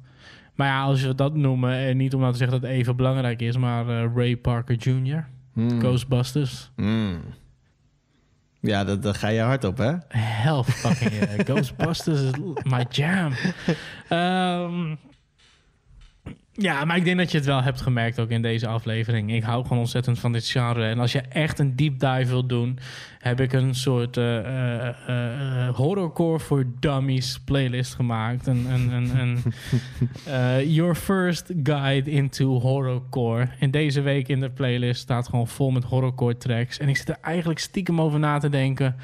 [0.55, 2.97] Maar ja, als we dat noemen, en niet om nou te zeggen dat het even
[2.97, 5.81] belangrijk is, maar eh, Ray Parker Jr., Hmm.
[5.81, 6.71] Ghostbusters.
[6.77, 7.21] Hmm.
[8.61, 9.93] Ja, dat- daar ga je hard op, hè?
[10.09, 11.39] Hell fucking yeah.
[11.49, 12.31] Ghostbusters is
[12.63, 13.33] my jam.
[14.09, 14.95] Ehm,
[16.57, 19.35] ja, maar ik denk dat je het wel hebt gemerkt ook in deze aflevering.
[19.35, 20.87] Ik hou gewoon ontzettend van dit genre.
[20.87, 22.79] En als je echt een deep dive wilt doen,
[23.19, 28.47] heb ik een soort eh, eh, eh, horrorcore voor dummies playlist gemaakt.
[28.47, 33.49] Een, een, een, een, your first guide into horrorcore.
[33.59, 36.79] En deze week in de playlist staat gewoon vol met horrorcore tracks.
[36.79, 38.97] En ik zit er eigenlijk stiekem over na te denken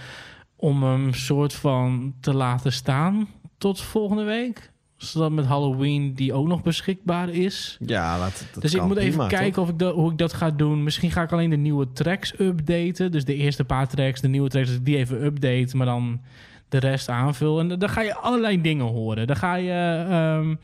[0.56, 4.69] om hem soort van te laten staan tot volgende week.
[5.00, 7.76] Zodat met Halloween die ook nog beschikbaar is.
[7.86, 9.64] Ja, laat, dat dus ik moet even prima, kijken toch?
[9.64, 10.82] of ik dat, hoe ik dat ga doen.
[10.82, 13.12] Misschien ga ik alleen de nieuwe tracks updaten.
[13.12, 15.76] Dus de eerste paar tracks, de nieuwe tracks, die even update.
[15.76, 16.20] Maar dan
[16.68, 17.60] de rest aanvul.
[17.60, 19.26] En dan ga je allerlei dingen horen.
[19.26, 20.04] Dan ga je...
[20.08, 20.54] ehm,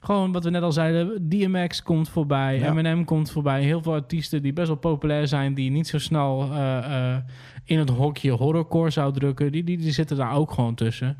[0.00, 2.70] gewoon wat we net al zeiden, DMX komt voorbij, Ja.
[2.70, 3.62] Eminem komt voorbij.
[3.62, 7.16] Heel veel artiesten die best wel populair zijn, die niet zo snel eh, eh,
[7.64, 9.52] in het hokje horrorcore zou drukken.
[9.52, 11.16] Die, die, die zitten daar ook gewoon tussen.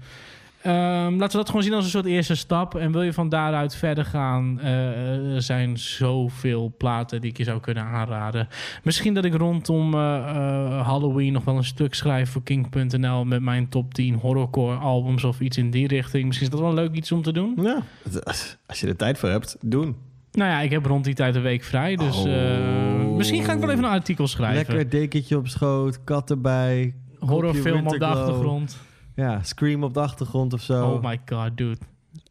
[0.67, 2.75] Ehm, laten we dat gewoon zien als een soort eerste stap.
[2.75, 7.45] En wil je van daaruit verder gaan, eh, er zijn zoveel platen die ik je
[7.45, 8.49] zou kunnen aanraden.
[8.83, 13.43] Misschien dat ik rondom eh, eh, Halloween nog wel een stuk schrijf voor King.nl met
[13.43, 16.25] mijn top 10 horrorcore albums of iets in die richting.
[16.27, 17.59] Misschien is dat wel leuk iets om te doen.
[17.63, 17.79] Ja,
[18.25, 19.97] als- je er tijd voor hebt, doen.
[20.33, 21.97] Nou ja, ik heb rond die tijd een week vrij.
[21.97, 24.75] Dus eh, misschien ga ik wel even een artikel schrijven.
[24.75, 26.95] Lekker dekentje op schoot, kat erbij.
[27.19, 28.79] Horrorfilm op de achtergrond.
[29.17, 30.91] Ja, Scream op de achtergrond of zo.
[30.91, 31.79] Oh my god, dude.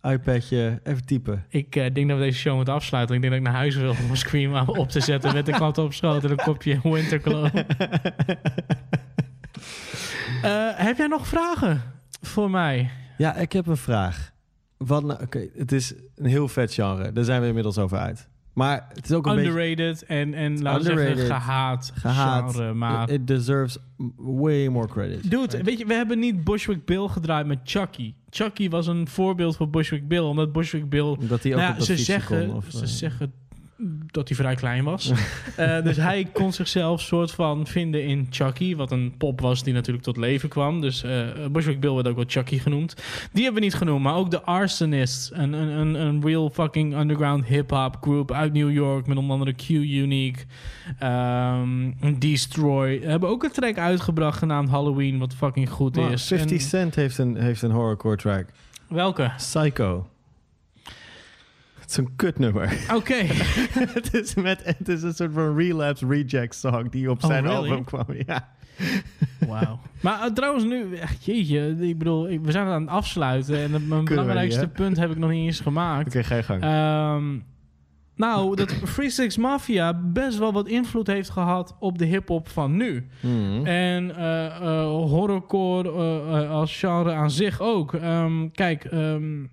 [0.01, 1.45] iPadje, even typen.
[1.49, 3.15] Ik eh, denk dat we deze show moeten afsluiten.
[3.15, 5.51] Ik denk dat ik naar huis wil om een scream op te zetten met de
[5.59, 7.47] kat op schoot en een kopje Winterglow.
[10.41, 11.81] Eh, heb jij nog vragen
[12.21, 12.89] voor mij?
[13.17, 14.31] Ja, ik heb een vraag.
[14.77, 17.11] Wat nou, oké, het is een heel vet genre.
[17.11, 18.29] Daar zijn we inmiddels over uit.
[18.55, 19.49] Maar het is ook een beetje...
[19.49, 22.55] Underrated en, en laten we zeggen gehaat, Gehaat.
[22.55, 22.73] genre.
[22.73, 23.77] Maar It deserves
[24.17, 25.31] way more credit.
[25.31, 28.13] Dude, weet je, we hebben niet Bushwick Bill gedraaid met Chucky.
[28.29, 31.17] Chucky was een voorbeeld voor Bushwick Bill, omdat Bushwick Bill...
[31.19, 32.85] Dat hij ook Nou op ze zeggen, kon, of, ze eh?
[32.85, 33.33] zeggen
[34.11, 35.11] dat hij vrij klein was.
[35.55, 39.73] Eh, dus hij kon zichzelf soort van vinden in Chucky, wat een pop was die
[39.73, 40.81] natuurlijk tot leven kwam.
[40.81, 42.95] Dus eh Bushwick Bill werd ook wel Chucky genoemd.
[43.31, 46.95] Die hebben we niet genoemd, maar ook de Arsonists, een, een, een, een real fucking
[46.97, 50.43] underground hip-hop group uit New York, met onder andere Q Unique,
[50.99, 56.27] ehm, Destroy, hebben ook een track uitgebracht genaamd Halloween, wat fucking goed Maar is.
[56.27, 58.45] 50 En- Cent heeft een, heeft een horrorcore track.
[58.87, 59.31] Welke?
[59.37, 60.07] Psycho.
[61.85, 62.77] Het is een kutnummer.
[62.95, 63.13] Oké.
[63.99, 67.43] het, is met, het is een soort van relapse reject song die op Oh, zijn
[67.45, 67.69] really?
[67.69, 68.05] album kwam.
[68.27, 68.47] Ja.
[69.47, 69.79] Wauw.
[70.01, 73.61] Maar eh, trouwens nu, echt, jeetje, ik bedoel, ik- we zijn aan het afsluiten en
[73.73, 76.07] het- mijn Kunnen belangrijkste niet, punt heb ik nog niet eens gemaakt.
[76.07, 76.61] Oké, ga je gang.
[76.63, 77.37] Ehm,
[78.15, 82.77] Nou, dat Free Six Mafia best wel wat invloed heeft gehad op de hip-hop van
[82.77, 83.07] nu.
[83.21, 83.65] Mhm.
[83.65, 85.89] En eh, eh, horrorcore
[86.47, 87.93] als genre aan zich ook.
[87.93, 89.43] Ehm, kijk, ehm,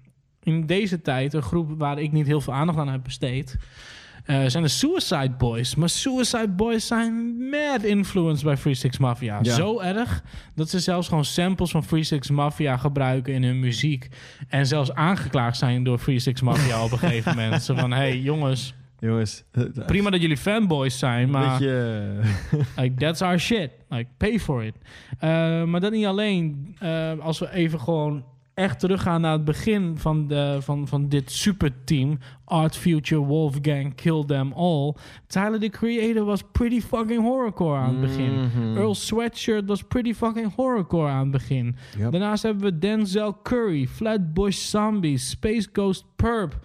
[0.43, 3.57] in deze tijd, een groep waar ik niet heel veel aandacht aan heb besteed,
[4.25, 5.75] eh, zijn de Suicide Boys.
[5.75, 9.39] Maar Suicide Boys zijn mad influenced bij Free Six Mafia.
[9.43, 9.55] Ja.
[9.55, 10.23] Zo erg
[10.55, 14.09] dat ze zelfs gewoon samples van Free Six Mafia gebruiken in hun muziek.
[14.49, 17.63] En zelfs aangeklaagd zijn door Free Six Mafia op een gegeven moment.
[17.63, 19.45] Zo van, hey jongens, Jongens,
[19.87, 21.59] prima dat jullie fanboys zijn, maar...
[21.59, 22.21] beetje...
[22.77, 23.71] Like, that's our shit.
[23.89, 24.75] Like, pay for it.
[25.15, 26.77] Uh, maar dat niet alleen.
[26.83, 28.25] Uh, als we even gewoon
[28.55, 32.19] echt teruggaan naar het begin van, de, van, van dit superteam.
[32.45, 34.95] Art Future, Wolfgang, Kill Them All.
[35.27, 38.33] Tyler, the Creator, was pretty fucking horrorcore aan het begin.
[38.41, 38.77] Mhm.
[38.77, 41.77] Earl Sweatshirt was pretty fucking horrorcore aan het begin.
[41.99, 42.11] Yep.
[42.11, 46.59] Daarnaast hebben we Denzel Curry, Flatbush Zombies, Space Ghost Perp.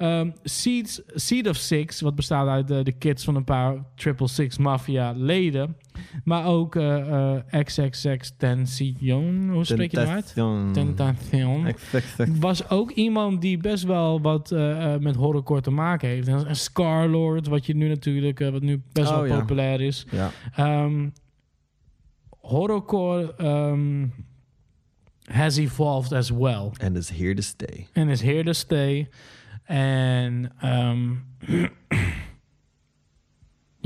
[0.00, 4.28] Um, Seeds, Seed of Six, wat bestaat uit de, de kids van een paar Triple
[4.28, 5.76] Six Mafia leden.
[6.24, 10.32] Maar ook uh, uh, XXX Tension, hoe spreek je dat uit?
[10.72, 11.74] Tentation.
[12.38, 16.28] Was ook iemand die best wel wat uh, met horrorcore te maken heeft.
[16.28, 19.38] En Scarlord, wat je nu natuurlijk, wat nu best Oh, wel ja.
[19.38, 20.06] populair is.
[20.10, 20.30] Ja.
[20.84, 21.12] Um,
[22.40, 24.12] horrorcore um,
[25.24, 26.70] has evolved as well.
[26.82, 27.86] And is here to stay.
[27.94, 29.08] And is here to stay.
[29.68, 31.24] En um,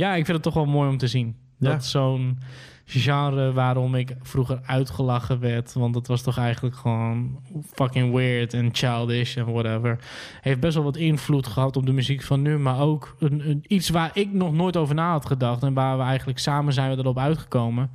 [0.02, 1.36] ja, ik vind het toch wel mooi om te zien.
[1.58, 1.70] Ja.
[1.70, 2.38] Dat zo'n
[2.84, 5.72] genre waarom ik vroeger uitgelachen werd...
[5.72, 7.40] want het was toch eigenlijk gewoon
[7.72, 9.98] fucking weird en childish en whatever...
[10.40, 12.58] heeft best wel wat invloed gehad op de muziek van nu...
[12.58, 15.62] maar ook een, een, iets waar ik nog nooit over na had gedacht...
[15.62, 17.90] en waar we eigenlijk samen zijn we erop uitgekomen.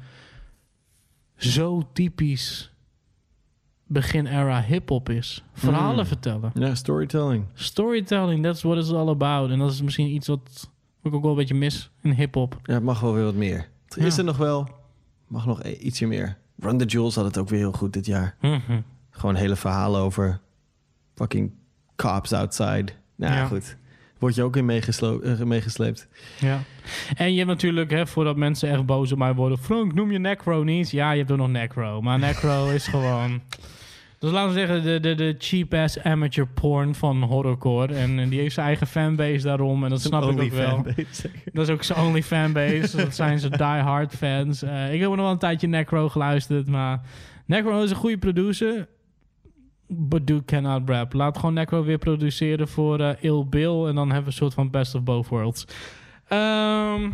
[1.36, 2.77] Zo typisch
[3.88, 5.44] begin-era hip-hop is.
[5.54, 6.06] Verhalen Mm.
[6.06, 6.52] vertellen.
[6.54, 7.46] Ja, storytelling.
[7.54, 9.50] Storytelling, that's what it's all about.
[9.52, 10.70] En dat is misschien iets wat
[11.04, 12.60] ik ook wel een beetje mis in hip-hop.
[12.64, 13.70] Ja, het mag wel weer wat meer.
[13.88, 14.20] Er is Ja.
[14.20, 14.70] er nog wel.
[15.28, 16.38] Mag nog e- ietsje meer.
[16.60, 18.36] Run the Jewels had het ook weer heel goed dit jaar.
[18.42, 18.82] Mhm.
[19.10, 20.40] Gewoon hele verhalen over
[21.16, 21.52] fucking
[21.96, 22.86] cops outside.
[23.16, 23.46] Nou Ja.
[23.46, 23.78] goed.
[24.20, 26.08] Word je ook in eh, meegesleept.
[26.40, 26.60] Ja.
[27.16, 29.58] En je hebt natuurlijk, hè, voordat mensen echt boos op mij worden...
[29.58, 30.92] Frank, noem je Necro niet?
[30.92, 32.02] Ja, je hebt ook nog Necro.
[32.02, 33.42] Maar Necro is gewoon...
[34.20, 37.94] Dus laten we zeggen, de, de, de cheap-ass amateur porn van horrorcore.
[37.94, 39.84] En, en die heeft zijn eigen fanbase daarom.
[39.84, 40.70] En dat snap ik ook wel.
[40.70, 41.30] fanbase.
[41.54, 42.98] Dat is ook zijn only fanbase.
[42.98, 44.64] dat zijn zijn die-hard fans.
[44.64, 46.68] Eh, ik heb nog wel een tijdje Necro geluisterd.
[46.68, 47.02] Maar
[47.46, 48.88] Necro is een goede producer.
[49.88, 51.14] Dude cannot rap.
[51.14, 53.86] Laat gewoon Necro weer produceren voor eh Ill Bill.
[53.86, 55.66] En dan hebben we een soort van best of both worlds.
[56.28, 57.12] Ehm,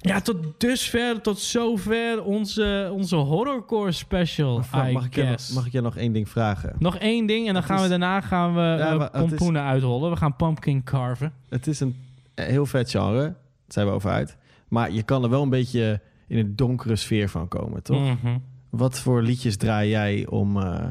[0.00, 5.72] ja, tot dusver, tot zover onze, onze horrorcore special, Frank, mag, ik je mag ik
[5.72, 6.74] je nog één ding vragen?
[6.78, 9.62] Nog één ding en dan Het gaan we daarna gaan we Ja, eh, is- pompoenen
[9.62, 10.10] uithollen.
[10.10, 11.32] We gaan pumpkin carven.
[11.48, 11.96] Het is een
[12.34, 13.22] heel vet genre.
[13.22, 13.34] Daar
[13.68, 14.36] zijn we over uit.
[14.68, 18.00] Maar je kan er wel een beetje in een donkere sfeer van komen, toch?
[18.00, 18.38] Mhm.
[18.70, 20.90] Wat voor liedjes draai jij om, eh,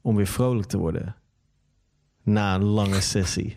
[0.00, 1.16] om weer vrolijk te worden?
[2.22, 3.54] Na een lange sessie.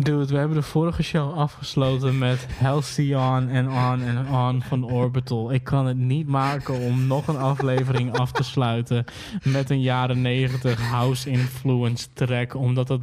[0.00, 5.52] Dude, we hebben de vorige show afgesloten met Halcyon en On en On van Orbital.
[5.52, 9.04] Ik kan het niet maken om nog een aflevering af te sluiten
[9.42, 13.02] met een jaren 90 house influence track, omdat het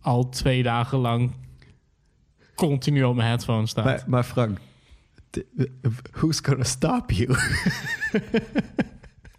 [0.00, 1.30] al twee dagen lang
[2.54, 3.84] continu op mijn headphone staat.
[3.84, 4.58] Maar, maar Frank,
[6.12, 7.36] who's gonna stop you?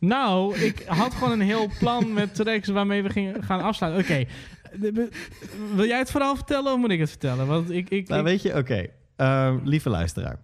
[0.07, 4.03] Nou, ik had gewoon een heel plan met tracks waarmee we gingen gaan afsluiten.
[4.03, 4.25] Oké,
[5.75, 7.47] wil jij het verhaal vertellen of moet ik het vertellen?
[7.47, 8.85] Want ik, ik, nou, ik- weet je, oké.
[9.15, 10.39] Ehm, lieve luisteraar.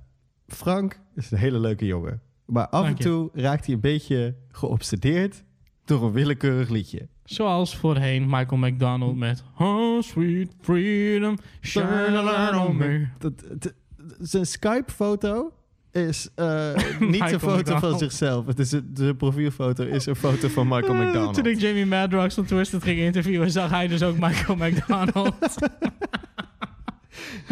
[0.48, 2.22] Frank is een hele leuke jongen.
[2.46, 3.10] Maar af Dank en je.
[3.10, 5.44] toe raakt hij een beetje geobsedeerd
[5.86, 7.08] door een willekeurig liedje.
[7.24, 13.08] Zoals voorheen Michael McDonald met Oh Sweet Freedom, shine a light on me.
[13.18, 13.74] Dat, dat-
[14.20, 15.52] zijn Skype-foto
[15.92, 18.46] is eh, niet een foto van zichzelf.
[18.46, 21.34] Het is een, de profielfoto is een foto van Michael Eh, McDonald.
[21.34, 25.36] Toen ik Jamie Madrox van Twisted ging interviewen, zag hij dus ook Michael McDonald.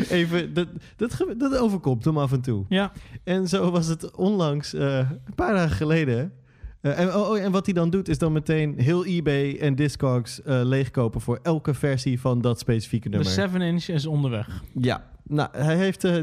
[0.10, 2.66] Even, dat, dat, dat overkomt hem af en toe.
[2.70, 2.92] Ja.
[3.24, 6.34] En zo was het onlangs, eh, een paar dagen geleden.
[6.82, 10.42] En, oh, oh, en wat hij dan doet, is dan meteen heel eBay en Discogs
[10.44, 13.34] leegkopen voor elke versie van dat specifieke De nummer.
[13.34, 14.64] 7 inch is onderweg.
[14.74, 16.18] Ja, nou, hij heeft, eh,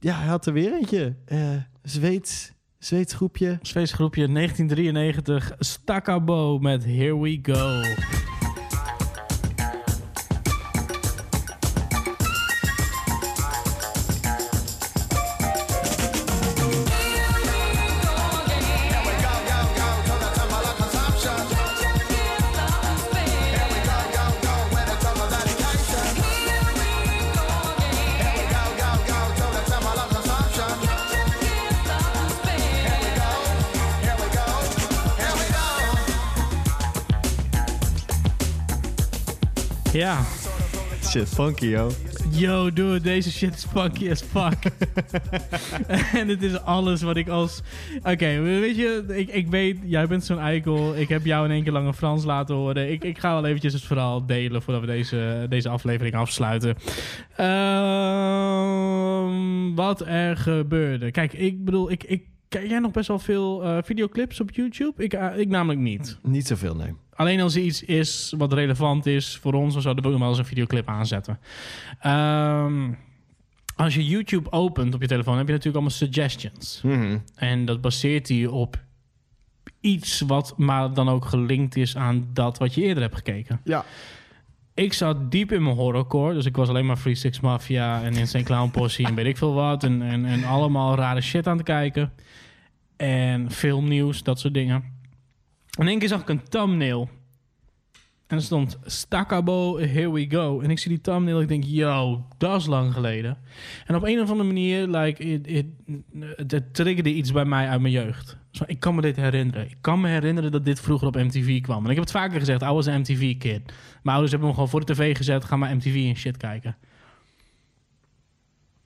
[0.00, 1.16] ja, hij had er weer eentje.
[1.24, 2.52] Eh Zweeds,
[3.14, 3.58] groepje.
[3.62, 7.82] Zweeds groepje 1993, Stakabo met Here We Go.
[40.08, 40.24] Ja.
[41.02, 41.90] Shit, funky, yo.
[42.30, 44.72] Yo, dude, deze shit is funky as fuck.
[46.20, 47.62] en het is alles wat ik als...
[48.02, 50.96] Oké, weet je, ik, ik weet, jij bent zo'n eikel.
[50.96, 52.90] Ik heb jou in één keer lang een Frans laten horen.
[52.90, 56.76] Ik, ik ga wel eventjes het verhaal delen voordat we deze, deze aflevering afsluiten.
[57.36, 57.54] Ehm,
[59.74, 61.10] wat er gebeurde.
[61.10, 65.02] Kijk, ik bedoel, ik, ik, kijk jij nog best wel veel eh, videoclips op YouTube?
[65.02, 66.18] Ik, eh, ik namelijk niet.
[66.22, 66.94] Niet zoveel, nee.
[67.18, 70.38] Alleen als er iets is wat relevant is voor ons, dan zouden we wel eens
[70.38, 71.38] een videoclip aanzetten.
[72.00, 72.92] Ehm,
[73.76, 76.80] als je YouTube opent op je telefoon, heb je natuurlijk allemaal suggestions.
[77.34, 78.82] En dat baseert hij op
[79.80, 83.60] iets wat maar dan ook gelinkt is aan dat wat je eerder hebt gekeken.
[83.64, 83.84] Ja.
[84.74, 88.14] Ik zat diep in mijn horrorcore, dus ik was alleen maar Free Six Mafia en
[88.14, 89.84] Insane Clown Posse en weet ik veel wat.
[89.84, 92.12] En, en, en allemaal rare shit aan te kijken.
[92.96, 94.97] En filmnieuws, dat soort dingen.
[95.78, 97.08] In één keer zag ik een thumbnail.
[98.26, 100.60] En er stond Stakabo, here we go.
[100.60, 103.38] En ik zie die thumbnail, ik denk, yo, dat is lang geleden.
[103.86, 105.40] En op een of andere manier, like,
[106.46, 108.36] het triggerde iets bij mij uit mijn jeugd.
[108.66, 109.70] Ik kan me dit herinneren.
[109.70, 111.84] Ik kan me herinneren dat dit vroeger op MTV kwam.
[111.84, 113.62] En ik heb het vaker gezegd, I was een MTV-kid.
[113.66, 116.76] Mijn ouders hebben me gewoon voor de tv gezet, ga maar MTV en shit kijken.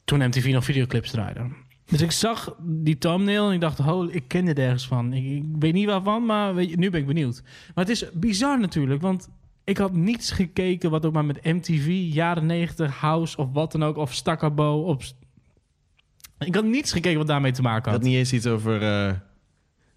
[0.05, 1.41] Toen MTV nog videoclips draaide.
[1.93, 5.13] Dus ik zag die thumbnail en ik dacht, oh, ik ken dit ergens van.
[5.13, 7.43] Ik, ik weet niet waarvan, maar weet je, nu ben ik benieuwd.
[7.75, 9.29] Maar het is bizar natuurlijk, want
[9.65, 13.85] ik had niets gekeken wat ook maar met MTV, jaren 90, House of wat dan
[13.85, 14.83] ook, of Stakabo.
[14.83, 15.03] Op...
[16.39, 18.01] Ik had niets gekeken wat daarmee te maken had.
[18.01, 19.13] Dat niet eens iets over eh,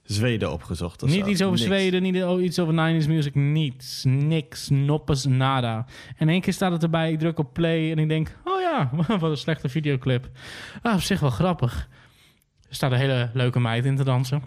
[0.05, 1.29] Zweden opgezocht of Niet zo.
[1.29, 1.69] iets over Niks.
[1.69, 4.03] Zweden, niet iets over 90s music, niets.
[4.07, 5.85] Niks, noppes, nada.
[6.17, 8.35] En één keer staat het erbij, ik druk op play en ik denk...
[8.43, 10.29] Oh ja, wat een slechte videoclip.
[10.81, 11.87] Ah, op zich wel grappig.
[12.69, 14.41] Er staat een hele leuke meid in te dansen.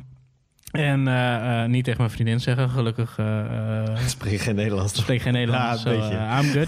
[0.71, 3.19] En eh, eh, niet tegen mijn vriendin zeggen, gelukkig...
[3.19, 5.01] eh, Spreek geen Nederlands.
[5.01, 5.91] Spreek geen Nederlands, Ja,
[6.39, 6.67] een so, I'm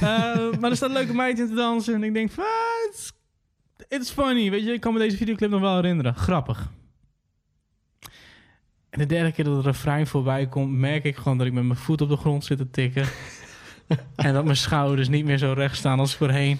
[0.00, 0.60] good.
[0.60, 2.30] Maar er staat een leuke meid in te dansen en ik denk...
[2.38, 2.44] "Ah,
[2.90, 3.12] It's,
[3.88, 4.72] it's funny, weet je.
[4.72, 6.14] Ik kan me deze videoclip nog wel herinneren.
[6.14, 6.70] Grappig.
[8.94, 11.64] En de derde keer dat het refrein voorbij komt, merk ik gewoon dat ik met
[11.64, 13.06] mijn voet op de grond zit te tikken.
[14.16, 16.58] en dat mijn schouders niet meer zo recht staan als voorheen.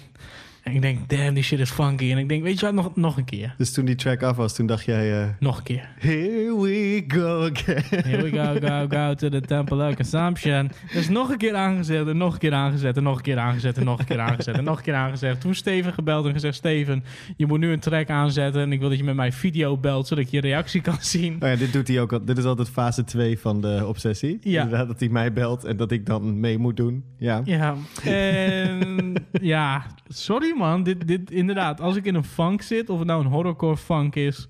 [0.65, 2.11] En ik denk, damn, die shit is funky.
[2.11, 3.53] En ik denk, weet je wat, nog, nog een keer.
[3.57, 5.21] Dus toen die track af was, toen dacht jij...
[5.21, 5.89] eh, Nog een keer.
[5.99, 7.83] Here we go again.
[8.03, 10.71] Here we go, go, go to the temple of consumption.
[10.93, 13.77] Dus nog een keer aangezet en nog een keer aangezet en nog een keer aangezet
[13.77, 15.41] en nog een keer aangezet en nog een keer aangezet.
[15.41, 17.03] Toen Steven gebeld en gezegd, Steven,
[17.37, 20.07] je moet nu een track aanzetten en ik wil dat je met mij video belt,
[20.07, 21.33] zodat ik je reactie kan zien.
[21.41, 22.25] Oh ja, dit doet hij ook al.
[22.25, 24.37] Dit is altijd fase 2 van de obsessie.
[24.41, 24.63] Ja.
[24.63, 27.03] Inderdaad, dat hij mij belt en dat ik dan mee moet doen.
[27.17, 27.41] Ja.
[27.43, 32.97] Ja, en ja, sorry man, dit, dit inderdaad, als ik in een funk zit, of
[32.97, 34.47] het nou een horrorcore funk is,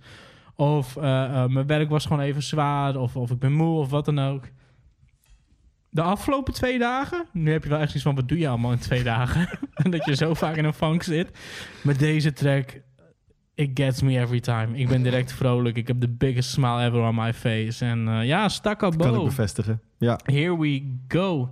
[0.56, 3.90] of eh, eh, mijn werk was gewoon even zwaar, of, of ik ben moe, of
[3.90, 4.44] wat dan ook.
[5.90, 8.72] De afgelopen twee dagen, nu heb je wel echt iets van, wat doe je allemaal
[8.72, 9.50] in twee dagen?
[9.90, 11.38] dat je zo vaak in een funk zit.
[11.84, 12.82] Met deze track,
[13.56, 14.78] it gets me every time.
[14.78, 17.86] Ik ben direct vrolijk, ik heb de biggest smile ever on my face.
[17.86, 18.98] En eh, ja, Stakabo.
[18.98, 19.82] Kan ik bevestigen.
[19.98, 20.20] Ja.
[20.24, 21.50] Here we go.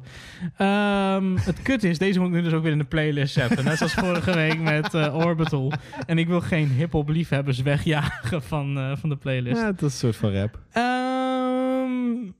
[0.57, 3.65] Ehm, het kut is, deze moet ik nu dus ook weer in de playlist zetten.
[3.65, 5.71] Net zoals vorige week met eh, Orbital.
[6.05, 9.61] En ik wil geen hip-hop liefhebbers wegjagen van, eh, van de playlist.
[9.61, 10.59] ja, dat is een soort van rap.
[10.71, 12.31] Ehm,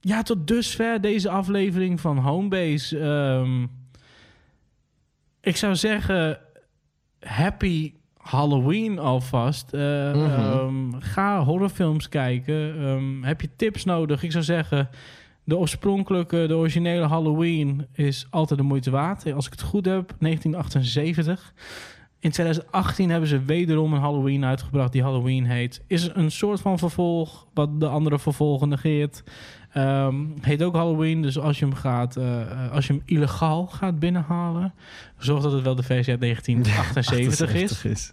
[0.00, 2.98] ja, tot dusver deze aflevering van Homebase.
[2.98, 3.66] Ehm,
[5.40, 6.38] ik zou zeggen,
[7.20, 9.72] happy Halloween alvast.
[9.72, 12.78] Ehm, ga horrorfilms kijken.
[12.78, 14.22] Ehm, heb je tips nodig?
[14.22, 14.88] Ik zou zeggen,
[15.44, 19.32] de oorspronkelijke, de originele Halloween is altijd de moeite waard.
[19.32, 21.52] Als ik het goed heb, 1978.
[22.18, 25.82] In 2018 hebben ze wederom een Halloween uitgebracht die Halloween heet.
[25.86, 29.22] Is een soort van vervolg wat de andere vervolgen negeert.
[29.72, 33.66] Ehm, heet ook Halloween, dus als je hem gaat, eh, eh, als je hem illegaal
[33.66, 34.74] gaat binnenhalen,
[35.18, 37.62] zorg dat het wel de versie uit 1978 is.
[37.62, 38.12] 78 is.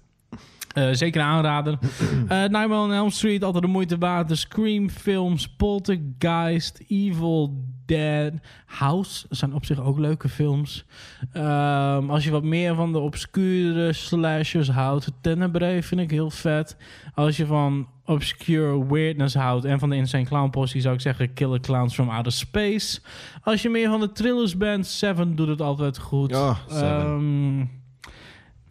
[0.73, 1.77] Eh, zeker een aanrader.
[2.27, 4.27] Eh Nightmare on Elm Street, altijd de moeite waard.
[4.27, 8.33] De Scream films, Poltergeist, Evil Dead,
[8.65, 10.85] House zijn op zich ook leuke films.
[11.31, 16.77] Ehm, als je wat meer van de obscure slashers houdt, Tenebrae vind ik heel vet.
[17.13, 21.33] Als je van obscure weirdness houdt en van de Insane Clown Posse zou ik zeggen
[21.33, 22.99] Killer Clowns from Outer Space.
[23.43, 26.31] Als je meer van de thrillers bent, Seven doet het altijd goed.
[26.69, 27.59] Ehm,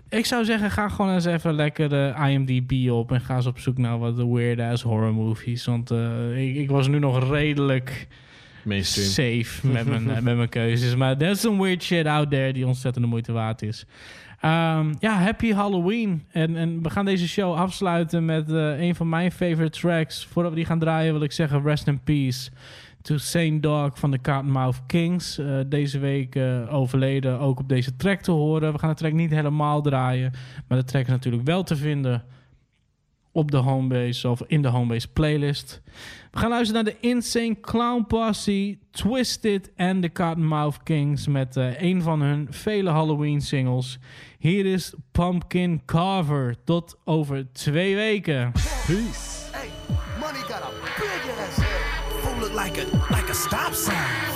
[0.09, 3.59] ik zou zeggen, ga gewoon eens even lekker de IMDb op en ga eens op
[3.59, 5.65] zoek naar wat de weird-ass horror movies.
[5.65, 8.09] Want eh, ik, ik was nu nog redelijk
[8.65, 9.09] Mainstream.
[9.09, 10.95] safe met mijn, met mijn keuzes.
[10.95, 13.87] Maar there's some weird shit out there die ontzettend de moeite waard is.
[14.41, 16.25] Ehm, ja, happy Halloween.
[16.31, 20.27] En, en we gaan deze show afsluiten met eh, een van mijn favorite tracks.
[20.27, 22.51] Voordat we die gaan draaien wil ik zeggen rest in peace
[23.03, 25.39] To Saint Dog van de Cottonmouth Kings.
[25.39, 28.73] Eh, deze week eh, overleden ook op deze track te horen.
[28.73, 30.33] We gaan de track niet helemaal draaien.
[30.69, 32.25] Maar de track is natuurlijk wel te vinden
[33.39, 35.81] op de Homebase of in de Homebase playlist.
[36.31, 41.83] We gaan luisteren naar de Insane Clown Posse, Twisted en de Cottonmouth Kings met eh,
[41.83, 43.99] een van hun vele Halloween singles.
[44.39, 46.57] Hier is Pumpkin Carver.
[46.65, 48.53] Tot over twee weken.
[49.53, 49.71] Hey,
[50.21, 51.59] money got a big ass
[52.55, 53.95] like a like a stop sign.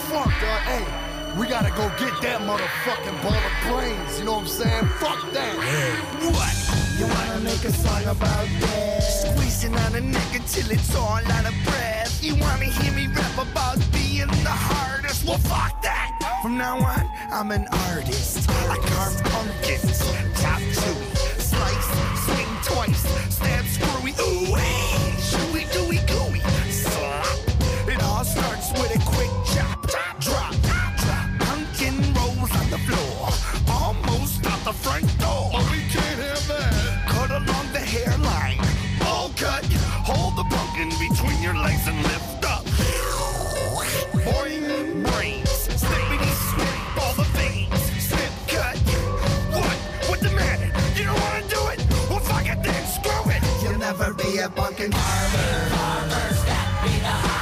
[0.09, 0.31] Fuck.
[0.31, 4.19] Hey, we gotta go get that motherfucking ball of brains.
[4.19, 4.87] You know what I'm saying?
[5.01, 5.55] Fuck that.
[6.37, 6.55] What?
[6.99, 9.01] You wanna make a song about that?
[9.01, 12.23] Squeezing on a nigga till it's all out of breath.
[12.23, 15.25] You wanna hear me rap about being the hardest?
[15.27, 16.41] Well, fuck that.
[16.43, 18.49] From now on, I'm an artist.
[18.69, 20.01] I carve pumpkins,
[20.41, 21.89] chop chewy, slice,
[22.25, 23.03] swing twice,
[23.35, 24.13] stab screwy.
[24.21, 26.41] Ooh, hey, chewy, dooey, gooey.
[26.71, 27.89] Slap.
[27.89, 29.12] It all starts with a
[34.73, 35.51] the front door.
[35.53, 37.05] But we can't have that.
[37.09, 38.61] Cut along the hairline,
[39.07, 39.65] all cut.
[40.09, 42.65] Hold the pumpkin between your legs and lift up.
[44.27, 45.53] Boing, brains,
[45.83, 48.77] snippity snip, all the veins, snip cut.
[49.57, 49.77] What?
[50.09, 50.71] What the matter?
[50.97, 51.81] You don't wanna do it?
[52.09, 53.43] Well, fuck it then, screw it.
[53.63, 55.69] You'll never be a pumpkin carver.
[55.77, 57.42] Carvers that be the